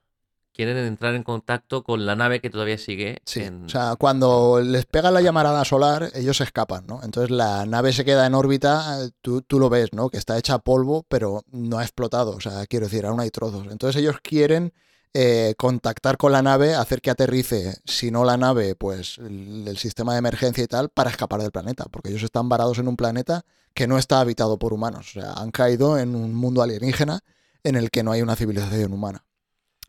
quieren 0.54 0.76
entrar 0.78 1.14
en 1.14 1.22
contacto 1.24 1.82
con 1.82 2.06
la 2.06 2.14
nave 2.16 2.40
que 2.40 2.48
todavía 2.48 2.78
sigue. 2.78 3.18
Sí. 3.26 3.40
en- 3.40 3.64
O 3.66 3.68
sea, 3.68 3.96
cuando 3.96 4.60
les 4.62 4.86
pega 4.86 5.10
la 5.10 5.20
llamarada 5.20 5.64
solar, 5.64 6.10
ellos 6.14 6.36
se 6.38 6.44
escapan, 6.44 6.86
¿no? 6.86 7.00
Entonces 7.02 7.30
la 7.30 7.66
nave 7.66 7.92
se 7.92 8.04
queda 8.04 8.26
en 8.26 8.34
órbita, 8.34 9.04
eh, 9.04 9.10
tú, 9.20 9.42
tú 9.42 9.58
lo 9.58 9.68
ves, 9.68 9.92
¿no? 9.92 10.08
Que 10.08 10.18
está 10.18 10.38
hecha 10.38 10.58
polvo, 10.58 11.04
pero 11.08 11.42
no 11.50 11.78
ha 11.78 11.82
explotado. 11.82 12.30
O 12.36 12.40
sea, 12.40 12.64
quiero 12.66 12.86
decir, 12.86 13.04
aún 13.04 13.20
hay 13.20 13.30
trozos. 13.30 13.66
Entonces 13.70 14.00
ellos 14.00 14.16
quieren 14.22 14.72
eh, 15.16 15.54
contactar 15.56 16.16
con 16.16 16.32
la 16.32 16.42
nave, 16.42 16.74
hacer 16.74 17.00
que 17.00 17.10
aterrice, 17.10 17.76
si 17.84 18.10
no 18.10 18.24
la 18.24 18.36
nave, 18.36 18.74
pues 18.74 19.18
el, 19.18 19.64
el 19.68 19.76
sistema 19.78 20.12
de 20.14 20.18
emergencia 20.18 20.64
y 20.64 20.66
tal, 20.66 20.88
para 20.88 21.10
escapar 21.10 21.40
del 21.40 21.52
planeta. 21.52 21.84
Porque 21.90 22.08
ellos 22.10 22.22
están 22.24 22.48
varados 22.48 22.78
en 22.78 22.88
un 22.88 22.96
planeta 22.96 23.42
que 23.74 23.86
no 23.86 23.96
está 23.98 24.20
habitado 24.20 24.58
por 24.58 24.72
humanos. 24.72 25.10
O 25.16 25.20
sea, 25.20 25.32
han 25.34 25.50
caído 25.50 25.98
en 25.98 26.14
un 26.16 26.34
mundo 26.34 26.62
alienígena 26.62 27.20
en 27.62 27.76
el 27.76 27.90
que 27.90 28.02
no 28.02 28.12
hay 28.12 28.22
una 28.22 28.36
civilización 28.36 28.92
humana. 28.92 29.23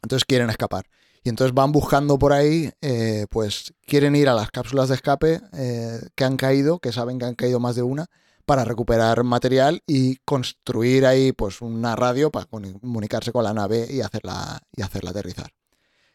Entonces 0.06 0.26
quieren 0.26 0.50
escapar. 0.50 0.86
Y 1.24 1.30
entonces 1.30 1.56
van 1.56 1.72
buscando 1.72 2.20
por 2.20 2.32
ahí, 2.32 2.70
eh, 2.82 3.26
pues 3.32 3.74
quieren 3.88 4.15
ir 4.15 4.30
a 4.30 4.36
las 4.36 4.52
cápsulas 4.52 4.89
de 4.89 4.96
escape 4.96 5.41
eh, 5.54 6.00
que 6.13 6.24
han 6.24 6.38
caído, 6.38 6.78
que 6.78 6.91
saben 6.91 7.18
que 7.18 7.26
han 7.26 7.34
caído 7.34 7.60
más 7.60 7.76
de 7.76 7.82
una, 7.82 8.06
para 8.46 8.63
recuperar 8.63 9.24
material 9.24 9.82
y 9.88 10.18
construir 10.18 11.08
ahí 11.08 11.32
pues 11.32 11.62
una 11.62 11.96
radio 11.96 12.30
para 12.30 12.46
comunicarse 12.46 13.32
con 13.32 13.44
la 13.44 13.56
nave 13.56 13.88
y 13.89 14.02
hacerla, 14.02 14.62
y 14.76 14.84
hacerla 14.84 15.10
aterrizar. 15.10 15.52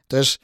Entonces, 0.02 0.38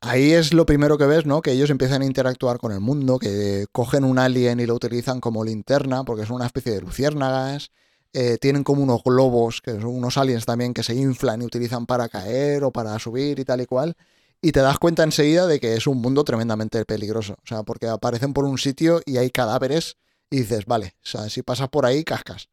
ahí 0.00 0.30
es 0.30 0.54
lo 0.54 0.66
primero 0.66 0.96
que 0.96 1.06
ves, 1.06 1.26
¿no? 1.26 1.42
Que 1.42 1.50
ellos 1.50 1.70
empiezan 1.70 2.02
a 2.02 2.06
interactuar 2.06 2.58
con 2.58 2.70
el 2.70 2.78
mundo, 2.78 3.18
que 3.18 3.66
cogen 3.72 4.04
un 4.04 4.20
alien 4.20 4.60
y 4.60 4.66
lo 4.66 4.76
utilizan 4.76 5.20
como 5.20 5.44
linterna, 5.44 6.04
porque 6.04 6.26
son 6.26 6.36
una 6.36 6.46
especie 6.46 6.70
de 6.70 6.80
luciérnagas. 6.80 7.72
Eh, 8.12 8.38
tienen 8.40 8.64
como 8.64 8.82
unos 8.82 9.02
globos, 9.04 9.60
que 9.60 9.72
son 9.72 9.86
unos 9.86 10.16
aliens 10.18 10.44
también 10.44 10.74
que 10.74 10.82
se 10.82 10.94
inflan 10.94 11.42
y 11.42 11.44
utilizan 11.46 11.86
para 11.86 12.08
caer 12.08 12.64
o 12.64 12.70
para 12.70 12.98
subir 12.98 13.38
y 13.38 13.44
tal 13.44 13.60
y 13.60 13.66
cual. 13.66 13.96
Y 14.40 14.52
te 14.52 14.60
das 14.60 14.78
cuenta 14.78 15.02
enseguida 15.04 15.46
de 15.46 15.60
que 15.60 15.74
es 15.76 15.86
un 15.86 15.98
mundo 16.00 16.24
tremendamente 16.24 16.84
peligroso. 16.84 17.34
O 17.34 17.46
sea, 17.46 17.62
porque 17.62 17.86
aparecen 17.86 18.32
por 18.32 18.44
un 18.44 18.58
sitio 18.58 19.00
y 19.06 19.16
hay 19.18 19.30
cadáveres 19.30 19.96
y 20.30 20.38
dices, 20.38 20.66
vale, 20.66 20.94
o 21.02 21.06
sea, 21.06 21.28
si 21.30 21.42
pasas 21.42 21.68
por 21.68 21.86
ahí, 21.86 22.02
cascas. 22.04 22.48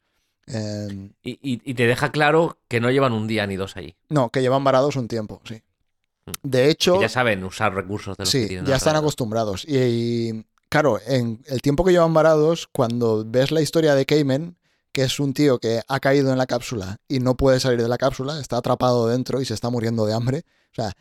Eh, 0.48 1.10
Y, 1.24 1.32
y- 1.42 1.62
y 1.64 1.74
te 1.74 1.86
deja 1.88 2.12
claro 2.12 2.58
que 2.68 2.80
no 2.80 2.90
llevan 2.92 3.14
un 3.14 3.28
día 3.28 3.46
ni 3.48 3.56
dos 3.56 3.76
allí. 3.78 3.96
no, 4.10 4.30
que 4.30 4.42
llevan 4.42 4.64
varados 4.64 4.96
un 4.96 5.08
tiempo, 5.08 5.42
sí. 5.46 5.62
Mm. 6.26 6.32
De 6.44 6.70
hecho, 6.70 7.02
ya 7.02 7.10
saben 7.10 7.44
usar 7.44 7.74
recursos 7.74 8.16
de 8.18 8.24
los 8.24 8.32
que 8.32 8.42
sí, 8.44 8.48
tienen 8.48 8.66
ya 8.66 8.76
están 8.76 8.96
acostumbrados. 8.96 9.66
Y, 9.68 9.78
y, 9.78 10.46
claro, 10.70 11.00
en 11.08 11.42
el 11.48 11.62
tiempo 11.62 11.84
que 11.84 11.92
llevan 11.92 12.14
varados, 12.14 12.68
cuando 12.72 13.24
ves 13.26 13.52
la 13.52 13.62
historia 13.62 13.96
de 13.96 14.06
Cayman, 14.06 14.56
que 14.92 15.04
es 15.04 15.20
un 15.20 15.34
tío 15.34 15.60
que 15.60 15.82
ha 15.88 16.00
caído 16.00 16.32
en 16.32 16.38
la 16.38 16.48
cápsula 16.48 16.98
y 17.08 17.20
no 17.20 17.36
puede 17.36 17.60
salir 17.60 17.82
de 17.82 17.88
la 17.88 17.98
cápsula, 17.98 18.40
está 18.40 18.58
atrapado 18.58 19.08
dentro 19.08 19.42
y 19.42 19.46
se 19.46 19.54
está 19.54 19.70
muriendo 19.70 20.06
de 20.06 20.14
hambre. 20.14 20.44
O 20.72 20.76
sea, 20.76 20.94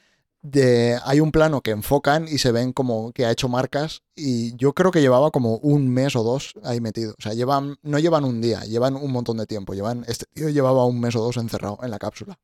hay 1.05 1.21
un 1.21 1.33
plano 1.33 1.61
que 1.63 1.73
enfocan 1.73 2.27
y 2.29 2.39
se 2.39 2.53
ven 2.53 2.73
como 2.73 3.13
que 3.13 3.27
ha 3.27 3.31
hecho 3.31 3.49
marcas 3.49 4.03
y 4.15 4.57
yo 4.57 4.73
creo 4.73 4.91
que 4.91 5.01
llevaba 5.01 5.31
como 5.31 5.57
un 5.57 5.89
mes 5.89 6.17
o 6.17 6.23
dos 6.23 6.55
ahí 6.65 6.81
metido. 6.81 7.15
O 7.19 7.23
sea, 7.23 7.35
llevan, 7.35 7.77
no 7.83 7.99
llevan 7.99 8.25
un 8.25 8.41
día, 8.41 8.61
llevan 8.61 8.97
un 8.97 9.13
montón 9.13 9.39
de 9.39 9.47
tiempo. 9.47 9.75
Llevan, 9.75 10.05
este 10.07 10.27
tío 10.33 10.49
llevaba 10.49 10.85
un 10.85 11.01
mes 11.01 11.17
o 11.17 11.21
dos 11.21 11.37
encerrado 11.37 11.79
en 11.83 11.91
la 11.91 11.99
cápsula. 11.99 12.39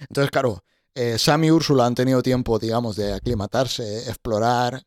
Entonces, 0.00 0.30
claro, 0.30 0.62
eh, 0.94 1.18
Sam 1.18 1.44
y 1.44 1.50
Úrsula 1.50 1.86
han 1.86 1.94
tenido 1.94 2.22
tiempo, 2.22 2.58
digamos, 2.58 2.96
de 2.96 3.12
aclimatarse, 3.12 4.08
explorar, 4.08 4.82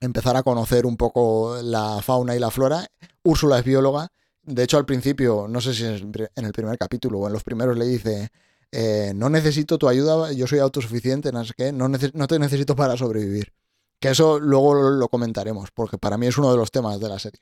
empezar 0.00 0.36
a 0.36 0.42
conocer 0.42 0.86
un 0.86 0.96
poco 0.96 1.56
la 1.62 2.00
fauna 2.02 2.36
y 2.36 2.38
la 2.38 2.50
flora. 2.50 2.86
Úrsula 3.22 3.58
es 3.58 3.64
bióloga. 3.64 4.08
De 4.46 4.62
hecho, 4.62 4.76
al 4.76 4.84
principio, 4.84 5.46
no 5.48 5.60
sé 5.60 5.72
si 5.74 5.84
en 5.84 6.44
el 6.44 6.52
primer 6.52 6.76
capítulo 6.78 7.18
o 7.20 7.26
en 7.26 7.32
los 7.32 7.42
primeros, 7.44 7.76
le 7.78 7.86
dice, 7.86 8.30
eh, 8.72 9.12
no 9.14 9.30
necesito 9.30 9.78
tu 9.78 9.88
ayuda, 9.88 10.32
yo 10.32 10.46
soy 10.46 10.58
autosuficiente, 10.58 11.32
no 11.32 11.44
sé 11.44 11.54
qué, 11.56 11.72
no, 11.72 11.88
te 12.26 12.38
necesito 12.38 12.76
para 12.76 12.96
sobrevivir. 12.96 13.52
Que 14.00 14.10
eso 14.10 14.38
luego 14.38 14.74
lo, 14.74 14.90
lo 14.90 15.08
comentaremos, 15.08 15.70
porque 15.70 15.96
para 15.96 16.18
mí 16.18 16.26
es 16.26 16.36
uno 16.36 16.50
de 16.50 16.58
los 16.58 16.70
temas 16.70 17.00
de 17.00 17.08
la 17.08 17.18
serie. 17.18 17.40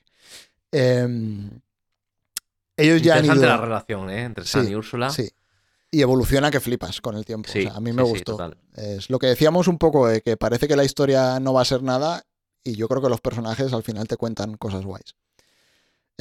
Em, 0.71 1.51
ellos 2.77 3.03
ya 3.03 3.17
han 3.17 3.25
ido... 3.25 3.35
la 3.35 3.57
relación, 3.57 4.11
¿eh? 4.11 4.23
Entre 4.25 4.45
Sam 4.45 4.65
Sí, 4.67 4.73
y 4.73 4.75
Úrsula. 4.75 5.11
Sí. 5.11 5.31
Y 5.91 6.01
evoluciona 6.01 6.51
que 6.51 6.61
flipas 6.61 7.01
con 7.01 7.17
el 7.17 7.25
tiempo. 7.25 7.49
O 7.49 7.53
Sí, 7.53 7.65
sea, 7.65 7.75
a 7.75 7.81
mí 7.81 7.93
me 7.93 8.03
gustó. 8.03 8.39
es 8.77 9.11
lo 9.11 9.19
que 9.19 9.27
decíamos 9.27 9.69
un 9.69 9.77
poco 9.79 10.07
de 10.07 10.23
que 10.23 10.37
parece 10.37 10.69
que 10.69 10.77
la 10.77 10.85
historia 10.85 11.39
no 11.41 11.53
va 11.53 11.63
a 11.63 11.67
ser 11.67 11.83
nada 11.83 12.25
y 12.65 12.77
yo 12.77 12.89
creo 12.89 13.03
que 13.03 13.11
los 13.11 13.21
personajes 13.21 13.73
al 13.73 13.83
final 13.83 14.07
te 14.09 14.17
cuentan 14.17 14.57
cosas 14.57 14.85
guays. 14.85 15.15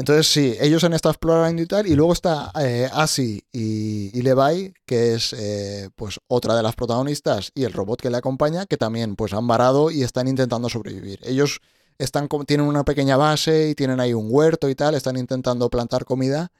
Entonces 0.01 0.25
sí, 0.25 0.57
ellos 0.59 0.83
han 0.83 0.93
estado 0.93 1.11
explorando 1.11 1.61
y 1.61 1.67
tal, 1.67 1.85
y 1.85 1.93
luego 1.93 2.13
está 2.13 2.51
eh, 2.59 2.89
Asi 2.91 3.43
y, 3.51 4.09
y 4.17 4.23
Levi, 4.23 4.73
que 4.83 5.13
es 5.13 5.31
eh, 5.33 5.91
pues 5.95 6.19
otra 6.25 6.55
de 6.55 6.63
las 6.63 6.73
protagonistas, 6.73 7.51
y 7.53 7.65
el 7.65 7.71
robot 7.71 8.01
que 8.01 8.09
le 8.09 8.17
acompaña, 8.17 8.65
que 8.65 8.77
también 8.77 9.15
pues 9.15 9.31
han 9.31 9.45
varado 9.45 9.91
y 9.91 10.01
están 10.01 10.27
intentando 10.27 10.69
sobrevivir. 10.69 11.19
Ellos 11.21 11.59
están 11.99 12.27
tienen 12.47 12.65
una 12.65 12.83
pequeña 12.83 13.15
base 13.15 13.69
y 13.69 13.75
tienen 13.75 13.99
ahí 13.99 14.15
un 14.15 14.25
huerto 14.27 14.69
y 14.69 14.73
tal, 14.73 14.95
están 14.95 15.17
intentando 15.17 15.69
plantar 15.69 16.03
comida, 16.03 16.51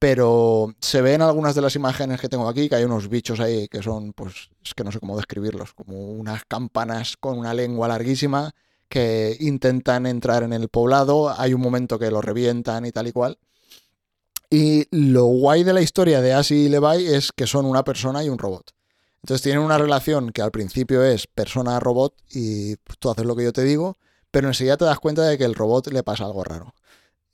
pero 0.00 0.74
se 0.80 1.00
ven 1.00 1.22
algunas 1.22 1.54
de 1.54 1.62
las 1.62 1.76
imágenes 1.76 2.20
que 2.20 2.28
tengo 2.28 2.48
aquí 2.48 2.68
que 2.68 2.74
hay 2.74 2.84
unos 2.84 3.08
bichos 3.08 3.38
ahí 3.38 3.68
que 3.68 3.80
son, 3.80 4.12
pues, 4.12 4.50
es 4.64 4.74
que 4.74 4.82
no 4.82 4.90
sé 4.90 4.98
cómo 4.98 5.16
describirlos, 5.16 5.72
como 5.72 6.10
unas 6.10 6.44
campanas 6.46 7.16
con 7.16 7.38
una 7.38 7.54
lengua 7.54 7.86
larguísima 7.86 8.52
que 8.88 9.36
intentan 9.40 10.06
entrar 10.06 10.42
en 10.42 10.52
el 10.52 10.68
poblado, 10.68 11.30
hay 11.38 11.54
un 11.54 11.60
momento 11.60 11.98
que 11.98 12.10
lo 12.10 12.20
revientan 12.20 12.86
y 12.86 12.92
tal 12.92 13.06
y 13.08 13.12
cual. 13.12 13.38
Y 14.50 14.86
lo 14.90 15.26
guay 15.26 15.62
de 15.62 15.74
la 15.74 15.82
historia 15.82 16.20
de 16.22 16.32
Asi 16.32 16.54
y 16.54 16.68
Levi 16.68 17.06
es 17.06 17.32
que 17.32 17.46
son 17.46 17.66
una 17.66 17.84
persona 17.84 18.24
y 18.24 18.28
un 18.28 18.38
robot. 18.38 18.72
Entonces 19.22 19.42
tienen 19.42 19.62
una 19.62 19.78
relación 19.78 20.30
que 20.30 20.42
al 20.42 20.50
principio 20.50 21.04
es 21.04 21.26
persona-robot 21.26 22.14
y 22.30 22.76
tú 22.98 23.10
haces 23.10 23.26
lo 23.26 23.36
que 23.36 23.44
yo 23.44 23.52
te 23.52 23.64
digo, 23.64 23.96
pero 24.30 24.48
enseguida 24.48 24.76
te 24.76 24.84
das 24.84 25.00
cuenta 25.00 25.22
de 25.22 25.36
que 25.36 25.44
el 25.44 25.54
robot 25.54 25.88
le 25.88 26.02
pasa 26.02 26.24
algo 26.24 26.44
raro. 26.44 26.74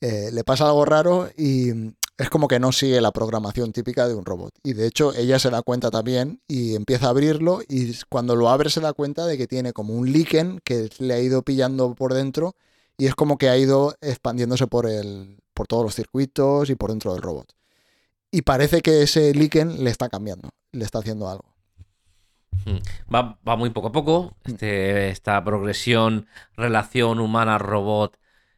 Eh, 0.01 0.31
le 0.33 0.45
pasa 0.45 0.67
algo 0.67 0.85
raro 0.85 1.31
y 1.37 1.71
es 2.17 2.31
como 2.31 2.49
que 2.49 2.61
no 2.61 2.73
sigue 2.73 3.01
la 3.01 3.11
programación 3.11 3.73
típica 3.73 4.07
de 4.07 4.15
un 4.15 4.25
robot. 4.25 4.55
Y 4.63 4.75
de 4.75 4.87
hecho 4.87 5.15
ella 5.15 5.39
se 5.39 5.51
da 5.51 5.63
cuenta 5.63 5.91
también 5.91 6.41
y 6.47 6.75
empieza 6.75 7.07
a 7.07 7.11
abrirlo 7.11 7.61
y 7.69 7.93
cuando 8.09 8.37
lo 8.37 8.49
abre 8.49 8.71
se 8.71 8.81
da 8.81 8.93
cuenta 8.93 9.27
de 9.27 9.37
que 9.37 9.47
tiene 9.47 9.73
como 9.73 9.95
un 9.95 10.13
líquen 10.13 10.61
que 10.65 10.91
le 10.99 11.15
ha 11.15 11.21
ido 11.21 11.43
pillando 11.43 11.95
por 11.95 12.15
dentro 12.15 12.55
y 12.97 13.07
es 13.07 13.15
como 13.15 13.37
que 13.39 13.49
ha 13.49 13.59
ido 13.59 13.95
expandiéndose 14.01 14.67
por, 14.67 14.87
el, 14.87 15.39
por 15.53 15.67
todos 15.67 15.83
los 15.85 15.95
circuitos 15.95 16.71
y 16.71 16.77
por 16.77 16.91
dentro 16.91 17.13
del 17.13 17.23
robot. 17.23 17.53
Y 18.31 18.43
parece 18.43 18.81
que 18.81 19.03
ese 19.03 19.33
líquen 19.33 19.83
le 19.83 19.91
está 19.91 20.09
cambiando, 20.09 20.51
le 20.73 20.85
está 20.85 21.01
haciendo 21.01 21.29
algo. 21.29 21.55
Va, 23.13 23.39
va 23.47 23.57
muy 23.57 23.71
poco 23.71 23.89
a 23.89 23.93
poco. 23.93 24.37
Mm. 24.45 24.51
Este, 24.51 25.09
esta 25.11 25.43
progresión, 25.45 26.27
relación 26.57 27.19
humana-robot 27.21 28.17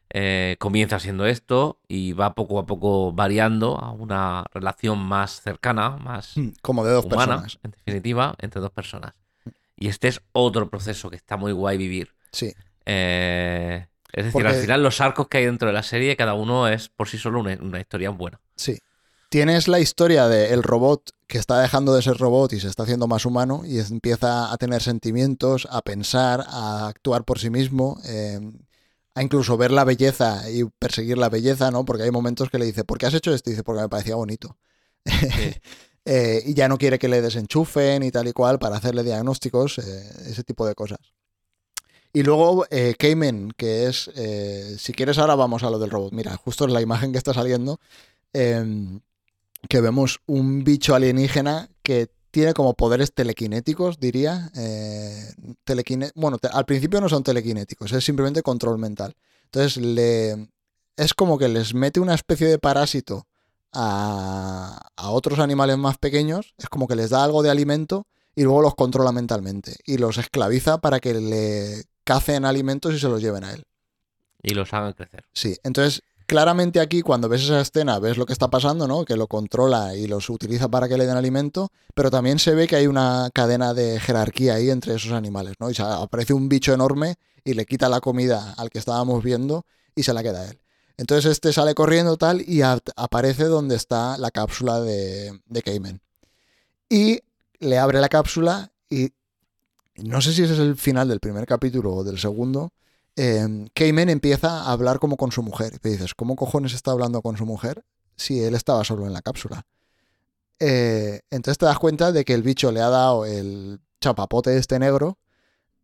eh, 0.09 0.55
comienza 0.59 0.99
siendo 0.99 1.25
esto 1.25 1.79
y 1.87 2.13
va 2.13 2.33
poco 2.33 2.59
a 2.59 2.65
poco 2.65 3.11
variando 3.13 3.77
a 3.77 3.91
una 3.91 4.45
relación 4.53 4.99
más 4.99 5.41
cercana, 5.41 5.97
más 5.97 6.35
Como 6.61 6.85
de 6.85 6.91
dos 6.93 7.05
humana, 7.05 7.41
personas. 7.41 7.59
en 7.63 7.71
definitiva, 7.71 8.35
entre 8.39 8.61
dos 8.61 8.71
personas. 8.71 9.13
Y 9.75 9.89
este 9.89 10.07
es 10.07 10.21
otro 10.31 10.69
proceso 10.69 11.09
que 11.09 11.15
está 11.17 11.37
muy 11.37 11.51
guay 11.51 11.77
vivir. 11.77 12.13
Sí, 12.31 12.53
Eh, 12.85 13.85
es 14.13 14.23
decir, 14.25 14.31
Porque- 14.33 14.47
al 14.47 14.55
final 14.61 14.81
los 14.81 15.01
arcos 15.01 15.27
que 15.27 15.39
hay 15.39 15.45
dentro 15.45 15.67
de 15.67 15.73
la 15.73 15.83
serie, 15.83 16.15
cada 16.15 16.33
uno 16.35 16.67
es 16.67 16.87
por 16.89 17.07
sí 17.09 17.17
solo 17.17 17.39
una, 17.41 17.57
una 17.61 17.79
historia 17.79 18.09
buena. 18.11 18.39
sí. 18.55 18.79
Tienes 19.29 19.67
la 19.67 19.81
historia 19.81 20.29
del 20.29 20.63
robot 20.63 21.09
que 21.27 21.37
está 21.37 21.59
dejando 21.59 21.93
de 21.93 22.01
ser 22.01 22.15
robot 22.15 22.53
y 22.53 22.61
se 22.61 22.69
está 22.69 22.83
haciendo 22.83 23.07
más 23.07 23.25
humano 23.25 23.63
y 23.65 23.77
empieza 23.77 24.53
a 24.53 24.57
tener 24.57 24.81
sentimientos, 24.81 25.67
a 25.69 25.81
pensar, 25.81 26.45
a 26.47 26.87
actuar 26.87 27.25
por 27.25 27.37
sí 27.37 27.49
mismo, 27.49 27.99
eh, 28.05 28.39
a 29.17 29.23
incluso 29.23 29.57
ver 29.57 29.71
la 29.71 29.83
belleza 29.83 30.49
y 30.49 30.63
perseguir 30.65 31.17
la 31.17 31.29
belleza, 31.29 31.71
¿no? 31.71 31.85
Porque 31.85 32.03
hay 32.03 32.11
momentos 32.11 32.51
que 32.51 32.59
le 32.59 32.65
dice, 32.65 32.83
¿por 32.83 32.99
qué 32.99 33.07
has 33.07 33.15
hecho 33.15 33.33
esto? 33.33 33.49
Y 33.49 33.53
dice, 33.53 33.63
porque 33.63 33.81
me 33.81 33.89
parecía 33.89 34.15
bonito. 34.15 34.57
Eh, 36.09 36.41
y 36.45 36.53
ya 36.53 36.69
no 36.69 36.77
quiere 36.77 36.99
que 36.99 37.09
le 37.09 37.21
desenchufen 37.21 38.01
y 38.01 38.11
tal 38.11 38.29
y 38.29 38.31
cual 38.31 38.59
para 38.59 38.77
hacerle 38.77 39.03
diagnósticos, 39.03 39.77
eh, 39.79 40.09
ese 40.25 40.41
tipo 40.45 40.65
de 40.65 40.73
cosas. 40.73 40.99
Y 42.13 42.23
luego 42.23 42.65
eh, 42.69 42.95
Cayman, 42.97 43.51
que 43.57 43.87
es, 43.87 44.09
eh, 44.15 44.77
si 44.79 44.93
quieres 44.93 45.17
ahora 45.17 45.35
vamos 45.35 45.63
a 45.63 45.69
lo 45.69 45.79
del 45.79 45.89
robot. 45.89 46.13
Mira, 46.13 46.37
justo 46.37 46.65
es 46.65 46.71
la 46.71 46.79
imagen 46.79 47.11
que 47.11 47.17
está 47.17 47.33
saliendo, 47.33 47.81
em, 48.31 49.01
que 49.67 49.81
vemos 49.81 50.21
un 50.27 50.63
bicho 50.63 50.95
alienígena 50.95 51.69
que 51.83 52.09
tiene 52.31 52.53
como 52.53 52.73
poderes 52.73 53.13
telequinéticos, 53.13 53.99
diría. 53.99 54.51
eh, 54.55 55.33
telequine- 55.65 56.11
bueno, 56.15 56.37
te- 56.37 56.49
al 56.49 56.65
principio 56.65 57.01
no 57.01 57.09
son 57.09 57.23
telequinéticos, 57.23 57.91
es 57.93 58.03
simplemente 58.03 58.41
control 58.43 58.77
mental. 58.77 59.15
Entonces 59.45 59.77
le, 59.77 60.49
es 60.97 61.13
como 61.13 61.37
que 61.37 61.47
les 61.47 61.73
mete 61.73 61.99
una 61.99 62.13
especie 62.13 62.47
de 62.47 62.59
parásito 62.59 63.25
a, 63.73 64.89
a 64.95 65.09
otros 65.11 65.39
animales 65.39 65.77
más 65.77 65.97
pequeños, 65.97 66.53
es 66.57 66.67
como 66.69 66.87
que 66.87 66.95
les 66.95 67.09
da 67.09 67.23
algo 67.23 67.43
de 67.43 67.49
alimento 67.49 68.07
y 68.35 68.43
luego 68.43 68.61
los 68.61 68.75
controla 68.75 69.11
mentalmente 69.11 69.75
y 69.85 69.97
los 69.97 70.17
esclaviza 70.17 70.79
para 70.79 70.99
que 70.99 71.13
le 71.13 71.83
cacen 72.03 72.45
alimentos 72.45 72.93
y 72.93 72.99
se 72.99 73.09
los 73.09 73.21
lleven 73.21 73.43
a 73.43 73.53
él. 73.53 73.63
Y 74.41 74.53
los 74.53 74.73
hagan 74.73 74.93
crecer. 74.93 75.25
Sí, 75.33 75.57
entonces 75.63 76.01
claramente 76.27 76.79
aquí 76.79 77.01
cuando 77.01 77.29
ves 77.29 77.43
esa 77.43 77.61
escena 77.61 77.97
ves 77.99 78.17
lo 78.17 78.25
que 78.25 78.33
está 78.33 78.49
pasando, 78.49 78.87
¿no? 78.87 79.05
Que 79.05 79.15
lo 79.15 79.27
controla 79.27 79.95
y 79.95 80.05
los 80.07 80.29
utiliza 80.29 80.67
para 80.67 80.87
que 80.87 80.97
le 80.97 81.07
den 81.07 81.17
alimento, 81.17 81.71
pero 81.95 82.11
también 82.11 82.37
se 82.37 82.53
ve 82.53 82.67
que 82.67 82.75
hay 82.75 82.85
una 82.85 83.29
cadena 83.33 83.73
de 83.73 83.99
jerarquía 83.99 84.55
ahí 84.55 84.69
entre 84.69 84.93
esos 84.93 85.13
animales, 85.13 85.55
¿no? 85.59 85.71
Y 85.71 85.75
aparece 85.79 86.33
un 86.33 86.49
bicho 86.49 86.73
enorme 86.73 87.15
y 87.43 87.53
le 87.53 87.65
quita 87.65 87.89
la 87.89 88.01
comida 88.01 88.53
al 88.57 88.69
que 88.69 88.77
estábamos 88.77 89.23
viendo 89.23 89.65
y 89.95 90.03
se 90.03 90.13
la 90.13 90.21
queda 90.21 90.41
a 90.41 90.49
él. 90.49 90.59
Entonces 90.97 91.31
este 91.31 91.53
sale 91.53 91.73
corriendo 91.73 92.17
tal 92.17 92.41
y 92.47 92.61
aparece 92.61 93.45
donde 93.45 93.75
está 93.75 94.17
la 94.17 94.29
cápsula 94.29 94.81
de, 94.81 95.39
de 95.45 95.61
Cayman. 95.61 96.01
Y 96.89 97.21
le 97.59 97.77
abre 97.77 98.01
la 98.01 98.09
cápsula 98.09 98.71
y 98.89 99.11
no 99.95 100.21
sé 100.21 100.33
si 100.33 100.43
ese 100.43 100.53
es 100.53 100.59
el 100.59 100.75
final 100.75 101.07
del 101.07 101.19
primer 101.19 101.45
capítulo 101.45 101.93
o 101.93 102.03
del 102.03 102.19
segundo, 102.19 102.71
eh, 103.17 103.67
Cayman 103.73 104.09
empieza 104.09 104.61
a 104.61 104.71
hablar 104.71 104.99
como 104.99 105.17
con 105.17 105.31
su 105.33 105.43
mujer. 105.43 105.73
Y 105.75 105.79
te 105.79 105.89
dices, 105.89 106.13
¿cómo 106.15 106.35
cojones 106.37 106.73
está 106.73 106.91
hablando 106.91 107.21
con 107.21 107.35
su 107.35 107.45
mujer 107.45 107.83
si 108.15 108.41
él 108.41 108.55
estaba 108.55 108.83
solo 108.85 109.05
en 109.05 109.11
la 109.13 109.21
cápsula? 109.21 109.65
Eh, 110.59 111.19
entonces 111.29 111.57
te 111.57 111.65
das 111.65 111.77
cuenta 111.79 112.11
de 112.11 112.25
que 112.25 112.33
el 112.33 112.41
bicho 112.43 112.71
le 112.71 112.81
ha 112.81 112.89
dado 112.89 113.25
el 113.25 113.79
chapapote 114.01 114.57
este 114.57 114.79
negro 114.79 115.17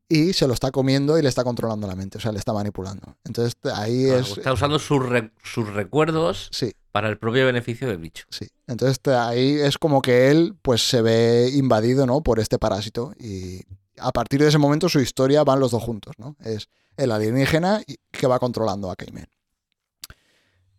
y 0.10 0.34
se 0.34 0.48
lo 0.48 0.54
está 0.54 0.72
comiendo 0.72 1.18
y 1.18 1.22
le 1.22 1.30
está 1.30 1.44
controlando 1.44 1.88
la 1.88 1.96
mente, 1.96 2.18
o 2.18 2.22
sea, 2.22 2.32
le 2.32 2.40
está 2.40 2.54
manipulando. 2.54 3.18
Entonces 3.24 3.54
ahí 3.74 4.10
Ah, 4.10 4.18
es... 4.20 4.38
Está 4.38 4.54
usando 4.54 4.80
sus, 4.80 5.04
re- 5.08 5.32
sus 5.44 5.68
recuerdos 5.74 6.50
Sí, 6.52 6.74
para 6.92 7.10
el 7.10 7.18
propio 7.18 7.46
beneficio 7.46 7.88
del 7.88 7.98
bicho. 7.98 8.26
sí. 8.30 8.48
Entonces 8.68 8.98
ahí 9.16 9.54
es 9.60 9.78
como 9.78 10.02
que 10.02 10.30
él 10.32 10.56
pues 10.62 10.88
se 10.88 11.02
ve 11.02 11.50
invadido, 11.54 12.06
¿no? 12.06 12.22
Por 12.22 12.40
este 12.40 12.58
parásito 12.60 13.14
y 13.20 13.62
a 14.00 14.12
partir 14.12 14.42
de 14.42 14.48
ese 14.50 14.58
momento 14.58 14.90
su 14.90 15.00
historia 15.00 15.44
van 15.44 15.60
los 15.60 15.72
dos 15.72 15.84
juntos, 15.84 16.14
¿no? 16.18 16.36
Es 16.40 16.68
el 16.98 17.12
alienígena 17.12 17.82
que 18.12 18.28
va 18.28 18.40
controlando 18.40 18.90
a 18.92 18.96
Cayman. 18.96 19.28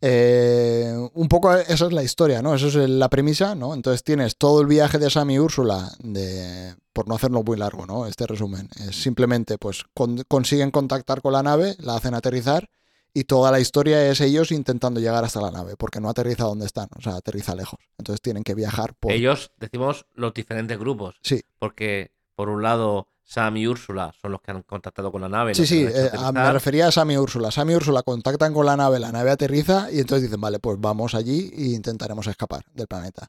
Eh, 0.07 0.95
un 1.15 1.29
poco 1.29 1.55
esa 1.55 1.87
es 1.87 1.93
la 1.93 2.03
historia, 2.03 2.43
¿no? 2.43 2.55
Esa 2.55 2.67
es 2.67 2.75
la 2.75 3.09
premisa, 3.09 3.55
¿no? 3.55 3.73
Entonces 3.73 4.05
tienes 4.05 4.37
todo 4.37 4.61
el 4.61 4.67
viaje 4.67 4.99
de 4.99 5.09
Sam 5.09 5.31
y 5.31 5.39
Úrsula, 5.39 5.91
de, 6.01 6.75
por 6.93 7.09
no 7.09 7.15
hacerlo 7.15 7.43
muy 7.43 7.57
largo, 7.57 7.87
¿no? 7.87 8.07
Este 8.07 8.27
resumen. 8.27 8.69
Es 8.87 9.03
simplemente, 9.03 9.57
pues, 9.57 9.85
con- 9.95 10.23
consiguen 10.29 10.71
contactar 10.71 11.23
con 11.23 11.33
la 11.33 11.43
nave, 11.43 11.75
la 11.79 11.97
hacen 11.97 12.13
aterrizar 12.15 12.69
y 13.15 13.25
toda 13.25 13.51
la 13.51 13.61
historia 13.61 14.07
es 14.11 14.21
ellos 14.21 14.53
intentando 14.53 15.01
llegar 15.01 15.25
hasta 15.25 15.41
la 15.41 15.51
nave, 15.51 15.77
porque 15.79 16.01
no 16.01 16.11
aterriza 16.11 16.45
donde 16.45 16.67
están, 16.67 16.89
o 16.99 17.01
sea, 17.01 17.15
aterriza 17.17 17.55
lejos. 17.55 17.81
Entonces 17.97 18.21
tienen 18.21 18.43
que 18.43 18.55
viajar 18.55 18.95
por... 18.95 19.11
Ellos, 19.11 19.53
decimos, 19.59 20.05
los 20.15 20.35
diferentes 20.35 20.79
grupos. 20.79 21.15
Sí. 21.23 21.41
Porque, 21.59 22.11
por 22.35 22.49
un 22.49 22.63
lado, 22.63 23.09
Sam 23.23 23.57
y 23.57 23.67
Úrsula 23.67 24.13
son 24.21 24.33
los 24.33 24.41
que 24.41 24.51
han 24.51 24.63
contactado 24.63 25.11
con 25.11 25.23
la 25.23 25.29
nave. 25.29 25.55
Sí, 25.55 25.67
sí, 25.67 25.87
eh, 25.89 26.11
me 26.33 26.53
refería 26.53 26.89
a 26.89 26.93
Sam 26.93 27.11
y 27.13 27.17
Úrsula. 27.17 27.51
Sam 27.51 27.71
y 27.71 27.75
Úrsula 27.75 28.03
contactan 28.03 28.53
con 28.53 28.67
la 28.67 28.77
nave, 28.77 28.99
la 28.99 29.13
nave 29.13 29.31
aterriza 29.31 29.91
y 29.91 30.01
entonces 30.01 30.25
dicen, 30.25 30.41
vale, 30.41 30.59
pues 30.59 30.79
vamos 30.79 31.15
allí 31.15 31.51
e 31.57 31.75
intentaremos 31.75 32.27
escapar 32.27 32.65
del 32.73 32.87
planeta. 32.87 33.29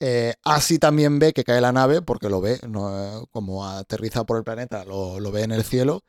Eh, 0.00 0.34
Así 0.44 0.78
también 0.78 1.18
ve 1.18 1.32
que 1.32 1.44
cae 1.44 1.60
la 1.60 1.72
nave, 1.72 2.02
porque 2.02 2.28
lo 2.28 2.40
ve, 2.40 2.60
no, 2.68 3.26
como 3.30 3.66
aterriza 3.66 4.24
por 4.24 4.38
el 4.38 4.44
planeta, 4.44 4.84
lo, 4.84 5.20
lo 5.20 5.30
ve 5.30 5.42
en 5.42 5.52
el 5.52 5.64
cielo. 5.64 6.04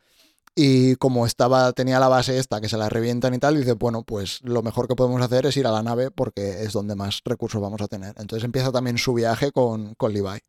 Y 0.55 0.95
como 0.95 1.25
estaba, 1.25 1.71
tenía 1.73 1.99
la 1.99 2.09
base 2.09 2.37
esta, 2.37 2.59
que 2.59 2.69
se 2.69 2.77
la 2.77 2.89
revientan 2.89 3.33
y 3.33 3.39
tal, 3.39 3.57
dice, 3.57 3.73
bueno, 3.73 4.03
pues 4.03 4.41
lo 4.43 4.61
mejor 4.61 4.87
que 4.87 4.95
podemos 4.95 5.21
hacer 5.21 5.45
es 5.45 5.55
ir 5.57 5.65
a 5.67 5.71
la 5.71 5.83
nave 5.83 6.11
porque 6.11 6.63
es 6.63 6.73
donde 6.73 6.95
más 6.95 7.21
recursos 7.23 7.61
vamos 7.61 7.81
a 7.81 7.87
tener. 7.87 8.13
Entonces 8.17 8.43
empieza 8.43 8.71
también 8.71 8.97
su 8.97 9.13
viaje 9.13 9.51
con, 9.51 9.93
con 9.95 10.13
Levi. 10.13 10.39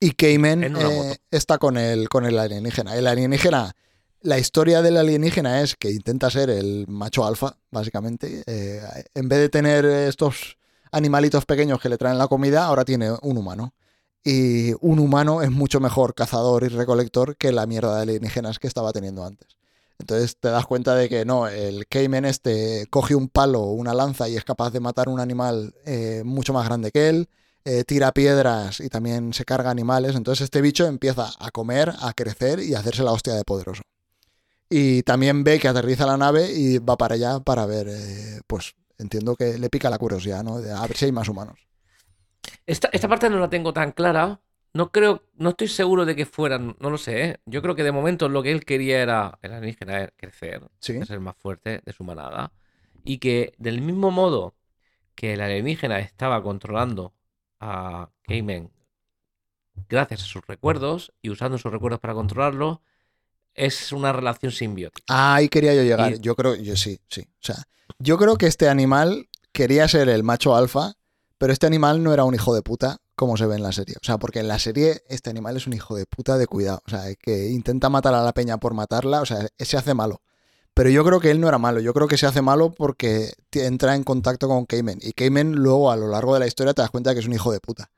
Y 0.00 0.12
Cayman 0.12 0.64
eh, 0.64 1.16
está 1.30 1.58
con 1.58 1.76
el, 1.76 2.08
con 2.08 2.24
el 2.26 2.38
alienígena. 2.38 2.96
El 2.96 3.06
alienígena, 3.06 3.74
la 4.20 4.38
historia 4.38 4.82
del 4.82 4.96
alienígena 4.96 5.62
es 5.62 5.76
que 5.76 5.90
intenta 5.90 6.30
ser 6.30 6.50
el 6.50 6.86
macho 6.88 7.24
alfa, 7.24 7.56
básicamente. 7.70 8.42
Eh, 8.46 8.80
en 9.14 9.28
vez 9.28 9.38
de 9.38 9.48
tener 9.48 9.84
estos 9.84 10.58
animalitos 10.90 11.44
pequeños 11.46 11.80
que 11.80 11.88
le 11.88 11.98
traen 11.98 12.18
la 12.18 12.28
comida, 12.28 12.64
ahora 12.64 12.84
tiene 12.84 13.10
un 13.22 13.36
humano. 13.36 13.74
Y 14.24 14.72
un 14.80 15.00
humano 15.00 15.42
es 15.42 15.50
mucho 15.50 15.80
mejor 15.80 16.14
cazador 16.14 16.62
y 16.62 16.68
recolector 16.68 17.36
que 17.36 17.50
la 17.50 17.66
mierda 17.66 17.96
de 17.96 18.02
alienígenas 18.02 18.58
que 18.58 18.68
estaba 18.68 18.92
teniendo 18.92 19.24
antes. 19.24 19.56
Entonces 20.02 20.36
te 20.36 20.48
das 20.48 20.66
cuenta 20.66 20.94
de 20.94 21.08
que 21.08 21.24
no, 21.24 21.46
el 21.46 21.86
Cayman 21.86 22.24
este 22.24 22.86
coge 22.90 23.14
un 23.14 23.28
palo 23.28 23.60
o 23.60 23.72
una 23.72 23.94
lanza 23.94 24.28
y 24.28 24.36
es 24.36 24.44
capaz 24.44 24.70
de 24.70 24.80
matar 24.80 25.08
un 25.08 25.20
animal 25.20 25.74
eh, 25.86 26.22
mucho 26.24 26.52
más 26.52 26.66
grande 26.66 26.90
que 26.90 27.08
él, 27.08 27.28
eh, 27.64 27.84
tira 27.84 28.12
piedras 28.12 28.80
y 28.80 28.88
también 28.88 29.32
se 29.32 29.44
carga 29.44 29.70
animales. 29.70 30.14
Entonces 30.16 30.44
este 30.44 30.60
bicho 30.60 30.86
empieza 30.86 31.30
a 31.38 31.50
comer, 31.50 31.92
a 32.00 32.12
crecer 32.12 32.60
y 32.60 32.74
a 32.74 32.80
hacerse 32.80 33.02
la 33.02 33.12
hostia 33.12 33.34
de 33.34 33.44
poderoso. 33.44 33.82
Y 34.68 35.02
también 35.02 35.44
ve 35.44 35.58
que 35.58 35.68
aterriza 35.68 36.06
la 36.06 36.16
nave 36.16 36.50
y 36.50 36.78
va 36.78 36.96
para 36.96 37.14
allá 37.14 37.40
para 37.40 37.66
ver, 37.66 37.88
eh, 37.88 38.40
pues 38.46 38.74
entiendo 38.98 39.36
que 39.36 39.58
le 39.58 39.68
pica 39.68 39.90
la 39.90 39.98
curiosidad, 39.98 40.42
¿no? 40.42 40.60
De 40.60 40.72
a 40.72 40.80
ver 40.86 40.96
si 40.96 41.04
hay 41.04 41.12
más 41.12 41.28
humanos. 41.28 41.58
Esta, 42.66 42.88
esta 42.92 43.08
parte 43.08 43.28
no 43.28 43.38
la 43.38 43.50
tengo 43.50 43.72
tan 43.72 43.92
clara. 43.92 44.40
No 44.74 44.90
creo, 44.90 45.22
no 45.34 45.50
estoy 45.50 45.68
seguro 45.68 46.06
de 46.06 46.16
que 46.16 46.24
fueran, 46.24 46.76
no 46.80 46.88
lo 46.88 46.96
sé, 46.96 47.24
¿eh? 47.24 47.36
Yo 47.44 47.60
creo 47.60 47.74
que 47.74 47.82
de 47.82 47.92
momento 47.92 48.30
lo 48.30 48.42
que 48.42 48.50
él 48.52 48.64
quería 48.64 49.02
era, 49.02 49.38
el 49.42 49.52
alienígena, 49.52 49.98
era 49.98 50.12
crecer, 50.16 50.62
Sí. 50.78 51.04
ser 51.04 51.20
más 51.20 51.36
fuerte 51.36 51.82
de 51.84 51.92
su 51.92 52.04
manada. 52.04 52.52
Y 53.04 53.18
que 53.18 53.52
del 53.58 53.82
mismo 53.82 54.10
modo 54.10 54.54
que 55.14 55.34
el 55.34 55.42
alienígena 55.42 55.98
estaba 55.98 56.42
controlando 56.42 57.12
a 57.62 58.10
Cayman 58.24 58.70
gracias 59.88 60.22
a 60.22 60.24
sus 60.26 60.44
recuerdos 60.46 61.12
y 61.22 61.30
usando 61.30 61.56
sus 61.58 61.72
recuerdos 61.72 62.00
para 62.00 62.12
controlarlo, 62.14 62.82
es 63.54 63.92
una 63.92 64.12
relación 64.12 64.50
simbiótica. 64.52 65.04
Ahí 65.08 65.48
quería 65.48 65.74
yo 65.74 65.82
llegar. 65.82 66.12
Y- 66.12 66.18
Yo 66.20 66.34
creo, 66.34 66.54
yo 66.56 66.76
sí, 66.76 67.00
sí. 67.08 67.22
O 67.22 67.38
sea, 67.40 67.56
yo 67.98 68.18
creo 68.18 68.36
que 68.36 68.46
este 68.46 68.68
animal 68.68 69.28
quería 69.52 69.86
ser 69.88 70.08
el 70.08 70.22
macho 70.22 70.56
alfa, 70.56 70.94
pero 71.38 71.52
este 71.52 71.66
animal 71.66 72.02
no 72.02 72.12
era 72.12 72.24
un 72.24 72.34
hijo 72.34 72.54
de 72.54 72.62
puta 72.62 72.98
como 73.14 73.36
se 73.36 73.46
ve 73.46 73.56
en 73.56 73.62
la 73.62 73.72
serie. 73.72 73.94
O 74.00 74.04
sea, 74.04 74.18
porque 74.18 74.40
en 74.40 74.48
la 74.48 74.58
serie 74.58 75.02
este 75.08 75.30
animal 75.30 75.56
es 75.56 75.66
un 75.66 75.74
hijo 75.74 75.94
de 75.94 76.06
puta 76.06 76.36
de 76.38 76.46
cuidado. 76.46 76.82
O 76.86 76.90
sea, 76.90 77.14
que 77.14 77.48
intenta 77.50 77.88
matar 77.88 78.14
a 78.14 78.22
la 78.22 78.32
peña 78.32 78.58
por 78.58 78.74
matarla. 78.74 79.20
O 79.20 79.26
sea, 79.26 79.46
se 79.58 79.76
hace 79.76 79.94
malo. 79.94 80.22
Pero 80.74 80.88
yo 80.88 81.04
creo 81.04 81.20
que 81.20 81.30
él 81.30 81.40
no 81.40 81.48
era 81.48 81.58
malo. 81.58 81.80
Yo 81.80 81.92
creo 81.92 82.08
que 82.08 82.16
se 82.16 82.26
hace 82.26 82.40
malo 82.40 82.72
porque 82.72 83.34
entra 83.52 83.94
en 83.94 84.04
contacto 84.04 84.48
con 84.48 84.64
Cayman. 84.64 84.98
Y 85.02 85.12
Cayman 85.12 85.52
luego 85.52 85.90
a 85.90 85.96
lo 85.96 86.08
largo 86.08 86.34
de 86.34 86.40
la 86.40 86.46
historia 86.46 86.72
te 86.72 86.82
das 86.82 86.90
cuenta 86.90 87.12
que 87.12 87.20
es 87.20 87.26
un 87.26 87.34
hijo 87.34 87.52
de 87.52 87.60
puta. 87.60 87.90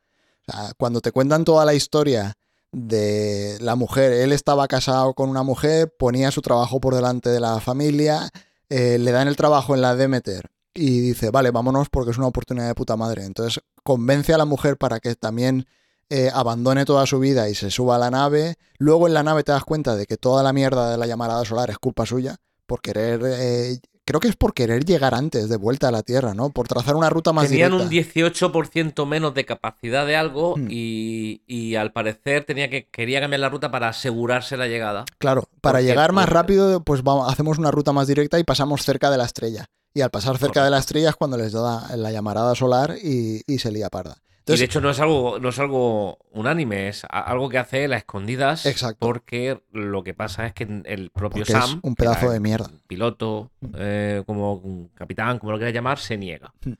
O 0.46 0.52
sea, 0.52 0.72
cuando 0.76 1.00
te 1.00 1.12
cuentan 1.12 1.44
toda 1.44 1.64
la 1.64 1.74
historia 1.74 2.34
de 2.72 3.58
la 3.60 3.76
mujer, 3.76 4.12
él 4.12 4.32
estaba 4.32 4.66
casado 4.66 5.14
con 5.14 5.30
una 5.30 5.44
mujer, 5.44 5.94
ponía 5.96 6.32
su 6.32 6.42
trabajo 6.42 6.80
por 6.80 6.94
delante 6.94 7.30
de 7.30 7.38
la 7.38 7.60
familia, 7.60 8.30
eh, 8.68 8.98
le 8.98 9.12
dan 9.12 9.28
el 9.28 9.36
trabajo 9.36 9.76
en 9.76 9.80
la 9.80 9.94
Demeter 9.94 10.50
y 10.74 11.00
dice, 11.00 11.30
vale, 11.30 11.52
vámonos 11.52 11.88
porque 11.88 12.10
es 12.10 12.18
una 12.18 12.26
oportunidad 12.26 12.66
de 12.66 12.74
puta 12.74 12.96
madre. 12.96 13.24
Entonces 13.24 13.62
convence 13.84 14.34
a 14.34 14.38
la 14.38 14.44
mujer 14.44 14.76
para 14.76 14.98
que 14.98 15.14
también 15.14 15.66
eh, 16.10 16.30
abandone 16.34 16.84
toda 16.84 17.06
su 17.06 17.20
vida 17.20 17.48
y 17.48 17.54
se 17.54 17.70
suba 17.70 17.94
a 17.94 17.98
la 18.00 18.10
nave. 18.10 18.56
Luego 18.78 19.06
en 19.06 19.14
la 19.14 19.22
nave 19.22 19.44
te 19.44 19.52
das 19.52 19.64
cuenta 19.64 19.94
de 19.94 20.06
que 20.06 20.16
toda 20.16 20.42
la 20.42 20.52
mierda 20.52 20.90
de 20.90 20.98
la 20.98 21.06
llamarada 21.06 21.44
solar 21.44 21.70
es 21.70 21.78
culpa 21.78 22.04
suya 22.04 22.40
por 22.66 22.80
querer... 22.80 23.20
eh, 23.24 23.78
creo 24.06 24.20
que 24.20 24.28
es 24.28 24.36
por 24.36 24.52
querer 24.52 24.84
llegar 24.84 25.14
antes 25.14 25.48
de 25.48 25.56
vuelta 25.56 25.88
a 25.88 25.90
la 25.90 26.02
Tierra, 26.02 26.34
¿no? 26.34 26.50
Por 26.50 26.68
trazar 26.68 26.94
una 26.94 27.08
ruta 27.08 27.32
más 27.32 27.48
Tenían 27.48 27.70
directa. 27.78 27.84
un 27.86 27.90
18% 28.34 29.06
menos 29.06 29.32
de 29.34 29.46
capacidad 29.46 30.06
de 30.06 30.14
algo 30.16 30.56
Hmm. 30.56 30.66
y, 30.70 31.40
y 31.46 31.76
al 31.76 31.90
parecer 31.92 32.44
tenía 32.44 32.68
que, 32.68 32.86
quería 32.90 33.20
cambiar 33.20 33.40
la 33.40 33.48
ruta 33.48 33.70
para 33.70 33.88
asegurarse 33.88 34.56
la 34.58 34.66
llegada. 34.68 35.04
Claro, 35.18 35.48
para 35.62 35.78
Porque- 35.78 35.86
llegar 35.86 36.12
más 36.12 36.26
porque- 36.26 36.34
rápido, 36.34 36.80
pues 36.84 37.02
vamos, 37.02 37.32
hacemos 37.32 37.56
una 37.58 37.70
ruta 37.70 37.92
más 37.92 38.06
directa 38.06 38.38
y 38.38 38.44
pasamos 38.44 38.82
cerca 38.82 39.10
de 39.10 39.16
la 39.18 39.24
estrella. 39.24 39.64
Y 39.94 40.00
al 40.02 40.10
pasar 40.10 40.36
cerca 40.38 40.64
de 40.64 40.70
la 40.70 40.78
estrella 40.78 41.10
es 41.10 41.16
cuando 41.16 41.36
les 41.38 41.52
da 41.52 41.96
la 41.96 42.10
llamarada 42.10 42.54
solar 42.56 42.96
y, 43.02 43.42
y 43.46 43.58
se 43.58 43.70
lía 43.70 43.88
parda. 43.88 44.16
Y 44.46 44.56
de 44.58 44.64
hecho 44.64 44.80
no 44.80 44.90
es 44.90 45.00
algo, 45.00 45.38
no 45.38 45.48
es 45.48 45.58
algo 45.58 46.18
unánime, 46.32 46.88
es 46.88 47.06
algo 47.08 47.48
que 47.48 47.58
hace 47.58 47.84
él 47.84 47.92
a 47.94 47.96
escondidas. 47.96 48.66
Exacto. 48.66 48.98
Porque 49.06 49.62
lo 49.72 50.04
que 50.04 50.12
pasa 50.14 50.46
es 50.46 50.52
que 50.52 50.64
el 50.84 51.10
propio 51.10 51.44
Porque 51.44 51.52
es 51.52 51.58
Sam, 51.58 51.80
un 51.82 51.94
pedazo 51.94 52.30
de 52.30 52.40
mierda. 52.40 52.70
piloto, 52.86 53.50
eh, 53.76 54.22
como 54.26 54.90
capitán, 54.94 55.38
como 55.38 55.52
lo 55.52 55.58
quieras 55.58 55.74
llamar, 55.74 55.98
se 55.98 56.16
niega. 56.18 56.52
Hmm. 56.64 56.72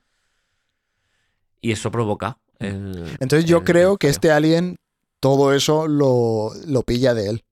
Y 1.61 1.71
eso 1.71 1.89
provoca. 1.91 2.37
el- 2.59 3.17
entonces 3.19 3.45
yo 3.45 3.57
el 3.57 3.63
creo 3.63 3.97
que 3.97 4.07
este 4.09 4.31
alien 4.31 4.77
todo 5.19 5.53
eso 5.53 5.87
lo, 5.87 6.51
lo 6.67 6.83
pilla 6.83 7.13
de 7.13 7.29
él. 7.29 7.43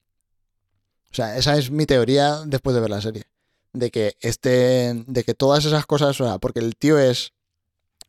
O 1.11 1.16
sea, 1.16 1.38
esa 1.38 1.57
es 1.57 1.72
mi 1.72 1.86
teoría 1.86 2.41
después 2.45 2.74
de 2.76 2.82
ver 2.82 2.89
la 2.89 3.01
serie. 3.01 3.24
De 3.72 3.89
que 3.91 4.14
este. 4.22 4.93
De 5.07 5.24
que 5.24 5.34
todas 5.34 5.66
esas 5.66 5.86
cosas. 5.86 6.20
O 6.22 6.26
sea, 6.28 6.38
porque 6.38 6.59
el 6.59 6.76
tío 6.76 6.99
es. 6.99 7.34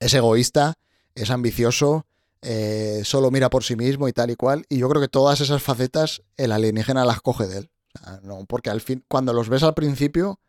Es 0.01 0.13
egoísta, 0.15 0.75
es 1.15 1.31
ambicioso, 1.31 2.07
eh, 2.43 3.01
solo 3.05 3.31
mira 3.31 3.49
por 3.49 3.65
sí 3.65 3.75
mismo 3.75 4.07
y 4.07 4.12
tal 4.12 4.31
y 4.31 4.37
cual. 4.37 4.67
Y 4.69 4.79
yo 4.79 4.89
creo 4.89 5.01
que 5.01 5.09
todas 5.09 5.41
esas 5.41 5.62
facetas 5.62 6.23
el 6.37 6.53
alienígena 6.53 7.05
las 7.05 7.21
coge 7.21 7.47
de 7.47 7.59
él. 7.59 7.71
No, 8.23 8.45
porque 8.47 8.71
al 8.71 8.81
fin, 8.81 9.05
cuando 9.09 9.33
los 9.33 9.49
ves 9.49 9.62
al 9.62 9.75
principio, 9.75 10.41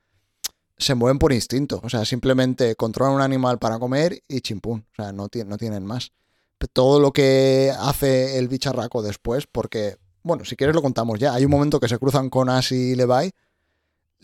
se 0.78 0.96
mueven 0.96 1.20
por 1.20 1.32
instinto. 1.32 1.80
O 1.84 1.90
sea, 1.90 2.04
simplemente 2.04 2.76
controlan 2.76 3.16
un 3.16 3.22
animal 3.22 3.60
para 3.60 3.80
comer 3.80 4.22
y 4.28 4.42
chimpún. 4.42 4.86
O 4.92 4.96
sea, 4.96 5.12
no, 5.12 5.28
no 5.46 5.58
tienen 5.58 5.86
más. 5.86 6.12
Todo 6.74 7.00
lo 7.00 7.12
que 7.14 7.72
hace 7.80 8.40
el 8.40 8.48
bicharraco 8.48 9.04
después, 9.04 9.46
porque, 9.46 9.98
bueno, 10.24 10.46
si 10.46 10.56
quieres 10.56 10.76
lo 10.76 10.82
contamos 10.82 11.20
ya. 11.20 11.34
Hay 11.34 11.46
un 11.46 11.52
momento 11.52 11.80
que 11.80 11.88
se 11.88 12.00
cruzan 12.00 12.30
con 12.30 12.50
Ash 12.50 12.74
y 12.74 12.96
Levi. 12.96 13.32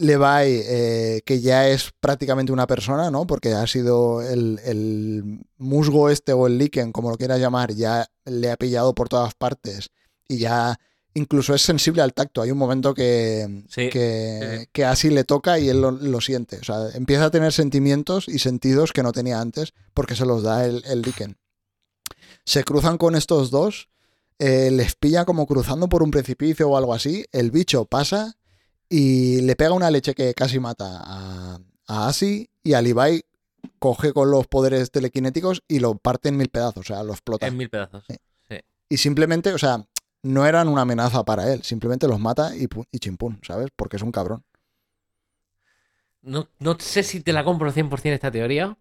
Levi, 0.01 0.61
eh, 0.65 1.21
que 1.25 1.41
ya 1.41 1.67
es 1.67 1.91
prácticamente 1.99 2.51
una 2.51 2.67
persona, 2.67 3.11
¿no? 3.11 3.27
Porque 3.27 3.53
ha 3.53 3.67
sido 3.67 4.21
el, 4.21 4.59
el 4.65 5.39
musgo 5.57 6.09
este 6.09 6.33
o 6.33 6.47
el 6.47 6.57
líquen, 6.57 6.91
como 6.91 7.11
lo 7.11 7.17
quieras 7.17 7.39
llamar, 7.39 7.73
ya 7.73 8.07
le 8.25 8.51
ha 8.51 8.57
pillado 8.57 8.93
por 8.95 9.09
todas 9.09 9.35
partes 9.35 9.89
y 10.27 10.37
ya 10.37 10.79
incluso 11.13 11.53
es 11.53 11.61
sensible 11.61 12.01
al 12.01 12.13
tacto. 12.13 12.41
Hay 12.41 12.51
un 12.51 12.57
momento 12.57 12.93
que, 12.93 13.63
Sí, 13.69 13.89
que, 13.89 14.57
sí, 14.61 14.69
que 14.71 14.85
así 14.85 15.09
le 15.09 15.23
toca 15.23 15.59
y 15.59 15.69
él 15.69 15.81
lo, 15.81 15.91
lo 15.91 16.19
siente. 16.21 16.57
O 16.57 16.63
sea, 16.63 16.89
empieza 16.93 17.25
a 17.25 17.31
tener 17.31 17.53
sentimientos 17.53 18.27
y 18.27 18.39
sentidos 18.39 18.93
que 18.93 19.03
no 19.03 19.11
tenía 19.11 19.39
antes 19.39 19.73
porque 19.93 20.15
se 20.15 20.25
los 20.25 20.43
da 20.43 20.65
el, 20.65 20.83
el 20.85 21.01
líquen. 21.01 21.37
Se 22.45 22.63
cruzan 22.63 22.97
con 22.97 23.15
estos 23.15 23.51
dos, 23.51 23.89
eh, 24.39 24.71
les 24.71 24.95
pilla 24.95 25.25
como 25.25 25.45
cruzando 25.45 25.87
por 25.89 26.01
un 26.01 26.09
precipicio 26.09 26.69
o 26.69 26.77
algo 26.77 26.93
así, 26.93 27.25
el 27.31 27.51
bicho 27.51 27.85
pasa 27.85 28.37
y 28.91 29.39
le 29.41 29.55
pega 29.55 29.71
una 29.71 29.89
leche 29.89 30.13
que 30.13 30.33
casi 30.33 30.59
mata 30.59 30.99
a, 31.01 31.59
a 31.87 32.07
Asi 32.07 32.49
y 32.61 32.73
a 32.73 32.81
Levi 32.81 33.23
coge 33.79 34.11
con 34.11 34.29
los 34.29 34.47
poderes 34.47 34.91
telequinéticos 34.91 35.63
y 35.67 35.79
lo 35.79 35.95
parte 35.95 36.27
en 36.29 36.35
mil 36.37 36.49
pedazos, 36.49 36.81
o 36.81 36.83
sea, 36.83 37.01
lo 37.03 37.13
explota. 37.13 37.47
En 37.47 37.55
mil 37.55 37.69
pedazos. 37.69 38.03
Sí. 38.07 38.15
Sí. 38.49 38.57
Y 38.89 38.97
simplemente, 38.97 39.53
o 39.53 39.57
sea, 39.57 39.87
no 40.23 40.45
eran 40.45 40.67
una 40.67 40.81
amenaza 40.81 41.23
para 41.23 41.51
él, 41.53 41.63
simplemente 41.63 42.07
los 42.07 42.19
mata 42.19 42.53
y, 42.55 42.67
y 42.91 42.99
chimpún, 42.99 43.39
¿sabes? 43.43 43.69
Porque 43.75 43.95
es 43.95 44.03
un 44.03 44.11
cabrón. 44.11 44.43
No, 46.21 46.49
no 46.59 46.77
sé 46.79 47.03
si 47.03 47.21
te 47.21 47.33
la 47.33 47.43
compro 47.43 47.71
100% 47.71 48.13
esta 48.15 48.31
teoría. 48.31 48.77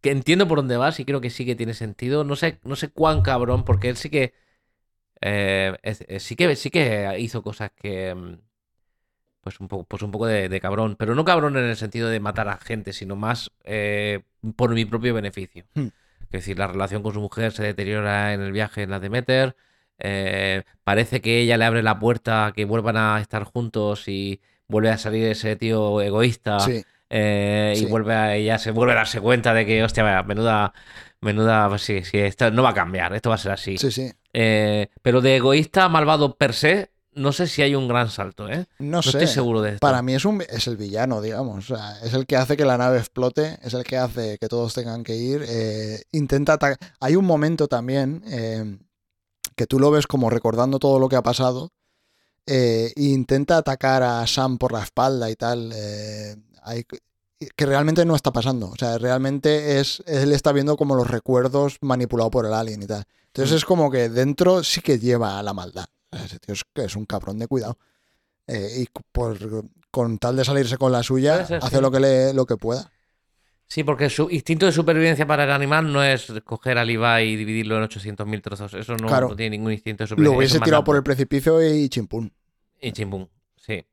Que 0.00 0.10
entiendo 0.10 0.48
por 0.48 0.58
dónde 0.58 0.78
vas 0.78 0.98
y 0.98 1.04
creo 1.04 1.20
que 1.20 1.28
sí 1.28 1.44
que 1.44 1.54
tiene 1.54 1.74
sentido. 1.74 2.24
No 2.24 2.34
sé, 2.34 2.58
no 2.64 2.74
sé 2.74 2.88
cuán 2.88 3.20
cabrón, 3.20 3.64
porque 3.64 3.90
él 3.90 3.96
sí 3.96 4.08
que. 4.08 4.32
eh, 5.20 5.76
es- 5.82 6.04
es- 6.08 6.22
sí 6.22 6.36
que 6.36 6.56
sí 6.56 6.70
que 6.70 7.16
hizo 7.18 7.42
cosas 7.42 7.70
que. 7.76 8.38
Pues 9.42 9.58
un 9.60 9.68
poco, 9.68 9.84
pues 9.84 10.02
un 10.02 10.10
poco 10.10 10.26
de, 10.26 10.48
de 10.48 10.60
cabrón. 10.60 10.96
Pero 10.98 11.14
no 11.14 11.24
cabrón 11.24 11.56
en 11.56 11.64
el 11.64 11.76
sentido 11.76 12.08
de 12.08 12.20
matar 12.20 12.48
a 12.48 12.58
gente, 12.58 12.92
sino 12.92 13.16
más 13.16 13.50
eh, 13.64 14.20
por 14.56 14.74
mi 14.74 14.84
propio 14.84 15.14
beneficio. 15.14 15.64
Hmm. 15.74 15.88
Es 16.24 16.30
decir, 16.30 16.58
la 16.58 16.66
relación 16.68 17.02
con 17.02 17.12
su 17.14 17.20
mujer 17.20 17.52
se 17.52 17.62
deteriora 17.64 18.32
en 18.34 18.40
el 18.42 18.52
viaje 18.52 18.82
en 18.82 18.90
la 18.90 19.00
Demeter. 19.00 19.56
eh, 19.98 20.62
parece 20.84 21.20
que 21.20 21.40
ella 21.40 21.56
le 21.56 21.64
abre 21.64 21.82
la 21.82 21.98
puerta 21.98 22.46
a 22.46 22.52
que 22.52 22.64
vuelvan 22.64 22.96
a 22.96 23.20
estar 23.20 23.44
juntos 23.44 24.08
y 24.08 24.40
vuelve 24.68 24.90
a 24.90 24.98
salir 24.98 25.26
ese 25.26 25.56
tío 25.56 26.00
egoísta. 26.00 26.60
Sí, 26.60 26.82
Eh, 27.10 27.72
Sí. 27.76 27.84
Y 27.84 27.86
vuelve 27.88 28.14
a, 28.14 28.36
ella 28.36 28.58
se 28.58 28.70
vuelve 28.70 28.92
a 28.92 28.96
darse 28.96 29.20
cuenta 29.20 29.52
de 29.52 29.66
que, 29.66 29.82
hostia, 29.82 30.22
menuda, 30.22 30.72
menuda, 31.20 31.68
pues 31.68 31.82
sí, 31.82 32.04
sí, 32.04 32.18
esto 32.18 32.50
no 32.52 32.62
va 32.62 32.70
a 32.70 32.74
cambiar, 32.74 33.12
esto 33.14 33.30
va 33.30 33.34
a 33.34 33.38
ser 33.38 33.52
así. 33.52 33.76
sí, 33.78 33.90
sí. 33.90 34.10
Eh, 34.32 34.88
pero 35.02 35.20
de 35.20 35.36
egoísta, 35.36 35.88
malvado 35.88 36.36
per 36.36 36.52
se, 36.54 36.90
no 37.20 37.32
sé 37.32 37.46
si 37.46 37.62
hay 37.62 37.74
un 37.74 37.86
gran 37.88 38.08
salto, 38.10 38.48
¿eh? 38.48 38.66
No, 38.78 38.96
No 38.98 39.02
sé. 39.02 39.10
estoy 39.10 39.26
seguro 39.26 39.60
de 39.62 39.70
esto. 39.70 39.80
Para 39.80 40.02
mí 40.02 40.14
es, 40.14 40.24
un, 40.24 40.42
es 40.42 40.66
el 40.66 40.76
villano, 40.76 41.20
digamos. 41.20 41.70
O 41.70 41.76
sea, 41.76 41.98
es 42.02 42.14
el 42.14 42.26
que 42.26 42.36
hace 42.36 42.56
que 42.56 42.64
la 42.64 42.78
nave 42.78 42.98
explote, 42.98 43.58
es 43.62 43.74
el 43.74 43.84
que 43.84 43.96
hace 43.98 44.38
que 44.38 44.48
todos 44.48 44.74
tengan 44.74 45.04
que 45.04 45.16
ir. 45.16 45.44
eh, 45.48 46.02
intenta 46.12 46.54
atacar. 46.54 46.78
Hay 47.00 47.16
un 47.16 47.24
momento 47.24 47.68
también 47.68 48.22
eh, 48.26 48.78
que 49.56 49.66
tú 49.66 49.78
lo 49.78 49.90
ves 49.90 50.06
como 50.06 50.30
recordando 50.30 50.78
todo 50.78 50.98
lo 50.98 51.08
que 51.08 51.16
ha 51.16 51.22
pasado. 51.22 51.70
eh, 52.46 52.92
e 52.96 53.02
intenta 53.04 53.58
atacar 53.58 54.02
a 54.02 54.26
Sam 54.26 54.58
por 54.58 54.72
la 54.72 54.82
espalda 54.82 55.30
y 55.30 55.36
tal. 55.36 55.72
hay- 56.62 56.84
que 57.56 57.64
realmente 57.66 58.04
no 58.04 58.14
está 58.16 58.32
pasando. 58.32 58.68
O 58.70 58.76
sea, 58.76 58.98
realmente 58.98 59.78
es. 59.80 60.02
Él 60.06 60.32
está 60.32 60.52
viendo 60.52 60.76
como 60.76 60.94
los 60.94 61.06
recuerdos 61.08 61.78
manipulados 61.80 62.30
por 62.30 62.44
el 62.46 62.52
alien 62.52 62.82
y 62.82 62.86
tal. 62.86 63.04
Entonces 63.28 63.52
Mm. 63.52 63.56
es 63.56 63.64
como 63.64 63.90
que 63.90 64.08
dentro 64.10 64.62
sí 64.64 64.80
que 64.82 64.98
lleva 64.98 65.38
a 65.38 65.42
la 65.42 65.54
maldad. 65.54 65.86
Ese 66.10 66.38
tío 66.38 66.54
es, 66.84 66.96
un 66.96 67.04
cabrón 67.06 67.38
de 67.38 67.46
cuidado. 67.46 67.78
Eh, 68.46 68.82
y 68.82 68.86
por, 69.12 69.38
con 69.90 70.18
tal 70.18 70.36
de 70.36 70.44
salirse 70.44 70.76
con 70.76 70.90
la 70.92 71.02
suya, 71.02 71.44
ser, 71.44 71.58
hace 71.62 71.76
sí. 71.76 71.82
lo 71.82 71.90
que, 71.90 72.00
le, 72.00 72.34
lo 72.34 72.46
que 72.46 72.56
pueda. 72.56 72.90
Sí, 73.66 73.84
porque 73.84 74.10
su 74.10 74.28
instinto 74.30 74.66
de 74.66 74.72
supervivencia 74.72 75.24
para 75.26 75.44
el 75.44 75.52
animal 75.52 75.92
no 75.92 76.02
es 76.02 76.32
coger 76.44 76.76
al 76.76 76.90
Ibai 76.90 77.28
y 77.28 77.36
dividirlo 77.36 77.76
en 77.76 77.84
800.000 77.84 78.42
trozos. 78.42 78.74
Eso 78.74 78.96
no, 78.96 79.06
Claro. 79.06 79.28
no 79.28 79.36
tiene 79.36 79.50
ningún 79.56 79.70
instinto 79.72 80.02
de 80.02 80.06
Lo 80.06 80.08
supervivencia. 80.08 80.36
hubiese 80.38 80.56
eso 80.56 80.64
es 80.64 80.64
tirado 80.64 80.82
por 80.84 80.96
el 80.96 81.04
precipicio 81.04 81.62
y 81.64 81.88
chimpún. 81.88 82.32
Y 82.80 82.90
chimpum, 82.90 83.28
sí. 83.56 83.84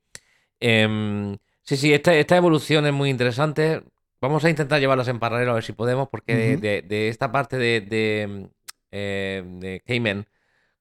Em, 0.60 1.38
sí, 1.62 1.78
sí, 1.78 1.94
esta, 1.94 2.16
esta 2.16 2.36
evolución 2.38 2.88
es 2.88 2.94
muy 2.94 3.12
interesante. 3.12 3.84
Vamos 4.20 4.44
a 4.46 4.50
intentar 4.50 4.80
llevarlas 4.80 5.08
en 5.10 5.20
paralelo 5.20 5.52
a 5.52 5.56
ver 5.56 5.64
si 5.64 5.74
podemos, 5.74 6.08
porque 6.10 6.36
de- 6.36 6.54
Ujú. 6.54 6.62
de, 6.62 6.82
de 6.82 7.10
esta 7.10 7.32
parte 7.32 7.58
de, 7.58 7.82
de, 7.82 8.50
eh, 8.90 9.44
de 9.46 9.84
Cayman 9.86 10.26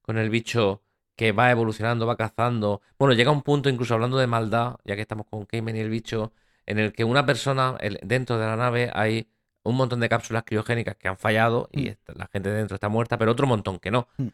con 0.01 0.17
el 0.17 0.31
bicho 0.31 0.81
que 1.17 1.33
va 1.33 1.51
evolucionando, 1.51 2.05
va 2.07 2.15
cazando. 2.15 2.81
Bueno, 2.97 3.13
llega 3.13 3.31
un 3.31 3.41
punto, 3.41 3.67
incluso 3.69 3.93
hablando 3.93 4.17
de 4.17 4.27
maldad, 4.27 4.75
ya 4.85 4.95
que 4.95 5.01
estamos 5.01 5.25
con 5.29 5.45
Cayman 5.45 5.75
y 5.75 5.79
el 5.81 5.89
bicho, 5.89 6.31
en 6.65 6.79
el 6.79 6.93
que 6.93 7.03
una 7.03 7.25
persona, 7.25 7.75
el- 7.81 7.99
dentro 8.03 8.37
de 8.37 8.45
la 8.45 8.55
nave 8.55 8.89
hay 8.93 9.27
un 9.63 9.75
montón 9.75 9.99
de 9.99 10.07
cápsulas 10.07 10.43
criogénicas 10.45 10.95
que 10.95 11.07
han 11.09 11.17
fallado 11.17 11.67
y 11.73 11.83
Mm. 11.83 11.87
esta- 11.87 12.13
la 12.13 12.27
gente 12.27 12.49
dentro 12.51 12.75
está 12.75 12.87
muerta, 12.87 13.17
pero 13.17 13.31
otro 13.31 13.47
montón 13.47 13.79
que 13.79 13.91
no. 13.91 14.07
Mm. 14.17 14.27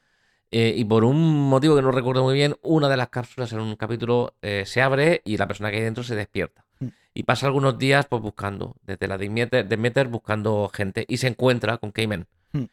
Eh, 0.51 0.73
y 0.77 0.84
por 0.86 1.03
un 1.03 1.49
motivo 1.49 1.75
que 1.75 1.81
no 1.81 1.91
recuerdo 1.91 2.21
muy 2.23 2.36
bien, 2.36 2.55
una 2.61 2.88
de 2.89 2.97
las 2.97 3.09
cápsulas 3.09 3.51
en 3.53 3.59
un 3.61 3.75
capítulo 3.75 4.36
eh, 4.43 4.63
se 4.67 4.81
abre 4.84 5.21
y 5.25 5.38
la 5.38 5.47
persona 5.47 5.71
que 5.71 5.77
hay 5.77 5.84
dentro 5.84 6.03
se 6.03 6.15
despierta. 6.15 6.65
Mm. 6.79 6.88
Y 7.15 7.23
pasa 7.23 7.47
algunos 7.47 7.77
días 7.79 8.05
pues 8.07 8.21
buscando, 8.21 8.75
desde 8.84 9.07
la 9.07 9.17
Demeter, 9.17 9.67
Demeter 9.67 10.07
buscando 10.09 10.69
gente 10.71 11.05
y 11.07 11.17
se 11.17 11.27
encuentra 11.27 11.77
con 11.77 11.91
Cayman. 11.91 12.27
Mm. 12.51 12.63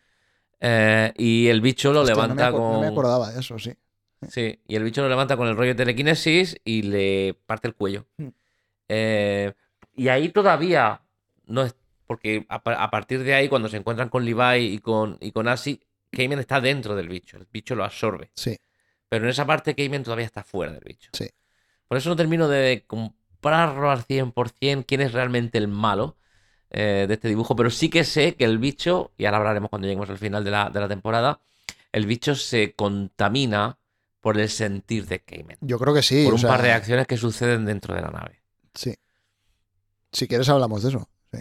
Eh, 0.62 1.12
y 1.16 1.46
el 1.48 1.60
bicho 1.62 1.92
lo 1.92 2.00
Hostia, 2.00 2.14
no 2.16 2.20
me 2.22 2.26
levanta 2.34 2.50
acu- 2.50 2.60
con... 2.60 2.72
No 2.74 2.80
me 2.80 2.86
acordaba 2.88 3.30
de 3.30 3.40
eso, 3.40 3.58
sí. 3.58 3.72
Sí, 4.28 4.60
y 4.66 4.76
el 4.76 4.84
bicho 4.84 5.02
lo 5.02 5.08
levanta 5.08 5.36
con 5.36 5.48
el 5.48 5.56
rollo 5.56 5.70
de 5.70 5.76
telequinesis 5.76 6.60
y 6.64 6.82
le 6.82 7.34
parte 7.46 7.68
el 7.68 7.74
cuello. 7.74 8.06
Hmm. 8.18 8.28
Eh, 8.88 9.52
y 9.94 10.08
ahí 10.08 10.28
todavía 10.28 11.00
no 11.46 11.62
es. 11.62 11.74
Porque 12.06 12.44
a 12.48 12.90
partir 12.90 13.22
de 13.22 13.34
ahí, 13.34 13.48
cuando 13.48 13.68
se 13.68 13.76
encuentran 13.76 14.08
con 14.08 14.24
Levi 14.24 14.74
y 14.74 14.78
con, 14.78 15.16
y 15.20 15.30
con 15.30 15.46
Asi, 15.46 15.80
Cayman 16.10 16.40
está 16.40 16.60
dentro 16.60 16.96
del 16.96 17.08
bicho. 17.08 17.36
El 17.36 17.46
bicho 17.52 17.76
lo 17.76 17.84
absorbe. 17.84 18.32
Sí. 18.34 18.58
Pero 19.08 19.24
en 19.24 19.30
esa 19.30 19.46
parte, 19.46 19.76
Cayman 19.76 20.02
todavía 20.02 20.26
está 20.26 20.42
fuera 20.42 20.72
del 20.72 20.82
bicho. 20.84 21.10
Sí. 21.12 21.28
Por 21.86 21.98
eso 21.98 22.08
no 22.08 22.16
termino 22.16 22.48
de 22.48 22.84
comprarlo 22.86 23.92
al 23.92 24.04
100% 24.04 24.84
quién 24.86 25.00
es 25.02 25.12
realmente 25.12 25.58
el 25.58 25.68
malo 25.68 26.16
eh, 26.70 27.06
de 27.06 27.14
este 27.14 27.28
dibujo. 27.28 27.54
Pero 27.54 27.70
sí 27.70 27.88
que 27.90 28.02
sé 28.02 28.34
que 28.34 28.44
el 28.44 28.58
bicho, 28.58 29.12
y 29.16 29.26
ahora 29.26 29.38
hablaremos 29.38 29.70
cuando 29.70 29.86
lleguemos 29.86 30.10
al 30.10 30.18
final 30.18 30.42
de 30.42 30.50
la, 30.50 30.68
de 30.68 30.80
la 30.80 30.88
temporada, 30.88 31.40
el 31.92 32.06
bicho 32.06 32.34
se 32.34 32.72
contamina 32.74 33.78
por 34.20 34.38
el 34.38 34.48
sentir 34.48 35.06
de 35.06 35.20
Cayman. 35.20 35.56
Yo 35.60 35.78
creo 35.78 35.94
que 35.94 36.02
sí. 36.02 36.24
por 36.24 36.34
o 36.34 36.36
un 36.36 36.40
sea, 36.40 36.50
par 36.50 36.62
de 36.62 36.72
acciones 36.72 37.06
que 37.06 37.16
suceden 37.16 37.64
dentro 37.64 37.94
de 37.94 38.02
la 38.02 38.08
nave. 38.10 38.42
Sí. 38.74 38.94
Si 40.12 40.26
quieres 40.28 40.48
hablamos 40.48 40.82
de 40.82 40.88
eso. 40.90 41.08
sí. 41.32 41.40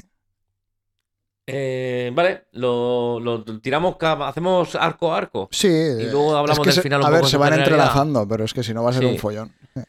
Eh, 1.51 2.11
vale, 2.13 2.45
lo, 2.51 3.19
lo 3.19 3.43
tiramos, 3.59 3.95
hacemos 3.99 4.75
arco 4.75 5.13
a 5.13 5.17
arco. 5.17 5.49
Sí. 5.51 5.67
Y 5.67 6.03
luego 6.03 6.35
hablamos 6.37 6.59
es 6.59 6.63
que 6.63 6.69
del 6.69 6.75
se- 6.75 6.81
final 6.83 7.01
un 7.01 7.07
A 7.07 7.09
ver, 7.09 7.19
poco 7.21 7.29
se 7.29 7.37
van 7.37 7.53
entrelazando, 7.53 8.27
pero 8.27 8.43
es 8.45 8.53
que 8.53 8.63
si 8.63 8.73
no 8.73 8.83
va 8.83 8.91
a 8.91 8.93
ser 8.93 9.01
Sí. 9.03 9.09
un 9.09 9.17
follón. 9.17 9.53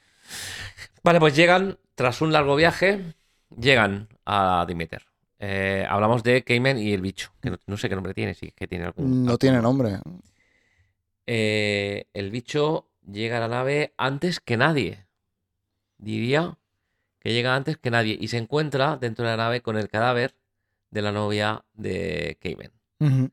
Vale, 1.05 1.21
pues 1.21 1.37
llegan, 1.37 1.79
tras 1.95 2.21
un 2.23 2.33
largo 2.33 2.57
viaje, 2.57 3.15
llegan 3.59 4.09
a 4.25 4.65
Demeter. 4.67 5.03
Eh, 5.39 5.87
hablamos 5.89 6.23
de 6.23 6.45
Cayman 6.45 6.79
y 6.79 6.93
el 6.93 7.01
bicho, 7.03 7.33
que 7.41 7.51
no, 7.51 7.59
no 7.67 7.77
sé 7.77 7.89
qué 7.89 7.95
nombre 7.95 8.15
tiene, 8.15 8.35
si 8.35 8.47
es 8.49 8.55
que 8.55 8.67
tiene 8.67 8.87
algún. 8.87 9.25
No 9.25 9.31
algún 9.31 9.39
tiene 9.39 9.61
nombre. 9.61 9.99
Eh, 11.33 12.09
el 12.13 12.33
bicho 12.33 12.89
llega 13.09 13.37
a 13.37 13.41
la 13.41 13.47
nave 13.47 13.95
antes 13.97 14.41
que 14.41 14.57
nadie. 14.57 15.07
Diría 15.97 16.59
que 17.21 17.33
llega 17.33 17.55
antes 17.55 17.77
que 17.77 17.93
nadie. 17.93 18.19
Y 18.21 18.27
se 18.29 18.39
encuentra 18.39 18.97
dentro 18.97 19.25
de 19.25 19.31
la 19.31 19.37
nave 19.37 19.61
con 19.61 19.77
el 19.79 19.89
cadáver 19.89 20.35
de 20.91 21.03
la 21.03 21.13
novia 21.13 21.65
de 21.75 22.37
Cayman. 22.43 22.73
Ujú. 22.99 23.31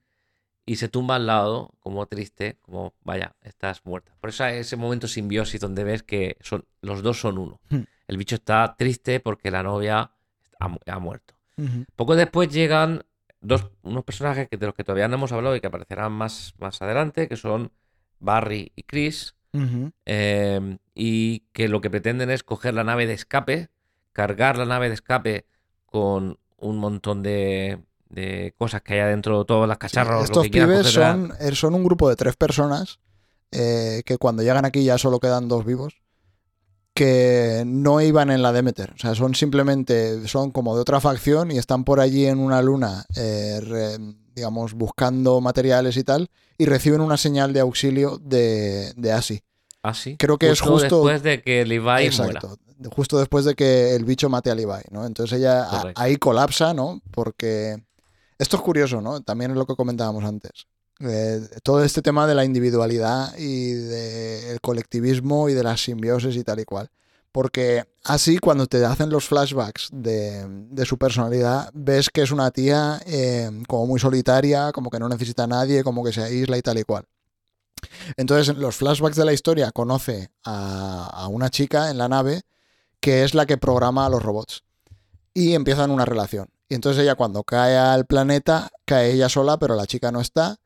Y 0.67 0.75
se 0.75 0.89
tumba 0.89 1.15
al 1.15 1.25
lado, 1.25 1.71
como 1.79 2.05
triste, 2.05 2.57
como 2.61 2.93
vaya, 3.03 3.35
estás 3.41 3.83
muerta. 3.83 4.13
Por 4.21 4.29
eso 4.29 4.43
hay 4.43 4.57
ese 4.57 4.75
momento 4.75 5.07
simbiosis 5.07 5.59
donde 5.59 5.83
ves 5.83 6.03
que 6.03 6.37
son, 6.41 6.65
los 6.81 7.01
dos 7.01 7.19
son 7.19 7.39
uno. 7.39 7.59
Hmm. 7.69 7.83
El 8.07 8.17
bicho 8.17 8.35
está 8.35 8.75
triste 8.77 9.19
porque 9.19 9.49
la 9.49 9.63
novia 9.63 10.11
ha, 10.59 10.67
mu- 10.67 10.77
ha 10.85 10.99
muerto. 10.99 11.33
Poco 11.95 12.15
después 12.15 12.49
llegan 12.49 13.03
dos, 13.41 13.71
unos 13.81 14.03
personajes 14.03 14.47
que, 14.49 14.57
de 14.57 14.67
los 14.67 14.75
que 14.75 14.83
todavía 14.83 15.07
no 15.07 15.15
hemos 15.15 15.31
hablado 15.31 15.55
y 15.55 15.61
que 15.61 15.65
aparecerán 15.67 16.11
más, 16.11 16.53
más 16.59 16.79
adelante, 16.83 17.27
que 17.27 17.37
son 17.37 17.71
Barry 18.19 18.71
y 18.75 18.83
Chris, 18.83 19.35
eh, 20.05 20.77
y 20.93 21.39
que 21.51 21.67
lo 21.67 21.81
que 21.81 21.89
pretenden 21.89 22.29
es 22.29 22.43
coger 22.43 22.73
la 22.73 22.83
nave 22.83 23.07
de 23.07 23.13
escape, 23.13 23.69
cargar 24.13 24.57
la 24.57 24.65
nave 24.65 24.87
de 24.87 24.93
escape 24.93 25.45
con 25.85 26.37
un 26.57 26.77
montón 26.77 27.23
de, 27.23 27.79
de 28.09 28.53
cosas 28.57 28.81
que 28.81 28.93
hay 28.93 28.99
adentro, 28.99 29.45
todas 29.45 29.67
las 29.67 29.77
cacharros, 29.77 30.15
lo 30.15 30.23
Estos 30.23 30.43
que 30.43 30.51
quieran 30.51 30.69
pibes 30.69 30.91
son, 30.91 31.33
eh, 31.39 31.55
son 31.55 31.75
un 31.75 31.83
grupo 31.83 32.09
de 32.09 32.15
tres 32.15 32.35
personas 32.35 32.99
eh, 33.51 34.01
que 34.05 34.17
cuando 34.17 34.43
llegan 34.43 34.65
aquí 34.65 34.83
ya 34.83 34.97
solo 34.97 35.19
quedan 35.19 35.47
dos 35.47 35.65
vivos 35.65 35.95
que 36.97 37.61
no 37.67 38.01
iban 38.01 38.31
en 38.31 38.41
la 38.41 38.51
Demeter. 38.51 38.91
O 38.95 38.97
sea, 38.97 39.13
son 39.13 39.35
simplemente, 39.35 40.27
son 40.27 40.49
como 40.49 40.73
de 40.75 40.81
otra 40.81 40.99
facción 40.99 41.51
y 41.51 41.59
están 41.59 41.83
por 41.83 41.99
allí 41.99 42.25
en 42.25 42.39
una 42.39 42.59
luna, 42.63 43.05
eh, 43.15 43.59
re- 43.61 43.97
digamos, 44.35 44.73
buscando 44.73 45.39
materiales 45.39 45.95
y 45.97 46.03
tal, 46.03 46.27
y 46.57 46.65
reciben 46.65 47.01
una 47.01 47.17
señal 47.17 47.53
de 47.53 47.59
auxilio 47.59 48.17
de, 48.17 48.91
de 48.95 49.11
Asi. 49.11 49.41
Ah, 49.83 49.93
sí. 49.93 50.15
Creo 50.17 50.39
que 50.39 50.49
es 50.49 50.59
justo- 50.61 50.97
después 51.05 51.21
de 51.21 51.41
que 51.43 51.63
Levi 51.65 51.79
muera. 51.83 52.01
Exacto. 52.03 52.57
Justo 52.95 53.19
después 53.19 53.45
de 53.45 53.53
que 53.53 53.93
el 53.95 54.03
bicho 54.03 54.27
mate 54.29 54.49
a 54.49 54.55
Levi, 54.55 54.81
¿no? 54.89 55.05
Entonces 55.05 55.37
ella 55.39 55.63
a- 55.63 55.81
ahí 55.95 56.17
colapsa, 56.17 56.73
¿no? 56.73 56.99
Porque 57.11 57.77
esto 58.39 58.57
es 58.57 58.61
curioso, 58.63 59.01
¿no? 59.01 59.21
También 59.21 59.51
es 59.51 59.57
lo 59.57 59.67
que 59.67 59.75
comentábamos 59.75 60.23
antes. 60.23 60.65
Eh, 60.99 61.47
todo 61.63 61.83
este 61.83 62.01
tema 62.01 62.25
de 62.25 62.35
la 62.35 62.43
individualidad 62.43 63.37
y 63.37 63.73
del 63.73 64.59
colectivismo 64.61 65.49
y 65.49 65.53
de 65.53 65.63
las 65.63 65.81
simbiosis 65.81 66.35
y 66.35 66.43
tal 66.43 66.59
y 66.59 66.65
cual. 66.65 66.89
Porque 67.31 67.83
así 68.03 68.39
cuando 68.39 68.65
te 68.67 68.83
hacen 68.83 69.09
los 69.09 69.27
flashbacks 69.27 69.89
de, 69.91 70.45
de 70.47 70.85
su 70.85 70.97
personalidad, 70.97 71.69
ves 71.73 72.09
que 72.09 72.23
es 72.23 72.31
una 72.31 72.49
tía 72.51 72.99
eh, 73.05 73.51
como 73.67 73.85
muy 73.85 73.99
solitaria, 73.99 74.71
como 74.71 74.89
que 74.89 74.99
no 74.99 75.07
necesita 75.07 75.43
a 75.43 75.47
nadie, 75.47 75.83
como 75.83 76.03
que 76.03 76.13
se 76.13 76.23
aísla 76.23 76.57
y 76.57 76.61
tal 76.61 76.79
y 76.79 76.83
cual. 76.83 77.05
Entonces, 78.15 78.49
en 78.49 78.59
los 78.59 78.75
flashbacks 78.75 79.17
de 79.17 79.25
la 79.25 79.33
historia 79.33 79.71
conoce 79.71 80.31
a, 80.43 81.05
a 81.13 81.27
una 81.27 81.49
chica 81.49 81.91
en 81.91 81.99
la 81.99 82.07
nave 82.07 82.41
que 82.99 83.23
es 83.23 83.35
la 83.35 83.45
que 83.45 83.57
programa 83.57 84.05
a 84.05 84.09
los 84.09 84.23
robots. 84.23 84.63
Y 85.33 85.53
empiezan 85.53 85.91
una 85.91 86.05
relación. 86.05 86.49
Y 86.69 86.75
entonces 86.75 87.03
ella 87.03 87.15
cuando 87.15 87.43
cae 87.43 87.77
al 87.77 88.05
planeta, 88.05 88.69
cae 88.85 89.13
ella 89.13 89.29
sola, 89.29 89.57
pero 89.57 89.75
la 89.75 89.85
chica 89.85 90.11
no 90.11 90.19
está. 90.19 90.57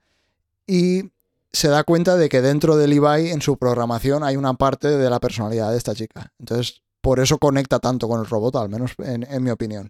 Y 0.67 1.11
se 1.51 1.67
da 1.67 1.83
cuenta 1.83 2.15
de 2.15 2.29
que 2.29 2.41
dentro 2.41 2.77
de 2.77 2.87
Levi, 2.87 3.29
en 3.29 3.41
su 3.41 3.57
programación, 3.57 4.23
hay 4.23 4.37
una 4.37 4.53
parte 4.53 4.87
de 4.87 5.09
la 5.09 5.19
personalidad 5.19 5.71
de 5.71 5.77
esta 5.77 5.93
chica. 5.93 6.31
Entonces, 6.39 6.81
por 7.01 7.19
eso 7.19 7.37
conecta 7.39 7.79
tanto 7.79 8.07
con 8.07 8.19
el 8.19 8.27
robot, 8.27 8.55
al 8.55 8.69
menos 8.69 8.91
en, 8.99 9.43
mi 9.43 9.49
opinión. 9.49 9.89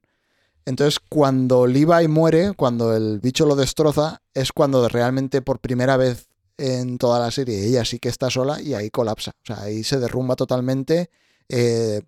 Entonces, 0.65 0.99
cuando 1.09 1.67
Levi 1.67 2.07
muere, 2.07 2.53
cuando 2.53 2.95
el 2.95 3.19
bicho 3.19 3.45
lo 3.45 3.55
destroza, 3.55 4.21
es 4.33 4.51
cuando 4.51 4.87
realmente 4.87 5.41
por 5.41 5.59
primera 5.59 5.97
vez 5.97 6.27
en 6.57 6.97
toda 6.97 7.19
la 7.19 7.31
serie 7.31 7.65
ella 7.65 7.83
sí 7.83 7.97
que 7.97 8.09
está 8.09 8.29
sola 8.29 8.61
y 8.61 8.73
ahí 8.73 8.89
colapsa. 8.89 9.31
O 9.31 9.45
sea, 9.45 9.61
ahí 9.61 9.83
se 9.83 9.99
derrumba 9.99 10.35
totalmente. 10.35 11.09
Eh, 11.49 12.01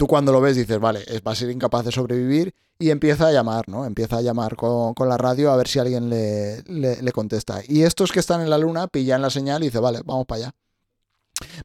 tú 0.00 0.06
cuando 0.06 0.32
lo 0.32 0.40
ves 0.40 0.56
dices, 0.56 0.80
vale, 0.80 1.00
es- 1.06 1.20
va 1.20 1.32
a 1.32 1.34
ser 1.34 1.50
incapaz 1.50 1.84
de 1.84 1.92
sobrevivir 1.92 2.54
y 2.78 2.88
empieza 2.88 3.26
a 3.28 3.32
llamar, 3.32 3.68
¿no? 3.68 3.84
Empieza 3.84 4.16
a 4.16 4.22
llamar 4.22 4.56
con, 4.56 4.94
con 4.94 5.10
la 5.10 5.18
radio 5.18 5.50
a 5.52 5.56
ver 5.56 5.68
si 5.68 5.78
alguien 5.78 6.08
le, 6.08 6.62
le- 6.62 7.02
le 7.02 7.12
contesta. 7.12 7.60
Y 7.68 7.82
estos 7.82 8.10
que 8.10 8.20
están 8.20 8.40
en 8.40 8.48
la 8.48 8.56
luna 8.56 8.86
pillan 8.88 9.20
la 9.20 9.28
señal 9.28 9.62
y 9.62 9.66
dice, 9.66 9.78
vale, 9.78 10.00
vamos 10.04 10.24
para 10.26 10.38
allá. 10.44 10.54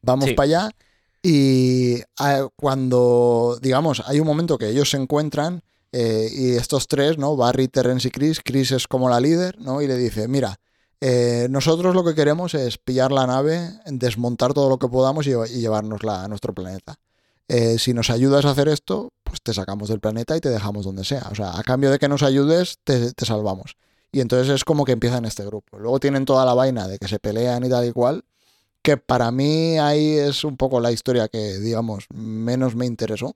Vamos 0.01 0.25
Sí. 0.25 0.33
para 0.33 0.45
allá 0.45 0.71
y 1.23 2.01
ah, 2.19 2.47
cuando, 2.57 3.57
digamos, 3.61 4.03
hay 4.05 4.19
un 4.19 4.27
momento 4.27 4.57
que 4.57 4.67
ellos 4.69 4.89
se 4.89 4.97
encuentran 4.97 5.61
eh, 5.93 6.27
y 6.33 6.51
estos 6.57 6.89
tres, 6.89 7.17
¿no? 7.17 7.37
Barry, 7.37 7.69
Terrence 7.69 8.09
y 8.09 8.11
Chris, 8.11 8.41
Chris 8.43 8.71
es 8.71 8.85
como 8.85 9.07
la 9.09 9.21
líder, 9.21 9.57
¿no? 9.61 9.81
Y 9.81 9.87
le 9.87 9.95
dice, 9.95 10.27
mira, 10.27 10.59
Eh, 11.01 11.47
nosotros 11.49 11.93
lo 11.93 12.03
que 12.05 12.15
queremos 12.15 12.53
es 12.55 12.77
pillar 12.77 13.11
la 13.11 13.27
nave, 13.27 13.69
desmontar 13.85 14.53
todo 14.53 14.69
lo 14.69 14.77
que 14.79 14.87
podamos 14.87 15.27
y, 15.27 15.31
y 15.31 15.59
llevárnosla 15.61 16.23
a 16.23 16.27
nuestro 16.29 16.53
planeta. 16.53 16.95
Eh, 17.47 17.77
si 17.77 17.93
nos 17.93 18.09
ayudas 18.09 18.45
a 18.45 18.51
hacer 18.51 18.67
esto, 18.67 19.13
pues 19.23 19.39
te 19.41 19.53
sacamos 19.53 19.89
del 19.89 19.99
planeta 19.99 20.35
y 20.35 20.39
te 20.39 20.49
dejamos 20.49 20.85
donde 20.85 21.03
sea. 21.03 21.27
O 21.31 21.35
sea, 21.35 21.57
a 21.57 21.63
cambio 21.63 21.91
de 21.91 21.99
que 21.99 22.07
nos 22.09 22.23
ayudes, 22.23 22.77
te, 22.83 23.13
te 23.13 23.25
salvamos. 23.25 23.75
Y 24.11 24.21
entonces 24.21 24.53
es 24.53 24.63
como 24.63 24.85
que 24.85 24.93
empiezan 24.93 25.25
este 25.25 25.45
grupo. 25.45 25.77
Luego 25.77 25.99
tienen 25.99 26.25
toda 26.25 26.45
la 26.45 26.53
vaina 26.53 26.87
de 26.87 26.97
que 26.97 27.07
se 27.07 27.19
pelean 27.19 27.63
y 27.65 27.69
tal 27.69 27.85
y 27.87 27.91
cual, 27.91 28.23
que 28.81 28.97
para 28.97 29.31
mí 29.31 29.77
ahí 29.79 30.11
es 30.17 30.43
un 30.43 30.57
poco 30.57 30.79
la 30.79 30.91
historia 30.91 31.27
que, 31.27 31.59
digamos, 31.59 32.05
menos 32.13 32.75
me 32.75 32.85
interesó. 32.85 33.35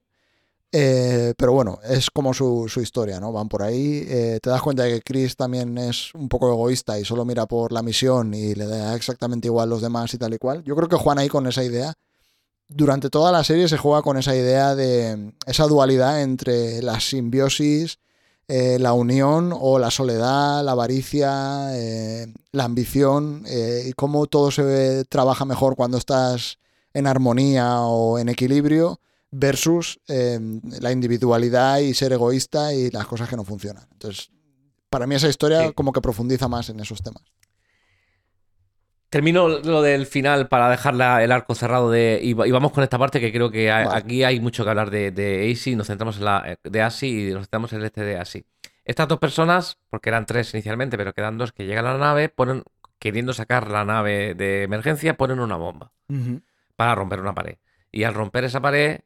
Eh, 0.71 1.33
pero 1.37 1.51
bueno, 1.53 1.79
es 1.83 2.11
como 2.11 2.33
su, 2.33 2.67
su 2.69 2.81
historia, 2.81 3.19
¿no? 3.19 3.31
Van 3.31 3.49
por 3.49 3.63
ahí. 3.63 4.05
eh, 4.07 4.39
te 4.41 4.49
das 4.49 4.61
cuenta 4.61 4.83
de 4.83 4.91
que 4.95 5.01
Chris 5.01 5.35
también 5.35 5.77
es 5.77 6.13
un 6.13 6.29
poco 6.29 6.51
egoísta 6.51 6.99
y 6.99 7.05
solo 7.05 7.25
mira 7.25 7.47
por 7.47 7.71
la 7.71 7.81
misión 7.81 8.33
y 8.33 8.53
le 8.55 8.65
da 8.67 8.95
exactamente 8.95 9.47
igual 9.47 9.69
los 9.69 9.81
demás 9.81 10.13
y 10.13 10.17
tal 10.17 10.33
y 10.33 10.37
cual. 10.37 10.63
Yo 10.63 10.75
creo 10.75 10.87
que 10.87 10.95
Juan 10.95 11.17
ahí 11.19 11.27
con 11.29 11.47
esa 11.47 11.63
idea. 11.63 11.93
Durante 12.69 13.09
toda 13.09 13.31
la 13.31 13.43
serie 13.43 13.67
se 13.67 13.77
juega 13.77 14.01
con 14.03 14.17
esa 14.17 14.35
idea 14.35 14.75
de 14.75 15.33
esa 15.47 15.65
dualidad 15.65 16.21
entre 16.21 16.81
la 16.83 16.99
simbiosis, 16.99 17.97
eh, 18.47 18.77
la 18.79 18.93
unión 18.93 19.51
o 19.59 19.79
la 19.79 19.89
soledad, 19.91 20.63
la 20.63 20.71
avaricia, 20.73 21.69
eh, 21.77 22.31
la 22.51 22.63
ambición 22.65 23.43
eh, 23.47 23.85
y 23.87 23.93
cómo 23.93 24.27
todo 24.27 24.51
se 24.51 24.61
ve- 24.63 25.03
trabaja 25.09 25.45
mejor 25.45 25.75
cuando 25.75 25.97
estás 25.97 26.59
en 26.93 27.07
armonía 27.07 27.81
o 27.81 28.19
en 28.19 28.29
equilibrio 28.29 28.99
versus 29.31 29.99
eh, 30.07 30.39
la 30.79 30.91
individualidad 30.91 31.79
y 31.79 31.93
ser 31.93 32.13
egoísta 32.13 32.73
y 32.73 32.89
las 32.91 33.05
cosas 33.07 33.29
que 33.29 33.35
no 33.35 33.43
funcionan. 33.43 33.87
Entonces, 33.91 34.29
para 34.89 35.05
mí 35.07 35.15
esa 35.15 35.27
historia 35.29 35.67
Sí. 35.67 35.73
como 35.73 35.91
que 35.91 36.01
profundiza 36.01 36.47
más 36.47 36.69
en 36.69 36.79
esos 36.79 37.01
temas. 37.01 37.23
Termino 39.09 39.47
lo 39.47 39.81
del 39.81 40.05
final 40.05 40.47
para 40.47 40.69
dejar 40.69 40.93
la- 40.93 41.23
el 41.23 41.31
arco 41.31 41.55
cerrado 41.55 41.89
de. 41.89 42.19
Y, 42.21 42.33
va- 42.33 42.47
y 42.47 42.51
vamos 42.51 42.71
con 42.71 42.83
esta 42.83 42.97
parte 42.99 43.19
que 43.19 43.31
creo 43.31 43.49
que 43.49 43.71
hay- 43.71 43.85
Vale. 43.85 43.97
aquí 43.97 44.23
hay 44.23 44.39
mucho 44.39 44.63
que 44.63 44.69
hablar 44.69 44.91
de, 44.91 45.11
de 45.11 45.49
AC. 45.51 45.75
Nos 45.75 45.87
centramos 45.87 46.17
en 46.17 46.25
la 46.25 46.57
de 46.63 46.81
ASI 46.81 47.29
y 47.29 47.33
nos 47.33 47.43
centramos 47.43 47.73
en 47.73 47.79
el 47.79 47.85
este 47.85 48.03
de 48.03 48.17
ASI. 48.17 48.45
Estas 48.85 49.07
dos 49.07 49.19
personas, 49.19 49.77
porque 49.89 50.09
eran 50.09 50.25
tres 50.25 50.53
inicialmente, 50.53 50.97
pero 50.97 51.13
quedan 51.13 51.37
dos 51.37 51.51
que 51.51 51.65
llegan 51.65 51.85
a 51.85 51.93
la 51.93 51.99
nave, 51.99 52.29
ponen, 52.29 52.63
queriendo 52.99 53.33
sacar 53.33 53.69
la 53.69 53.83
nave 53.85 54.33
de 54.35 54.63
emergencia, 54.63 55.15
ponen 55.15 55.39
una 55.39 55.55
bomba 55.57 55.91
para 56.75 56.95
romper 56.95 57.19
una 57.19 57.33
pared. 57.33 57.57
Y 57.91 58.03
al 58.03 58.13
romper 58.13 58.43
esa 58.43 58.61
pared, 58.61 59.01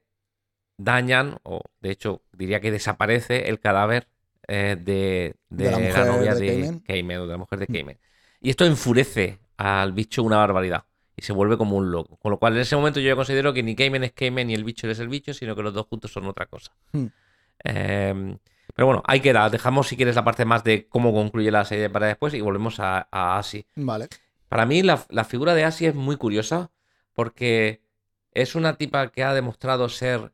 dañan, 0.77 1.37
o 1.43 1.61
de 1.81 1.91
hecho, 1.91 2.23
diría 2.33 2.59
que 2.59 2.71
desaparece 2.71 3.49
el 3.49 3.59
cadáver 3.59 4.07
eh, 4.47 4.75
de, 4.79 5.35
De 5.49 5.69
de 5.69 5.91
la 5.93 6.05
novia 6.05 6.35
de 6.35 6.47
Cayman. 6.47 6.79
Cayman, 6.79 7.17
o 7.19 7.25
de 7.27 7.31
la 7.31 7.37
mujer 7.37 7.59
de 7.59 7.65
Mm. 7.69 7.73
Cayman. 7.73 7.97
Y 8.41 8.49
esto 8.49 8.65
enfurece 8.65 9.39
al 9.63 9.93
bicho 9.93 10.23
una 10.23 10.37
barbaridad. 10.37 10.85
Y 11.15 11.21
se 11.21 11.33
vuelve 11.33 11.57
como 11.57 11.77
un 11.77 11.91
loco. 11.91 12.17
Con 12.17 12.31
lo 12.31 12.39
cual, 12.39 12.53
en 12.55 12.61
ese 12.61 12.75
momento 12.75 12.99
yo 12.99 13.15
considero 13.15 13.53
que 13.53 13.61
ni 13.61 13.75
Cayman 13.75 14.03
es 14.03 14.13
Cayman 14.13 14.47
ni 14.47 14.55
el 14.55 14.63
bicho 14.63 14.89
es 14.89 14.99
el 14.99 15.07
bicho, 15.07 15.33
sino 15.33 15.55
que 15.55 15.61
los 15.61 15.73
dos 15.73 15.85
juntos 15.87 16.11
son 16.11 16.25
otra 16.25 16.47
cosa. 16.47 16.73
Hmm. 16.91 17.05
Eh, 17.63 18.37
pero 18.75 18.85
bueno, 18.87 19.03
ahí 19.05 19.19
queda. 19.19 19.49
Dejamos, 19.49 19.87
si 19.87 19.95
quieres, 19.95 20.15
la 20.15 20.23
parte 20.23 20.45
más 20.45 20.63
de 20.63 20.87
cómo 20.87 21.13
concluye 21.13 21.51
la 21.51 21.65
serie 21.65 21.89
para 21.89 22.07
después 22.07 22.33
y 22.33 22.41
volvemos 22.41 22.79
a, 22.79 23.07
a 23.11 23.37
Asi. 23.37 23.65
Vale. 23.75 24.07
Para 24.49 24.65
mí 24.65 24.81
la, 24.81 25.05
la 25.09 25.23
figura 25.23 25.53
de 25.53 25.63
Asi 25.63 25.85
es 25.85 25.95
muy 25.95 26.17
curiosa 26.17 26.71
porque 27.13 27.83
es 28.31 28.55
una 28.55 28.75
tipa 28.77 29.09
que 29.09 29.23
ha 29.23 29.33
demostrado 29.33 29.89
ser 29.89 30.31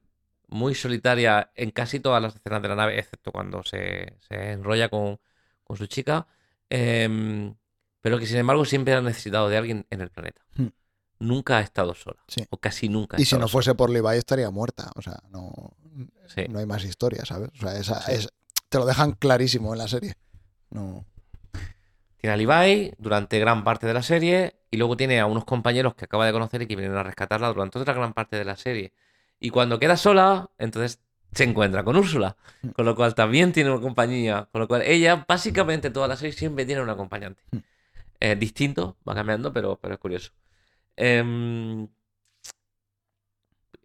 muy 0.47 0.73
solitaria 0.75 1.51
en 1.55 1.71
casi 1.71 1.99
todas 1.99 2.21
las 2.21 2.35
escenas 2.35 2.61
de 2.61 2.67
la 2.69 2.75
nave, 2.75 2.97
excepto 2.97 3.31
cuando 3.31 3.63
se, 3.63 4.17
se 4.27 4.51
enrolla 4.51 4.89
con, 4.89 5.19
con 5.63 5.77
su 5.77 5.85
chica, 5.87 6.27
em, 6.69 7.55
pero 8.01 8.17
que 8.19 8.25
sin 8.25 8.37
embargo 8.37 8.65
siempre 8.65 8.93
ha 8.93 9.01
necesitado 9.01 9.49
de 9.49 9.57
alguien 9.57 9.85
en 9.89 10.01
el 10.01 10.09
planeta. 10.09 10.41
Hmm. 10.55 10.67
Nunca 11.19 11.57
ha 11.57 11.61
estado 11.61 11.93
sola, 11.95 12.23
Sí. 12.27 12.45
o 12.49 12.57
casi 12.57 12.87
nunca. 12.89 13.17
ha 13.17 13.21
Y 13.21 13.25
si 13.25 13.35
no 13.35 13.41
sola. 13.41 13.51
fuese 13.51 13.75
por 13.75 13.89
Levi 13.89 14.15
estaría 14.17 14.49
muerta. 14.51 14.89
O 14.95 15.01
sea, 15.01 15.19
no, 15.31 15.75
Sí. 16.27 16.45
no 16.49 16.59
hay 16.59 16.65
más 16.65 16.83
historia, 16.85 17.25
¿sabes? 17.25 17.49
O 17.57 17.57
sea, 17.61 17.77
esa, 17.77 18.01
Sí. 18.01 18.11
es, 18.13 18.29
te 18.69 18.77
lo 18.77 18.85
dejan 18.85 19.11
clarísimo 19.13 19.73
en 19.73 19.79
la 19.79 19.87
serie. 19.87 20.15
No. 20.69 21.05
Tiene 22.17 22.33
a 22.33 22.37
Levi 22.37 22.93
durante 22.97 23.39
gran 23.39 23.63
parte 23.63 23.87
de 23.87 23.93
la 23.93 24.03
serie 24.03 24.55
y 24.71 24.77
luego 24.77 24.95
tiene 24.97 25.19
a 25.19 25.25
unos 25.25 25.45
compañeros 25.45 25.95
que 25.95 26.05
acaba 26.05 26.25
de 26.25 26.31
conocer 26.33 26.61
y 26.61 26.67
que 26.67 26.75
vienen 26.75 26.97
a 26.97 27.03
rescatarla 27.03 27.47
durante 27.49 27.79
otra 27.79 27.93
gran 27.93 28.13
parte 28.13 28.35
de 28.37 28.45
la 28.45 28.55
serie. 28.55 28.93
Y 29.39 29.49
cuando 29.51 29.79
queda 29.79 29.95
sola, 29.97 30.49
entonces 30.57 30.99
se 31.33 31.43
encuentra 31.45 31.83
con 31.83 31.95
Úrsula, 31.95 32.35
Mm. 32.61 32.69
con 32.69 32.85
lo 32.85 32.95
cual 32.95 33.15
también 33.15 33.51
tiene 33.53 33.71
una 33.71 33.81
compañía, 33.81 34.49
con 34.51 34.61
lo 34.61 34.67
cual 34.67 34.81
ella 34.83 35.25
básicamente 35.27 35.89
toda 35.91 36.07
la 36.07 36.17
serie 36.17 36.33
siempre 36.33 36.65
tiene 36.65 36.81
un 36.81 36.89
acompañante. 36.89 37.41
Mm. 38.21 38.25
Eh, 38.25 38.35
distinto, 38.35 38.97
va 39.07 39.15
cambiando, 39.15 39.53
pero, 39.53 39.79
pero 39.79 39.93
es 39.95 39.99
curioso. 39.99 40.31
Em, 40.95 41.87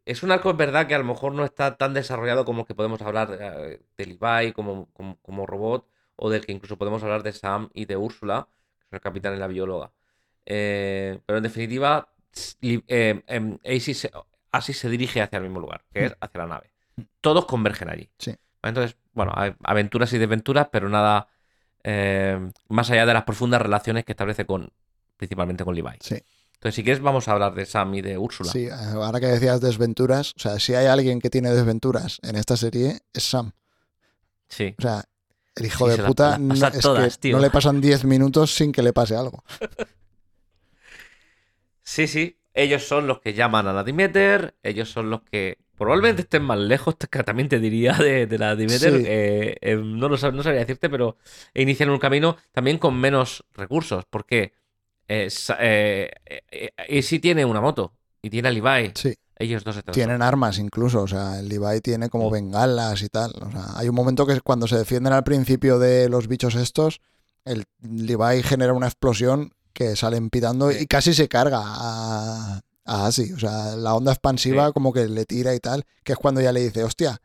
es 0.05 0.23
un 0.23 0.31
arco, 0.33 0.51
es 0.51 0.57
verdad, 0.57 0.87
que 0.87 0.95
a 0.95 0.99
lo 0.99 1.05
mejor 1.05 1.33
no 1.33 1.45
está 1.45 1.77
tan 1.77 1.95
desarrollado 1.95 2.45
como 2.45 2.61
el 2.61 2.67
que 2.67 2.75
podemos 2.75 3.01
hablar 3.03 3.37
eh, 3.41 3.81
de 3.97 4.07
Levi 4.07 4.53
como, 4.53 4.87
como, 4.93 5.17
como 5.23 5.47
robot, 5.47 5.89
o 6.17 6.31
del 6.31 6.45
que 6.45 6.53
incluso 6.53 6.77
podemos 6.77 7.03
hablar 7.03 7.23
de 7.23 7.33
Sam 7.33 7.71
y 7.73 7.87
de 7.87 7.97
Úrsula, 7.97 8.49
que 8.79 8.87
es 8.89 8.93
el 8.93 9.01
capitán 9.01 9.35
y 9.35 9.39
la 9.39 9.47
bióloga. 9.47 9.93
Eh, 10.47 11.21
pero 11.25 11.39
en 11.39 11.43
definitiva, 11.43 12.09
eh, 12.61 13.23
em, 13.27 13.59
Ace 13.65 13.95
se- 13.95 14.11
así 14.53 14.73
se 14.73 14.91
dirige 14.91 15.23
hacia 15.23 15.39
el 15.39 15.45
mismo 15.45 15.61
lugar, 15.61 15.85
que 15.93 16.05
es 16.07 16.17
hacia 16.21 16.41
la 16.41 16.47
nave. 16.47 16.71
Todos 17.21 17.47
convergen 17.47 17.89
allí. 17.89 18.11
Sí. 18.19 18.37
Entonces, 18.63 18.97
bueno, 19.13 19.33
aventuras 19.63 20.13
y 20.13 20.19
desventuras, 20.19 20.69
pero 20.71 20.89
nada 20.89 21.29
eh, 21.85 22.51
más 22.69 22.91
allá 22.91 23.07
de 23.07 23.15
las 23.15 23.25
profundas 23.25 23.63
relaciones 23.63 24.05
que 24.05 24.13
establece 24.13 24.45
con, 24.47 24.71
principalmente 25.17 25.65
con 25.65 25.75
Levi. 25.75 25.97
Sí. 26.01 26.17
Entonces, 26.55 26.75
si 26.77 26.83
quieres, 26.83 27.03
vamos 27.03 27.29
a 27.29 27.33
hablar 27.33 27.55
de 27.55 27.67
Sam 27.67 27.95
y 27.95 28.01
de 28.01 28.17
Úrsula. 28.17 28.51
Sí, 28.51 28.69
ahora 28.71 29.21
que 29.21 29.27
decías 29.27 29.61
desventuras, 29.61 30.33
o 30.37 30.41
sea, 30.41 30.59
si 30.59 30.75
hay 30.75 30.87
alguien 30.87 31.21
que 31.21 31.29
tiene 31.31 31.51
desventuras 31.51 32.19
en 32.23 32.37
esta 32.37 32.57
serie, 32.57 33.01
es 33.13 33.23
Sam. 33.23 33.53
Sí. 34.49 34.75
O 34.79 34.83
sea, 34.83 35.05
el 35.57 35.67
hijo 35.67 35.91
Sí, 35.91 35.97
de 35.99 36.05
puta 36.05 36.39
no, 36.39 36.49
pasa 36.55 36.69
es 36.69 36.81
todas, 36.81 37.17
que 37.17 37.21
tío. 37.21 37.37
no 37.37 37.43
le 37.43 37.51
pasan 37.51 37.81
10 37.81 38.05
minutos 38.07 38.55
sin 38.55 38.73
que 38.73 38.83
le 38.83 38.93
pase 38.93 39.15
algo. 39.15 39.45
Sí, 41.83 42.07
sí. 42.07 42.39
Ellos 42.55 42.87
son 42.89 43.07
los 43.07 43.21
que 43.21 43.35
llaman 43.35 43.67
a 43.67 43.73
la 43.73 43.85
Dimeter. 43.85 44.55
Ellos 44.63 44.91
son 44.91 45.11
los 45.11 45.23
que 45.23 45.59
probablemente 45.77 46.23
estén 46.23 46.43
más 46.43 46.59
lejos, 46.59 46.97
también 47.25 47.49
te 47.49 47.59
diría, 47.59 47.93
de, 47.95 48.27
de 48.27 48.39
la 48.39 48.57
Dimeter. 48.57 48.93
Sí. 48.99 49.05
Eh, 49.07 49.57
eh, 49.61 49.77
no 49.77 50.09
lo 50.09 50.17
sab- 50.17 50.35
no 50.35 50.43
sabría 50.43 50.61
decirte, 50.61 50.89
pero 50.91 51.17
inician 51.55 51.91
un 51.91 51.99
camino 51.99 52.37
también 52.53 52.79
con 52.79 52.97
menos 52.99 53.45
recursos. 53.55 54.05
Porque 54.11 54.53
eh, 55.09 55.29
sa- 55.31 55.59
eh, 55.61 56.11
eh, 56.27 56.71
eh, 56.77 57.03
sí 57.03 57.19
tiene 57.19 57.45
una 57.45 57.61
moto 57.61 57.93
y 58.23 58.31
tiene 58.31 58.49
a 58.49 58.51
Levi. 58.51 58.93
Sí. 58.95 59.15
Ellos 59.37 59.65
dos 59.65 59.77
están 59.77 59.93
Tienen 59.93 60.23
armas 60.23 60.59
incluso, 60.59 61.03
o 61.03 61.09
sea, 61.09 61.41
el 61.41 61.49
Levi 61.49 61.81
tiene 61.81 62.09
como 62.09 62.31
Mm. 62.31 62.33
bengalas 62.33 63.03
y 63.03 63.09
tal. 63.09 63.33
O 63.43 63.51
sea, 63.51 63.65
hay 63.77 63.89
un 63.89 63.95
momento 63.97 64.27
que 64.27 64.41
cuando 64.41 64.69
se 64.69 64.79
defienden 64.79 65.13
al 65.13 65.25
principio 65.25 65.81
de 65.81 66.09
los 66.09 66.29
bichos 66.29 66.55
estos, 66.55 67.01
el 67.45 67.65
Levi 67.83 68.43
genera 68.45 68.73
una 68.73 68.87
explosión 68.87 69.53
que 69.73 69.97
salen 69.97 70.31
pitando 70.31 70.71
y 70.71 70.87
casi 70.87 71.13
se 71.15 71.29
carga 71.29 71.61
a, 71.65 72.61
a 72.85 73.07
Asi. 73.07 73.33
O 73.33 73.39
sea, 73.39 73.77
la 73.77 73.95
onda 73.95 74.13
expansiva 74.13 74.67
Sí. 74.69 74.73
como 74.73 74.93
que 74.93 75.07
le 75.09 75.25
tira 75.25 75.55
y 75.55 75.61
tal, 75.61 75.85
que 76.03 76.13
es 76.13 76.19
cuando 76.19 76.41
ya 76.41 76.53
le 76.53 76.61
dice, 76.61 76.85
hostia, 76.85 77.21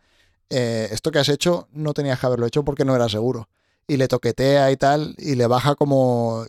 eh, 0.49 0.87
esto 0.91 1.11
que 1.11 1.19
has 1.19 1.29
hecho 1.29 1.67
no 1.71 1.93
tenías 1.93 2.19
que 2.19 2.25
haberlo 2.25 2.45
hecho 2.45 2.63
porque 2.63 2.85
no 2.85 2.95
era 2.95 3.07
seguro. 3.09 3.47
Y 3.87 3.97
le 3.97 4.07
toquetea 4.07 4.71
y 4.71 4.77
tal, 4.77 5.15
y 5.17 5.35
le 5.35 5.47
baja 5.47 5.75
como... 5.75 6.45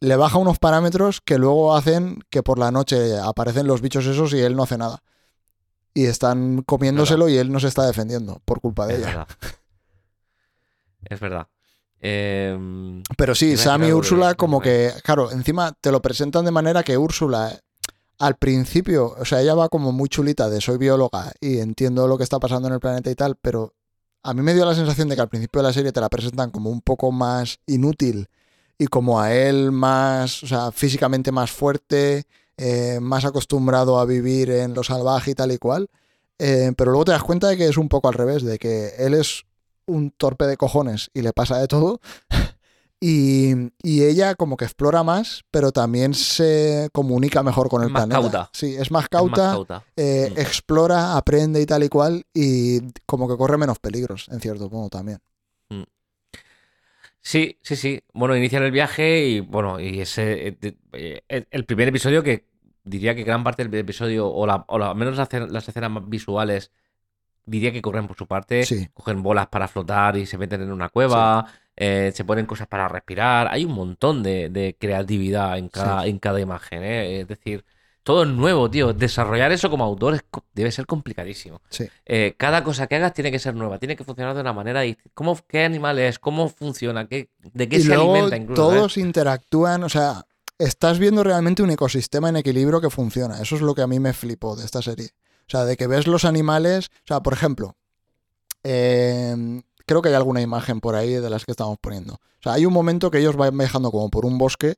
Le 0.00 0.14
baja 0.14 0.38
unos 0.38 0.58
parámetros 0.60 1.20
que 1.20 1.38
luego 1.38 1.74
hacen 1.74 2.20
que 2.30 2.42
por 2.44 2.58
la 2.58 2.70
noche 2.70 3.18
aparecen 3.18 3.66
los 3.66 3.80
bichos 3.80 4.06
esos 4.06 4.32
y 4.32 4.38
él 4.40 4.54
no 4.54 4.62
hace 4.62 4.78
nada. 4.78 5.02
Y 5.92 6.06
están 6.06 6.62
comiéndoselo 6.62 7.28
y 7.28 7.36
él 7.36 7.50
no 7.50 7.58
se 7.58 7.66
está 7.66 7.84
defendiendo 7.84 8.40
por 8.44 8.60
culpa 8.60 8.86
de 8.86 8.94
Es 8.94 8.98
ella. 9.00 9.06
verdad. 9.08 9.28
Es 11.04 11.20
verdad. 11.20 11.48
Em, 12.00 13.02
Pero 13.16 13.34
sí, 13.34 13.56
Sam 13.56 13.84
y 13.84 13.92
Úrsula 13.92 14.34
como 14.34 14.60
que, 14.60 14.92
claro, 15.02 15.32
encima 15.32 15.72
te 15.80 15.90
lo 15.90 16.00
presentan 16.00 16.44
de 16.44 16.52
manera 16.52 16.84
que 16.84 16.96
Úrsula 16.96 17.58
al 18.18 18.36
principio, 18.36 19.14
o 19.18 19.24
sea, 19.24 19.40
ella 19.40 19.54
va 19.54 19.68
como 19.68 19.92
muy 19.92 20.08
chulita 20.08 20.50
de 20.50 20.60
soy 20.60 20.78
bióloga 20.78 21.32
y 21.40 21.58
entiendo 21.58 22.06
lo 22.08 22.18
que 22.18 22.24
está 22.24 22.38
pasando 22.40 22.68
en 22.68 22.74
el 22.74 22.80
planeta 22.80 23.10
y 23.10 23.14
tal, 23.14 23.36
pero 23.36 23.74
a 24.22 24.34
mí 24.34 24.42
me 24.42 24.54
dio 24.54 24.64
la 24.64 24.74
sensación 24.74 25.08
de 25.08 25.14
que 25.14 25.22
al 25.22 25.28
principio 25.28 25.62
de 25.62 25.68
la 25.68 25.72
serie 25.72 25.92
te 25.92 26.00
la 26.00 26.08
presentan 26.08 26.50
como 26.50 26.70
un 26.70 26.80
poco 26.80 27.12
más 27.12 27.60
inútil 27.66 28.28
y 28.76 28.86
como 28.86 29.20
a 29.20 29.32
él 29.32 29.72
más, 29.72 30.42
o 30.42 30.46
sea, 30.46 30.72
físicamente 30.72 31.32
más 31.32 31.50
fuerte, 31.50 32.26
eh, 32.56 32.98
más 33.00 33.24
acostumbrado 33.24 33.98
a 33.98 34.04
vivir 34.04 34.50
en 34.50 34.74
lo 34.74 34.82
salvaje 34.82 35.32
y 35.32 35.34
tal 35.34 35.52
y 35.52 35.58
cual. 35.58 35.88
Eh, 36.38 36.72
pero 36.76 36.90
luego 36.92 37.06
te 37.06 37.12
das 37.12 37.22
cuenta 37.22 37.48
de 37.48 37.56
que 37.56 37.68
es 37.68 37.76
un 37.76 37.88
poco 37.88 38.08
al 38.08 38.14
revés, 38.14 38.42
de 38.42 38.58
que 38.58 38.94
él 38.98 39.14
es 39.14 39.44
un 39.86 40.10
torpe 40.10 40.46
de 40.46 40.56
cojones 40.56 41.10
y 41.14 41.22
le 41.22 41.32
pasa 41.32 41.58
de 41.58 41.68
todo. 41.68 42.00
Y, 43.00 43.52
y 43.82 44.02
ella 44.04 44.34
como 44.34 44.56
que 44.56 44.64
explora 44.64 45.04
más, 45.04 45.44
pero 45.52 45.70
también 45.70 46.14
se 46.14 46.88
comunica 46.92 47.42
mejor 47.44 47.68
con 47.68 47.82
el 47.82 47.88
Es 47.88 47.92
más 47.92 48.06
planeta. 48.06 48.20
cauta. 48.30 48.50
Sí, 48.52 48.74
es 48.74 48.76
más 48.78 48.84
es 48.84 48.90
más 48.90 49.08
cauta, 49.08 49.50
cauta. 49.52 49.84
eh, 49.96 50.32
Mm. 50.34 50.38
explora, 50.40 51.16
aprende 51.16 51.60
y 51.62 51.66
tal 51.66 51.84
y 51.84 51.88
cual, 51.88 52.24
y 52.34 52.80
como 53.06 53.28
que 53.28 53.36
corre 53.36 53.56
menos 53.56 53.78
peligros, 53.78 54.28
en 54.30 54.40
cierto 54.40 54.68
modo 54.68 54.88
también. 54.88 55.18
Sí, 57.20 57.58
sí, 57.62 57.76
sí. 57.76 58.02
Bueno, 58.14 58.36
inician 58.36 58.62
el 58.62 58.70
viaje 58.70 59.26
y 59.26 59.40
bueno, 59.40 59.80
y 59.80 60.00
ese 60.00 60.48
eh, 60.60 60.76
eh, 61.28 61.46
el, 61.50 61.64
primer 61.66 61.88
episodio 61.88 62.22
que 62.22 62.46
diría 62.84 63.14
que 63.14 63.22
gran 63.24 63.44
parte 63.44 63.64
del 63.64 63.74
episodio, 63.80 64.28
o, 64.28 64.46
la, 64.46 64.64
o 64.68 64.78
la- 64.78 64.90
al 64.90 64.96
menos 64.96 65.16
las, 65.16 65.28
las 65.50 65.68
escenas 65.68 65.90
más 65.90 66.08
visuales, 66.08 66.70
diría 67.44 67.72
que 67.72 67.82
corren 67.82 68.06
por 68.06 68.16
su 68.16 68.26
parte, 68.26 68.64
Sí. 68.64 68.88
cogen 68.94 69.22
bolas 69.22 69.48
para 69.48 69.68
flotar 69.68 70.16
y 70.16 70.26
se 70.26 70.38
meten 70.38 70.62
en 70.62 70.72
una 70.72 70.88
cueva, 70.88 71.46
eh, 71.80 72.10
se 72.14 72.24
ponen 72.24 72.44
cosas 72.46 72.66
para 72.66 72.88
respirar. 72.88 73.46
Hay 73.50 73.64
un 73.64 73.72
montón 73.72 74.22
de, 74.22 74.48
de 74.50 74.76
creatividad 74.78 75.56
en 75.58 75.68
cada, 75.68 76.06
en 76.06 76.18
cada 76.18 76.40
imagen, 76.40 76.82
¿eh? 76.82 77.20
Es 77.20 77.28
decir, 77.28 77.64
todo 78.02 78.22
es 78.24 78.28
nuevo, 78.30 78.68
tío. 78.68 78.92
Desarrollar 78.92 79.52
eso 79.52 79.70
como 79.70 79.84
autor 79.84 80.14
es 80.14 80.24
co- 80.28 80.44
debe 80.54 80.72
ser 80.72 80.86
complicadísimo. 80.86 81.60
Sí. 81.68 81.86
Eh, 82.06 82.34
cada 82.36 82.64
cosa 82.64 82.86
que 82.88 82.96
hagas 82.96 83.12
tiene 83.12 83.30
que 83.30 83.38
ser 83.38 83.54
nueva, 83.54 83.78
tiene 83.78 83.94
que 83.96 84.02
funcionar 84.04 84.34
de 84.34 84.40
una 84.40 84.52
manera 84.52 84.80
distinta. 84.80 85.10
¿Cómo, 85.14 85.38
¿Qué 85.46 85.62
animal 85.64 85.98
es? 85.98 86.18
¿Cómo 86.18 86.48
funciona? 86.48 87.06
¿Qué, 87.06 87.28
¿De 87.52 87.68
qué 87.68 87.76
y 87.76 87.82
se 87.82 87.88
luego 87.88 88.12
alimenta 88.14 88.36
incluso? 88.36 88.62
todos 88.62 88.96
interactúan, 88.96 89.84
o 89.84 89.88
sea, 89.88 90.24
estás 90.58 90.98
viendo 90.98 91.22
realmente 91.22 91.62
un 91.62 91.70
ecosistema 91.70 92.28
en 92.30 92.36
equilibrio 92.38 92.80
que 92.80 92.90
funciona. 92.90 93.40
Eso 93.40 93.54
es 93.56 93.62
lo 93.62 93.74
que 93.74 93.82
a 93.82 93.86
mí 93.86 94.00
me 94.00 94.12
flipó 94.14 94.56
de 94.56 94.64
esta 94.64 94.82
serie. 94.82 95.10
O 95.46 95.50
sea, 95.50 95.64
de 95.64 95.76
que 95.76 95.86
ves 95.86 96.06
los 96.06 96.24
animales, 96.24 96.88
o 97.04 97.06
sea, 97.06 97.20
por 97.20 97.34
ejemplo, 97.34 97.76
eh, 98.64 99.62
creo 99.88 100.00
que 100.02 100.10
hay 100.10 100.14
alguna 100.14 100.40
imagen 100.40 100.80
por 100.80 100.94
ahí 100.94 101.14
de 101.14 101.28
las 101.30 101.44
que 101.44 101.50
estamos 101.50 101.76
poniendo. 101.80 102.14
O 102.14 102.42
sea, 102.42 102.52
hay 102.52 102.64
un 102.66 102.72
momento 102.72 103.10
que 103.10 103.18
ellos 103.18 103.34
van 103.34 103.58
viajando 103.58 103.90
como 103.90 104.08
por 104.10 104.24
un 104.24 104.38
bosque 104.38 104.76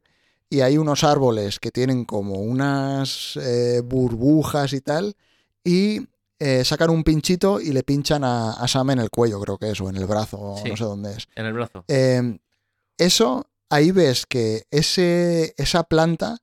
y 0.49 0.63
hay 0.63 0.79
unos 0.79 1.05
árboles 1.05 1.61
que 1.61 1.71
tienen 1.71 2.07
como 2.07 2.37
unas 2.37 3.37
eh, 3.37 3.83
burbujas 3.85 4.73
y 4.73 4.81
tal 4.81 5.15
y 5.63 6.01
eh, 6.39 6.65
sacan 6.65 6.89
un 6.89 7.05
pinchito 7.05 7.61
y 7.61 7.73
le 7.73 7.83
pinchan 7.83 8.25
a, 8.25 8.53
a 8.53 8.67
Sam 8.67 8.91
en 8.91 9.01
el 9.01 9.11
cuello, 9.11 9.39
creo 9.41 9.59
que 9.59 9.71
es, 9.71 9.81
o 9.83 9.91
en 9.91 9.97
el 9.97 10.07
brazo, 10.07 10.57
Sí. 10.63 10.71
no 10.71 10.77
sé 10.79 10.85
dónde 10.85 11.13
es. 11.13 11.29
En 11.35 11.45
el 11.45 11.53
brazo. 11.53 11.85
Eh, 11.87 12.39
eso, 12.97 13.47
ahí 13.69 13.91
ves 13.93 14.25
que 14.27 14.65
ese, 14.71 15.55
esa 15.59 15.83
planta 15.85 16.39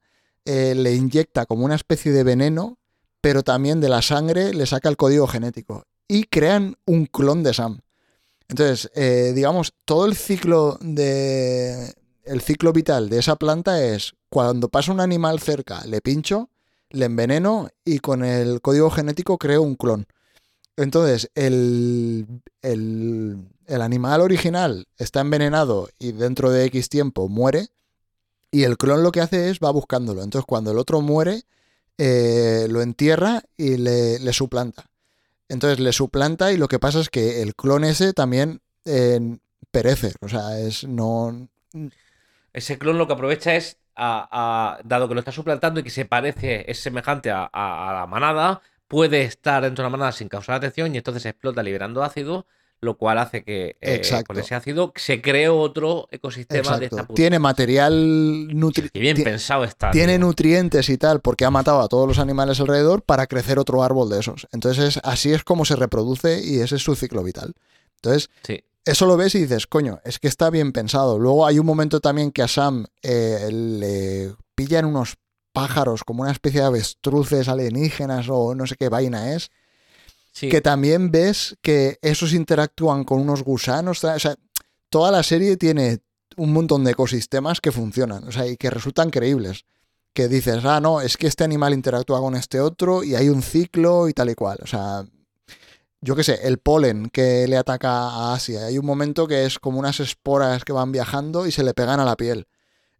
eh, 0.45 0.76
le 0.76 0.93
inyecta 0.93 1.45
como 1.45 1.65
una 1.65 1.76
especie 1.76 2.11
de 2.11 2.24
veneno, 2.24 2.78
pero 3.22 3.43
también 3.43 3.82
de 3.82 3.89
la 3.89 4.01
sangre 4.03 4.53
le 4.53 4.65
saca 4.68 4.88
el 4.89 4.97
código 4.97 5.28
genético 5.28 5.84
y 6.07 6.26
crean 6.26 6.78
un 6.86 7.07
clon 7.07 7.43
de 7.43 7.53
Sam. 7.53 7.80
Entonces, 8.50 8.89
eh, 8.95 9.34
digamos, 9.36 9.74
todo 9.86 10.06
el 10.06 10.16
ciclo 10.16 10.78
de 10.82 11.93
el 12.24 12.41
ciclo 12.41 12.74
vital 12.74 13.10
de 13.10 13.20
esa 13.20 13.36
planta 13.38 13.84
es 13.84 14.14
cuando 14.30 14.70
pasa 14.70 14.91
un 14.91 15.00
animal 15.00 15.39
cerca, 15.39 15.86
le 15.86 16.02
pincho, 16.02 16.50
le 16.89 17.06
enveneno 17.06 17.70
y 17.86 18.00
con 18.00 18.24
el 18.24 18.62
código 18.62 18.89
genético 18.89 19.38
creo 19.38 19.62
un 19.62 19.76
clon. 19.76 20.06
Entonces, 20.76 21.32
el, 21.34 22.28
el, 22.62 23.82
animal 23.82 24.22
original 24.22 24.88
está 24.98 25.22
envenenado 25.22 25.89
y 25.98 26.12
dentro 26.12 26.52
de 26.52 26.66
X 26.66 26.89
tiempo 26.89 27.30
muere. 27.30 27.70
Y 28.52 28.64
el 28.64 28.78
clon 28.78 29.04
lo 29.04 29.12
que 29.12 29.22
hace 29.22 29.50
es 29.50 29.60
va 29.60 29.72
buscándolo. 29.72 30.24
Entonces, 30.24 30.45
cuando 30.48 30.72
el 30.72 30.78
otro 30.78 31.02
muere, 31.02 31.43
eh, 31.98 32.68
lo 32.70 32.82
entierra 32.82 33.43
y 33.58 33.78
le, 33.78 34.20
le 34.20 34.34
suplanta. 34.34 34.86
Entonces, 35.50 35.80
le 35.80 35.93
suplanta 35.93 36.52
y 36.52 36.58
lo 36.58 36.68
que 36.68 36.80
pasa 36.80 37.00
es 37.00 37.10
que 37.10 37.41
el 37.41 37.56
clon 37.56 37.84
ese 37.84 38.14
también 38.14 38.62
eh, 38.86 39.20
perece. 39.72 40.14
O 40.22 40.28
sea, 40.30 40.60
es 40.60 40.84
no. 40.84 41.48
Ese 42.54 42.78
clon 42.78 42.98
lo 42.98 43.08
que 43.08 43.14
aprovecha 43.14 43.56
es, 43.56 43.78
a- 43.95 44.80
dado 44.84 45.08
que 45.08 45.14
lo 45.14 45.20
está 45.20 45.32
suplantando 45.32 45.80
y 45.80 45.84
que 45.84 45.89
se 45.89 46.06
parece, 46.06 46.70
es 46.70 46.80
semejante 46.80 47.32
a, 47.32 47.50
a- 47.52 47.89
a 47.89 47.93
la 47.93 48.08
manada, 48.08 48.62
puede 48.88 49.24
estar 49.24 49.64
dentro 49.64 49.84
de 49.84 49.88
la 49.88 49.98
manada 49.98 50.12
sin 50.12 50.30
causar 50.30 50.56
atención 50.56 50.93
y 50.93 50.98
entonces 50.98 51.26
explota 51.26 51.64
liberando 51.64 52.04
ácido, 52.04 52.45
lo 52.80 52.97
cual 52.97 53.17
hace 53.17 53.43
que 53.43 53.75
eh, 53.82 54.01
con 54.28 54.38
ese 54.38 54.53
ácido 54.55 54.93
se 54.95 55.21
cree 55.21 55.49
otro 55.49 56.07
ecosistema 56.11 56.78
de 56.78 56.86
esta 56.86 57.03
puta. 57.07 57.15
Tiene 57.15 57.39
material 57.39 57.93
nutri- 58.49 58.91
Qué 58.91 58.99
bien 58.99 59.21
pensado 59.23 59.63
está. 59.63 59.91
tiene 59.91 60.17
tío. 60.17 60.25
nutrientes 60.28 60.89
y 60.89 60.97
tal, 60.97 61.19
porque 61.21 61.45
ha 61.45 61.51
matado 61.51 61.82
a 61.82 61.88
todos 61.88 62.07
los 62.07 62.19
animales 62.19 62.59
alrededor 62.59 63.01
para 63.01 63.25
crecer 63.28 63.57
otro 63.59 63.84
árbol 63.84 64.09
de 64.09 64.19
esos. 64.19 64.47
Entonces, 64.51 64.97
es- 64.97 65.01
así 65.03 65.34
es 65.34 65.43
como 65.43 65.65
se 65.65 65.75
reproduce 65.75 66.41
y 66.43 66.59
ese 66.59 66.75
es 66.75 66.84
su 66.84 66.95
ciclo 66.95 67.23
vital. 67.23 67.53
Entonces, 67.95 68.30
Sí. 68.43 68.63
eso 68.86 69.05
lo 69.07 69.17
ves 69.17 69.34
y 69.36 69.39
dices, 69.39 69.65
coño, 69.65 69.99
es 70.05 70.19
que 70.19 70.28
está 70.28 70.49
bien 70.51 70.71
pensado. 70.71 71.17
Luego 71.17 71.45
hay 71.47 71.57
un 71.59 71.65
momento 71.65 71.99
también 71.99 72.32
que 72.32 72.43
a 72.43 72.47
Sam 72.47 72.86
eh, 73.01 73.49
le 73.51 74.36
pillan 74.55 74.86
unos 74.86 75.15
pájaros 75.51 76.03
como 76.03 76.21
una 76.21 76.32
especie 76.32 76.59
de 76.61 76.67
avestruces 76.67 77.47
alienígenas 77.47 78.28
o 78.30 78.53
no 78.53 78.67
sé 78.67 78.75
qué 78.75 78.89
vaina 78.89 79.34
es, 79.34 79.49
Sí. 80.38 80.49
que 80.49 80.61
también 80.61 81.09
ves 81.09 81.57
que 81.63 81.97
esos 82.03 82.31
interactúan 82.33 83.05
con 83.05 83.19
unos 83.19 83.41
gusanos. 83.43 84.03
O 84.03 84.19
sea, 84.19 84.35
toda 84.91 85.09
la 85.09 85.23
serie 85.23 85.57
tiene 85.57 85.97
un 86.35 86.53
montón 86.53 86.83
de 86.83 86.91
ecosistemas 86.91 87.59
que 87.59 87.71
funcionan, 87.71 88.23
o 88.27 88.31
sea, 88.31 88.45
y 88.45 88.55
que 88.55 88.69
resultan 88.69 89.09
creíbles. 89.09 89.65
Que 90.13 90.27
dices, 90.27 90.63
ah, 90.63 90.79
no, 90.79 91.01
es 91.01 91.17
que 91.17 91.25
este 91.25 91.43
animal 91.43 91.73
interactúa 91.73 92.19
con 92.19 92.35
este 92.35 92.59
otro 92.61 93.03
y 93.03 93.15
hay 93.15 93.29
un 93.29 93.41
ciclo 93.41 94.07
y 94.07 94.13
tal 94.13 94.29
y 94.29 94.35
cual. 94.35 94.59
O 94.61 94.67
sea, 94.67 95.03
yo 96.01 96.15
qué 96.15 96.23
sé, 96.23 96.39
el 96.43 96.59
polen 96.59 97.09
que 97.09 97.47
le 97.47 97.57
ataca 97.57 97.89
a 97.89 98.35
Asia. 98.35 98.67
Hay 98.67 98.77
un 98.77 98.85
momento 98.85 99.27
que 99.27 99.43
es 99.45 99.57
como 99.57 99.79
unas 99.79 99.99
esporas 99.99 100.63
que 100.63 100.71
van 100.71 100.91
viajando 100.91 101.47
y 101.47 101.51
se 101.51 101.63
le 101.63 101.73
pegan 101.73 101.99
a 101.99 102.05
la 102.05 102.15
piel. 102.15 102.45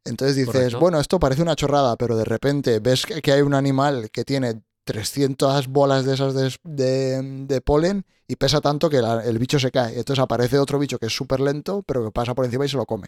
Entonces 0.06 0.38
dices, 0.38 0.54
Correcto. 0.54 0.80
bueno, 0.80 1.00
esto 1.00 1.20
parece 1.20 1.44
una 1.44 1.56
chorrada, 1.56 1.98
pero 1.98 2.18
de 2.18 2.26
repente 2.26 2.80
ves 2.80 3.06
que 3.06 3.22
que 3.22 3.32
hay 3.32 3.42
un 3.42 3.54
animal 3.54 4.10
que 4.12 4.24
tiene 4.24 4.64
300 4.88 5.68
bolas 5.68 6.06
de 6.06 6.14
esas 6.16 6.34
de, 6.36 6.46
de- 6.64 7.46
de 7.52 7.62
polen 7.62 8.06
y 8.28 8.36
pesa 8.38 8.62
tanto 8.62 8.90
que 8.90 9.02
la- 9.02 9.24
el 9.26 9.38
bicho 9.40 9.60
se 9.60 9.72
cae. 9.72 9.98
Entonces 10.00 10.24
aparece 10.24 10.60
otro 10.60 10.80
bicho 10.80 11.00
que 11.00 11.08
es 11.08 11.16
súper 11.16 11.40
lento, 11.42 11.84
pero 11.88 12.04
que 12.06 12.12
pasa 12.12 12.36
por 12.36 12.46
encima 12.46 12.66
y 12.66 12.70
se 12.70 12.78
lo 12.78 12.86
come. 12.86 13.08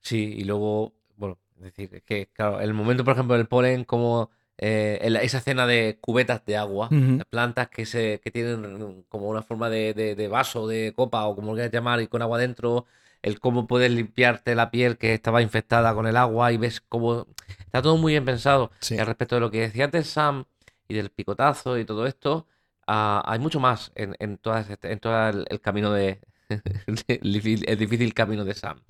Sí, 0.00 0.34
y 0.38 0.44
luego, 0.44 0.92
bueno, 1.16 1.38
es 1.58 1.62
decir, 1.74 2.02
que, 2.04 2.28
claro, 2.32 2.60
el 2.60 2.74
momento, 2.74 3.04
por 3.04 3.14
ejemplo, 3.14 3.36
del 3.36 3.48
polen, 3.48 3.84
como 3.84 4.30
eh, 4.58 4.98
esa 5.22 5.38
escena 5.38 5.66
de 5.66 5.98
cubetas 6.00 6.44
de 6.46 6.56
agua, 6.56 6.94
plantas 7.30 7.68
que 7.68 7.84
se 7.86 8.20
que 8.22 8.30
tienen 8.30 9.04
como 9.08 9.28
una 9.28 9.42
forma 9.42 9.68
de, 9.70 9.94
de- 9.94 10.14
de 10.14 10.28
vaso, 10.28 10.66
de 10.66 10.92
copa 10.94 11.26
o 11.26 11.34
como 11.34 11.48
lo 11.48 11.54
quieras 11.54 11.72
llamar, 11.72 12.00
y 12.00 12.06
con 12.08 12.22
agua 12.22 12.38
dentro, 12.38 12.86
el 13.22 13.40
cómo 13.40 13.66
puedes 13.66 13.90
limpiarte 13.90 14.54
la 14.54 14.70
piel 14.70 14.96
que 14.98 15.12
estaba 15.14 15.42
infectada 15.42 15.94
con 15.94 16.06
el 16.06 16.16
agua 16.16 16.52
y 16.52 16.56
ves 16.56 16.80
cómo 16.88 17.26
está 17.60 17.82
todo 17.82 17.96
muy 17.96 18.12
bien 18.12 18.24
pensado. 18.24 18.70
Sí. 18.80 18.94
Y 18.94 18.98
al 18.98 19.06
respecto 19.06 19.34
de 19.34 19.40
lo 19.40 19.50
que 19.50 19.60
decía 19.60 19.84
antes 19.86 20.08
Sam 20.08 20.44
y 20.86 20.94
del 20.94 21.10
picotazo 21.10 21.76
y 21.78 21.84
todo 21.84 22.06
esto, 22.06 22.46
ah, 22.86 23.22
hay 23.26 23.38
mucho 23.38 23.60
más 23.60 23.92
en, 23.94 24.14
en, 24.18 24.38
todas 24.38 24.70
este- 24.70 24.92
en 24.92 25.00
todo 25.00 25.28
el, 25.28 25.44
el 25.50 25.60
camino 25.60 25.92
de, 25.92 26.20
el 26.48 27.32
difícil- 27.32 27.64
el 27.68 27.78
difícil 27.78 28.14
camino 28.14 28.44
de 28.44 28.54
Sam. 28.54 28.80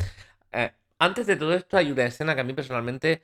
Eh, 0.52 0.72
antes 0.98 1.26
de 1.26 1.36
todo 1.36 1.54
esto 1.54 1.76
hay 1.76 1.90
una 1.90 2.04
escena 2.04 2.34
que 2.34 2.40
a 2.42 2.44
mí 2.44 2.52
personalmente 2.52 3.22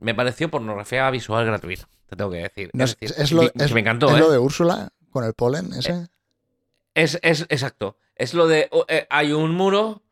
me 0.00 0.14
pareció 0.14 0.50
pornografía 0.50 1.08
visual 1.10 1.46
gratuita, 1.46 1.88
te 2.08 2.16
tengo 2.16 2.30
que 2.30 2.38
decir. 2.38 2.70
No, 2.74 2.84
es 2.84 2.96
es, 3.00 3.10
decir, 3.16 3.22
es 3.24 3.32
lo, 3.32 3.42
es- 3.64 3.72
me 3.72 3.80
encantó, 3.80 4.08
es 4.10 4.16
¿eh? 4.16 4.18
lo 4.20 4.30
de 4.30 4.38
Úrsula 4.38 4.90
con 5.10 5.24
el 5.24 5.32
polen 5.34 5.72
ese. 5.72 6.08
Es, 6.94 7.18
es 7.22 7.42
exacto. 7.48 7.96
Es 8.14 8.34
lo 8.34 8.46
de. 8.46 8.68
oh, 8.70 8.84
eh, 8.88 9.06
hay 9.10 9.32
un 9.32 9.50
muro. 9.52 10.02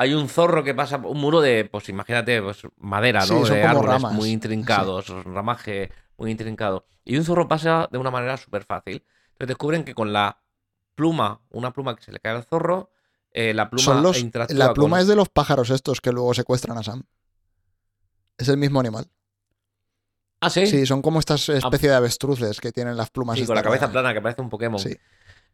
Hay 0.00 0.14
un 0.14 0.30
zorro 0.30 0.64
que 0.64 0.74
pasa. 0.74 0.96
Un 0.96 1.20
muro 1.20 1.42
de. 1.42 1.66
Pues 1.66 1.90
imagínate, 1.90 2.40
pues 2.40 2.62
madera, 2.78 3.26
¿no? 3.26 3.44
de 3.44 3.62
árboles 3.62 3.90
ramas, 3.90 4.14
muy 4.14 4.28
sí. 4.28 4.32
intrincados. 4.32 5.08
Ramaje 5.26 5.92
muy 6.16 6.30
intrincado. 6.30 6.86
Y 7.04 7.18
un 7.18 7.24
zorro 7.24 7.48
pasa 7.48 7.86
de 7.92 7.98
una 7.98 8.10
manera 8.10 8.38
súper 8.38 8.64
fácil. 8.64 9.04
Entonces 9.32 9.48
descubren 9.48 9.84
que 9.84 9.94
con 9.94 10.14
la 10.14 10.40
pluma, 10.94 11.42
una 11.50 11.74
pluma 11.74 11.96
que 11.96 12.02
se 12.02 12.12
le 12.12 12.18
cae 12.18 12.34
al 12.34 12.44
zorro, 12.44 12.90
eh, 13.30 13.52
la 13.52 13.68
pluma 13.68 13.84
Son 13.84 14.02
los, 14.02 14.16
la 14.48 14.72
pluma 14.72 14.96
con- 14.96 15.00
es 15.00 15.06
de 15.06 15.16
los 15.16 15.28
pájaros 15.28 15.68
estos 15.68 16.00
que 16.00 16.12
luego 16.12 16.32
secuestran 16.32 16.78
a 16.78 16.82
Sam. 16.82 17.02
Es 18.38 18.48
el 18.48 18.56
mismo 18.56 18.80
animal. 18.80 19.06
Ah, 20.40 20.48
sí. 20.48 20.66
Sí, 20.66 20.86
son 20.86 21.02
como 21.02 21.18
estas 21.18 21.46
especie 21.50 21.90
de 21.90 21.94
avestruces 21.96 22.58
que 22.58 22.72
tienen 22.72 22.96
las 22.96 23.10
plumas. 23.10 23.38
Sí, 23.38 23.44
con 23.44 23.54
la 23.54 23.62
cabeza 23.62 23.92
plana, 23.92 24.14
que 24.14 24.22
parece 24.22 24.40
un 24.40 24.48
Pokémon. 24.48 24.80
Sí. 24.80 24.96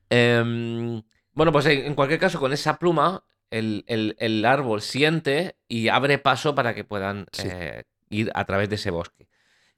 Em, 0.09 1.03
bueno, 1.33 1.51
pues 1.51 1.67
en 1.67 1.97
cualquier 1.97 2.21
caso, 2.21 2.39
con 2.39 2.53
esa 2.53 2.79
pluma, 2.79 3.25
el, 3.51 3.85
el- 3.87 4.17
el 4.19 4.45
árbol 4.45 4.83
siente 4.83 5.57
y 5.69 5.89
abre 5.89 6.19
paso 6.19 6.55
para 6.55 6.75
que 6.75 6.85
puedan 6.85 7.27
Sí. 7.33 7.49
eh, 7.51 7.85
ir 8.11 8.31
a 8.35 8.45
través 8.45 8.69
de 8.69 8.75
ese 8.77 8.91
bosque. 8.91 9.29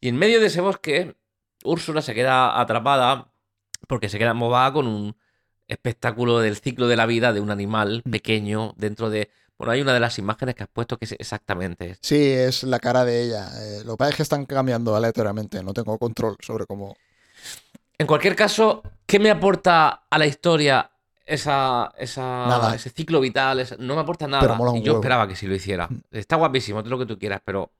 Y 0.00 0.08
en 0.08 0.16
medio 0.16 0.40
de 0.40 0.46
ese 0.46 0.60
bosque, 0.60 1.16
Úrsula 1.64 2.02
se 2.02 2.14
queda 2.14 2.60
atrapada 2.60 3.32
porque 3.88 4.08
se 4.08 4.18
queda 4.18 4.30
embobada 4.30 4.72
con 4.72 4.86
un 4.86 5.16
espectáculo 5.66 6.38
del 6.40 6.56
ciclo 6.56 6.88
de 6.88 6.96
la 6.96 7.06
vida 7.06 7.32
de 7.32 7.40
un 7.40 7.50
animal 7.50 8.02
Mm. 8.04 8.10
pequeño 8.10 8.74
dentro 8.76 9.10
de... 9.10 9.30
Bueno, 9.58 9.72
hay 9.72 9.80
una 9.80 9.92
de 9.92 10.00
las 10.00 10.18
imágenes 10.20 10.54
que 10.54 10.62
has 10.62 10.68
puesto 10.68 10.98
que 10.98 11.04
es 11.04 11.12
exactamente. 11.18 11.96
Sí, 12.00 12.30
es 12.30 12.62
la 12.62 12.78
cara 12.78 13.04
de 13.04 13.24
ella. 13.24 13.48
Eh, 13.60 13.82
lo 13.84 13.94
que 13.94 13.96
pasa 13.98 14.10
es 14.10 14.16
que 14.16 14.22
están 14.22 14.46
cambiando 14.46 14.94
aleatoriamente. 14.94 15.62
No 15.64 15.74
tengo 15.74 15.98
control 15.98 16.36
sobre 16.40 16.64
cómo. 16.64 16.96
En 17.98 18.06
cualquier 18.06 18.36
caso, 18.36 18.82
¿qué 19.04 19.18
me 19.18 19.30
aporta 19.30 20.04
a 20.08 20.18
la 20.18 20.26
historia 20.26 20.92
esa, 21.28 21.92
esa, 21.98 22.22
Nada. 22.22 22.74
ese 22.74 22.90
ciclo 22.90 23.20
vital? 23.20 23.60
esa- 23.60 23.76
no 23.78 23.94
me 23.94 24.00
aporta 24.00 24.26
nada. 24.26 24.44
Y 24.44 24.82
yo 24.82 24.92
huevo. 24.92 24.96
esperaba 24.96 25.28
que 25.28 25.36
sí 25.36 25.46
lo 25.46 25.54
hiciera. 25.54 25.88
Está 26.10 26.36
guapísimo, 26.36 26.80
todo 26.82 26.90
lo 26.90 26.98
que 26.98 27.06
tú 27.06 27.18
quieras, 27.18 27.40
pero 27.44 27.70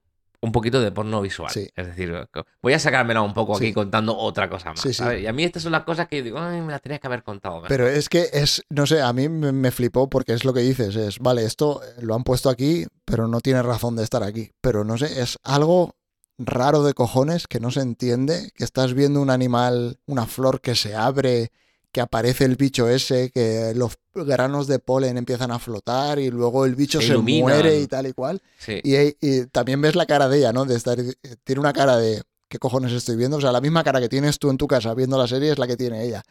un 0.41 0.53
poquito 0.53 0.79
de 0.79 0.91
porno 0.93 1.19
visual. 1.21 1.51
Sí. 1.51 1.69
Es 1.75 1.87
decir, 1.87 2.15
voy 2.61 2.71
a 2.73 2.79
sacármela 2.79 3.21
un 3.21 3.33
poco 3.33 3.57
aquí 3.57 3.73
contando 3.73 4.15
otra 4.15 4.49
cosa 4.49 4.69
más. 4.69 4.79
Sí, 4.79 4.89
sí. 4.89 4.93
¿sabes? 4.93 5.21
Y 5.21 5.27
a 5.27 5.33
mí 5.33 5.43
estas 5.43 5.63
son 5.63 5.73
las 5.73 5.83
cosas 5.83 6.07
que 6.07 6.17
yo 6.17 6.23
digo, 6.23 6.39
ay, 6.39 6.61
me 6.61 6.71
las 6.71 6.81
tenías 6.81 7.01
que 7.01 7.07
haber 7.07 7.23
contado. 7.23 7.55
mejor". 7.55 7.67
Pero 7.67 7.87
es 7.89 8.07
que 8.07 8.29
es, 8.31 8.63
no 8.69 8.85
sé, 8.85 9.01
a 9.01 9.11
mí 9.11 9.27
me, 9.27 9.51
me 9.51 9.71
flipó 9.71 10.09
porque 10.09 10.31
es 10.33 10.45
lo 10.45 10.53
que 10.53 10.61
dices, 10.61 10.95
es, 10.95 11.19
vale, 11.19 11.43
esto 11.43 11.81
lo 11.99 12.15
han 12.15 12.23
puesto 12.23 12.49
aquí, 12.49 12.85
pero 13.03 13.27
no 13.27 13.41
tiene 13.41 13.61
razón 13.63 13.97
de 13.97 14.03
estar 14.03 14.23
aquí. 14.23 14.51
Pero 14.61 14.85
no 14.85 14.97
sé, 14.97 15.21
es 15.21 15.37
algo 15.43 15.95
raro 16.37 16.83
de 16.83 16.93
cojones 16.93 17.45
que 17.47 17.59
no 17.59 17.69
se 17.69 17.81
entiende, 17.81 18.51
que 18.55 18.63
estás 18.63 18.93
viendo 18.93 19.21
un 19.21 19.29
animal, 19.31 19.97
una 20.05 20.25
flor 20.25 20.61
que 20.61 20.73
se 20.75 20.95
abre, 20.95 21.51
que 21.91 22.01
aparece 22.01 22.45
el 22.45 22.55
bicho 22.55 22.87
ese, 22.87 23.31
que 23.31 23.73
los 23.75 23.97
granos 24.13 24.67
de 24.67 24.79
polen 24.79 25.17
empiezan 25.17 25.51
a 25.51 25.59
flotar 25.59 26.19
y 26.19 26.29
luego 26.29 26.65
el 26.65 26.75
bicho 26.75 27.01
Se 27.01 27.17
muere 27.17 27.79
y 27.79 27.87
tal 27.87 28.07
y 28.07 28.13
cual. 28.13 28.41
Sí. 28.57 28.79
Y, 28.83 29.15
y 29.21 29.45
también 29.47 29.81
ves 29.81 29.95
la 29.95 30.05
cara 30.05 30.27
de 30.27 30.37
ella, 30.37 30.53
¿no? 30.53 30.65
De 30.65 30.75
estar, 30.75 30.97
tiene 31.43 31.59
una 31.59 31.73
cara 31.73 31.97
de, 31.97 32.21
¿qué 32.47 32.59
cojones 32.59 32.91
estoy 32.91 33.15
viendo? 33.15 33.37
O 33.37 33.41
sea, 33.41 33.51
la 33.51 33.61
misma 33.61 33.83
cara 33.83 33.99
que 33.99 34.09
tienes 34.09 34.37
tú 34.39 34.49
en 34.49 34.57
tu 34.57 34.67
casa 34.67 34.93
viendo 34.93 35.17
la 35.17 35.27
serie 35.27 35.51
es 35.51 35.59
la 35.59 35.67
que 35.67 35.77
tiene 35.77 36.03
ella. 36.03 36.23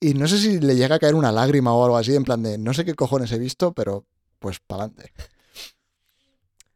Y 0.00 0.14
no 0.14 0.26
sé 0.26 0.38
si 0.38 0.60
le 0.60 0.74
llega 0.74 0.96
a 0.96 0.98
caer 0.98 1.14
una 1.14 1.32
lágrima 1.32 1.72
o 1.72 1.84
algo 1.84 1.96
así, 1.96 2.14
en 2.14 2.24
plan 2.24 2.42
de, 2.42 2.58
no 2.58 2.74
sé 2.74 2.84
qué 2.84 2.94
cojones 2.94 3.30
he 3.32 3.38
visto, 3.38 3.72
pero 3.72 4.04
pues 4.40 4.58
para 4.58 4.84
adelante. 4.84 5.12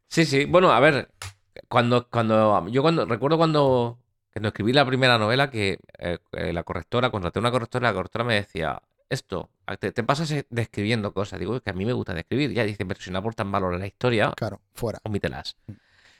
Sí, 0.07 0.25
sí. 0.25 0.45
Bueno, 0.45 0.71
a 0.71 0.79
ver, 0.79 1.09
cuando, 1.67 2.07
cuando 2.09 2.67
yo 2.69 2.81
cuando 2.81 3.05
recuerdo 3.05 3.37
cuando, 3.37 3.99
cuando 4.37 4.49
escribí 4.49 4.73
la 4.73 4.85
primera 4.85 5.17
novela 5.17 5.49
que 5.49 5.79
eh, 5.97 6.19
eh, 6.33 6.53
la 6.53 6.63
correctora, 6.63 7.09
contraté 7.09 7.39
una 7.39 7.51
correctora, 7.51 7.89
la 7.89 7.93
correctora 7.93 8.23
me 8.23 8.35
decía, 8.35 8.81
esto, 9.09 9.49
te, 9.79 9.91
te 9.91 10.03
pasas 10.03 10.29
eh, 10.31 10.45
describiendo 10.49 11.13
cosas. 11.13 11.39
Digo, 11.39 11.55
es 11.55 11.61
que 11.61 11.69
a 11.69 11.73
mí 11.73 11.85
me 11.85 11.93
gusta 11.93 12.13
describir. 12.13 12.51
Ya 12.53 12.63
dice, 12.63 12.85
pero 12.85 12.99
si 13.01 13.09
no 13.11 13.19
aportan 13.19 13.51
valor 13.51 13.73
a 13.73 13.77
la 13.77 13.87
historia, 13.87 14.31
Claro, 14.35 14.61
fuera. 14.73 14.99
omítelas. 15.03 15.57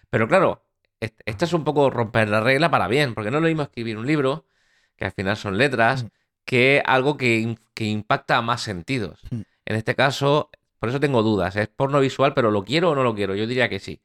Pero 0.09 0.28
claro, 0.28 0.63
est- 0.99 1.20
esto 1.26 1.45
es 1.45 1.53
un 1.53 1.63
poco 1.63 1.89
romper 1.89 2.30
la 2.30 2.39
regla 2.41 2.70
para 2.72 2.88
bien, 2.88 3.13
porque 3.13 3.30
no 3.32 3.38
es 3.38 3.41
lo 3.43 3.47
mismo 3.49 3.63
escribir 3.63 3.97
un 3.97 4.07
libro, 4.07 4.45
que 4.95 5.05
al 5.05 5.11
final 5.11 5.38
son 5.38 5.57
letras, 5.57 6.03
Mm. 6.03 6.07
que 6.45 6.82
algo 6.86 7.18
que 7.18 7.55
impacta 7.80 8.38
a 8.38 8.41
más 8.41 8.61
sentidos. 8.61 9.20
Mm. 9.30 9.41
En 9.65 9.76
este 9.76 9.95
caso, 9.95 10.49
por 10.80 10.89
eso 10.89 10.99
tengo 10.99 11.22
dudas. 11.24 11.55
¿Es 11.55 11.68
porno 11.68 11.99
visual, 11.99 12.34
pero 12.34 12.51
lo 12.51 12.63
quiero 12.63 12.91
o 12.91 12.95
no 12.95 13.03
lo 13.03 13.13
quiero? 13.13 13.36
Yo 13.36 13.45
diría 13.47 13.68
que 13.70 13.80
sí. 13.80 13.99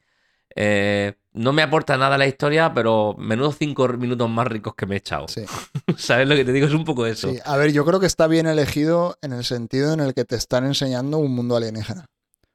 Eh, 0.54 1.14
no 1.34 1.52
me 1.52 1.62
aporta 1.62 1.96
nada 1.96 2.18
la 2.18 2.26
historia, 2.26 2.72
pero 2.74 3.14
menudo 3.18 3.52
cinco 3.52 3.88
minutos 3.88 4.28
más 4.28 4.46
ricos 4.46 4.74
que 4.74 4.86
me 4.86 4.96
he 4.96 4.98
echado. 4.98 5.28
Sí, 5.28 5.44
¿Sabes 5.96 6.28
lo 6.28 6.34
que 6.34 6.44
te 6.44 6.52
digo? 6.52 6.66
Es 6.66 6.74
un 6.74 6.84
poco 6.84 7.06
eso. 7.06 7.30
sí. 7.30 7.38
A 7.44 7.56
ver, 7.56 7.72
yo 7.72 7.84
creo 7.84 8.00
que 8.00 8.06
está 8.06 8.26
bien 8.26 8.46
elegido 8.46 9.16
en 9.22 9.32
el 9.32 9.44
sentido 9.44 9.92
en 9.92 10.00
el 10.00 10.14
que 10.14 10.24
te 10.24 10.36
están 10.36 10.64
enseñando 10.66 11.18
un 11.18 11.34
mundo 11.34 11.56
alienígena. 11.56 12.06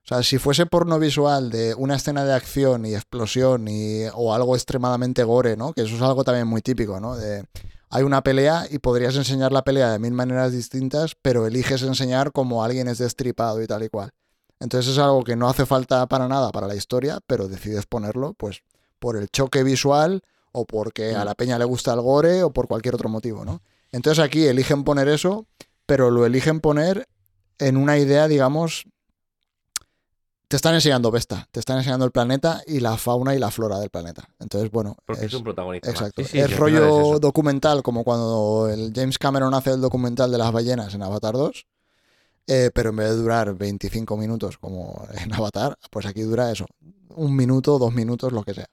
O 0.04 0.08
sea, 0.08 0.24
si 0.24 0.38
fuese 0.38 0.66
porno 0.66 1.00
visual 1.00 1.50
de 1.50 1.76
una 1.76 1.98
escena 1.98 2.24
de 2.24 2.34
acción 2.34 2.86
y 2.86 2.96
explosión 2.96 3.68
y, 3.68 4.06
o 4.14 4.34
algo 4.34 4.56
extremadamente 4.56 5.24
gore, 5.26 5.58
¿no? 5.58 5.74
Que 5.74 5.82
eso 5.82 5.96
es 5.98 6.02
algo 6.02 6.24
también 6.24 6.48
muy 6.48 6.62
típico, 6.62 7.02
¿no? 7.02 7.18
De, 7.18 7.44
hay 7.90 8.04
una 8.04 8.22
pelea 8.22 8.68
y 8.70 8.80
podrías 8.80 9.16
enseñar 9.16 9.52
la 9.52 9.64
pelea 9.64 9.92
de 9.92 10.00
mil 10.00 10.14
maneras 10.14 10.54
distintas, 10.54 11.16
pero 11.22 11.46
eliges 11.46 11.82
enseñar 11.84 12.32
como 12.32 12.64
alguien 12.64 12.88
es 12.88 13.00
destripado 13.00 13.62
y 13.62 13.68
tal 13.68 13.84
y 13.84 13.90
cual. 13.90 14.12
Entonces 14.60 14.94
es 14.94 14.98
algo 14.98 15.24
que 15.24 15.36
no 15.36 15.50
hace 15.50 15.66
falta 15.66 16.06
para 16.08 16.28
nada 16.28 16.52
para 16.52 16.68
la 16.68 16.76
historia, 16.76 17.20
pero 17.28 17.48
decides 17.48 17.86
ponerlo, 17.86 18.34
pues, 18.34 18.64
por 19.00 19.16
el 19.18 19.30
choque 19.30 19.64
visual 19.64 20.22
o 20.52 20.66
porque 20.66 21.16
a 21.16 21.24
la 21.24 21.36
peña 21.36 21.60
le 21.60 21.66
gusta 21.66 21.94
el 21.94 22.02
gore 22.02 22.44
o 22.44 22.52
por 22.52 22.68
cualquier 22.68 22.96
otro 22.96 23.10
motivo, 23.10 23.46
¿no? 23.46 23.62
Entonces 23.92 24.24
aquí 24.24 24.46
eligen 24.46 24.84
poner 24.84 25.08
eso, 25.08 25.46
pero 25.86 26.10
lo 26.10 26.26
eligen 26.26 26.60
poner 26.60 27.08
en 27.60 27.78
una 27.78 27.98
idea, 27.98 28.28
digamos, 28.28 28.86
te 30.48 30.56
están 30.56 30.74
enseñando 30.74 31.12
Vesta, 31.12 31.48
te 31.52 31.60
están 31.60 31.78
enseñando 31.78 32.06
el 32.06 32.12
planeta 32.12 32.62
y 32.66 32.80
la 32.80 32.98
fauna 32.98 33.36
y 33.36 33.40
la 33.40 33.52
flora 33.52 33.80
del 33.80 33.90
planeta. 33.90 34.30
Entonces, 34.40 34.72
bueno, 34.72 34.96
Porque 35.06 35.26
es, 35.26 35.28
es, 35.28 35.34
un 35.34 35.44
protagonista. 35.44 35.90
exacto. 35.90 36.24
Sí, 36.24 36.30
sí, 36.32 36.40
es 36.40 36.56
rollo 36.58 37.16
es 37.16 37.22
documental, 37.22 37.84
como 37.84 38.04
cuando 38.04 38.70
el 38.72 38.94
James 38.96 39.18
Cameron 39.18 39.54
hace 39.54 39.72
el 39.72 39.82
documental 39.82 40.32
de 40.32 40.38
las 40.38 40.52
ballenas 40.52 40.94
en 40.94 41.04
Avatar 41.04 41.34
2, 41.34 41.68
eh, 42.48 42.72
pero 42.74 42.90
en 42.90 42.96
vez 42.96 43.10
de 43.10 43.16
durar 43.18 43.54
25 43.54 44.18
minutos 44.18 44.58
como 44.58 45.08
en 45.24 45.34
Avatar, 45.34 45.78
pues 45.92 46.06
aquí 46.06 46.22
dura 46.22 46.52
eso, 46.52 46.66
un 47.10 47.36
minuto, 47.36 47.78
dos 47.78 47.94
minutos, 47.94 48.32
lo 48.34 48.44
que 48.44 48.54
sea. 48.54 48.68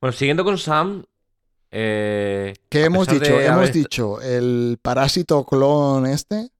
Bueno, 0.00 0.12
siguiendo 0.12 0.44
con 0.44 0.58
Sam. 0.58 1.04
Eh, 1.70 2.54
¿Qué 2.68 2.84
hemos 2.84 3.08
dicho? 3.08 3.36
de 3.36 3.46
Hemos 3.46 3.72
dicho 3.72 4.20
el 4.20 4.78
parásito 4.80 5.44
clon 5.44 6.06
este. 6.06 6.50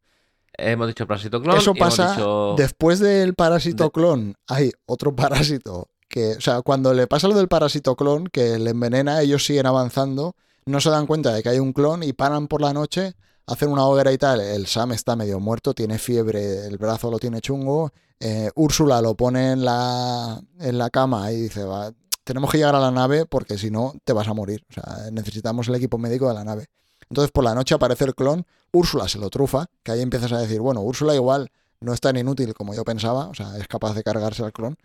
Hemos 0.54 0.88
dicho 0.88 1.06
parásito 1.06 1.40
clon. 1.40 1.56
Eso 1.56 1.72
pasa 1.74 2.12
dicho- 2.14 2.54
después 2.58 2.98
del 2.98 3.34
parásito 3.34 3.84
de- 3.84 3.90
clon. 3.92 4.34
Hay 4.48 4.72
otro 4.86 5.14
parásito 5.14 5.88
que, 6.08 6.32
o 6.32 6.40
sea, 6.40 6.62
cuando 6.62 6.92
le 6.94 7.06
pasa 7.06 7.28
lo 7.28 7.34
del 7.36 7.46
parásito 7.48 7.94
clon 7.94 8.26
que 8.26 8.58
le 8.58 8.70
envenena, 8.70 9.22
ellos 9.22 9.44
siguen 9.46 9.66
avanzando, 9.66 10.34
no 10.66 10.80
se 10.80 10.90
dan 10.90 11.06
cuenta 11.06 11.32
de 11.32 11.42
que 11.42 11.50
hay 11.50 11.58
un 11.60 11.72
clon 11.72 12.02
y 12.02 12.12
paran 12.12 12.48
por 12.48 12.60
la 12.60 12.72
noche, 12.72 13.14
hacen 13.48 13.70
una 13.70 13.84
hoguera 13.86 14.12
y 14.12 14.18
tal. 14.18 14.40
El 14.40 14.66
Sam 14.66 14.92
está 14.92 15.16
medio 15.16 15.40
muerto, 15.40 15.74
tiene 15.74 15.98
fiebre, 15.98 16.66
el 16.66 16.78
brazo 16.78 17.10
lo 17.10 17.18
tiene 17.18 17.40
chungo. 17.40 17.90
eh, 18.20 18.50
Úrsula 18.54 19.00
lo 19.02 19.14
pone 19.14 19.52
en 19.52 19.64
la, 19.64 20.40
en 20.60 20.78
la 20.78 20.90
cama 20.90 21.30
y 21.32 21.42
dice, 21.42 21.64
va, 21.64 21.92
tenemos 22.24 22.50
que 22.50 22.58
llegar 22.58 22.74
a 22.74 22.80
la 22.80 22.90
nave 22.90 23.26
porque 23.26 23.56
si 23.58 23.70
no 23.70 23.94
te 24.04 24.12
vas 24.12 24.28
a 24.28 24.34
morir. 24.34 24.64
O 24.70 24.72
sea, 24.74 25.10
necesitamos 25.12 25.68
el 25.68 25.74
equipo 25.76 25.98
médico 25.98 26.28
de 26.28 26.34
la 26.34 26.44
nave. 26.44 26.66
Entonces 27.10 27.30
por 27.32 27.42
la 27.44 27.54
noche 27.54 27.74
aparece 27.74 28.04
el 28.04 28.14
clon, 28.14 28.44
Úrsula 28.72 29.08
se 29.08 29.18
lo 29.18 29.30
trufa, 29.30 29.66
que 29.82 29.92
ahí 29.92 30.02
empiezas 30.02 30.30
a 30.32 30.38
decir, 30.38 30.60
bueno, 30.60 30.80
Úrsula 30.82 31.14
igual 31.14 31.48
no 31.80 31.94
es 31.94 32.00
tan 32.00 32.16
inútil 32.16 32.52
como 32.54 32.74
yo 32.74 32.84
pensaba, 32.84 33.28
o 33.28 33.34
sea, 33.34 33.56
es 33.56 33.66
capaz 33.66 33.94
de 33.94 34.02
cargarse 34.02 34.44
al 34.44 34.52
clon, 34.52 34.76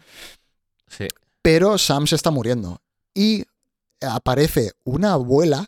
Sí. 0.87 1.07
pero 1.41 1.77
Sam 1.77 2.05
se 2.07 2.15
está 2.15 2.29
muriendo. 2.31 2.79
Y 3.13 3.43
aparece 3.99 4.71
una 4.85 5.13
abuela, 5.13 5.65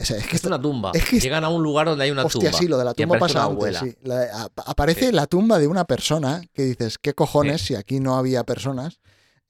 o 0.00 0.04
sea, 0.04 0.16
es 0.18 0.26
que 0.26 0.36
Es 0.36 0.44
una 0.44 0.60
tumba. 0.60 0.90
es 0.94 1.04
que 1.04 1.16
es- 1.18 1.22
Llegan 1.22 1.44
a 1.44 1.48
un 1.48 1.62
lugar 1.62 1.86
donde 1.86 2.04
hay 2.04 2.10
una 2.10 2.24
Hostia, 2.24 2.50
tumba. 2.50 2.58
sí, 2.58 2.68
lo 2.68 2.78
de 2.78 2.84
la 2.84 2.94
tumba 2.94 3.18
pasa 3.18 3.44
antes, 3.44 3.76
sí. 3.78 3.94
La- 4.02 4.22
a- 4.22 4.50
aparece 4.70 5.06
Sí. 5.08 5.12
la 5.12 5.26
tumba 5.26 5.58
de 5.58 5.66
una 5.66 5.84
persona 5.84 6.42
que 6.52 6.62
dices, 6.64 6.98
¿qué 6.98 7.14
cojones 7.14 7.60
si 7.62 7.74
aquí 7.74 8.00
no 8.00 8.16
había 8.16 8.44
personas? 8.44 9.00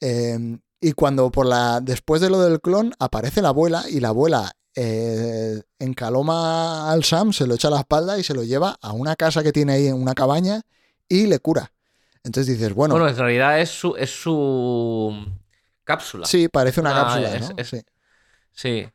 Eh, 0.00 0.58
y 0.80 0.92
cuando 0.92 1.30
por 1.30 1.46
la 1.46 1.80
después 1.80 2.20
de 2.20 2.30
lo 2.30 2.40
del 2.40 2.60
clon 2.60 2.92
aparece 2.98 3.42
la 3.42 3.48
abuela 3.48 3.84
y 3.88 4.00
la 4.00 4.08
abuela 4.08 4.52
eh, 4.76 5.60
encaloma 5.78 6.90
al 6.90 7.04
Sam, 7.04 7.32
se 7.32 7.46
lo 7.46 7.54
echa 7.54 7.68
a 7.68 7.72
la 7.72 7.80
espalda 7.80 8.18
y 8.18 8.22
se 8.22 8.34
lo 8.34 8.42
lleva 8.44 8.76
a 8.80 8.92
una 8.92 9.16
casa 9.16 9.42
que 9.42 9.52
tiene 9.52 9.72
ahí 9.74 9.86
en 9.88 9.94
una 10.00 10.14
cabaña 10.14 10.62
y 11.08 11.26
le 11.26 11.38
cura. 11.40 11.72
Entonces 12.24 12.56
dices, 12.58 12.72
bueno, 12.74 12.94
Bueno, 12.94 13.08
en 13.08 13.16
realidad 13.16 13.60
es 13.60 13.68
su, 13.70 13.96
es 13.96 14.10
su 14.22 15.14
cápsula. 15.84 16.26
sí, 16.26 16.48
parece 16.48 16.80
una 16.80 16.92
una- 16.92 17.02
cápsula, 17.02 17.34
es- 17.34 17.48
¿no? 17.50 17.54
es- 17.56 17.68
Sí. 17.68 17.80
Sí. 18.52 18.88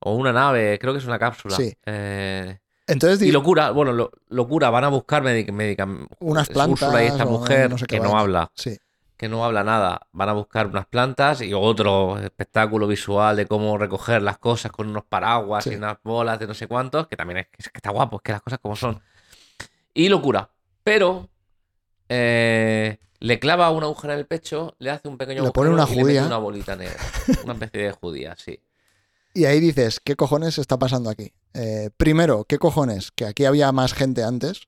O 0.00 0.14
una 0.14 0.32
nave, 0.32 0.78
creo 0.78 0.92
que 0.92 0.98
es 1.00 1.06
una 1.06 1.18
cápsula. 1.18 1.56
Sí. 1.56 1.72
Eh, 1.86 2.58
Entonces 2.86 3.26
y 3.26 3.32
locura, 3.32 3.70
bueno, 3.72 3.92
lo- 3.92 4.10
locura, 4.28 4.70
van 4.70 4.84
a 4.84 4.88
buscar 4.88 5.22
medicamentos. 5.22 6.16
unas 6.20 6.48
plantas 6.48 6.82
Úrsula 6.82 7.02
y 7.02 7.06
esta 7.08 7.24
mujer 7.24 7.68
no 7.70 7.78
sé 7.78 7.86
qué 7.86 7.96
que 7.96 8.02
no 8.02 8.18
habla, 8.18 8.50
Sí, 8.54 8.78
que 9.16 9.28
no 9.28 9.44
habla 9.44 9.64
nada, 9.64 10.00
van 10.12 10.28
a 10.28 10.32
buscar 10.32 10.68
unas 10.68 10.86
plantas 10.86 11.40
y 11.42 11.52
otro 11.52 12.18
espectáculo 12.20 12.86
visual 12.86 13.34
de 13.36 13.46
cómo 13.46 13.76
recoger 13.76 14.22
las 14.22 14.38
cosas 14.38 14.70
con 14.70 14.88
unos 14.88 15.04
paraguas 15.04 15.64
Sí. 15.64 15.70
y 15.72 15.74
unas 15.76 15.96
bolas 16.04 16.38
de 16.38 16.46
no 16.46 16.54
sé 16.54 16.68
cuántos, 16.68 17.08
que 17.08 17.16
también 17.16 17.38
es, 17.38 17.46
es 17.58 17.68
que 17.70 17.78
está 17.78 17.90
guapo, 17.90 18.16
es 18.18 18.22
que 18.22 18.32
las 18.32 18.42
cosas 18.42 18.60
como 18.60 18.76
son. 18.76 19.00
Y 19.92 20.08
locura. 20.08 20.48
Pero 20.84 21.28
eh, 22.08 22.98
le 23.20 23.38
clava 23.40 23.70
una 23.70 23.86
agujera 23.86 24.14
en 24.14 24.20
el 24.20 24.26
pecho, 24.26 24.76
le 24.78 24.90
hace 24.90 25.08
un 25.08 25.18
pequeño 25.18 25.42
Le 25.42 25.50
pone 25.50 25.70
una 25.70 25.82
y 25.84 25.86
le 25.90 25.96
mete 25.96 26.02
judía. 26.02 26.26
una 26.26 26.38
bolita 26.38 26.76
negra. 26.76 26.96
Una 27.44 27.54
especie 27.54 27.82
de 27.82 27.92
judía, 27.92 28.34
sí. 28.36 28.58
Y 29.34 29.44
ahí 29.44 29.60
dices, 29.60 30.00
¿qué 30.02 30.16
cojones 30.16 30.58
está 30.58 30.78
pasando 30.78 31.10
aquí? 31.10 31.32
Eh, 31.54 31.90
primero, 31.96 32.44
¿qué 32.44 32.58
cojones? 32.58 33.10
Que 33.12 33.26
aquí 33.26 33.44
había 33.44 33.70
más 33.72 33.92
gente 33.94 34.22
antes 34.24 34.62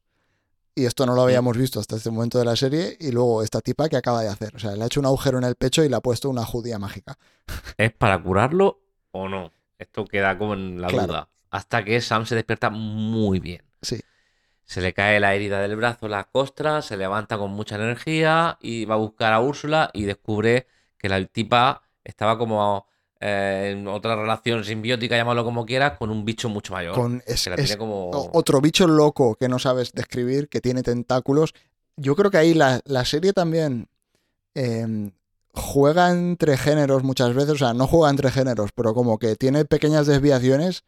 y 0.74 0.84
esto 0.86 1.06
no 1.06 1.14
lo 1.14 1.22
habíamos 1.22 1.56
visto 1.56 1.80
hasta 1.80 1.96
este 1.96 2.10
momento 2.10 2.38
de 2.38 2.44
la 2.44 2.56
serie 2.56 2.96
y 3.00 3.10
luego 3.10 3.42
esta 3.42 3.60
tipa 3.60 3.88
que 3.88 3.96
acaba 3.96 4.22
de 4.22 4.28
hacer. 4.28 4.54
O 4.54 4.58
sea, 4.58 4.76
le 4.76 4.82
ha 4.82 4.86
hecho 4.86 5.00
un 5.00 5.06
agujero 5.06 5.38
en 5.38 5.44
el 5.44 5.56
pecho 5.56 5.82
y 5.84 5.88
le 5.88 5.96
ha 5.96 6.00
puesto 6.00 6.30
una 6.30 6.44
judía 6.44 6.78
mágica. 6.78 7.18
¿Es 7.76 7.92
para 7.92 8.22
curarlo 8.22 8.80
o 9.10 9.28
no? 9.28 9.52
Esto 9.78 10.04
queda 10.04 10.36
como 10.38 10.54
en 10.54 10.80
la 10.80 10.88
Claro. 10.88 11.06
duda. 11.08 11.28
Hasta 11.50 11.84
que 11.84 12.00
Sam 12.00 12.26
se 12.26 12.36
despierta 12.36 12.70
muy 12.70 13.40
bien. 13.40 13.62
Sí, 13.82 14.00
Se 14.64 14.80
le 14.80 14.92
cae 14.94 15.18
la 15.18 15.34
herida 15.34 15.60
del 15.60 15.74
brazo, 15.74 16.06
la 16.06 16.24
costra, 16.24 16.80
se 16.82 16.96
levanta 16.96 17.36
con 17.38 17.50
mucha 17.50 17.74
energía 17.74 18.56
y 18.60 18.84
va 18.84 18.94
a 18.94 18.98
buscar 18.98 19.32
a 19.32 19.40
Úrsula 19.40 19.90
y 19.94 20.04
descubre 20.04 20.68
que 20.96 21.08
la 21.08 21.24
tipa 21.26 21.82
estaba 22.04 22.38
como 22.38 22.86
eh, 23.20 23.74
en 23.76 23.86
otra 23.86 24.16
relación 24.16 24.64
simbiótica, 24.64 25.16
llámalo 25.16 25.44
como 25.44 25.66
quieras, 25.66 25.98
con 25.98 26.10
un 26.10 26.24
bicho 26.24 26.48
mucho 26.48 26.72
mayor. 26.72 26.94
con 26.94 27.22
es, 27.26 27.44
que 27.44 27.50
la 27.50 27.56
es 27.56 27.62
tiene 27.66 27.78
como... 27.78 28.10
o- 28.10 28.30
otro 28.32 28.60
bicho 28.60 28.86
loco 28.88 29.34
que 29.34 29.48
no 29.48 29.58
sabes 29.58 29.92
describir, 29.92 30.48
que 30.48 30.60
tiene 30.60 30.82
tentáculos. 30.82 31.52
Yo 31.96 32.16
creo 32.16 32.30
que 32.30 32.38
ahí 32.38 32.54
la, 32.54 32.80
la 32.84 33.04
serie 33.04 33.32
también 33.32 33.88
eh, 34.54 35.10
juega 35.52 36.10
entre 36.10 36.56
géneros 36.56 37.02
muchas 37.02 37.34
veces, 37.34 37.50
o 37.50 37.58
sea, 37.58 37.74
no 37.74 37.86
juega 37.86 38.10
entre 38.10 38.30
géneros, 38.30 38.70
pero 38.74 38.94
como 38.94 39.18
que 39.18 39.36
tiene 39.36 39.64
pequeñas 39.64 40.06
desviaciones. 40.06 40.84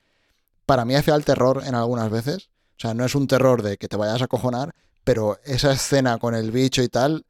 Para 0.65 0.85
mí 0.85 0.95
hace 0.95 1.11
al 1.11 1.25
terror 1.25 1.63
en 1.67 1.75
algunas 1.75 2.11
veces. 2.11 2.49
O 2.79 2.81
sea, 2.83 2.95
no 2.95 3.05
es 3.05 3.15
un 3.15 3.27
terror 3.27 3.63
de 3.63 3.77
que 3.77 3.89
te 3.89 3.97
vayas 3.97 4.23
a 4.23 4.27
cojonar, 4.29 4.73
pero 5.05 5.39
esa 5.45 5.73
escena 5.73 6.19
con 6.19 6.35
el 6.35 6.51
bicho 6.51 6.83
y 6.83 6.89
tal 6.89 7.25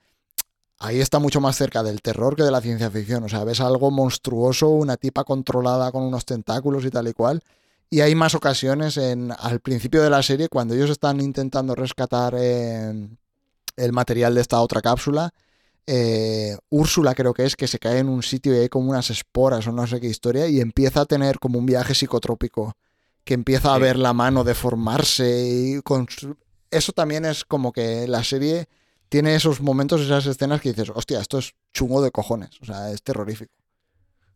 ahí 0.83 1.01
está 1.01 1.19
mucho 1.19 1.41
más 1.41 1.57
cerca 1.57 1.83
del 1.83 2.03
terror 2.03 2.37
que 2.37 2.43
de 2.43 2.51
la 2.51 2.61
ciencia 2.61 2.91
ficción. 2.91 3.25
O 3.25 3.29
sea, 3.29 3.45
ves 3.45 3.61
algo 3.61 3.91
monstruoso, 3.91 4.69
una 4.69 4.97
tipa 4.97 5.25
controlada 5.25 5.91
con 5.93 6.03
unos 6.03 6.25
tentáculos 6.25 6.85
y 6.85 6.91
tal 6.91 7.09
y 7.09 7.13
cual. 7.13 7.41
Y 7.91 8.01
hay 8.01 8.15
más 8.15 8.35
ocasiones 8.35 8.97
en, 8.97 9.33
al 9.39 9.61
principio 9.61 10.03
de 10.03 10.11
la 10.11 10.23
serie, 10.23 10.49
cuando 10.49 10.75
ellos 10.75 10.91
están 10.91 11.21
intentando 11.21 11.75
rescatar 11.75 12.35
eh, 12.39 13.09
el 13.77 13.93
material 13.93 14.35
de 14.35 14.41
esta 14.41 14.61
otra 14.61 14.81
cápsula. 14.81 15.33
eh, 15.87 16.57
Úrsula 16.71 17.15
creo 17.15 17.35
que 17.35 17.45
es 17.45 17.57
que 17.57 17.67
se 17.67 17.79
cae 17.79 17.99
en 17.99 18.09
un 18.09 18.23
sitio 18.23 18.55
y 18.55 18.59
hay 18.59 18.69
como 18.69 18.89
unas 18.91 19.11
esporas 19.11 19.67
o 19.67 19.73
no 19.73 19.87
sé 19.87 20.01
qué 20.01 20.07
historia 20.07 20.47
y 20.47 20.61
empieza 20.61 21.01
a 21.03 21.07
tener 21.07 21.39
como 21.39 21.59
un 21.59 21.67
viaje 21.67 21.95
psicotrópico 21.95 22.75
que 23.25 23.35
empieza 23.35 23.73
a 23.73 23.77
Sí. 23.77 23.83
ver 23.83 23.99
la 23.99 24.13
mano 24.13 24.45
deformarse 24.45 25.45
y 25.49 25.83
con 25.83 26.07
eso 26.71 26.93
también 26.93 27.25
es 27.25 27.45
como 27.45 27.73
que 27.73 28.07
la 28.09 28.23
serie 28.25 28.69
tiene 29.13 29.35
esos 29.35 29.61
momentos, 29.61 30.01
esas 30.01 30.25
escenas 30.25 30.63
que 30.63 30.71
dices, 30.71 30.89
hostia, 30.89 31.21
esto 31.21 31.37
es 31.37 31.55
chungo 31.75 32.01
de 32.01 32.11
cojones, 32.11 32.59
o 32.63 32.65
sea, 32.65 32.91
es 32.91 33.03
terrorífico. 33.03 33.53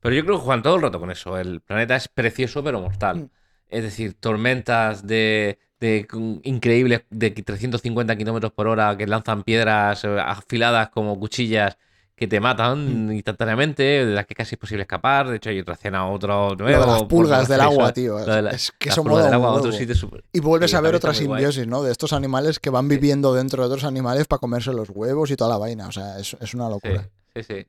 Pero 0.00 0.14
yo 0.14 0.22
creo 0.22 0.36
que 0.36 0.44
juegan 0.44 0.62
todo 0.62 0.76
el 0.76 0.82
rato 0.82 1.00
con 1.00 1.10
eso. 1.10 1.38
El 1.38 1.62
planeta 1.62 1.96
es 1.96 2.08
precioso 2.08 2.62
pero 2.62 2.78
mortal. 2.82 3.16
Mm. 3.16 3.30
Es 3.68 3.82
decir, 3.84 4.12
tormentas 4.20 5.06
de, 5.06 5.58
de 5.80 6.06
increíbles 6.42 7.04
de 7.08 7.30
350 7.30 8.16
kilómetros 8.16 8.52
por 8.52 8.66
hora 8.66 8.94
que 8.98 9.06
lanzan 9.06 9.44
piedras 9.44 10.04
eh, 10.04 10.18
afiladas 10.20 10.90
como 10.90 11.18
cuchillas 11.18 11.78
que 12.16 12.26
te 12.26 12.40
matan 12.40 13.08
Mm. 13.08 13.12
instantáneamente, 13.12 13.82
de 13.82 14.14
las 14.14 14.24
que 14.26 14.34
casi 14.34 14.54
es 14.54 14.58
posible 14.58 14.82
escapar. 14.82 15.28
De 15.28 15.36
hecho, 15.36 15.50
hay 15.50 15.60
otra 15.60 15.74
escena, 15.74 16.08
otro 16.08 16.50
Lo 16.50 16.56
nuevo. 16.56 16.80
de 16.80 16.86
las 16.86 17.02
pulgas 17.04 17.46
del 17.46 17.60
agua, 17.60 17.92
tío. 17.92 18.18
lo 18.18 18.24
de 18.34 18.40
la- 18.42 18.50
es 18.52 18.72
que 18.78 18.90
mola 19.02 19.28
agua, 19.28 19.52
otro 19.52 19.70
sitio 19.70 19.94
súper- 19.94 20.24
Y 20.32 20.40
vuelves 20.40 20.70
Sí, 20.70 20.76
a 20.76 20.80
ver 20.80 20.94
otra 20.94 21.12
simbiosis, 21.12 21.66
¿no? 21.66 21.82
De 21.82 21.92
estos 21.92 22.14
animales 22.14 22.58
que 22.58 22.70
van 22.70 22.88
viviendo 22.88 23.34
dentro 23.34 23.62
de 23.62 23.66
otros 23.66 23.84
animales 23.84 24.26
para 24.26 24.40
comerse 24.40 24.72
los 24.72 24.88
huevos 24.88 25.30
y 25.30 25.36
toda 25.36 25.50
la 25.50 25.58
vaina. 25.58 25.88
O 25.88 25.92
sea, 25.92 26.18
es, 26.18 26.34
es 26.40 26.54
una 26.54 26.66
Sí, 26.68 26.70
locura. 26.72 27.08
sí, 27.34 27.42
sí. 27.42 27.66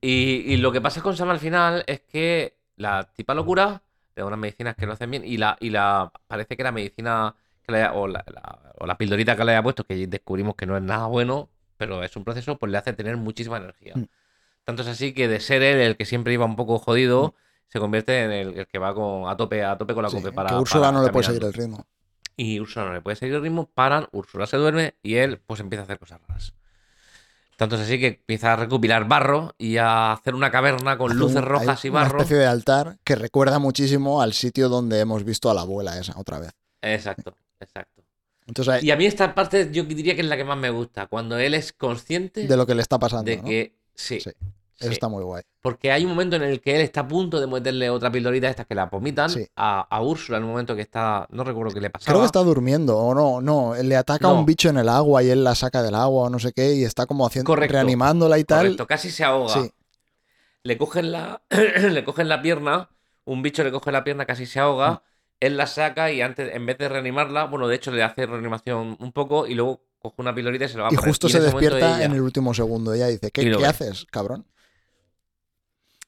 Y, 0.00 0.52
y 0.52 0.56
lo 0.58 0.70
que 0.70 0.80
pasa 0.80 1.00
con 1.02 1.16
Sam 1.16 1.30
al 1.30 1.40
final 1.40 1.84
es 1.86 2.00
que 2.02 2.54
la 2.76 3.08
tipa 3.16 3.34
locura 3.34 3.82
de 4.14 4.22
unas 4.22 4.38
medicinas 4.38 4.76
que 4.76 4.86
no 4.86 4.92
hacen 4.92 5.10
bien 5.10 5.24
y 5.24 5.38
la, 5.38 5.56
y 5.58 5.70
la 5.70 6.12
parece 6.26 6.56
que 6.56 6.62
la 6.62 6.70
medicina 6.72 7.34
que 7.64 7.72
le 7.72 7.78
haya- 7.78 7.92
o, 7.94 8.06
la, 8.06 8.24
la- 8.32 8.72
o 8.78 8.86
la 8.86 8.96
pildorita 8.96 9.34
que 9.36 9.44
le 9.44 9.52
haya 9.52 9.62
puesto, 9.62 9.84
que 9.84 10.06
descubrimos 10.06 10.54
que 10.54 10.66
no 10.66 10.76
es 10.76 10.82
nada 10.82 11.06
bueno, 11.06 11.48
pero 11.78 12.02
es 12.02 12.14
un 12.16 12.24
proceso, 12.24 12.58
pues 12.58 12.70
le 12.70 12.76
hace 12.78 12.92
tener 12.92 13.16
muchísima 13.16 13.56
energía. 13.56 13.94
Mm. 13.96 14.04
Tanto 14.64 14.82
es 14.82 14.88
así 14.88 15.14
que 15.14 15.28
de 15.28 15.40
ser 15.40 15.62
él 15.62 15.80
el 15.80 15.96
que 15.96 16.04
siempre 16.04 16.34
iba 16.34 16.44
un 16.44 16.56
poco 16.56 16.78
jodido, 16.78 17.34
se 17.68 17.78
convierte 17.80 18.22
en 18.24 18.32
el, 18.32 18.58
el 18.58 18.66
que 18.66 18.78
va 18.78 18.94
con, 18.94 19.28
a 19.28 19.36
tope 19.36 19.64
a 19.64 19.78
tope 19.78 19.94
con 19.94 20.02
la 20.02 20.10
Sí, 20.10 20.16
cope 20.16 20.32
para. 20.32 20.50
que 20.50 20.56
Úrsula 20.56 20.82
para 20.88 20.92
no 20.98 21.02
le 21.04 21.10
puede 21.10 21.24
seguir 21.26 21.44
el 21.44 21.52
ritmo. 21.54 21.86
Y 22.36 22.60
Úrsula 22.60 22.86
no 22.86 22.92
le 22.92 23.00
puede 23.00 23.16
seguir 23.16 23.34
el 23.36 23.42
ritmo, 23.42 23.66
paran, 23.72 24.06
Úrsula 24.12 24.46
se 24.46 24.56
duerme 24.58 24.96
y 25.02 25.14
él 25.14 25.40
pues 25.46 25.60
empieza 25.60 25.82
a 25.82 25.84
hacer 25.84 25.98
cosas 25.98 26.20
raras. 26.28 26.52
Tanto 27.56 27.74
es 27.74 27.82
así 27.82 27.98
que 27.98 28.06
empieza 28.08 28.52
a 28.52 28.56
recopilar 28.56 29.08
barro 29.08 29.52
y 29.58 29.78
a 29.78 30.12
hacer 30.12 30.36
una 30.36 30.50
caverna 30.50 30.96
con 30.96 31.10
Hace 31.10 31.18
luces 31.18 31.36
un- 31.38 31.42
rojas 31.42 31.84
y 31.84 31.88
Una 31.88 32.02
barro. 32.02 32.18
especie 32.18 32.36
de 32.36 32.46
altar 32.46 32.98
que 33.02 33.16
recuerda 33.16 33.58
muchísimo 33.58 34.22
al 34.22 34.32
sitio 34.32 34.68
donde 34.68 35.00
hemos 35.00 35.24
visto 35.24 35.50
a 35.50 35.54
la 35.54 35.62
abuela 35.62 35.98
esa 35.98 36.16
otra 36.18 36.38
vez. 36.38 36.50
Exacto, 36.82 37.34
exacto. 37.58 38.02
Entonces, 38.48 38.82
Y 38.82 38.90
a 38.90 38.96
mí 38.96 39.06
esta 39.06 39.34
parte 39.34 39.68
yo 39.70 39.84
diría 39.84 40.14
que 40.14 40.22
es 40.22 40.26
la 40.26 40.36
que 40.36 40.44
más 40.44 40.58
me 40.58 40.70
gusta, 40.70 41.06
cuando 41.06 41.38
él 41.38 41.54
es 41.54 41.72
consciente 41.72 42.46
de 42.48 42.56
lo 42.56 42.66
que 42.66 42.74
le 42.74 42.82
está 42.82 42.98
pasando. 42.98 43.30
de 43.30 43.36
¿no? 43.36 43.44
que 43.44 43.76
sí, 43.94 44.20
Sí, 44.20 44.30
sí. 44.30 44.36
Eso 44.80 44.92
está 44.92 45.08
muy 45.08 45.24
guay. 45.24 45.42
Porque 45.60 45.90
hay 45.90 46.04
un 46.04 46.10
momento 46.10 46.36
en 46.36 46.42
el 46.44 46.60
que 46.60 46.76
él 46.76 46.82
está 46.82 47.00
a 47.00 47.08
punto 47.08 47.40
de 47.40 47.48
meterle 47.48 47.90
otra 47.90 48.12
pildorita 48.12 48.46
de 48.46 48.50
estas 48.52 48.64
que 48.66 48.76
la 48.76 48.86
vomitan 48.86 49.28
Sí. 49.28 49.44
a, 49.56 49.80
a 49.80 50.02
Úrsula 50.02 50.38
en 50.38 50.44
un 50.44 50.50
momento 50.50 50.76
que 50.76 50.82
está, 50.82 51.26
no 51.30 51.42
recuerdo 51.42 51.74
qué 51.74 51.80
le 51.80 51.90
pasaba. 51.90 52.12
Creo 52.12 52.20
que 52.20 52.26
está 52.26 52.38
durmiendo, 52.44 52.96
o 52.96 53.12
no, 53.12 53.40
no, 53.40 53.74
le 53.82 53.96
ataca 53.96 54.28
No. 54.28 54.34
un 54.38 54.46
bicho 54.46 54.68
en 54.68 54.78
el 54.78 54.88
agua 54.88 55.22
y 55.24 55.30
él 55.30 55.42
la 55.42 55.56
saca 55.56 55.82
del 55.82 55.96
agua 55.96 56.22
o 56.26 56.30
no 56.30 56.38
sé 56.38 56.52
qué, 56.52 56.74
y 56.74 56.84
está 56.84 57.06
como 57.06 57.26
haciendo, 57.26 57.46
Correcto. 57.50 57.72
reanimándola 57.72 58.38
y 58.38 58.44
tal. 58.44 58.58
Correcto, 58.66 58.86
casi 58.86 59.10
se 59.10 59.24
ahoga. 59.24 59.52
Sí, 59.62 59.70
le 60.62 60.78
cogen 60.78 61.10
la 61.10 61.42
le 61.90 62.04
cogen 62.04 62.28
la 62.28 62.40
pierna, 62.40 62.88
un 63.24 63.42
bicho 63.42 63.64
le 63.64 63.72
coge 63.72 63.90
la 63.90 64.04
pierna, 64.04 64.26
casi 64.26 64.46
se 64.46 64.60
ahoga, 64.60 64.92
Mm. 64.92 65.00
Él 65.40 65.56
la 65.56 65.66
saca 65.66 66.10
y 66.12 66.20
antes 66.20 66.54
en 66.54 66.66
vez 66.66 66.78
de 66.78 66.88
reanimarla, 66.88 67.44
bueno, 67.44 67.68
de 67.68 67.76
hecho 67.76 67.90
le 67.92 68.02
hace 68.02 68.26
reanimación 68.26 68.96
un 69.00 69.12
poco 69.12 69.46
y 69.46 69.54
luego 69.54 69.82
coge 70.00 70.16
una 70.18 70.34
pilorita 70.34 70.64
y 70.66 70.68
se 70.68 70.76
lo 70.76 70.82
va 70.84 70.90
a 70.90 70.92
y 70.92 70.96
poner. 70.96 71.10
justo 71.10 71.26
en 71.28 71.32
se 71.32 71.40
despierta 71.40 71.96
ella- 71.96 72.06
en 72.06 72.12
el 72.12 72.20
último 72.22 72.54
segundo. 72.54 72.92
Ella 72.94 73.06
dice, 73.08 73.30
¿qué, 73.30 73.42
Y 73.42 73.46
lo 73.46 73.58
¿qué 73.58 73.64
ve. 73.64 73.68
haces, 73.68 74.06
cabrón? 74.10 74.46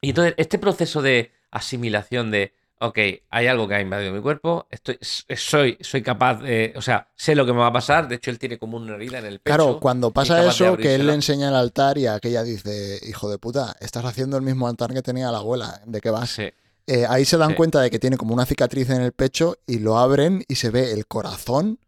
Y 0.01 0.11
entonces 0.11 0.35
este 0.39 0.59
proceso 0.59 1.03
de 1.03 1.33
asimilación 1.51 2.31
de, 2.31 2.55
ok, 2.81 2.99
hay 3.29 3.47
algo 3.47 3.69
que 3.69 3.75
ha 3.75 3.81
invadido 3.81 4.13
mi 4.13 4.23
cuerpo, 4.23 4.67
estoy 4.71 4.99
soy 5.01 5.77
soy 5.81 6.03
capaz 6.03 6.41
de, 6.43 6.73
o 6.77 6.83
sea, 6.83 7.09
sé 7.17 7.35
lo 7.35 7.45
que 7.45 7.53
me 7.53 7.59
va 7.59 7.67
a 7.67 7.73
pasar, 7.73 8.09
de 8.09 8.15
hecho 8.17 8.31
él 8.31 8.39
tiene 8.39 8.59
como 8.59 8.77
una 8.79 8.95
herida 8.95 9.19
en 9.19 9.27
el 9.27 9.41
pecho. 9.41 9.57
Claro, 9.57 9.81
cuando 9.81 10.09
y 10.09 10.13
pasa 10.13 10.47
eso, 10.47 10.77
que 10.77 10.95
él 10.95 11.07
le 11.07 11.15
enseña 11.15 11.49
el 11.49 11.55
altar 11.55 11.99
y 11.99 12.07
aquella 12.07 12.43
dice, 12.43 12.99
hijo 13.07 13.29
de 13.31 13.39
puta, 13.39 13.75
estás 13.81 14.05
haciendo 14.05 14.37
el 14.37 14.43
mismo 14.43 14.69
altar 14.69 14.95
que 14.95 15.03
tenía 15.03 15.31
la 15.33 15.39
abuela, 15.39 15.81
¿de 15.87 16.01
qué 16.01 16.11
vas? 16.11 16.31
Sí, 16.31 16.51
Eh, 16.87 17.07
ahí 17.09 17.25
se 17.25 17.37
dan 17.37 17.51
Sí. 17.51 17.57
cuenta 17.57 17.81
de 17.81 17.91
que 17.91 17.99
tiene 17.99 18.17
como 18.17 18.35
una 18.35 18.47
cicatriz 18.47 18.91
en 18.91 19.01
el 19.03 19.13
pecho 19.13 19.57
y 19.67 19.79
lo 19.79 19.99
abren 19.99 20.45
y 20.49 20.57
se 20.57 20.71
ve 20.71 20.93
el 20.93 21.07
corazón 21.07 21.79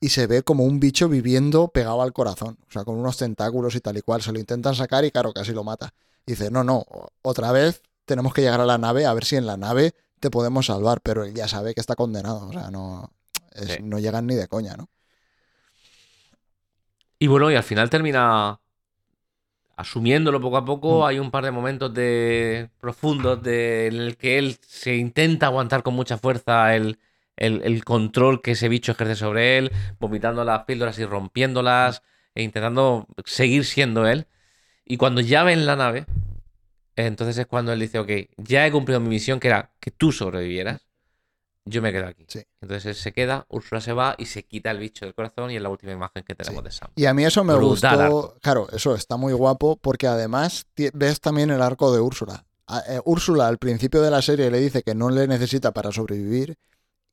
y 0.00 0.08
se 0.10 0.26
ve 0.26 0.42
como 0.42 0.64
un 0.64 0.80
bicho 0.80 1.08
viviendo 1.08 1.68
pegado 1.68 2.02
al 2.02 2.12
corazón, 2.12 2.56
o 2.68 2.72
sea, 2.72 2.84
con 2.84 2.96
unos 2.96 3.16
tentáculos 3.16 3.74
y 3.74 3.80
tal 3.80 3.96
y 3.98 4.02
cual. 4.02 4.22
Se 4.22 4.32
lo 4.32 4.38
intentan 4.38 4.74
sacar 4.74 5.04
y 5.04 5.10
claro, 5.10 5.32
casi 5.32 5.52
lo 5.52 5.64
mata. 5.64 5.92
dice, 6.26 6.50
no, 6.50 6.62
no, 6.62 6.84
otra 7.22 7.52
vez 7.52 7.80
tenemos 8.04 8.34
que 8.34 8.42
llegar 8.42 8.60
a 8.60 8.66
la 8.66 8.76
nave 8.76 9.06
a 9.06 9.14
ver 9.14 9.24
si 9.24 9.36
en 9.36 9.46
la 9.46 9.56
nave 9.56 9.94
te 10.20 10.28
podemos 10.30 10.66
salvar, 10.66 11.00
pero 11.00 11.24
él 11.24 11.32
ya 11.34 11.48
sabe 11.48 11.72
que 11.74 11.80
está 11.80 11.94
condenado, 11.96 12.48
o 12.48 12.52
sea, 12.52 12.70
no, 12.70 13.10
es- 13.54 13.72
Sí. 13.76 13.78
no 13.82 13.98
llegan 13.98 14.26
ni 14.26 14.34
de 14.34 14.46
coña, 14.46 14.76
¿no? 14.76 14.88
Y 17.18 17.26
bueno, 17.26 17.50
y 17.50 17.56
al 17.56 17.62
final 17.62 17.90
termina 17.90 18.60
asumiéndolo 19.78 20.40
poco 20.40 20.56
a 20.58 20.64
poco. 20.64 21.00
Mm. 21.00 21.04
Hay 21.06 21.18
un 21.20 21.30
par 21.30 21.44
de 21.44 21.50
momentos 21.52 21.92
de 21.94 22.70
profundos 22.80 23.42
de, 23.42 23.86
en 23.88 23.94
el 23.96 24.16
que 24.16 24.38
él 24.38 24.58
se 24.66 24.96
intenta 24.96 25.46
aguantar 25.46 25.82
con 25.82 25.94
mucha 25.94 26.18
fuerza 26.18 26.74
el, 26.76 26.98
el- 27.36 27.62
el 27.64 27.84
control 27.84 28.42
que 28.42 28.52
ese 28.52 28.68
bicho 28.68 28.92
ejerce 28.92 29.16
sobre 29.16 29.58
él, 29.58 29.72
vomitando 30.00 30.44
las 30.44 30.64
píldoras 30.64 30.98
y 30.98 31.04
rompiéndolas, 31.06 32.02
e 32.34 32.42
intentando 32.42 33.06
seguir 33.24 33.64
siendo 33.64 34.06
él. 34.06 34.26
Y 34.86 34.98
cuando 34.98 35.20
ya 35.22 35.44
ven 35.44 35.66
la 35.66 35.76
nave, 35.76 36.06
entonces 36.96 37.38
es 37.38 37.46
cuando 37.46 37.72
él 37.74 37.80
dice, 37.80 38.00
ok, 38.00 38.10
ya 38.38 38.66
he 38.66 38.72
cumplido 38.72 39.00
mi 39.00 39.10
misión, 39.10 39.40
que 39.40 39.48
era 39.48 39.72
que 39.80 39.92
tú 39.92 40.12
sobrevivieras. 40.12 40.87
Yo 41.68 41.82
me 41.82 41.92
quedo 41.92 42.06
aquí. 42.06 42.24
Sí. 42.28 42.40
Entonces 42.60 42.86
él 42.86 42.94
se 42.94 43.12
queda, 43.12 43.44
Úrsula 43.48 43.80
se 43.80 43.92
va 43.92 44.14
y 44.18 44.26
se 44.26 44.44
quita 44.44 44.70
el 44.70 44.78
bicho 44.78 45.04
del 45.04 45.14
corazón 45.14 45.50
y 45.50 45.56
es 45.56 45.62
la 45.62 45.68
última 45.68 45.92
imagen 45.92 46.22
que 46.24 46.34
tenemos 46.34 46.60
Sí. 46.62 46.64
de 46.64 46.70
Sam. 46.70 46.90
Y 46.96 47.04
a 47.06 47.14
mí 47.14 47.24
eso 47.24 47.44
me 47.44 47.54
Brutal 47.54 48.10
gustó. 48.10 48.38
Claro, 48.40 48.68
eso 48.72 48.94
está 48.94 49.16
muy 49.16 49.32
guapo 49.32 49.76
porque 49.76 50.06
además 50.06 50.66
ves 50.94 51.20
también 51.20 51.50
el 51.50 51.60
arco 51.62 51.92
de 51.92 52.00
Úrsula. 52.00 52.44
A- 52.66 52.82
eh, 52.88 53.00
Úrsula 53.04 53.48
al 53.48 53.58
principio 53.58 54.02
de 54.02 54.10
la 54.10 54.22
serie 54.22 54.50
le 54.50 54.60
dice 54.60 54.82
que 54.82 54.94
no 54.94 55.10
le 55.10 55.26
necesita 55.26 55.72
para 55.72 55.90
sobrevivir 55.92 56.56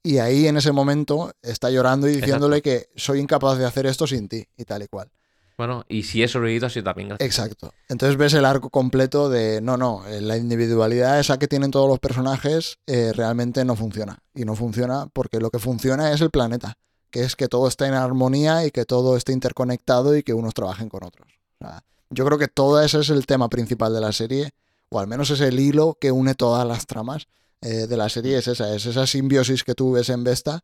y 0.03 0.19
ahí 0.19 0.47
en 0.47 0.57
ese 0.57 0.71
momento 0.71 1.31
está 1.41 1.69
llorando 1.71 2.07
y 2.07 2.15
diciéndole 2.17 2.61
que 2.61 2.87
soy 2.95 3.19
incapaz 3.19 3.57
de 3.57 3.65
hacer 3.65 3.85
esto 3.85 4.05
sin 4.05 4.27
ti 4.29 4.45
y 4.57 4.63
tal 4.65 4.83
y 4.83 4.87
cual. 4.87 5.09
Bueno, 5.57 5.85
y 5.87 6.03
si 6.03 6.21
he 6.21 6.27
sobrevivido 6.27 6.67
ha 6.67 6.69
sido 6.69 6.83
también. 6.83 7.13
Exacto. 7.19 7.73
Entonces 7.87 8.17
ves 8.17 8.33
el 8.33 8.43
arco 8.43 8.69
completo 8.69 9.29
de 9.29 9.61
no, 9.61 9.77
no, 9.77 10.05
eh, 10.07 10.19
la 10.19 10.35
individualidad 10.37 11.19
esa 11.19 11.39
que 11.39 11.47
tienen 11.47 11.71
todos 11.71 11.87
los 11.87 11.99
personajes 11.99 12.77
eh, 12.87 13.13
realmente 13.13 13.63
no 13.63 13.75
funciona. 13.75 14.19
Y 14.33 14.43
no 14.43 14.55
funciona 14.55 15.07
porque 15.13 15.39
lo 15.39 15.49
que 15.51 15.59
funciona 15.59 16.11
es 16.11 16.19
el 16.19 16.29
planeta, 16.29 16.77
que 17.09 17.23
es 17.23 17.37
que 17.37 17.47
todo 17.47 17.69
esté 17.69 17.85
en 17.85 17.93
armonía 17.93 18.65
y 18.65 18.71
que 18.71 18.83
todo 18.83 19.15
esté 19.15 19.31
interconectado 19.31 20.17
y 20.17 20.23
que 20.23 20.33
unos 20.33 20.53
trabajen 20.53 20.89
con 20.89 21.05
otros. 21.05 21.29
O 21.59 21.65
sea, 21.65 21.83
yo 22.09 22.25
creo 22.25 22.37
que 22.37 22.49
todo 22.49 22.81
ese 22.81 22.99
es 22.99 23.09
el 23.09 23.25
tema 23.25 23.47
principal 23.47 23.93
de 23.93 24.01
la 24.01 24.11
serie, 24.11 24.51
o 24.89 24.99
al 24.99 25.07
menos 25.07 25.29
es 25.29 25.39
el 25.39 25.57
hilo 25.57 25.97
que 25.99 26.11
une 26.11 26.35
todas 26.35 26.67
las 26.67 26.85
tramas 26.85 27.27
eh, 27.61 27.87
de 27.87 27.97
la 27.97 28.09
serie, 28.09 28.37
es 28.37 28.49
esa, 28.49 28.75
es 28.75 28.85
esa 28.85 29.07
simbiosis 29.07 29.63
que 29.63 29.73
tú 29.73 29.93
ves 29.93 30.09
en 30.09 30.23
Vesta, 30.23 30.61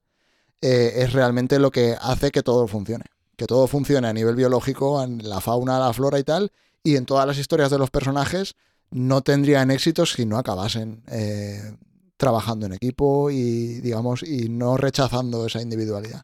es 0.63 1.11
realmente 1.13 1.57
lo 1.57 1.71
que 1.71 1.97
hace 1.99 2.29
que 2.29 2.43
todo 2.43 2.67
funcione. 2.67 3.05
Que 3.41 3.47
todo 3.47 3.65
funcione 3.65 4.07
a 4.07 4.13
nivel 4.13 4.35
biológico, 4.35 5.01
en 5.01 5.27
la 5.27 5.41
fauna, 5.41 5.79
la 5.79 5.91
flora 5.93 6.19
y 6.19 6.23
tal, 6.23 6.51
y 6.83 6.95
en 6.95 7.07
todas 7.07 7.25
las 7.25 7.39
historias 7.39 7.71
de 7.71 7.79
los 7.79 7.89
personajes 7.89 8.53
no 8.91 9.21
tendrían 9.23 9.71
éxito 9.71 10.05
si 10.05 10.27
no 10.27 10.37
acabasen 10.37 11.01
eh, 11.07 11.75
trabajando 12.17 12.67
en 12.67 12.73
equipo 12.73 13.31
y, 13.31 13.81
digamos, 13.81 14.21
y 14.21 14.47
no 14.47 14.77
rechazando 14.77 15.47
esa 15.47 15.59
individualidad. 15.59 16.21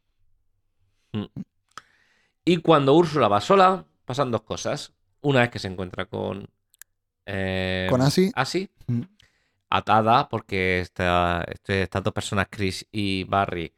Y 2.45 2.57
cuando 2.57 2.93
Úrsula 2.93 3.27
va 3.27 3.41
sola, 3.41 3.83
pasan 4.05 4.29
dos 4.29 4.43
cosas. 4.43 4.93
Una 5.21 5.39
vez 5.39 5.49
que 5.49 5.57
se 5.57 5.69
encuentra 5.69 6.05
con. 6.05 6.47
eh, 7.25 7.87
Con 7.89 8.01
Asi. 8.01 8.31
Asi, 8.35 8.69
Mm. 8.85 9.01
atada, 9.71 10.29
porque 10.29 10.81
esta- 10.81 11.43
estas 11.67 12.03
dos 12.03 12.13
personas, 12.13 12.45
Chris 12.51 12.85
y 12.91 13.23
Barry, 13.23 13.73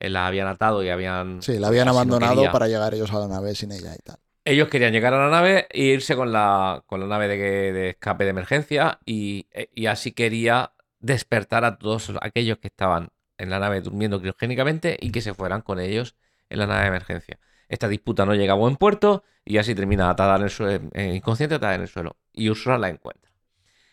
la 0.00 0.26
habían 0.26 0.46
atado 0.46 0.82
y 0.82 0.88
habían. 0.88 1.42
Sí, 1.42 1.58
la 1.58 1.68
habían 1.68 1.86
no 1.86 1.92
abandonado 1.92 2.50
para 2.52 2.68
llegar 2.68 2.94
ellos 2.94 3.12
a 3.12 3.20
la 3.20 3.28
nave 3.28 3.54
sin 3.54 3.72
ella 3.72 3.94
y 3.94 4.02
tal. 4.02 4.16
Ellos 4.44 4.68
querían 4.68 4.92
llegar 4.92 5.12
a 5.12 5.18
la 5.18 5.30
nave 5.30 5.66
e 5.70 5.82
irse 5.82 6.16
con 6.16 6.32
la, 6.32 6.82
con 6.86 7.00
la 7.00 7.06
nave 7.06 7.28
de, 7.28 7.72
de 7.72 7.90
escape 7.90 8.24
de 8.24 8.30
emergencia 8.30 8.98
y, 9.04 9.46
eh, 9.52 9.68
y 9.74 9.86
así 9.86 10.12
quería 10.12 10.72
despertar 11.00 11.64
a 11.64 11.76
todos 11.76 12.12
aquellos 12.22 12.58
que 12.58 12.68
estaban 12.68 13.10
en 13.36 13.50
la 13.50 13.58
nave 13.58 13.80
durmiendo 13.80 14.20
criogénicamente 14.20 14.96
y 15.00 15.12
que 15.12 15.20
se 15.20 15.34
fueran 15.34 15.62
con 15.62 15.80
ellos 15.80 16.16
en 16.48 16.60
la 16.60 16.66
nave 16.66 16.82
de 16.82 16.88
emergencia. 16.88 17.38
Esta 17.68 17.88
disputa 17.88 18.24
no 18.24 18.34
llega 18.34 18.54
a 18.54 18.56
buen 18.56 18.76
puerto 18.76 19.22
y 19.44 19.58
así 19.58 19.74
termina 19.74 20.10
atada 20.10 20.36
en 20.36 20.42
el 20.42 20.50
suelo, 20.50 20.90
inconsciente, 20.94 21.56
atada 21.56 21.74
en 21.74 21.82
el 21.82 21.88
suelo. 21.88 22.16
Y 22.32 22.48
Úrsula 22.48 22.78
la 22.78 22.88
encuentra. 22.88 23.30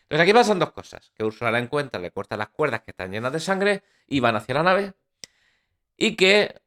Entonces 0.03 0.23
aquí 0.23 0.33
pasan 0.33 0.59
dos 0.59 0.71
cosas. 0.71 1.11
Que 1.15 1.23
Úrsula 1.23 1.51
la 1.51 1.59
encuentra, 1.59 1.99
le 1.99 2.11
corta 2.11 2.37
las 2.37 2.49
cuerdas 2.49 2.81
que 2.81 2.91
están 2.91 3.11
llenas 3.11 3.33
de 3.33 3.39
sangre 3.39 3.83
y 4.07 4.19
van 4.19 4.35
hacia 4.35 4.55
la 4.55 4.63
nave. 4.63 4.93
Y 5.97 6.15
que 6.15 6.61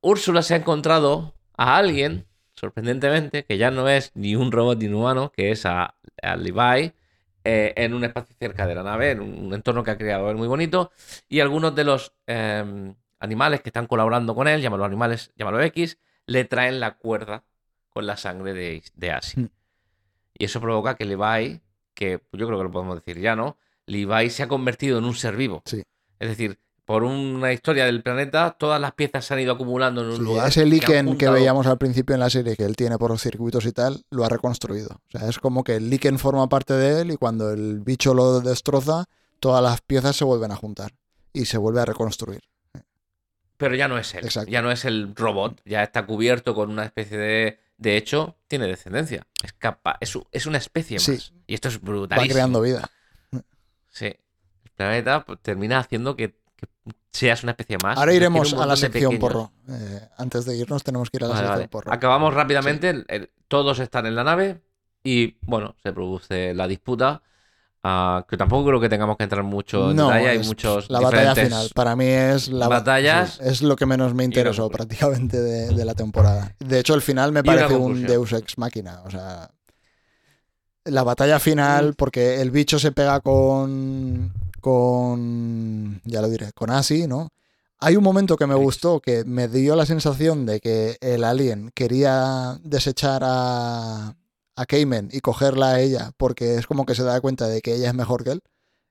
Úrsula 0.00 0.42
se 0.42 0.54
ha 0.54 0.58
encontrado 0.58 1.34
a 1.56 1.76
alguien, 1.76 2.26
sorprendentemente, 2.54 3.44
que 3.44 3.58
ya 3.58 3.70
no 3.70 3.88
es 3.88 4.10
ni 4.14 4.34
un 4.34 4.50
robot 4.52 4.78
ni 4.78 4.86
un 4.86 4.94
humano, 4.94 5.32
que 5.34 5.50
es 5.50 5.66
a, 5.66 5.94
a 6.22 6.36
Levi, 6.36 6.92
eh, 7.44 7.72
en 7.76 7.94
un 7.94 8.04
espacio 8.04 8.34
cerca 8.38 8.66
de 8.66 8.74
la 8.74 8.82
nave, 8.82 9.12
en 9.12 9.20
un, 9.20 9.46
un 9.46 9.54
entorno 9.54 9.82
que 9.82 9.90
ha 9.90 9.98
creado 9.98 10.30
él 10.30 10.36
muy 10.36 10.48
bonito. 10.48 10.92
Y 11.28 11.40
algunos 11.40 11.74
de 11.74 11.84
los 11.84 12.12
eh, 12.26 12.94
animales 13.20 13.60
que 13.60 13.68
están 13.68 13.86
colaborando 13.86 14.34
con 14.34 14.48
él, 14.48 14.60
llámalo 14.60 14.84
animales, 14.84 15.32
llámalo 15.36 15.60
X, 15.62 15.98
le 16.26 16.44
traen 16.44 16.80
la 16.80 16.96
cuerda 16.96 17.44
con 17.90 18.06
la 18.06 18.16
sangre 18.16 18.52
de, 18.54 18.82
de 18.94 19.10
Asi. 19.10 19.40
Mm. 19.40 19.50
Y 20.38 20.44
eso 20.44 20.60
provoca 20.60 20.96
que 20.96 21.04
Levi, 21.04 21.60
que 21.94 22.20
yo 22.32 22.46
creo 22.46 22.58
que 22.58 22.64
lo 22.64 22.70
podemos 22.70 22.96
decir 22.96 23.20
ya, 23.20 23.36
¿no? 23.36 23.58
Levi 23.86 24.30
se 24.30 24.42
ha 24.42 24.48
convertido 24.48 24.98
en 24.98 25.04
un 25.04 25.14
ser 25.14 25.36
vivo. 25.36 25.62
Sí. 25.66 25.82
Es 26.18 26.28
decir, 26.28 26.58
por 26.84 27.04
una 27.04 27.52
historia 27.52 27.84
del 27.86 28.02
planeta, 28.02 28.56
todas 28.58 28.80
las 28.80 28.92
piezas 28.92 29.24
se 29.24 29.34
han 29.34 29.40
ido 29.40 29.52
acumulando 29.52 30.00
en 30.02 30.08
un 30.08 30.16
Sí, 30.16 30.22
lugar. 30.22 30.48
ese 30.48 30.66
líquen 30.66 31.16
que 31.16 31.28
veíamos 31.30 31.66
al 31.66 31.78
principio 31.78 32.14
en 32.14 32.20
la 32.20 32.28
serie 32.30 32.56
que 32.56 32.64
él 32.64 32.74
tiene 32.76 32.98
por 32.98 33.10
los 33.10 33.22
circuitos 33.22 33.64
y 33.66 33.72
tal, 33.72 34.02
lo 34.10 34.24
ha 34.24 34.28
reconstruido. 34.28 35.00
O 35.14 35.18
sea, 35.18 35.28
es 35.28 35.38
como 35.38 35.62
que 35.64 35.76
el 35.76 35.88
líquen 35.90 36.18
forma 36.18 36.48
parte 36.48 36.74
de 36.74 37.00
él 37.02 37.10
y 37.12 37.16
cuando 37.16 37.50
el 37.50 37.80
bicho 37.80 38.14
lo 38.14 38.40
destroza, 38.40 39.04
todas 39.40 39.62
las 39.62 39.80
piezas 39.80 40.16
se 40.16 40.24
vuelven 40.24 40.50
a 40.52 40.56
juntar 40.56 40.92
y 41.32 41.44
se 41.46 41.56
vuelve 41.58 41.80
a 41.80 41.84
reconstruir. 41.84 42.40
Pero 43.56 43.76
ya 43.76 43.86
no 43.86 43.96
es 43.96 44.12
él. 44.14 44.24
Exacto. 44.24 44.50
Ya 44.50 44.60
no 44.60 44.72
es 44.72 44.84
el 44.84 45.14
robot. 45.14 45.60
Ya 45.64 45.84
está 45.84 46.04
cubierto 46.04 46.52
con 46.54 46.68
una 46.70 46.84
especie 46.84 47.16
de. 47.16 47.60
De 47.76 47.96
hecho, 47.96 48.36
tiene 48.48 48.66
descendencia. 48.66 49.26
Es 49.44 49.52
capaz. 49.52 49.96
Es, 50.00 50.18
es 50.32 50.46
una 50.46 50.58
especie 50.58 50.98
Sí. 50.98 51.12
más. 51.12 51.32
Y 51.46 51.54
esto 51.54 51.68
es 51.68 51.76
Va 51.78 51.80
brutalísimo. 51.84 52.32
creando 52.34 52.60
vida. 52.60 52.90
Sí. 53.88 54.06
El 54.06 54.70
planeta 54.74 55.24
pues, 55.24 55.38
termina 55.42 55.78
haciendo 55.78 56.16
que 56.16 56.34
seas 57.12 57.42
una 57.42 57.52
especie 57.52 57.76
más. 57.82 57.98
Ahora 57.98 58.14
iremos 58.14 58.52
a 58.54 58.66
la 58.66 58.76
sección 58.76 59.18
porro. 59.18 59.52
Eh, 59.68 60.00
antes 60.18 60.44
de 60.44 60.56
irnos 60.56 60.82
tenemos 60.82 61.10
que 61.10 61.18
ir 61.18 61.24
a 61.24 61.28
la 61.28 61.34
Vale, 61.34 61.40
sección 61.46 61.58
vale. 61.58 61.68
porro. 61.68 61.92
Acabamos 61.92 62.34
rápidamente. 62.34 62.90
el- 63.08 63.30
todos 63.48 63.78
están 63.80 64.06
en 64.06 64.14
la 64.14 64.24
nave. 64.24 64.60
Y 65.04 65.36
bueno, 65.42 65.74
se 65.82 65.92
produce 65.92 66.54
la 66.54 66.66
disputa. 66.68 67.22
ah, 67.84 68.24
que 68.28 68.36
tampoco 68.36 68.68
creo 68.68 68.80
que 68.80 68.88
tengamos 68.88 69.16
que 69.16 69.24
entrar 69.24 69.42
mucho 69.42 69.90
en 69.90 69.96
No, 69.96 70.06
detalle. 70.06 70.28
Hay 70.28 70.38
muchos. 70.38 70.88
la 70.88 71.00
batalla 71.00 71.34
final. 71.34 71.68
Para 71.74 71.96
mí 71.96 72.04
es 72.06 72.48
la 72.48 72.68
ba- 72.68 72.76
batallas 72.78 73.34
sí, 73.34 73.40
es 73.44 73.60
lo 73.62 73.74
que 73.74 73.86
menos 73.86 74.14
me 74.14 74.22
interesó 74.22 74.70
prácticamente 74.70 75.40
de, 75.40 75.74
de 75.74 75.84
la 75.84 75.94
temporada. 75.94 76.54
De 76.60 76.78
hecho, 76.78 76.94
el 76.94 77.02
final 77.02 77.32
me 77.32 77.42
parece 77.42 77.74
un. 77.74 78.06
Deus 78.06 78.32
ex 78.34 78.56
máquina. 78.56 79.02
O 79.04 79.10
sea, 79.10 79.50
la 80.84 81.02
batalla 81.02 81.40
final, 81.40 81.88
Mm. 81.90 81.94
porque 81.94 82.40
el 82.40 82.52
bicho 82.52 82.78
se 82.78 82.92
pega 82.92 83.18
con. 83.20 84.32
Con. 84.62 86.00
ya 86.04 86.22
lo 86.22 86.30
diré, 86.30 86.52
con 86.54 86.70
Asi, 86.70 87.06
¿no? 87.06 87.28
Hay 87.78 87.96
un 87.96 88.04
momento 88.04 88.36
que 88.36 88.46
me 88.46 88.54
gustó 88.54 89.00
que 89.00 89.24
me 89.24 89.48
dio 89.48 89.76
la 89.76 89.84
sensación 89.86 90.46
de 90.46 90.60
que 90.60 90.96
el 91.00 91.24
alien 91.24 91.70
quería 91.74 92.58
desechar 92.62 93.22
a, 93.24 94.16
a 94.56 94.66
Cayman 94.66 95.08
y 95.12 95.20
cogerla 95.20 95.72
a 95.72 95.80
ella 95.80 96.12
porque 96.16 96.54
es 96.54 96.66
como 96.66 96.86
que 96.86 96.94
se 96.94 97.02
da 97.02 97.20
cuenta 97.20 97.48
de 97.48 97.60
que 97.60 97.74
ella 97.74 97.88
es 97.88 97.94
mejor 97.94 98.24
que 98.24 98.30
él. 98.30 98.42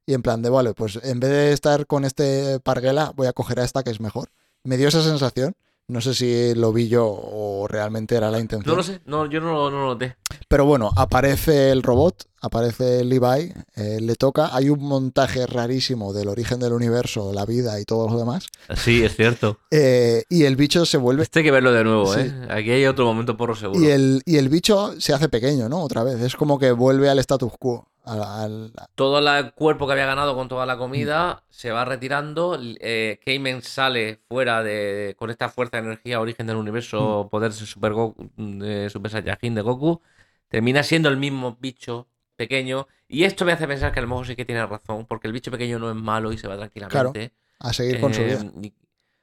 Y 0.06 0.14
en 0.14 0.22
plan 0.22 0.42
de, 0.42 0.50
vale, 0.50 0.74
pues 0.74 1.00
en 1.04 1.20
vez 1.20 1.32
de 1.32 1.54
estar 1.54 1.88
con 1.88 2.06
este 2.06 2.60
parguela, 2.60 3.14
voy 3.16 3.28
a 3.28 3.34
coger 3.34 3.60
a 3.60 3.64
esta 3.64 3.84
que 3.84 3.92
es 3.92 4.02
mejor. 4.02 4.30
Me 4.64 4.78
dio 4.78 4.88
esa 4.90 5.04
sensación. 5.04 5.56
No 5.92 6.00
sé 6.00 6.14
si 6.14 6.56
lo 6.56 6.72
vi 6.72 6.88
yo 6.88 7.06
o 7.06 7.68
realmente 7.68 8.16
era 8.16 8.32
la 8.32 8.40
intención. 8.40 8.72
No 8.72 8.78
lo 8.78 8.84
sé. 8.84 9.02
No, 9.06 9.26
yo 9.26 9.42
no, 9.42 9.52
lo- 9.52 9.70
no 9.70 9.82
lo 9.82 9.86
noté. 9.88 10.16
Pero 10.48 10.64
bueno, 10.66 10.90
aparece 10.96 11.72
el 11.72 11.84
robot, 11.84 12.26
aparece 12.42 13.04
Levi, 13.04 13.52
eh, 13.76 14.00
le 14.02 14.16
toca. 14.16 14.56
Hay 14.56 14.70
un 14.70 14.80
montaje 14.82 15.46
rarísimo 15.46 16.14
del 16.14 16.30
origen 16.30 16.60
del 16.62 16.72
universo, 16.74 17.34
la 17.34 17.46
vida 17.46 17.80
y 17.80 17.84
todo 17.84 18.10
lo 18.10 18.18
demás. 18.18 18.48
Sí, 18.76 19.04
es 19.04 19.16
cierto. 19.18 19.60
Eh, 19.70 20.24
y 20.30 20.44
el 20.46 20.56
bicho 20.56 20.86
se 20.86 20.98
vuelve. 20.98 21.24
Este 21.24 21.40
hay 21.40 21.46
que 21.46 21.52
verlo 21.52 21.74
de 21.74 21.84
nuevo, 21.84 22.14
Sí. 22.14 22.22
¿eh? 22.22 22.48
Aquí 22.50 22.72
hay 22.72 22.86
otro 22.86 23.06
momento 23.06 23.36
porro 23.36 23.56
seguro. 23.56 23.82
Y 23.82 23.88
el, 23.88 24.22
y 24.26 24.38
el 24.38 24.48
bicho 24.48 24.94
se 25.00 25.14
hace 25.14 25.28
pequeño, 25.28 25.68
¿no? 25.68 25.82
Otra 25.82 26.04
vez. 26.04 26.22
Es 26.22 26.36
como 26.38 26.58
que 26.58 26.72
vuelve 26.72 27.10
al 27.10 27.20
status 27.20 27.52
quo. 27.60 27.88
Al- 28.04 28.24
al- 28.24 28.74
Todo 28.96 29.20
el 29.40 29.54
cuerpo 29.54 29.88
que 29.88 29.94
había 29.94 30.06
ganado 30.06 30.36
con 30.36 30.48
toda 30.48 30.66
la 30.66 30.78
comida 30.78 31.44
se 31.50 31.72
va 31.72 31.86
retirando. 31.86 32.60
Eh, 32.62 33.20
Cayman 33.26 33.62
sale 33.64 34.20
fuera 34.28 34.62
de 34.64 35.16
con 35.18 35.30
esta 35.32 35.50
fuerza 35.50 35.78
de 35.78 35.84
energía, 35.88 36.20
origen 36.22 36.46
del 36.46 36.58
universo, 36.58 37.28
poder 37.32 37.52
Super, 37.54 37.94
Goku, 37.94 38.30
de 38.38 38.90
Super 38.90 39.12
Saiyajin 39.12 39.56
de 39.56 39.62
Goku. 39.62 40.02
Termina 40.50 40.84
siendo 40.84 41.10
el 41.10 41.18
mismo 41.18 41.58
bicho 41.60 42.08
pequeño. 42.36 42.88
Y 43.08 43.24
esto 43.24 43.44
me 43.46 43.54
hace 43.54 43.68
pensar 43.68 43.92
que 43.92 44.00
a 44.00 44.04
lo 44.04 44.10
mejor 44.10 44.28
sí 44.28 44.36
que 44.36 44.46
tiene 44.46 44.66
razón, 44.66 45.06
porque 45.08 45.28
el 45.28 45.34
bicho 45.34 45.50
pequeño 45.52 45.80
no 45.80 45.90
es 45.90 45.96
malo 45.96 46.32
y 46.32 46.38
se 46.38 46.48
va 46.48 46.58
tranquilamente. 46.58 47.34
a 47.60 47.72
seguir 47.74 47.98
con 48.00 48.14
su 48.14 48.24
Eh, 48.24 48.26
vida. 48.26 48.46
y- 48.62 48.74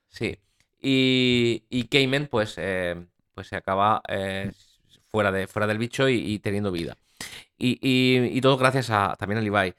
sí. 0.08 0.38
Y, 0.80 1.64
y 1.70 1.84
Cayman, 1.88 2.28
pues, 2.28 2.54
eh, 2.58 3.06
pues 3.34 3.48
se 3.48 3.56
acaba 3.56 4.02
eh, 4.08 4.52
fuera, 5.08 5.32
de, 5.32 5.46
fuera 5.48 5.66
del 5.66 5.78
bicho 5.78 6.08
y, 6.08 6.16
y 6.34 6.38
teniendo 6.40 6.72
vida. 6.72 6.96
Y, 7.58 7.78
y- 7.82 8.36
y 8.38 8.40
todo 8.40 8.56
gracias 8.56 8.90
a, 8.90 9.16
también 9.18 9.38
a 9.38 9.42
Levi. 9.42 9.74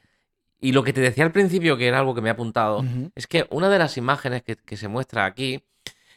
Y 0.61 0.73
lo 0.73 0.83
que 0.83 0.91
te 0.93 0.99
decía 1.01 1.23
al 1.23 1.31
principio, 1.31 1.77
que 1.77 1.87
era 1.87 1.99
algo 1.99 2.13
que 2.13 2.21
me 2.21 2.27
he 2.29 2.31
apuntado, 2.31 2.83
es 3.15 3.25
que 3.27 3.47
una 3.49 3.69
de 3.69 3.79
las 3.79 3.95
imágenes 3.97 4.43
que, 4.43 4.57
que 4.57 4.75
se 4.77 4.89
muestra 4.89 5.25
aquí 5.25 5.63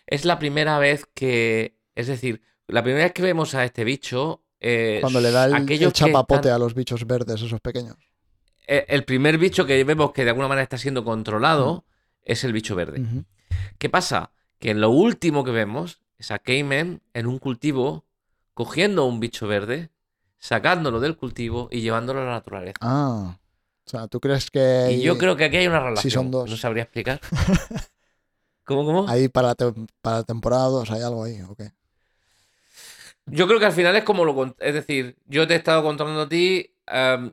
es 0.06 0.24
la 0.24 0.38
primera 0.38 0.78
vez 0.78 1.06
que. 1.14 1.76
Es 1.94 2.08
decir, 2.08 2.42
la 2.66 2.82
primera 2.82 3.04
vez 3.04 3.12
que 3.12 3.22
vemos 3.22 3.54
a 3.54 3.64
este 3.64 3.84
bicho. 3.84 4.42
eh, 4.60 4.98
Cuando 5.00 5.20
le 5.20 5.30
da 5.30 5.44
el, 5.44 5.54
el 5.86 5.92
chapapote 5.92 6.40
están- 6.48 6.54
a 6.54 6.58
los 6.58 6.74
bichos 6.74 7.06
verdes, 7.06 7.40
esos 7.40 7.60
pequeños. 7.60 7.96
eh, 8.66 8.84
el 8.88 9.04
primer 9.04 9.38
bicho 9.38 9.64
que 9.66 9.82
vemos 9.84 10.12
que 10.12 10.24
de 10.24 10.30
alguna 10.30 10.48
manera 10.48 10.62
está 10.64 10.78
siendo 10.78 11.04
controlado 11.04 11.84
es 12.24 12.42
el 12.44 12.52
bicho 12.52 12.74
verde. 12.74 12.98
¿Qué 13.78 13.88
pasa? 13.88 14.32
Que 14.58 14.74
lo 14.74 14.90
último 14.90 15.44
que 15.44 15.50
vemos 15.52 16.00
es 16.18 16.30
a 16.30 16.38
Cayman 16.40 17.00
en 17.14 17.26
un 17.26 17.38
cultivo 17.38 18.04
cogiendo 18.54 19.04
un 19.04 19.18
bicho 19.20 19.46
verde, 19.48 19.90
sacándolo 20.42 20.98
del 20.98 21.16
cultivo 21.16 21.68
y 21.70 21.80
llevándolo 21.82 22.20
a 22.20 22.24
la 22.24 22.30
naturaleza. 22.32 22.76
Ah. 22.80 23.38
O 23.86 23.88
sea, 23.90 24.08
¿tú 24.08 24.18
crees 24.20 24.50
que 24.50 24.88
y 24.98 25.02
yo 25.02 25.16
creo 25.16 25.36
que 25.36 25.44
aquí 25.44 25.56
hay 25.56 25.68
una 25.68 25.78
relación. 25.80 26.10
son 26.10 26.30
dos. 26.32 26.50
No 26.50 26.56
sabría 26.56 26.82
explicar. 26.82 27.20
¿Cómo, 28.64 28.84
cómo? 28.84 29.08
ahí 29.08 29.28
para 29.28 29.54
tem- 29.54 29.88
para 30.00 30.22
temporada 30.24 30.66
2 30.66 30.90
hay 30.90 31.02
algo 31.02 31.22
ahí? 31.24 31.40
¿o 31.42 31.54
qué? 31.54 31.70
Yo 33.26 33.46
creo 33.46 33.60
que 33.60 33.66
al 33.66 33.72
final 33.72 33.94
es 33.96 34.02
como 34.04 34.24
lo... 34.24 34.56
Es 34.58 34.74
decir, 34.74 35.16
yo 35.26 35.46
te 35.46 35.54
he 35.54 35.56
estado 35.56 35.82
controlando 35.82 36.22
a 36.22 36.28
ti... 36.28 36.74
em, 36.88 37.30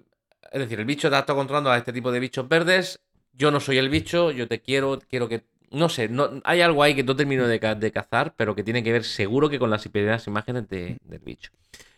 es 0.51 0.59
decir, 0.59 0.79
el 0.79 0.85
bicho 0.85 1.09
te 1.09 1.15
ha 1.15 1.19
estado 1.19 1.37
controlando 1.37 1.71
a 1.71 1.77
este 1.77 1.91
tipo 1.93 2.11
de 2.11 2.19
bichos 2.19 2.47
verdes. 2.47 2.99
Yo 3.33 3.49
no 3.51 3.59
soy 3.59 3.77
el 3.79 3.89
bicho, 3.89 4.29
yo 4.31 4.47
te 4.47 4.61
quiero, 4.61 4.99
quiero 5.09 5.27
que... 5.27 5.45
No 5.71 5.87
sé, 5.89 6.09
no, 6.09 6.29
hay 6.45 6.61
algo 6.61 6.81
ahí 6.83 6.95
que 6.95 7.03
no 7.03 7.15
termino 7.15 7.47
de, 7.47 7.59
ca- 7.59 7.75
de 7.75 7.91
cazar, 7.91 8.33
pero 8.35 8.55
que 8.55 8.63
tiene 8.63 8.83
que 8.83 8.91
ver 8.91 9.03
seguro 9.03 9.49
que 9.49 9.59
con 9.59 9.69
las 9.69 9.87
primeras 9.87 10.25
imágenes 10.27 10.67
de- 10.69 10.97
del 11.03 11.19
bicho. 11.19 11.51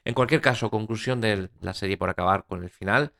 En 0.05 0.13
cualquier 0.13 0.41
caso, 0.41 0.69
conclusión 0.69 1.21
de 1.21 1.49
la 1.61 1.73
serie 1.73 1.97
por 1.97 2.09
acabar 2.09 2.45
con 2.47 2.63
el 2.63 2.69
final. 2.69 3.13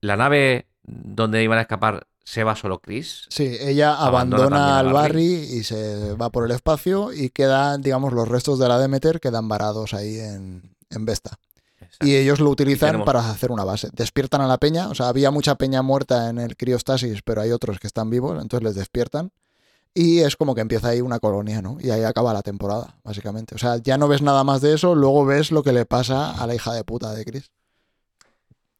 La 0.00 0.16
nave 0.16 0.66
donde 0.82 1.42
iban 1.42 1.58
a 1.58 1.62
escapar 1.62 2.06
se 2.24 2.44
va 2.44 2.56
solo 2.56 2.80
Chris. 2.80 3.26
Sí, 3.28 3.56
ella 3.60 3.94
Abandona 3.96 4.78
al 4.78 4.92
Barry. 4.92 4.94
Barry 4.94 5.58
y 5.58 5.64
se 5.64 6.14
va 6.14 6.30
por 6.30 6.44
el 6.44 6.52
espacio 6.52 7.12
y 7.12 7.30
quedan, 7.30 7.82
digamos, 7.82 8.12
los 8.12 8.28
restos 8.28 8.58
de 8.58 8.68
la 8.68 8.78
Demeter 8.78 9.20
quedan 9.20 9.48
varados 9.48 9.92
ahí 9.92 10.18
en, 10.18 10.74
en 10.90 11.04
Vesta. 11.04 11.38
Y 12.00 12.16
ellos 12.16 12.40
lo 12.40 12.48
utilizan 12.50 12.90
tenemos- 12.90 13.06
para 13.06 13.28
hacer 13.28 13.50
una 13.52 13.64
base. 13.64 13.90
Despiertan 13.92 14.40
a 14.40 14.46
la 14.48 14.58
peña, 14.58 14.88
o 14.88 14.94
sea, 14.94 15.08
había 15.08 15.30
mucha 15.30 15.56
peña 15.56 15.82
muerta 15.82 16.30
en 16.30 16.38
el 16.38 16.56
criostasis, 16.56 17.22
pero 17.22 17.42
hay 17.42 17.50
otros 17.50 17.78
que 17.78 17.86
están 17.86 18.08
vivos, 18.08 18.40
entonces 18.40 18.64
les 18.64 18.74
despiertan. 18.76 19.30
Y 19.94 20.20
es 20.20 20.36
como 20.36 20.54
que 20.54 20.60
empieza 20.62 20.88
ahí 20.88 21.00
una 21.00 21.18
colonia, 21.20 21.60
¿no? 21.62 21.76
Y 21.80 21.90
ahí 21.90 22.02
acaba 22.04 22.32
la 22.32 22.42
temporada, 22.42 22.98
básicamente. 23.04 23.54
O 23.54 23.58
sea, 23.58 23.76
ya 23.78 23.98
no 23.98 24.08
ves 24.08 24.22
nada 24.22 24.42
más 24.44 24.60
de 24.62 24.74
eso, 24.74 24.94
luego 24.94 25.24
ves 25.26 25.50
lo 25.52 25.62
que 25.62 25.72
le 25.72 25.84
pasa 25.86 26.30
a 26.32 26.46
la 26.46 26.54
hija 26.54 26.72
de 26.72 26.84
puta 26.84 27.12
de 27.14 27.24
Chris. 27.24 27.50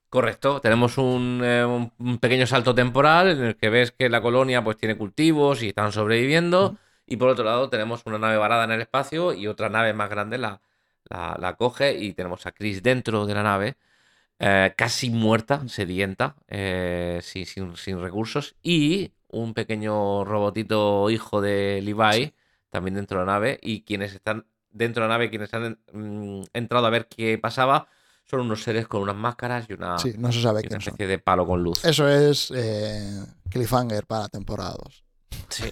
Correcto, 0.08 0.60
tenemos 0.60 0.98
un, 0.98 1.40
eh, 1.42 1.64
un- 1.64 2.18
pequeño 2.18 2.46
salto 2.46 2.74
temporal 2.74 3.30
en 3.30 3.42
el 3.44 3.56
que 3.56 3.70
ves 3.70 3.92
que 3.92 4.10
la 4.10 4.20
colonia 4.20 4.62
pues 4.62 4.76
tiene 4.76 4.96
cultivos 4.98 5.62
y 5.62 5.68
están 5.68 5.90
sobreviviendo 5.90 6.76
y 7.06 7.16
por 7.16 7.30
otro 7.30 7.44
lado 7.44 7.70
tenemos 7.70 8.02
una 8.04 8.18
nave 8.18 8.36
varada 8.36 8.64
en 8.64 8.72
el 8.72 8.82
espacio 8.82 9.32
y 9.32 9.46
otra 9.46 9.70
nave 9.70 9.94
más 9.94 10.10
grande 10.10 10.36
la, 10.36 10.60
la, 11.08 11.36
la 11.40 11.54
coge 11.56 11.94
y 11.98 12.12
tenemos 12.12 12.44
a 12.46 12.52
Chris 12.52 12.82
dentro 12.82 13.24
de 13.24 13.34
la 13.34 13.42
nave 13.42 13.76
eh, 14.40 14.74
casi 14.76 15.10
muerta, 15.10 15.68
sedienta, 15.68 16.36
eh, 16.48 17.20
sin, 17.22 17.46
sin- 17.46 17.76
sin 17.76 18.00
recursos 18.02 18.56
y 18.62 19.12
un 19.32 19.52
pequeño 19.54 20.24
robotito 20.24 21.10
hijo 21.10 21.40
de 21.40 21.80
Levi 21.82 22.32
también 22.70 22.94
dentro 22.94 23.18
de 23.20 23.26
la 23.26 23.32
nave 23.32 23.58
y 23.62 23.82
quienes 23.82 24.14
están 24.14 24.46
dentro 24.70 25.02
de 25.02 25.08
la 25.08 25.14
nave, 25.14 25.28
quienes 25.28 25.52
han 25.52 25.78
mm, 25.92 26.44
entrado 26.54 26.86
a 26.86 26.90
ver 26.90 27.08
qué 27.08 27.36
pasaba 27.38 27.88
son 28.24 28.40
unos 28.40 28.62
seres 28.62 28.86
con 28.88 29.02
unas 29.02 29.16
máscaras 29.16 29.66
y 29.68 29.72
una, 29.74 29.98
Sí, 29.98 30.14
no 30.16 30.30
se 30.32 30.40
sabe 30.40 30.60
y 30.60 30.62
una 30.62 30.68
quién 30.68 30.80
son. 30.80 30.92
especie 30.92 31.06
de 31.08 31.18
palo 31.18 31.46
con 31.46 31.62
luz. 31.62 31.84
Eso 31.84 32.08
es 32.08 32.50
eh, 32.54 33.24
cliffhanger 33.50 34.06
para 34.06 34.28
temporada 34.28 34.76
2. 34.82 35.04
Sí. 35.50 35.70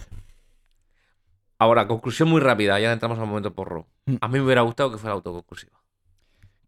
Ahora, 1.59 1.87
conclusión 1.87 2.29
muy 2.29 2.41
rápida, 2.41 2.79
ya 2.81 2.93
entramos 2.93 3.19
al 3.19 3.27
momento 3.27 3.55
porro. 3.55 3.87
Mm. 4.07 4.17
A 4.21 4.29
mí 4.29 4.39
me 4.39 4.45
hubiera 4.45 4.63
gustado 4.63 4.91
que 4.91 4.99
fuera 4.99 5.15
autoconclusiva. 5.15 5.79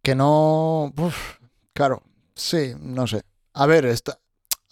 Que 0.03 0.15
no. 0.15 0.93
uf, 0.97 1.39
claro, 1.73 2.03
sí, 2.35 2.75
no 2.81 3.07
sé. 3.07 3.23
A 3.55 3.67
ver, 3.67 3.87
esta- 3.87 4.19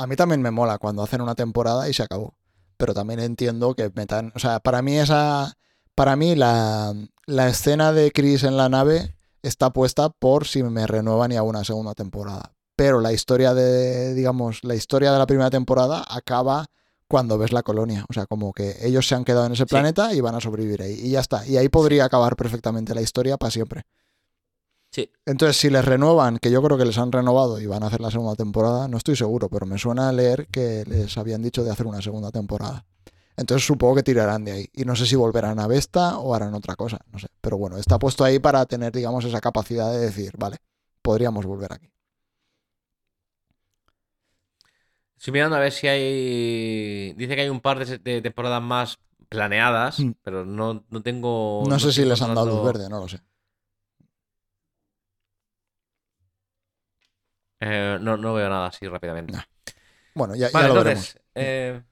a 0.00 0.06
mí 0.06 0.16
también 0.16 0.40
me 0.40 0.50
mola 0.50 0.78
cuando 0.78 1.02
hacen 1.02 1.20
una 1.20 1.34
temporada 1.34 1.88
y 1.88 1.92
se 1.92 2.02
acabó. 2.02 2.34
Pero 2.78 2.94
también 2.94 3.20
entiendo 3.20 3.74
que 3.74 3.90
metan. 3.94 4.32
O 4.34 4.38
sea, 4.38 4.60
para 4.60 4.80
mí 4.80 4.98
esa. 4.98 5.56
Para 5.94 6.16
mí 6.16 6.34
la, 6.34 6.94
la 7.26 7.48
escena 7.48 7.92
de 7.92 8.10
Chris 8.10 8.44
en 8.44 8.56
la 8.56 8.70
nave 8.70 9.14
está 9.42 9.70
puesta 9.70 10.08
por 10.08 10.46
si 10.46 10.62
me 10.62 10.86
renuevan 10.86 11.32
y 11.32 11.36
hago 11.36 11.48
una 11.48 11.64
segunda 11.64 11.94
temporada. 11.94 12.52
Pero 12.76 13.02
la 13.02 13.12
historia 13.12 13.52
de, 13.52 14.14
digamos, 14.14 14.64
la 14.64 14.74
historia 14.74 15.12
de 15.12 15.18
la 15.18 15.26
primera 15.26 15.50
temporada 15.50 16.02
acaba 16.08 16.66
cuando 17.06 17.36
ves 17.36 17.52
la 17.52 17.62
colonia. 17.62 18.06
O 18.08 18.14
sea, 18.14 18.24
como 18.24 18.54
que 18.54 18.76
ellos 18.80 19.06
se 19.06 19.14
han 19.14 19.24
quedado 19.24 19.44
en 19.44 19.52
ese 19.52 19.66
planeta 19.66 20.14
y 20.14 20.22
van 20.22 20.36
a 20.36 20.40
sobrevivir 20.40 20.80
ahí. 20.80 20.94
Y 20.94 21.10
ya 21.10 21.20
está. 21.20 21.46
Y 21.46 21.58
ahí 21.58 21.68
podría 21.68 22.06
acabar 22.06 22.36
perfectamente 22.36 22.94
la 22.94 23.02
historia 23.02 23.36
para 23.36 23.50
siempre. 23.50 23.82
Sí. 24.90 25.10
Entonces, 25.24 25.56
si 25.56 25.70
les 25.70 25.84
renuevan, 25.84 26.38
que 26.38 26.50
yo 26.50 26.60
creo 26.62 26.76
que 26.76 26.84
les 26.84 26.98
han 26.98 27.12
renovado 27.12 27.60
y 27.60 27.66
van 27.66 27.82
a 27.84 27.86
hacer 27.86 28.00
la 28.00 28.10
segunda 28.10 28.34
temporada, 28.34 28.88
no 28.88 28.96
estoy 28.96 29.14
seguro, 29.14 29.48
pero 29.48 29.64
me 29.66 29.78
suena 29.78 30.08
a 30.08 30.12
leer 30.12 30.48
que 30.48 30.84
les 30.86 31.16
habían 31.16 31.42
dicho 31.42 31.62
de 31.62 31.70
hacer 31.70 31.86
una 31.86 32.02
segunda 32.02 32.30
temporada. 32.32 32.84
Entonces 33.36 33.66
supongo 33.66 33.94
que 33.94 34.02
tirarán 34.02 34.44
de 34.44 34.52
ahí. 34.52 34.68
Y 34.74 34.84
no 34.84 34.96
sé 34.96 35.06
si 35.06 35.16
volverán 35.16 35.60
a 35.60 35.66
Vesta 35.66 36.18
o 36.18 36.34
harán 36.34 36.54
otra 36.54 36.74
cosa, 36.76 36.98
no 37.12 37.18
sé. 37.18 37.28
Pero 37.40 37.56
bueno, 37.56 37.78
está 37.78 37.98
puesto 37.98 38.24
ahí 38.24 38.38
para 38.38 38.66
tener, 38.66 38.92
digamos, 38.92 39.24
esa 39.24 39.40
capacidad 39.40 39.92
de 39.92 40.00
decir, 40.00 40.32
vale, 40.36 40.58
podríamos 41.02 41.46
volver 41.46 41.72
aquí. 41.72 41.90
Estoy 45.16 45.32
mirando 45.32 45.56
a 45.56 45.60
ver 45.60 45.72
si 45.72 45.86
hay. 45.86 47.12
Dice 47.14 47.34
que 47.36 47.42
hay 47.42 47.48
un 47.48 47.60
par 47.60 47.84
de, 47.86 48.22
temporadas 48.22 48.62
más 48.62 48.98
planeadas, 49.28 50.00
Mm. 50.00 50.12
pero 50.22 50.44
no, 50.44 50.84
no 50.90 51.02
tengo. 51.02 51.62
No, 51.68 51.78
sé 51.78 51.92
si 51.92 52.04
les 52.04 52.20
han 52.22 52.34
dado 52.34 52.46
luz 52.46 52.64
verde, 52.64 52.88
no 52.88 53.00
lo 53.00 53.08
sé. 53.08 53.20
Eh, 57.60 57.98
no, 58.00 58.16
no 58.16 58.34
veo 58.34 58.48
nada 58.48 58.66
así 58.68 58.86
rápidamente. 58.88 59.32
No. 59.34 59.42
Bueno, 60.14 60.34
ya, 60.34 60.48
ya 60.48 60.52
Vale, 60.52 60.68
lo 60.68 60.78
entonces. 60.80 61.14
veremos. 61.14 61.24
eh, 61.34 61.82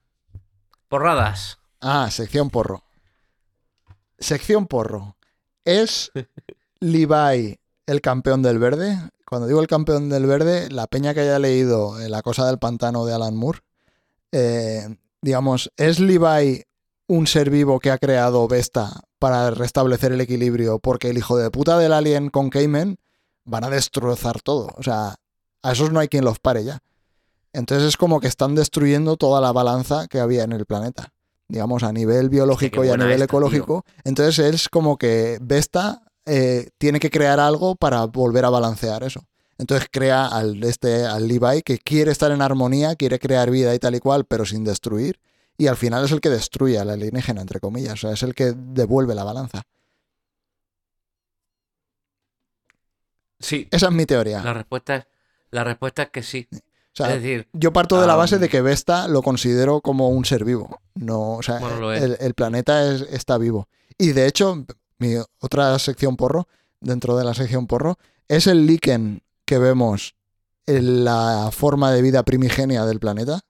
porradas. 0.88 1.58
Ah, 1.80 2.08
sección 2.10 2.50
porro. 2.50 2.82
Sección 4.18 4.66
porro. 4.66 5.16
¿Es 5.64 6.10
Levi 6.80 7.58
el 7.86 8.00
campeón 8.00 8.42
del 8.42 8.58
verde? 8.58 8.98
Cuando 9.26 9.46
digo 9.46 9.60
el 9.60 9.66
campeón 9.66 10.08
del 10.08 10.26
verde, 10.26 10.70
la 10.70 10.86
peña 10.86 11.12
que 11.14 11.20
haya 11.20 11.38
leído 11.38 12.00
eh, 12.00 12.08
La 12.08 12.22
cosa 12.22 12.46
del 12.46 12.58
pantano 12.58 13.04
de 13.04 13.12
Alan 13.12 13.36
Moore, 13.36 13.60
eh, 14.32 14.96
digamos, 15.20 15.70
¿es 15.76 16.00
Levi 16.00 16.64
un 17.08 17.26
ser 17.26 17.50
vivo 17.50 17.78
que 17.78 17.90
ha 17.90 17.98
creado 17.98 18.48
Vesta 18.48 19.00
para 19.18 19.50
restablecer 19.50 20.12
el 20.12 20.20
equilibrio? 20.22 20.78
Porque 20.78 21.10
el 21.10 21.18
hijo 21.18 21.36
de 21.36 21.50
puta 21.50 21.78
del 21.78 21.92
alien 21.92 22.30
con 22.30 22.48
Cayman 22.50 22.96
van 23.44 23.64
a 23.64 23.70
destrozar 23.70 24.40
todo. 24.40 24.70
O 24.76 24.82
sea, 24.82 25.16
a 25.68 25.72
esos 25.72 25.92
no 25.92 26.00
hay 26.00 26.08
quien 26.08 26.24
los 26.24 26.38
pare 26.38 26.64
ya. 26.64 26.80
Entonces 27.52 27.88
es 27.88 27.96
como 27.96 28.20
que 28.20 28.28
están 28.28 28.54
destruyendo 28.54 29.16
toda 29.16 29.40
la 29.40 29.52
balanza 29.52 30.06
que 30.08 30.20
había 30.20 30.44
en 30.44 30.52
el 30.52 30.66
planeta 30.66 31.12
digamos, 31.48 31.82
a 31.82 31.92
nivel 31.92 32.28
biológico 32.28 32.84
y 32.84 32.88
a 32.88 32.96
nivel 32.96 33.12
esta, 33.12 33.26
tío. 33.26 33.38
ecológico. 33.38 33.84
Entonces 34.04 34.38
es 34.38 34.68
como 34.68 34.98
que 34.98 35.38
Vesta 35.40 36.02
eh, 36.26 36.68
tiene 36.78 37.00
que 37.00 37.10
crear 37.10 37.40
algo 37.40 37.74
para 37.74 38.04
volver 38.04 38.44
a 38.44 38.50
balancear 38.50 39.02
eso. 39.02 39.26
Entonces 39.56 39.88
crea 39.90 40.26
al, 40.26 40.62
este, 40.62 41.04
al 41.04 41.26
Levi 41.26 41.62
que 41.62 41.78
quiere 41.78 42.12
estar 42.12 42.30
en 42.30 42.42
armonía, 42.42 42.94
quiere 42.94 43.18
crear 43.18 43.50
vida 43.50 43.74
y 43.74 43.78
tal 43.78 43.94
y 43.94 43.98
cual, 43.98 44.24
pero 44.24 44.44
sin 44.44 44.62
destruir. 44.62 45.18
Y 45.56 45.66
al 45.66 45.76
final 45.76 46.04
es 46.04 46.12
el 46.12 46.20
que 46.20 46.28
destruye 46.28 46.78
al 46.78 46.90
alienígena, 46.90 47.40
entre 47.40 47.58
comillas. 47.58 47.94
O 47.94 47.96
sea, 47.96 48.12
es 48.12 48.22
el 48.22 48.34
que 48.34 48.52
devuelve 48.54 49.14
la 49.14 49.24
balanza. 49.24 49.62
Sí. 53.40 53.66
Esa 53.70 53.86
es 53.86 53.92
mi 53.92 54.06
teoría. 54.06 54.42
La 54.42 54.54
respuesta 54.54 54.96
es, 54.96 55.06
la 55.50 55.64
respuesta 55.64 56.04
es 56.04 56.10
que 56.10 56.22
sí. 56.22 56.48
O 56.52 56.58
sea, 56.98 57.14
es 57.14 57.22
decir, 57.22 57.48
yo 57.52 57.72
parto 57.72 58.00
de 58.00 58.06
la 58.06 58.16
base 58.16 58.38
de 58.38 58.48
que 58.48 58.60
Vesta 58.60 59.06
lo 59.08 59.22
considero 59.22 59.80
como 59.80 60.08
un 60.08 60.24
ser 60.24 60.44
vivo. 60.44 60.80
No, 60.94 61.34
o 61.34 61.42
sea, 61.42 61.58
Bueno, 61.60 61.92
el 61.92 62.34
planeta 62.34 62.92
es- 62.92 63.02
está 63.02 63.38
vivo. 63.38 63.68
Y 63.96 64.12
de 64.12 64.26
hecho, 64.26 64.64
mi 64.98 65.14
otra 65.40 65.78
sección 65.78 66.16
porro, 66.16 66.48
dentro 66.80 67.16
de 67.16 67.24
la 67.24 67.34
sección 67.34 67.66
porro, 67.68 67.98
es 68.26 68.46
el 68.48 68.66
líquen 68.66 69.22
que 69.44 69.58
vemos 69.58 70.16
en 70.66 71.04
la 71.04 71.50
forma 71.52 71.92
de 71.92 72.02
vida 72.02 72.22
primigenia 72.24 72.84
del 72.84 72.98
planeta, 72.98 73.40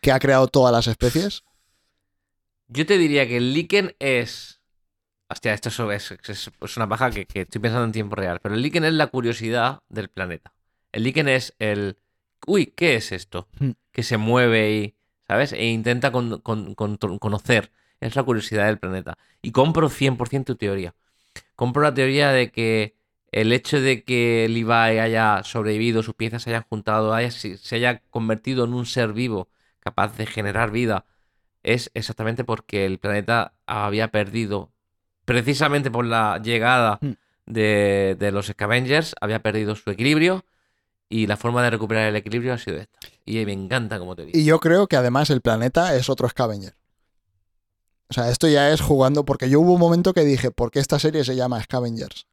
que 0.00 0.12
ha 0.12 0.18
creado 0.18 0.48
todas 0.48 0.72
las 0.72 0.86
especies. 0.86 1.42
yo 2.68 2.84
te 2.84 2.98
diría 2.98 3.28
que 3.28 3.36
el 3.36 3.54
líquen 3.54 3.94
es. 4.00 4.55
Hostia, 5.28 5.54
esto 5.54 5.68
es, 5.90 6.10
es- 6.10 6.28
es- 6.28 6.50
es 6.60 6.76
una 6.76 6.88
paja 6.88 7.10
que, 7.10 7.26
que 7.26 7.42
estoy 7.42 7.60
pensando 7.60 7.84
en 7.84 7.92
tiempo 7.92 8.14
real. 8.16 8.38
Pero 8.40 8.54
el 8.54 8.62
líquen 8.62 8.84
es 8.84 8.92
la 8.92 9.08
curiosidad 9.08 9.80
del 9.88 10.08
planeta. 10.08 10.52
El 10.92 11.02
líquen 11.04 11.28
es 11.28 11.54
el. 11.58 11.98
Uy, 12.46 12.66
¿qué 12.66 12.94
es 12.96 13.12
esto? 13.12 13.48
Hmm. 13.58 13.70
Que 13.92 14.02
se 14.02 14.16
mueve 14.18 14.72
y. 14.72 14.94
¿Sabes? 15.26 15.52
E 15.52 15.66
intenta 15.66 16.12
con- 16.12 16.40
con- 16.40 16.74
con- 16.76 16.96
conocer. 17.18 17.72
Es 18.00 18.14
la 18.14 18.22
curiosidad 18.22 18.66
del 18.66 18.78
planeta. 18.78 19.18
Y 19.42 19.50
compro 19.50 19.88
100% 19.88 20.52
tu 20.54 20.56
teoría. 20.56 20.94
Compro 21.56 21.82
la 21.82 21.94
teoría 21.94 22.30
de 22.30 22.52
que 22.52 22.94
el 23.32 23.52
hecho 23.52 23.80
de 23.80 24.04
que 24.04 24.46
Levi 24.48 24.70
haya 25.00 25.42
sobrevivido, 25.44 26.02
sus 26.02 26.14
piezas 26.14 26.42
se 26.42 26.50
hayan 26.50 26.62
juntado, 26.68 27.12
haya- 27.14 27.30
se 27.30 27.58
haya 27.74 28.00
convertido 28.10 28.64
en 28.64 28.74
un 28.74 28.86
ser 28.86 29.12
vivo 29.12 29.48
capaz 29.80 30.16
de 30.16 30.26
generar 30.26 30.70
vida, 30.70 31.06
es 31.62 31.90
exactamente 31.94 32.44
porque 32.44 32.86
el 32.86 32.98
planeta 32.98 33.54
había 33.66 34.08
perdido, 34.10 34.72
precisamente 35.26 35.90
por 35.90 36.06
la 36.06 36.40
llegada 36.42 36.98
Mm. 37.02 37.10
de, 37.44 38.16
de 38.18 38.32
los 38.32 38.46
Scavengers, 38.46 39.14
había 39.20 39.42
perdido 39.42 39.74
su 39.76 39.90
equilibrio 39.90 40.44
y 41.08 41.26
la 41.26 41.36
forma 41.36 41.62
de 41.62 41.70
recuperar 41.70 42.08
el 42.08 42.16
equilibrio 42.16 42.54
ha 42.54 42.58
sido 42.58 42.78
esta. 42.78 42.98
Y 43.24 43.44
me 43.44 43.52
encanta 43.52 43.98
como 43.98 44.16
te 44.16 44.24
digo. 44.24 44.38
Y 44.38 44.44
yo 44.44 44.58
creo 44.58 44.86
que 44.86 44.96
además 44.96 45.28
el 45.30 45.42
planeta 45.42 45.94
es 45.94 46.08
otro 46.08 46.28
Scavenger. 46.28 46.74
O 48.08 48.14
sea, 48.14 48.30
esto 48.30 48.48
ya 48.48 48.70
es 48.72 48.80
jugando, 48.80 49.24
porque 49.24 49.50
yo 49.50 49.60
hubo 49.60 49.74
un 49.74 49.80
momento 49.80 50.14
que 50.14 50.24
dije, 50.24 50.50
¿por 50.50 50.70
qué 50.70 50.78
esta 50.78 50.98
serie 50.98 51.24
se 51.24 51.34
llama 51.36 51.62
Scavengers? 51.62 52.26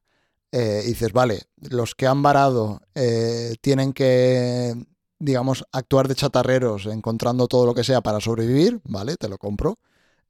Eh, 0.51 0.83
y 0.85 0.89
dices, 0.89 1.11
vale, 1.13 1.43
los 1.57 1.95
que 1.95 2.05
han 2.05 2.21
varado 2.21 2.79
eh, 2.93 3.55
tienen 3.59 3.91
que, 3.91 4.75
digamos, 5.17 5.65
actuar 5.71 6.07
de 6.07 6.13
chatarreros 6.13 6.85
encontrando 6.85 7.47
todo 7.47 7.65
lo 7.65 7.73
que 7.73 7.83
sea 7.83 8.01
para 8.01 8.19
sobrevivir, 8.19 8.79
vale, 8.83 9.15
te 9.17 9.27
lo 9.29 9.39
compro. 9.39 9.79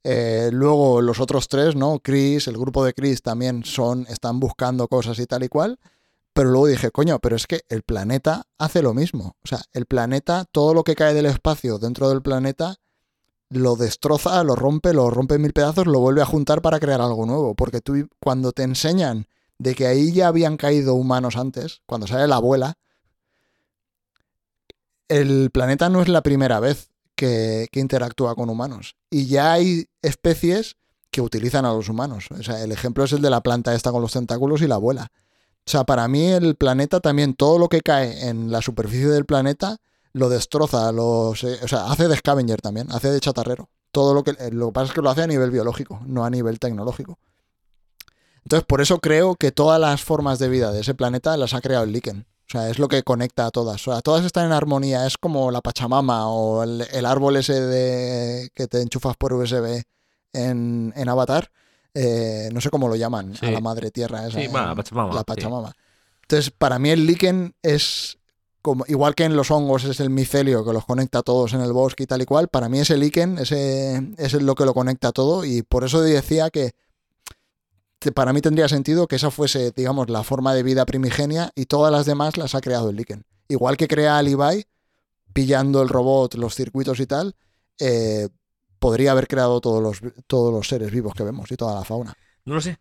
Eh, 0.04 0.50
luego 0.52 1.00
los 1.00 1.18
otros 1.18 1.48
tres, 1.48 1.74
¿no? 1.74 1.98
Chris, 2.00 2.46
el 2.46 2.58
grupo 2.58 2.84
de 2.84 2.92
Chris 2.92 3.22
también 3.22 3.64
son, 3.64 4.06
están 4.10 4.38
buscando 4.38 4.86
cosas 4.86 5.18
y 5.18 5.26
tal 5.26 5.44
y 5.44 5.48
cual. 5.48 5.78
Pero 6.34 6.50
luego 6.50 6.66
dije, 6.66 6.90
coño, 6.90 7.18
pero 7.20 7.36
es 7.36 7.46
que 7.46 7.62
el 7.68 7.82
planeta 7.82 8.44
hace 8.58 8.82
lo 8.82 8.92
mismo. 8.92 9.36
O 9.44 9.48
sea, 9.48 9.62
el 9.72 9.86
planeta, 9.86 10.44
todo 10.50 10.74
lo 10.74 10.84
que 10.84 10.94
cae 10.94 11.14
del 11.14 11.26
espacio 11.26 11.78
dentro 11.78 12.10
del 12.10 12.22
planeta, 12.22 12.76
lo 13.48 13.76
destroza, 13.76 14.42
lo 14.44 14.56
rompe, 14.56 14.92
lo 14.92 15.10
rompe 15.10 15.36
en 15.36 15.42
mil 15.42 15.52
pedazos, 15.52 15.86
lo 15.86 16.00
vuelve 16.00 16.22
a 16.22 16.26
juntar 16.26 16.60
para 16.60 16.80
crear 16.80 17.00
algo 17.00 17.24
nuevo. 17.24 17.54
Porque 17.54 17.80
tú, 17.80 18.08
cuando 18.20 18.52
te 18.52 18.64
enseñan 18.64 19.26
de 19.58 19.74
que 19.74 19.86
ahí 19.86 20.12
ya 20.12 20.28
habían 20.28 20.56
caído 20.56 20.94
humanos 20.94 21.36
antes, 21.36 21.82
cuando 21.86 22.06
sale 22.06 22.26
la 22.26 22.36
abuela, 22.36 22.74
el 25.08 25.50
planeta 25.50 25.88
no 25.88 26.02
es 26.02 26.08
la 26.08 26.22
primera 26.22 26.60
vez 26.60 26.90
que, 27.14 27.68
interactúa 27.72 28.34
con 28.34 28.48
humanos. 28.50 28.96
Y 29.10 29.26
ya 29.26 29.52
hay 29.52 29.86
especies 30.02 30.76
que 31.10 31.20
utilizan 31.20 31.64
a 31.64 31.72
los 31.72 31.88
humanos. 31.88 32.26
O 32.30 32.42
sea, 32.42 32.62
el 32.62 32.72
ejemplo 32.72 33.04
es 33.04 33.12
el 33.12 33.22
de 33.22 33.30
la 33.30 33.40
planta 33.42 33.74
esta 33.74 33.92
con 33.92 34.02
los 34.02 34.12
tentáculos 34.12 34.62
y 34.62 34.66
la 34.66 34.74
abuela. 34.76 35.12
O 35.66 35.70
sea, 35.70 35.84
para 35.84 36.08
mí 36.08 36.26
el 36.26 36.56
planeta 36.56 37.00
también, 37.00 37.34
todo 37.34 37.58
lo 37.58 37.68
que 37.68 37.80
cae 37.80 38.28
en 38.28 38.50
la 38.50 38.60
superficie 38.60 39.08
del 39.08 39.24
planeta 39.24 39.78
lo 40.12 40.28
destroza, 40.28 40.92
lo, 40.92 41.34
se- 41.34 41.62
o 41.64 41.68
sea, 41.68 41.86
hace 41.90 42.06
de 42.08 42.16
scavenger 42.16 42.60
también, 42.60 42.90
hace 42.92 43.10
de 43.10 43.20
chatarrero. 43.20 43.68
Todo 43.90 44.12
lo 44.12 44.24
que, 44.24 44.32
eh, 44.32 44.50
lo 44.52 44.66
que 44.66 44.72
pasa 44.72 44.86
es 44.88 44.92
que 44.92 45.00
lo 45.02 45.10
hace 45.10 45.22
a 45.22 45.26
nivel 45.26 45.50
biológico, 45.50 46.00
no 46.06 46.24
a 46.24 46.30
nivel 46.30 46.58
tecnológico. 46.58 47.18
Entonces, 48.44 48.66
por 48.66 48.80
eso 48.80 48.98
creo 48.98 49.36
que 49.36 49.52
todas 49.52 49.80
las 49.80 50.02
formas 50.02 50.38
de 50.38 50.48
vida 50.48 50.70
de 50.72 50.80
ese 50.80 50.94
planeta 50.94 51.36
las 51.36 51.54
ha 51.54 51.60
creado 51.60 51.84
el 51.84 51.92
líquen. 51.92 52.26
O 52.46 52.50
sea, 52.50 52.68
es 52.68 52.78
lo 52.78 52.88
que 52.88 53.02
conecta 53.02 53.46
a 53.46 53.50
todas. 53.50 53.86
O 53.88 53.92
sea, 53.92 54.00
todas 54.02 54.24
están 54.24 54.46
en 54.46 54.52
armonía. 54.52 55.06
Es 55.06 55.16
como 55.16 55.50
la 55.50 55.60
Pachamama 55.62 56.28
o 56.28 56.62
el, 56.62 56.86
el 56.92 57.06
árbol 57.06 57.36
ese 57.36 57.60
de, 57.60 58.50
que 58.54 58.66
te 58.66 58.80
enchufas 58.82 59.16
por 59.16 59.32
USB 59.32 59.82
en, 60.32 60.92
en 60.96 61.08
Avatar. 61.08 61.50
Eh, 61.94 62.48
no 62.52 62.60
sé 62.60 62.70
cómo 62.70 62.88
lo 62.88 62.96
llaman, 62.96 63.34
Sí. 63.36 63.46
a 63.46 63.50
la 63.50 63.60
madre 63.60 63.90
tierra 63.90 64.26
esa. 64.26 64.40
Sí, 64.40 64.48
bueno, 64.48 64.66
la 64.68 64.74
Pachamama, 64.74 65.12
La 65.14 65.20
sí. 65.20 65.24
Pachamama. 65.26 65.72
Entonces, 66.22 66.50
para 66.50 66.78
mí 66.78 66.90
el 66.90 67.06
líquen 67.06 67.54
es 67.62 68.18
como, 68.62 68.84
igual 68.88 69.14
que 69.14 69.24
en 69.24 69.36
los 69.36 69.50
hongos 69.50 69.84
es 69.84 70.00
el 70.00 70.10
micelio 70.10 70.64
que 70.64 70.72
los 70.72 70.84
conecta 70.86 71.18
a 71.18 71.22
todos 71.22 71.52
en 71.52 71.60
el 71.60 71.72
bosque 71.72 72.04
y 72.04 72.06
tal 72.06 72.22
y 72.22 72.24
cual, 72.24 72.48
para 72.48 72.68
mí 72.70 72.78
ese 72.80 72.96
líquen 72.96 73.38
ese, 73.38 74.02
es 74.16 74.32
lo 74.34 74.54
que 74.54 74.64
lo 74.64 74.72
conecta 74.72 75.12
todo 75.12 75.44
y 75.44 75.62
por 75.62 75.84
eso 75.84 76.00
decía 76.00 76.48
que 76.48 76.72
para 78.12 78.32
mí 78.32 78.40
tendría 78.40 78.68
sentido 78.68 79.06
que 79.06 79.16
esa 79.16 79.30
fuese, 79.30 79.72
digamos, 79.72 80.10
la 80.10 80.22
forma 80.22 80.54
de 80.54 80.62
vida 80.62 80.86
primigenia 80.86 81.50
y 81.54 81.66
todas 81.66 81.92
las 81.92 82.06
demás 82.06 82.36
las 82.36 82.54
ha 82.54 82.60
creado 82.60 82.90
el 82.90 82.96
líquen. 82.96 83.24
Igual 83.48 83.76
que 83.76 83.88
crea 83.88 84.18
a 84.18 84.22
Levi, 84.22 84.64
pillando 85.32 85.82
el 85.82 85.88
robot, 85.88 86.34
los 86.34 86.54
circuitos 86.54 87.00
y 87.00 87.06
tal, 87.06 87.36
eh, 87.78 88.28
podría 88.78 89.12
haber 89.12 89.28
creado 89.28 89.60
todos 89.60 89.82
los, 89.82 90.00
todos 90.26 90.52
los 90.52 90.68
seres 90.68 90.90
vivos 90.90 91.14
que 91.14 91.24
vemos 91.24 91.50
y 91.50 91.56
toda 91.56 91.74
la 91.74 91.84
fauna. 91.84 92.14
No 92.44 92.54
lo 92.54 92.60
sé. 92.60 92.78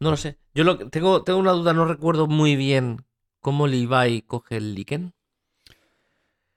No 0.00 0.10
lo 0.10 0.16
sé. 0.16 0.38
Yo 0.54 0.64
lo, 0.64 0.90
tengo, 0.90 1.22
tengo 1.22 1.38
una 1.38 1.52
duda, 1.52 1.72
no 1.72 1.84
recuerdo 1.84 2.26
muy 2.26 2.56
bien 2.56 3.04
cómo 3.40 3.66
Levi 3.66 4.22
coge 4.22 4.56
el 4.56 4.74
líquen. 4.74 5.14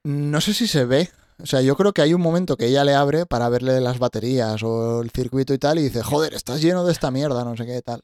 No 0.04 0.40
sé 0.40 0.54
si 0.54 0.66
se 0.66 0.84
ve. 0.84 1.10
O 1.42 1.46
sea, 1.46 1.60
yo 1.60 1.76
creo 1.76 1.92
que 1.92 2.02
hay 2.02 2.14
un 2.14 2.20
momento 2.20 2.56
que 2.56 2.66
ella 2.66 2.84
le 2.84 2.94
abre 2.94 3.26
para 3.26 3.48
verle 3.48 3.80
las 3.80 3.98
baterías 3.98 4.62
o 4.62 5.02
el 5.02 5.10
circuito 5.10 5.52
y 5.52 5.58
tal 5.58 5.78
y 5.78 5.82
dice, 5.82 6.02
joder, 6.02 6.34
estás 6.34 6.60
lleno 6.62 6.84
de 6.84 6.92
esta 6.92 7.10
mierda, 7.10 7.44
no 7.44 7.56
sé 7.56 7.66
qué 7.66 7.82
tal. 7.82 8.02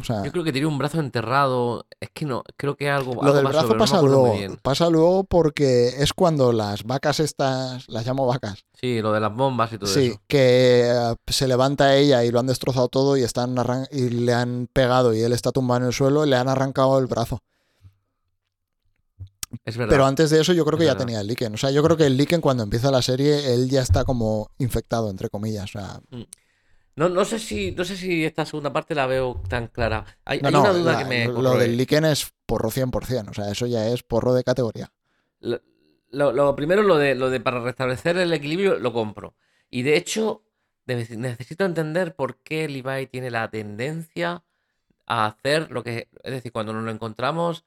O 0.00 0.04
sea, 0.04 0.24
Yo 0.24 0.32
creo 0.32 0.42
que 0.42 0.52
tiene 0.52 0.66
un 0.66 0.78
brazo 0.78 0.98
enterrado. 0.98 1.84
Es 2.00 2.08
que 2.12 2.24
no, 2.24 2.42
creo 2.56 2.76
que 2.76 2.88
algo. 2.90 3.14
lo 3.14 3.22
algo 3.22 3.34
del 3.34 3.44
pasó, 3.44 3.58
brazo 3.58 3.72
me 3.74 3.78
pasa 3.78 4.02
luego. 4.02 4.56
Pasa 4.62 4.88
luego 4.90 5.24
porque 5.24 5.88
es 6.02 6.12
cuando 6.14 6.50
las 6.52 6.82
vacas 6.84 7.20
estas, 7.20 7.88
las 7.88 8.06
llamo 8.06 8.26
vacas, 8.26 8.64
Sí, 8.80 9.00
lo 9.02 9.12
de 9.12 9.20
las 9.20 9.32
bombas 9.36 9.72
y 9.72 9.78
todo 9.78 9.90
sí, 9.90 10.06
eso. 10.08 10.20
que 10.26 10.90
eh, 10.90 11.14
se 11.28 11.46
levanta 11.46 11.94
ella 11.94 12.24
y 12.24 12.30
lo 12.32 12.40
han 12.40 12.46
destrozado 12.46 12.88
todo 12.88 13.16
y 13.18 13.22
están 13.22 13.54
arran- 13.58 13.86
y 13.92 14.08
le 14.08 14.32
han 14.32 14.66
pegado 14.72 15.14
y 15.14 15.20
él 15.20 15.32
está 15.32 15.52
tumbado 15.52 15.82
en 15.82 15.86
el 15.88 15.92
suelo 15.92 16.24
y 16.26 16.30
le 16.30 16.36
han 16.36 16.48
arrancado 16.48 16.98
el 16.98 17.06
brazo. 17.06 17.40
Es 19.64 19.76
verdad. 19.76 19.92
Pero 19.92 20.06
antes 20.06 20.30
de 20.30 20.40
eso 20.40 20.52
yo 20.52 20.64
creo 20.64 20.76
Es 20.78 20.80
que 20.80 20.86
ya 20.86 20.92
verdad. 20.94 21.06
tenía 21.06 21.20
el 21.20 21.26
líquen. 21.26 21.54
O 21.54 21.56
sea, 21.56 21.70
yo 21.70 21.82
creo 21.82 21.96
que 21.96 22.06
el 22.06 22.16
líquen 22.16 22.40
cuando 22.40 22.62
empieza 22.62 22.90
la 22.90 23.02
serie, 23.02 23.52
él 23.54 23.68
ya 23.68 23.82
está 23.82 24.04
como 24.04 24.50
infectado, 24.58 25.10
entre 25.10 25.28
comillas. 25.28 25.64
O 25.64 25.78
sea, 25.78 26.00
No, 26.94 27.08
no 27.08 27.24
sé 27.24 27.38
si, 27.38 27.72
no 27.72 27.84
sé 27.84 27.96
si 27.96 28.24
esta 28.24 28.44
segunda 28.44 28.72
parte 28.72 28.94
la 28.94 29.06
veo 29.06 29.40
tan 29.48 29.68
clara. 29.68 30.04
Hay, 30.24 30.40
no, 30.40 30.48
hay 30.48 30.52
no, 30.54 30.60
una 30.60 30.72
duda 30.72 30.92
la- 30.92 30.98
que 30.98 31.04
me 31.06 31.26
lo 31.26 31.56
del 31.56 31.76
líquen 31.76 32.04
es 32.04 32.32
porro 32.46 32.70
100%. 32.70 33.30
O 33.30 33.34
sea, 33.34 33.50
eso 33.50 33.66
ya 33.66 33.88
es 33.88 34.02
porro 34.02 34.34
de 34.34 34.44
categoría. 34.44 34.92
Lo, 35.40 35.60
lo- 36.10 36.32
lo 36.32 36.54
primero, 36.56 36.82
lo 36.82 36.98
de, 36.98 37.14
lo 37.14 37.30
de 37.30 37.40
para 37.40 37.60
restablecer 37.60 38.16
el 38.18 38.32
equilibrio, 38.32 38.78
lo 38.78 38.92
compro. 38.92 39.34
Y 39.70 39.82
de 39.82 39.96
hecho, 39.96 40.44
necesito 40.86 41.64
entender 41.64 42.14
por 42.14 42.38
qué 42.42 42.68
Levi 42.68 43.06
tiene 43.06 43.30
la 43.30 43.50
tendencia 43.50 44.44
a 45.06 45.26
hacer 45.26 45.70
lo 45.70 45.82
que. 45.82 46.08
Es 46.22 46.32
decir, 46.32 46.52
cuando 46.52 46.72
nos 46.74 46.84
lo 46.84 46.90
encontramos. 46.90 47.64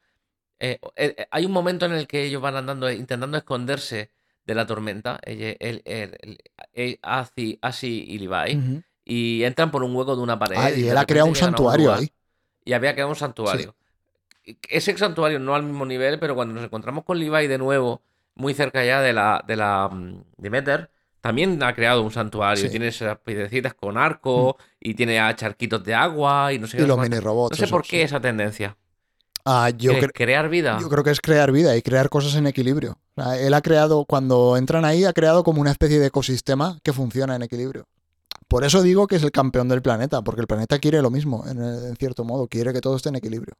Eh, 0.59 0.79
eh, 0.95 1.15
eh, 1.17 1.27
hay 1.31 1.45
un 1.45 1.51
momento 1.51 1.85
en 1.85 1.93
el 1.93 2.07
que 2.07 2.23
ellos 2.23 2.41
van 2.41 2.55
andando, 2.55 2.91
intentando 2.91 3.37
esconderse 3.37 4.11
de 4.45 4.55
la 4.55 4.65
tormenta. 4.65 5.19
Él, 5.23 5.57
él- 5.59 5.81
él- 5.85 6.37
él- 6.73 6.99
Asi, 7.01 7.59
Asi 7.61 8.05
y 8.07 8.19
Levi. 8.19 8.83
Y 9.03 9.43
entran 9.43 9.71
por 9.71 9.83
un 9.83 9.95
hueco 9.95 10.15
de 10.15 10.21
una 10.21 10.37
pared. 10.39 10.55
Ah, 10.57 10.71
de 10.71 10.79
y 10.81 10.87
él 10.87 10.97
ha 10.97 11.05
creado 11.05 11.27
un 11.27 11.35
santuario 11.35 11.93
ahí. 11.93 12.11
Y 12.63 12.73
había 12.73 12.93
creado 12.93 13.09
un 13.09 13.15
santuario. 13.15 13.75
Ese 14.69 14.95
santuario 14.97 15.39
no 15.39 15.55
al 15.55 15.63
mismo 15.63 15.85
nivel, 15.85 16.19
pero 16.19 16.35
cuando 16.35 16.53
nos 16.53 16.63
encontramos 16.63 17.03
con 17.03 17.19
Levi 17.19 17.47
de 17.47 17.57
nuevo, 17.57 18.01
muy 18.35 18.53
cerca 18.53 18.83
ya 18.85 19.01
de 19.01 19.13
la, 19.13 19.43
de 19.47 19.55
la 19.55 19.89
mm, 19.91 20.23
Demeter, 20.37 20.89
también 21.21 21.61
ha 21.63 21.73
creado 21.73 22.03
un 22.03 22.11
santuario. 22.11 22.61
Sí. 22.61 22.67
Mm. 22.67 22.71
Tiene 22.71 22.87
esas 22.87 23.17
piedecitas 23.19 23.73
con 23.73 23.97
arco 23.97 24.57
y 24.79 24.93
tiene 24.93 25.19
a 25.19 25.35
charquitos 25.35 25.83
de 25.83 25.95
agua 25.95 26.53
y 26.53 26.59
no 26.59 26.67
sé 26.67 26.77
Y 26.77 26.81
qué, 26.81 26.87
no 26.87 26.95
los 26.95 26.99
mini 26.99 27.19
robots. 27.19 27.59
No 27.59 27.65
sé 27.65 27.71
por 27.71 27.81
qué 27.83 28.03
esa 28.03 28.19
tendencia. 28.19 28.77
Ah, 29.45 29.69
yo, 29.69 29.93
Crear 30.13 30.49
vida. 30.49 30.79
yo 30.81 30.89
creo 30.89 31.03
que 31.03 31.11
es 31.11 31.21
crear 31.21 31.51
vida 31.51 31.77
y 31.77 31.83
crear 31.83 32.09
cosas 32.09 32.33
en 32.35 32.47
equilibrio. 32.47 32.97
Él 33.39 33.53
ha 33.53 33.61
creado, 33.61 34.05
cuando 34.05 34.57
entran 34.57 34.85
ahí, 34.85 35.05
ha 35.05 35.13
creado 35.13 35.43
como 35.43 35.61
una 35.61 35.69
especie 35.71 35.99
de 35.99 36.07
ecosistema 36.07 36.79
que 36.83 36.93
funciona 36.93 37.35
en 37.35 37.43
equilibrio. 37.43 37.85
Por 38.47 38.63
eso 38.63 38.81
digo 38.81 39.05
que 39.07 39.15
es 39.17 39.23
el 39.23 39.31
campeón 39.31 39.67
del 39.69 39.81
planeta, 39.83 40.21
porque 40.23 40.41
el 40.41 40.47
planeta 40.47 40.79
quiere 40.79 41.01
lo 41.01 41.11
mismo, 41.11 41.45
en, 41.47 41.61
en 41.63 41.95
cierto 41.95 42.23
modo, 42.23 42.47
quiere 42.47 42.73
que 42.73 42.81
todo 42.81 42.95
esté 42.95 43.09
en 43.09 43.15
equilibrio. 43.15 43.53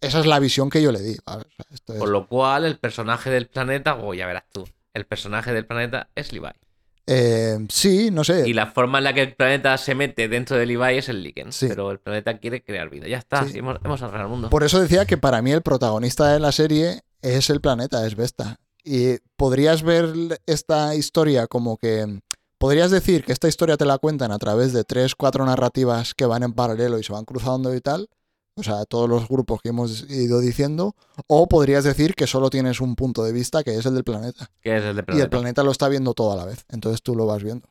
Esa 0.00 0.20
es 0.20 0.26
la 0.26 0.38
visión 0.40 0.70
que 0.70 0.82
yo 0.82 0.92
le 0.92 1.00
di. 1.00 1.16
¿vale? 1.26 1.42
O 1.46 1.50
sea, 1.56 1.66
esto 1.70 1.92
es- 1.94 1.98
Con 2.00 2.12
lo 2.12 2.26
cual, 2.26 2.64
el 2.64 2.78
personaje 2.78 3.30
del 3.30 3.46
planeta, 3.48 3.96
oh, 3.96 4.12
ya 4.14 4.26
verás 4.26 4.44
tú, 4.52 4.68
el 4.92 5.06
personaje 5.06 5.52
del 5.52 5.66
planeta 5.66 6.08
es 6.14 6.32
Levi. 6.32 6.48
Eh, 7.10 7.58
sí, 7.70 8.10
no 8.10 8.22
sé. 8.22 8.46
Y 8.46 8.52
la 8.52 8.66
forma 8.66 8.98
en 8.98 9.04
la 9.04 9.14
que 9.14 9.22
el 9.22 9.34
planeta 9.34 9.78
se 9.78 9.94
mete 9.94 10.28
dentro 10.28 10.58
de 10.58 10.66
Levi 10.66 10.98
es 10.98 11.08
el. 11.08 11.32
Sí. 11.50 11.66
Pero 11.68 11.90
el 11.90 12.00
planeta 12.00 12.36
quiere 12.38 12.62
crear 12.62 12.90
vida. 12.90 13.08
Ya 13.08 13.16
está, 13.16 13.46
sí, 13.46 13.58
hemos, 13.58 13.78
hemos 13.82 14.02
arreglado 14.02 14.26
el 14.26 14.30
mundo. 14.30 14.50
Por 14.50 14.62
eso 14.62 14.78
decía 14.78 15.06
que 15.06 15.16
para 15.16 15.40
mí 15.40 15.50
el 15.50 15.62
protagonista 15.62 16.30
de 16.30 16.38
la 16.38 16.52
serie 16.52 17.00
es 17.22 17.48
el 17.48 17.62
planeta, 17.62 18.06
es 18.06 18.14
Vesta. 18.14 18.58
Y 18.84 19.16
podrías 19.36 19.82
ver 19.82 20.12
esta 20.46 20.94
historia 20.94 21.46
como 21.46 21.78
que... 21.78 22.20
Podrías 22.58 22.90
decir 22.90 23.24
que 23.24 23.32
esta 23.32 23.48
historia 23.48 23.76
te 23.76 23.86
la 23.86 23.98
cuentan 23.98 24.32
a 24.32 24.38
través 24.38 24.72
de 24.72 24.82
tres, 24.82 25.14
cuatro 25.14 25.46
narrativas 25.46 26.12
que 26.12 26.26
van 26.26 26.42
en 26.42 26.52
paralelo 26.52 26.98
y 26.98 27.04
se 27.04 27.12
van 27.12 27.24
cruzando 27.24 27.72
y 27.74 27.80
tal. 27.80 28.08
O 28.58 28.62
sea, 28.62 28.84
todos 28.84 29.08
los 29.08 29.28
grupos 29.28 29.62
que 29.62 29.68
hemos 29.70 30.10
ido 30.10 30.40
diciendo. 30.40 30.94
O 31.26 31.46
podrías 31.48 31.84
decir 31.84 32.14
que 32.14 32.26
solo 32.26 32.50
tienes 32.50 32.80
un 32.80 32.96
punto 32.96 33.22
de 33.24 33.32
vista 33.32 33.62
que 33.64 33.76
es 33.76 33.86
el 33.86 33.94
del 33.94 34.04
planeta. 34.04 34.50
Que 34.60 34.76
es 34.76 34.84
el 34.84 34.96
de 34.96 35.02
Y 35.02 35.04
planeta. 35.04 35.24
el 35.24 35.30
planeta 35.30 35.62
lo 35.64 35.70
está 35.70 35.88
viendo 35.88 36.12
todo 36.14 36.32
a 36.32 36.36
la 36.36 36.44
vez. 36.44 36.64
Entonces 36.68 37.02
tú 37.02 37.14
lo 37.14 37.26
vas 37.26 37.42
viendo. 37.42 37.68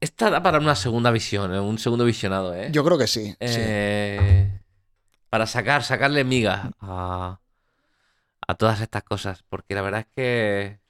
Esta 0.00 0.30
da 0.30 0.42
para 0.42 0.58
una 0.58 0.76
segunda 0.76 1.10
visión, 1.10 1.52
¿eh? 1.52 1.60
un 1.60 1.78
segundo 1.78 2.04
visionado, 2.04 2.54
¿eh? 2.54 2.68
Yo 2.70 2.84
creo 2.84 2.96
que 2.98 3.08
sí. 3.08 3.30
sí. 3.32 3.36
Eh, 3.40 4.60
Para 5.28 5.46
sacar, 5.46 5.82
sacarle 5.82 6.24
migas 6.24 6.70
a, 6.80 7.40
a 8.46 8.54
todas 8.54 8.80
estas 8.80 9.02
cosas. 9.04 9.42
Porque 9.48 9.74
la 9.74 9.82
verdad 9.82 10.00
es 10.00 10.06
que 10.14 10.80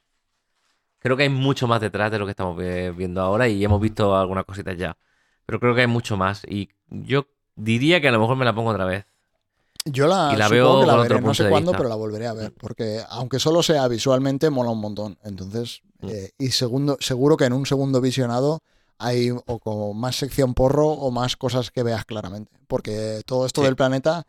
creo 0.98 1.16
que 1.16 1.24
hay 1.24 1.28
mucho 1.28 1.66
más 1.66 1.80
detrás 1.80 2.10
de 2.10 2.18
lo 2.18 2.24
que 2.26 2.30
estamos 2.32 2.56
vi- 2.56 2.90
viendo 2.90 3.20
ahora 3.20 3.48
y 3.48 3.64
hemos 3.64 3.80
visto 3.80 4.16
algunas 4.16 4.44
cositas 4.44 4.76
ya. 4.76 4.96
Pero 5.48 5.60
creo 5.60 5.74
que 5.74 5.80
hay 5.80 5.86
mucho 5.86 6.18
más. 6.18 6.42
Y 6.46 6.68
yo 6.90 7.24
diría 7.56 8.02
que 8.02 8.08
a 8.08 8.12
lo 8.12 8.20
mejor 8.20 8.36
me 8.36 8.44
la 8.44 8.54
pongo 8.54 8.68
otra 8.68 8.84
vez. 8.84 9.06
Yo 9.86 10.06
la, 10.06 10.30
Y 10.34 10.36
la 10.36 10.48
veo 10.48 10.80
que 10.80 10.86
la 10.86 10.96
veré, 10.96 11.14
otro 11.14 11.26
no 11.26 11.32
sé 11.32 11.48
cuándo, 11.48 11.70
vista. 11.70 11.78
pero 11.78 11.88
la 11.88 11.94
volveré 11.94 12.26
a 12.26 12.34
ver, 12.34 12.52
porque 12.52 13.00
aunque 13.08 13.38
solo 13.38 13.62
sea 13.62 13.88
visualmente, 13.88 14.50
mola 14.50 14.70
un 14.70 14.80
montón. 14.80 15.16
Entonces, 15.24 15.80
Mm. 16.00 16.08
eh, 16.10 16.30
y 16.38 16.50
segundo, 16.50 16.98
seguro 17.00 17.36
que 17.38 17.46
en 17.46 17.54
un 17.54 17.64
segundo 17.64 18.00
visionado 18.02 18.60
hay 18.98 19.30
o 19.30 19.58
como 19.58 19.94
más 19.94 20.16
sección 20.16 20.52
porro 20.52 20.88
o 20.88 21.10
más 21.10 21.36
cosas 21.36 21.70
que 21.70 21.82
veas 21.82 22.04
claramente, 22.04 22.52
porque 22.66 23.22
todo 23.24 23.46
esto 23.46 23.62
Sí. 23.62 23.66
del 23.66 23.76
planeta, 23.76 24.24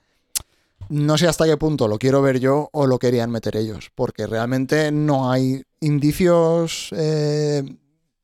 no 0.87 1.17
sé 1.17 1.27
hasta 1.27 1.45
qué 1.45 1.57
punto 1.57 1.87
lo 1.89 1.99
quiero 1.99 2.21
ver 2.21 2.39
yo 2.39 2.69
o 2.71 2.87
lo 2.87 2.97
querían 2.97 3.29
meter 3.29 3.57
ellos, 3.57 3.91
porque 3.93 4.25
realmente 4.25 4.91
no 4.91 5.29
hay 5.29 5.63
indicios 5.81 6.89
eh, 6.93 7.63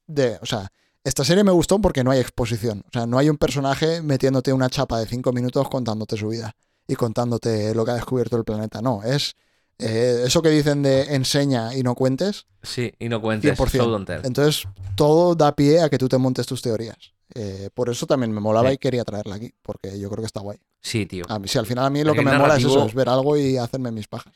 de, 0.07 0.39
o 0.41 0.45
sea, 0.45 0.71
esta 1.05 1.23
serie 1.23 1.43
me 1.43 1.51
gustó 1.51 1.79
porque 1.79 2.03
no 2.03 2.09
hay 2.09 2.19
exposición. 2.19 2.83
O 2.87 2.91
sea, 2.91 3.05
no 3.05 3.19
hay 3.19 3.29
un 3.29 3.37
personaje 3.37 4.01
metiéndote 4.01 4.51
una 4.51 4.69
chapa 4.69 4.99
de 4.99 5.05
cinco 5.05 5.31
minutos 5.31 5.69
contándote 5.69 6.17
su 6.17 6.29
vida 6.29 6.55
y 6.87 6.95
contándote 6.95 7.75
lo 7.75 7.85
que 7.85 7.91
ha 7.91 7.95
descubierto 7.95 8.35
el 8.37 8.43
planeta. 8.43 8.81
No, 8.81 9.03
es 9.03 9.35
eh, 9.77 10.23
eso 10.25 10.41
que 10.41 10.49
dicen 10.49 10.81
de 10.81 11.13
enseña 11.13 11.75
y 11.75 11.83
no 11.83 11.93
cuentes. 11.93 12.47
Sí, 12.63 12.91
y 12.97 13.07
no 13.07 13.21
cuentes. 13.21 13.57
100%. 13.57 13.69
show 13.77 13.89
don't 13.89 14.07
tell. 14.07 14.21
Entonces, 14.23 14.67
todo 14.95 15.35
da 15.35 15.55
pie 15.55 15.81
a 15.81 15.89
que 15.89 15.99
tú 15.99 16.09
te 16.09 16.17
montes 16.17 16.47
tus 16.47 16.63
teorías. 16.63 17.13
Eh, 17.35 17.69
por 17.73 17.89
eso 17.89 18.07
también 18.07 18.31
me 18.31 18.41
molaba 18.41 18.69
Sí. 18.69 18.75
y 18.75 18.77
quería 18.79 19.03
traerla 19.03 19.35
aquí, 19.35 19.53
porque 19.61 19.99
yo 19.99 20.09
creo 20.09 20.21
que 20.23 20.27
está 20.27 20.39
guay. 20.39 20.57
Sí, 20.81 21.05
tío. 21.05 21.25
A 21.29 21.37
mí, 21.37 21.47
si 21.47 21.59
al 21.59 21.67
final 21.67 21.85
a 21.85 21.89
mí 21.91 22.03
lo 22.03 22.13
que 22.13 22.23
me 22.23 22.35
mola 22.35 22.57
es 22.57 22.63
eso, 22.63 22.83
es 22.83 22.95
ver 22.95 23.09
algo 23.09 23.37
y 23.37 23.57
hacerme 23.57 23.91
mis 23.91 24.07
pajas. 24.07 24.33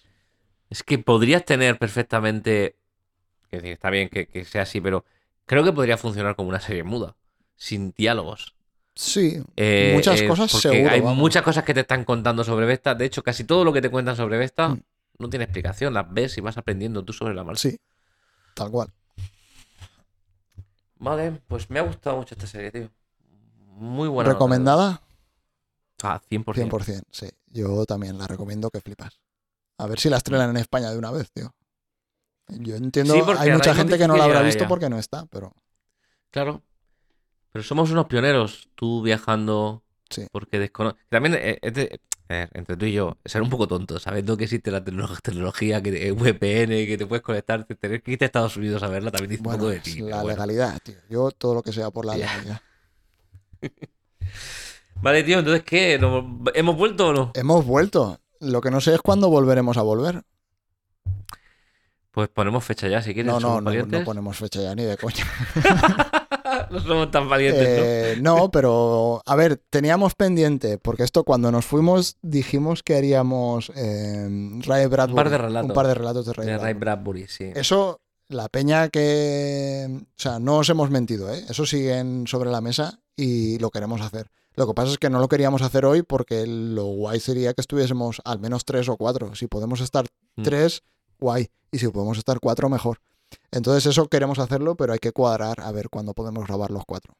Es 0.69 0.83
que 0.83 0.99
podrías 0.99 1.45
tener 1.45 1.79
perfectamente. 1.79 2.75
Es 3.49 3.63
decir, 3.63 3.71
está 3.71 3.89
bien 3.89 4.09
que, 4.09 4.27
que 4.27 4.45
sea 4.45 4.61
así, 4.61 4.79
pero 4.79 5.03
creo 5.49 5.63
que 5.63 5.73
podría 5.73 5.97
funcionar 5.97 6.35
como 6.35 6.49
una 6.49 6.59
serie 6.59 6.83
muda. 6.83 7.15
Sin 7.55 7.91
diálogos. 7.97 8.53
Sí, 8.93 9.41
Eh, 9.55 9.93
muchas 9.95 10.21
eh, 10.21 10.27
cosas 10.27 10.51
seguro. 10.51 10.91
Hay 10.91 11.01
vamos. 11.01 11.17
muchas 11.17 11.41
cosas 11.41 11.63
que 11.63 11.73
te 11.73 11.79
están 11.79 12.03
contando 12.05 12.43
sobre 12.43 12.67
Vesta. 12.67 12.93
De 12.93 13.05
hecho, 13.05 13.23
casi 13.23 13.45
todo 13.45 13.63
lo 13.63 13.73
que 13.73 13.81
te 13.81 13.89
cuentan 13.89 14.15
sobre 14.15 14.37
Vesta 14.37 14.69
Mm. 14.69 14.81
no 15.17 15.29
tiene 15.29 15.45
explicación. 15.45 15.93
Las 15.95 16.05
ves 16.13 16.37
y 16.37 16.41
vas 16.41 16.55
aprendiendo 16.59 17.03
tú 17.03 17.13
sobre 17.13 17.33
la 17.33 17.43
marcha. 17.43 17.69
Sí, 17.69 17.77
tal 18.53 18.69
cual. 18.69 18.89
Vale, 20.99 21.41
pues 21.47 21.67
me 21.71 21.79
ha 21.79 21.83
gustado 21.83 22.17
mucho 22.17 22.35
esta 22.35 22.45
serie, 22.45 22.71
tío. 22.71 22.89
Muy 23.77 24.07
buena. 24.07 24.31
¿Recomendada? 24.31 25.01
Ah, 26.03 26.21
100%. 26.29 26.69
100%, 26.69 27.01
sí. 27.11 27.27
Yo 27.47 27.85
también 27.85 28.17
la 28.19 28.27
recomiendo 28.27 28.69
que 28.69 28.81
flipas. 28.81 29.19
A 29.79 29.87
ver 29.87 29.99
si 29.99 30.09
la 30.09 30.17
estrenan 30.17 30.51
en 30.51 30.57
España 30.57 30.91
de 30.91 30.97
una 30.97 31.09
vez, 31.11 31.31
tío. 31.31 31.53
Yo 32.49 32.75
entiendo, 32.75 33.13
Sí, 33.13 33.21
hay 33.37 33.51
mucha 33.51 33.73
gente 33.75 33.97
que 33.97 34.07
no 34.07 34.17
la 34.17 34.23
habrá 34.25 34.41
visto 34.41 34.67
porque 34.67 34.89
no 34.89 34.97
está, 34.97 35.25
pero 35.27 35.53
Claro. 36.31 36.61
Pero 37.51 37.63
somos 37.63 37.89
unos 37.91 38.05
pioneros, 38.05 38.69
tú 38.75 39.01
viajando. 39.01 39.83
Sí. 40.09 40.27
Porque 40.31 40.59
desconoces. 40.59 40.99
También, 41.09 41.35
eh, 41.39 41.59
eh, 41.61 42.47
entre 42.53 42.77
tú 42.77 42.85
y 42.85 42.93
yo, 42.93 43.17
ser 43.25 43.41
un 43.41 43.49
poco 43.49 43.67
tonto, 43.67 43.99
sabiendo 43.99 44.37
que 44.37 44.43
existe 44.43 44.69
la 44.71 44.83
tecno- 44.83 45.19
tecnología, 45.21 45.81
que 45.81 46.07
eh, 46.07 46.11
VPN, 46.11 46.85
que 46.85 46.95
te 46.97 47.05
puedes 47.07 47.23
conectar, 47.23 47.63
tener 47.65 48.03
que 48.03 48.11
irte 48.11 48.25
a 48.25 48.27
Estados 48.27 48.55
Unidos 48.57 48.83
a 48.83 48.87
verla 48.87 49.09
también 49.11 49.31
dice 49.31 49.41
un 49.41 49.45
bueno, 49.45 49.59
poco 49.59 49.69
de 49.71 49.79
ti. 49.79 49.99
la 50.01 50.21
bueno. 50.21 50.29
legalidad, 50.29 50.79
tío. 50.83 50.95
Yo 51.09 51.31
todo 51.31 51.55
lo 51.55 51.61
que 51.63 51.73
sea 51.73 51.89
por 51.89 52.05
la 52.05 52.15
legalidad. 52.15 52.61
Vale, 55.01 55.23
tío, 55.23 55.39
entonces, 55.39 55.63
¿qué? 55.63 55.97
¿Nos- 55.97 56.23
¿Hemos 56.53 56.75
vuelto 56.75 57.07
o 57.07 57.13
no? 57.13 57.31
Hemos 57.33 57.65
vuelto. 57.65 58.19
Lo 58.39 58.61
que 58.61 58.69
no 58.71 58.81
sé 58.81 58.93
es 58.95 59.01
cuándo 59.01 59.29
volveremos 59.29 59.77
a 59.77 59.81
volver. 59.81 60.23
Pues 62.11 62.27
ponemos 62.29 62.63
fecha 62.63 62.87
ya, 62.87 63.01
si 63.01 63.13
quieres. 63.13 63.31
No, 63.31 63.39
no, 63.39 63.61
no, 63.61 63.71
no 63.85 64.03
ponemos 64.03 64.37
fecha 64.37 64.61
ya 64.61 64.75
ni 64.75 64.83
de 64.83 64.97
coña. 64.97 65.25
No 66.71 66.79
somos 66.81 67.11
tan 67.11 67.29
valientes, 67.29 67.67
Eh, 67.67 68.17
no, 68.21 68.49
pero 68.51 69.21
a 69.25 69.35
ver, 69.35 69.61
teníamos 69.69 70.15
pendiente, 70.15 70.77
porque 70.77 71.03
esto 71.03 71.23
cuando 71.23 71.51
nos 71.51 71.65
fuimos 71.65 72.17
dijimos 72.21 72.81
que 72.83 72.95
haríamos 72.95 73.71
eh, 73.75 74.27
Ray 74.65 74.87
Bradbury. 74.87 75.15
par 75.15 75.29
de 75.29 75.37
relatos. 75.37 75.69
Un 75.69 75.75
par 75.75 75.87
de 75.87 75.93
relatos 75.93 76.25
de. 76.25 76.33
Ray 76.33 76.47
De 76.47 76.57
Ray 76.57 76.73
Bradbury. 76.73 77.21
Bradbury, 77.21 77.27
sí. 77.27 77.51
Eso 77.55 78.01
la 78.29 78.49
peña 78.49 78.89
que... 78.89 79.87
O 80.01 80.05
sea, 80.15 80.39
no 80.39 80.57
os 80.57 80.69
hemos 80.69 80.89
mentido, 80.91 81.33
¿eh? 81.33 81.43
Eso 81.49 81.65
sigue 81.65 82.03
sobre 82.25 82.49
la 82.51 82.61
mesa 82.61 82.99
y 83.15 83.57
lo 83.59 83.69
queremos 83.71 84.01
hacer. 84.01 84.27
Lo 84.55 84.67
que 84.67 84.73
pasa 84.73 84.91
es 84.91 84.97
que 84.97 85.09
no 85.09 85.19
lo 85.19 85.27
queríamos 85.27 85.61
hacer 85.61 85.85
hoy 85.85 86.03
porque 86.03 86.45
lo 86.47 86.85
guay 86.85 87.19
sería 87.19 87.53
que 87.53 87.61
estuviésemos 87.61 88.21
al 88.25 88.39
menos 88.39 88.65
tres 88.65 88.89
o 88.89 88.97
cuatro. 88.97 89.33
Si 89.35 89.47
podemos 89.47 89.81
estar 89.81 90.05
Mm. 90.35 90.43
tres, 90.43 90.83
guay. 91.19 91.49
Y 91.71 91.79
si 91.79 91.87
podemos 91.89 92.17
estar 92.17 92.39
cuatro, 92.39 92.69
mejor. 92.69 92.99
Entonces 93.51 93.85
eso 93.85 94.07
queremos 94.07 94.39
hacerlo, 94.39 94.75
pero 94.75 94.93
hay 94.93 94.99
que 94.99 95.11
cuadrar 95.11 95.59
a 95.61 95.71
ver 95.71 95.89
cuándo 95.89 96.13
podemos 96.13 96.47
grabar 96.47 96.71
los 96.71 96.83
cuatro. 96.85 97.13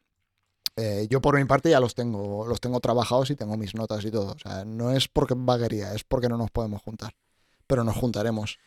Eh, 0.76 1.08
yo 1.10 1.22
por 1.22 1.38
mi 1.38 1.46
parte 1.46 1.70
ya 1.70 1.80
los 1.80 1.94
tengo, 1.94 2.48
los 2.48 2.62
tengo 2.62 2.80
trabajados 2.80 3.30
y 3.32 3.36
tengo 3.36 3.58
mis 3.58 3.76
notas 3.76 4.04
y 4.06 4.12
todo. 4.12 4.32
O 4.32 4.40
sea, 4.40 4.64
no 4.66 4.92
es 4.92 5.08
porque 5.08 5.34
vaguería, 5.38 5.94
es 5.94 6.04
porque 6.04 6.30
no 6.30 6.38
nos 6.38 6.52
podemos 6.52 6.82
juntar. 6.82 7.14
Pero 7.68 7.84
nos 7.84 7.96
juntaremos. 7.98 8.58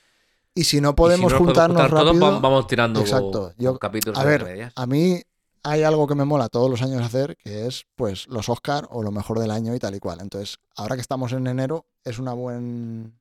Y 0.55 0.65
si 0.65 0.81
no 0.81 0.91
Y 0.91 0.93
si 0.93 0.97
podemos 0.97 1.33
no 1.33 1.39
nos 1.39 1.47
juntarnos 1.47 1.81
juntar 1.83 1.91
todos, 1.99 2.07
rápido, 2.17 2.33
va- 2.33 2.39
vamos 2.41 2.67
tirando 2.67 3.01
Exacto. 3.01 3.55
Yo- 3.57 3.79
capítulos 3.79 4.19
a 4.19 4.25
ver, 4.25 4.45
medias. 4.45 4.73
a 4.77 4.87
mí 4.87 5.23
hay 5.65 5.83
algo 5.85 6.07
que 6.07 6.15
me 6.15 6.25
mola 6.27 6.49
todos 6.49 6.69
los 6.71 6.83
años 6.83 7.03
hacer, 7.03 7.37
que 7.39 7.67
es 7.67 7.87
pues 7.97 8.29
los 8.29 8.49
Oscar 8.51 8.87
o 8.91 9.03
lo 9.03 9.11
mejor 9.11 9.39
del 9.41 9.51
año 9.51 9.75
y 9.75 9.79
tal 9.79 9.95
y 9.95 9.99
cual. 9.99 10.21
Entonces, 10.21 10.59
ahora 10.77 10.95
que 10.97 11.01
estamos 11.01 11.33
en 11.33 11.47
enero, 11.47 11.87
es 12.05 12.19
una 12.19 12.35
buen 12.35 13.19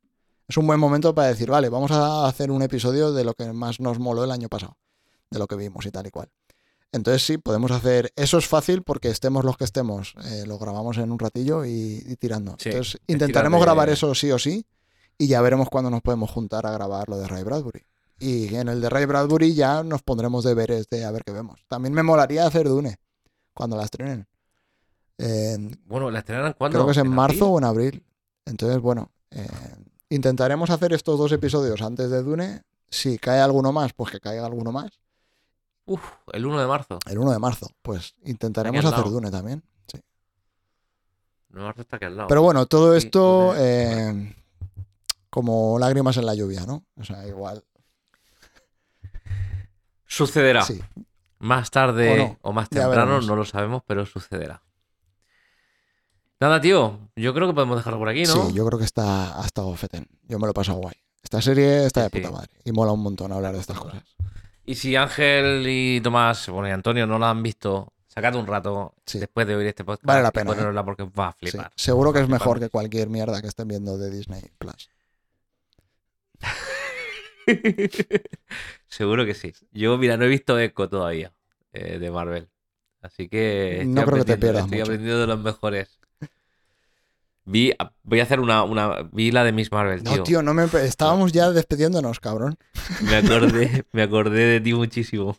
es 0.51 0.57
un 0.57 0.67
buen 0.67 0.79
momento 0.79 1.15
para 1.15 1.29
decir, 1.29 1.49
vale, 1.49 1.69
vamos 1.69 1.91
a 1.91 2.27
hacer 2.27 2.51
un 2.51 2.61
episodio 2.61 3.11
de 3.13 3.23
lo 3.23 3.33
que 3.33 3.51
más 3.53 3.79
nos 3.79 3.99
moló 3.99 4.23
el 4.23 4.31
año 4.31 4.49
pasado, 4.49 4.77
de 5.29 5.39
lo 5.39 5.47
que 5.47 5.55
vimos 5.55 5.85
y 5.85 5.91
tal 5.91 6.05
y 6.07 6.11
cual. 6.11 6.29
Entonces 6.91 7.25
sí, 7.25 7.37
podemos 7.37 7.71
hacer, 7.71 8.11
eso 8.17 8.37
es 8.37 8.47
fácil 8.47 8.83
porque 8.83 9.07
estemos 9.09 9.45
los 9.45 9.55
que 9.55 9.63
estemos, 9.63 10.13
eh, 10.25 10.43
lo 10.45 10.57
grabamos 10.59 10.97
en 10.97 11.11
un 11.11 11.19
ratillo 11.19 11.63
y, 11.63 12.03
y 12.05 12.15
tirando. 12.17 12.55
Sí, 12.59 12.69
Entonces 12.69 12.95
es 12.95 13.01
intentaremos 13.07 13.59
de- 13.61 13.65
grabar 13.65 13.89
eso 13.89 14.13
sí 14.13 14.29
o 14.31 14.37
sí 14.37 14.65
y 15.17 15.27
ya 15.27 15.41
veremos 15.41 15.69
cuándo 15.69 15.89
nos 15.89 16.01
podemos 16.01 16.29
juntar 16.29 16.65
a 16.67 16.71
grabar 16.71 17.07
lo 17.07 17.17
de 17.17 17.27
Ray 17.27 17.43
Bradbury. 17.43 17.85
Y 18.19 18.53
en 18.55 18.67
el 18.67 18.81
de 18.81 18.89
Ray 18.89 19.05
Bradbury 19.05 19.53
ya 19.55 19.83
nos 19.83 20.01
pondremos 20.03 20.43
deberes 20.43 20.89
de 20.89 21.05
a 21.05 21.11
ver 21.11 21.23
qué 21.23 21.31
vemos. 21.31 21.63
También 21.69 21.93
me 21.93 22.03
molaría 22.03 22.45
hacer 22.45 22.67
Dune 22.67 22.97
cuando 23.53 23.77
la 23.77 23.83
estrenen. 23.85 24.27
En- 25.17 25.79
Bueno, 25.85 26.11
¿la 26.11 26.19
estrenan 26.19 26.53
cuándo? 26.57 26.77
creo 26.77 26.85
que 26.87 26.91
es 26.91 26.97
en, 26.97 27.07
marzo 27.07 27.45
abril? 27.45 27.53
o 27.53 27.57
en 27.59 27.63
abril. 27.63 28.05
Entonces, 28.45 28.79
bueno, 28.81 29.11
eh, 29.31 29.47
intentaremos 30.11 30.69
hacer 30.69 30.93
estos 30.93 31.17
dos 31.17 31.31
episodios 31.31 31.81
antes 31.81 32.09
de 32.11 32.21
Dune. 32.21 32.63
Si 32.89 33.17
cae 33.17 33.39
alguno 33.39 33.71
más, 33.71 33.93
pues 33.93 34.11
que 34.11 34.19
caiga 34.19 34.45
alguno 34.45 34.71
más. 34.71 34.91
Uf, 35.85 36.01
el 36.33 36.45
1 36.45 36.59
de 36.59 36.67
marzo. 36.67 36.99
El 37.09 37.17
1 37.17 37.31
de 37.31 37.39
marzo, 37.39 37.67
pues 37.81 38.15
intentaremos 38.25 38.83
hacer 38.85 38.99
lado. 38.99 39.09
Dune 39.09 39.31
también. 39.31 39.63
sí. 39.87 39.97
El 41.49 41.55
1 41.55 41.59
de 41.61 41.65
marzo 41.65 41.81
está 41.81 41.95
aquí 41.95 42.05
al 42.05 42.17
lado. 42.17 42.27
Pero 42.27 42.41
bueno, 42.43 42.65
todo 42.65 42.91
Sí, 42.99 43.05
esto 43.07 43.53
eh, 43.57 44.35
como 45.29 45.79
lágrimas 45.79 46.17
en 46.17 46.25
la 46.25 46.35
lluvia, 46.35 46.65
¿no? 46.65 46.83
O 46.97 47.03
sea, 47.03 47.25
igual. 47.25 47.63
Sucederá. 50.05 50.63
Sí. 50.63 50.81
Más 51.39 51.71
tarde 51.71 52.37
O 52.43 52.49
o, 52.49 52.51
no, 52.51 52.53
más 52.53 52.69
temprano, 52.69 53.21
no 53.21 53.35
lo 53.35 53.45
sabemos, 53.45 53.81
pero 53.87 54.05
sucederá. 54.05 54.61
Nada, 56.41 56.59
tío. 56.59 56.97
Yo 57.15 57.33
creo 57.35 57.47
que 57.47 57.53
podemos 57.53 57.77
dejarlo 57.77 57.99
por 57.99 58.09
aquí, 58.09 58.23
¿no? 58.23 58.47
Sí, 58.47 58.53
yo 58.53 58.65
creo 58.65 58.79
que 58.79 58.85
está 58.85 59.39
ha 59.41 59.45
estado 59.45 59.73
fetén. 59.75 60.07
Yo 60.27 60.39
me 60.39 60.47
lo 60.47 60.51
he 60.51 60.53
pasado 60.55 60.79
guay. 60.79 60.95
Esta 61.23 61.39
serie 61.41 61.85
está 61.85 62.01
de 62.03 62.09
Sí, 62.09 62.17
puta 62.17 62.31
madre. 62.31 62.49
Y 62.65 62.71
mola 62.71 62.91
un 62.91 63.03
montón 63.03 63.31
hablar 63.31 63.53
de 63.53 63.59
estas 63.59 63.77
cosas. 63.79 64.03
Y 64.65 64.73
si 64.75 64.95
Ángel 64.95 65.63
y 65.67 66.01
Tomás, 66.01 66.49
bueno, 66.49 66.67
y 66.67 66.71
Antonio 66.71 67.05
no 67.05 67.19
la 67.19 67.29
han 67.29 67.43
visto, 67.43 67.93
sacad 68.07 68.35
un 68.35 68.47
rato 68.47 68.95
Sí. 69.05 69.19
después 69.19 69.45
de 69.45 69.55
oír 69.55 69.67
este 69.67 69.83
podcast. 69.83 70.03
Vale 70.05 70.23
la 70.23 70.31
pena, 70.31 70.51
¿eh? 70.53 70.83
porque 70.83 71.03
va 71.03 71.27
a 71.27 71.35
Sí, 71.39 71.51
flipar. 71.51 71.71
Seguro 71.75 72.11
que 72.11 72.19
Va 72.19 72.25
es 72.25 72.29
mejor 72.29 72.59
que 72.59 72.69
cualquier 72.69 73.07
mierda 73.09 73.39
que 73.39 73.47
estén 73.47 73.67
viendo 73.67 73.99
de 73.99 74.09
Disney 74.09 74.41
Plus. 74.57 74.89
Seguro 78.87 79.25
que 79.25 79.33
sí. 79.35 79.53
Yo, 79.71 79.97
mira, 79.97 80.17
no 80.17 80.25
he 80.25 80.27
visto 80.27 80.57
Echo 80.59 80.89
todavía 80.89 81.31
eh, 81.73 81.99
de 81.99 82.11
Marvel. 82.11 82.49
Así 83.01 83.29
que. 83.29 83.83
No 83.85 84.05
creo 84.05 84.19
que 84.19 84.25
te 84.25 84.37
pierdas 84.37 84.63
Estoy 84.65 84.79
mucho. 84.79 84.91
aprendiendo 84.91 85.19
de 85.21 85.27
los 85.27 85.39
mejores. 85.39 85.99
Vi, 87.43 87.73
voy 88.03 88.19
a 88.19 88.23
hacer 88.23 88.39
una, 88.39 88.63
una. 88.63 89.09
Vi 89.11 89.31
la 89.31 89.43
de 89.43 89.51
Miss 89.51 89.71
Marvel, 89.71 90.03
tío. 90.03 90.17
No, 90.17 90.23
tío, 90.23 90.43
no 90.43 90.53
me... 90.53 90.65
estábamos 90.83 91.31
ya 91.31 91.51
despidiéndonos, 91.51 92.19
cabrón. 92.19 92.57
Me 93.01 93.15
acordé, 93.15 93.83
me 93.93 94.03
acordé 94.03 94.45
de 94.45 94.61
ti 94.61 94.73
muchísimo. 94.73 95.35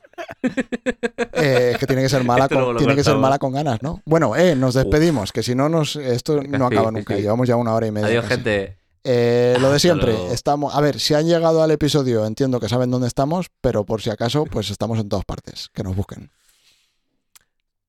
Eh, 1.33 1.71
es 1.73 1.79
que 1.79 1.87
tiene 1.87 2.03
que 2.03 2.09
ser 2.09 2.25
mala 2.25 2.45
Esto 2.45 2.65
con, 2.65 2.77
tiene 2.77 2.95
que 2.95 3.05
ser 3.05 3.17
mala 3.17 3.39
con 3.39 3.53
ganas, 3.53 3.83
¿no? 3.83 4.03
Bueno, 4.05 4.37
eh, 4.37 4.55
nos 4.55 4.75
despedimos, 4.75 5.33
que 5.33 5.43
si 5.43 5.55
no 5.55 5.69
nos 5.69 5.97
esto 5.97 6.43
no 6.43 6.67
acaba 6.67 6.91
nunca. 6.91 7.17
Llevamos 7.17 7.49
ya 7.49 7.57
una 7.57 7.73
hora 7.73 7.87
y 7.87 7.91
media. 7.91 8.09
Adiós, 8.09 8.25
casi. 8.25 8.35
gente. 8.35 8.77
Eh, 9.05 9.57
lo 9.61 9.73
de 9.73 9.79
siempre, 9.81 10.15
estamos. 10.33 10.75
A 10.75 10.81
ver, 10.81 11.01
si 11.01 11.15
han 11.15 11.27
llegado 11.27 11.63
al 11.63 11.71
episodio, 11.71 12.25
entiendo 12.27 12.61
que 12.61 12.69
saben 12.69 12.91
dónde 12.91 13.09
estamos, 13.09 13.47
pero 13.61 13.85
por 13.85 14.03
si 14.03 14.11
acaso, 14.11 14.45
pues 14.45 14.71
estamos 14.71 14.99
en 14.99 15.09
todas 15.09 15.25
partes. 15.25 15.69
Que 15.73 15.83
nos 15.83 15.97
busquen. 15.97 16.31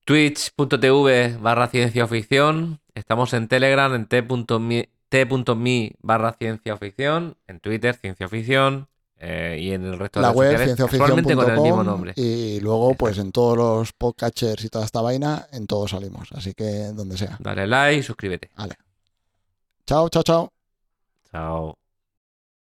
Twitch.tv 0.04 1.38
barra 1.40 1.68
ciencia 1.68 2.06
ficción. 2.06 2.80
Estamos 2.94 3.32
en 3.34 3.48
Telegram, 3.48 3.92
en 3.94 4.06
t.me 4.06 4.88
t.me 5.08 5.92
barra 6.00 6.32
ciencia 6.32 6.76
ficción. 6.76 7.36
En 7.46 7.60
Twitter, 7.60 7.94
ciencia 7.94 8.28
ficción. 8.28 8.88
eh, 9.18 9.58
y 9.60 9.72
en 9.72 9.84
el 9.84 9.98
resto 9.98 10.20
de 10.20 10.26
La 10.26 10.32
redes 10.32 10.36
web, 10.36 10.76
sociales, 10.76 11.24
con 11.36 11.50
el 11.50 11.60
mismo 11.60 11.84
nombre. 11.84 12.12
Y 12.16 12.60
luego, 12.60 12.94
pues 12.94 13.18
en 13.18 13.32
todos 13.32 13.56
los 13.56 13.92
podcatchers 13.92 14.64
y 14.64 14.68
toda 14.68 14.84
esta 14.84 15.00
vaina, 15.00 15.46
en 15.52 15.66
todos 15.66 15.92
salimos. 15.92 16.28
Así 16.32 16.52
que 16.52 16.64
donde 16.94 17.16
sea. 17.16 17.36
Dale 17.40 17.66
like 17.66 18.00
y 18.00 18.02
suscríbete. 18.02 18.50
Vale. 18.56 18.74
Chao, 19.86 20.08
chao, 20.08 20.22
chao. 20.22 20.52
Chao. 21.30 21.78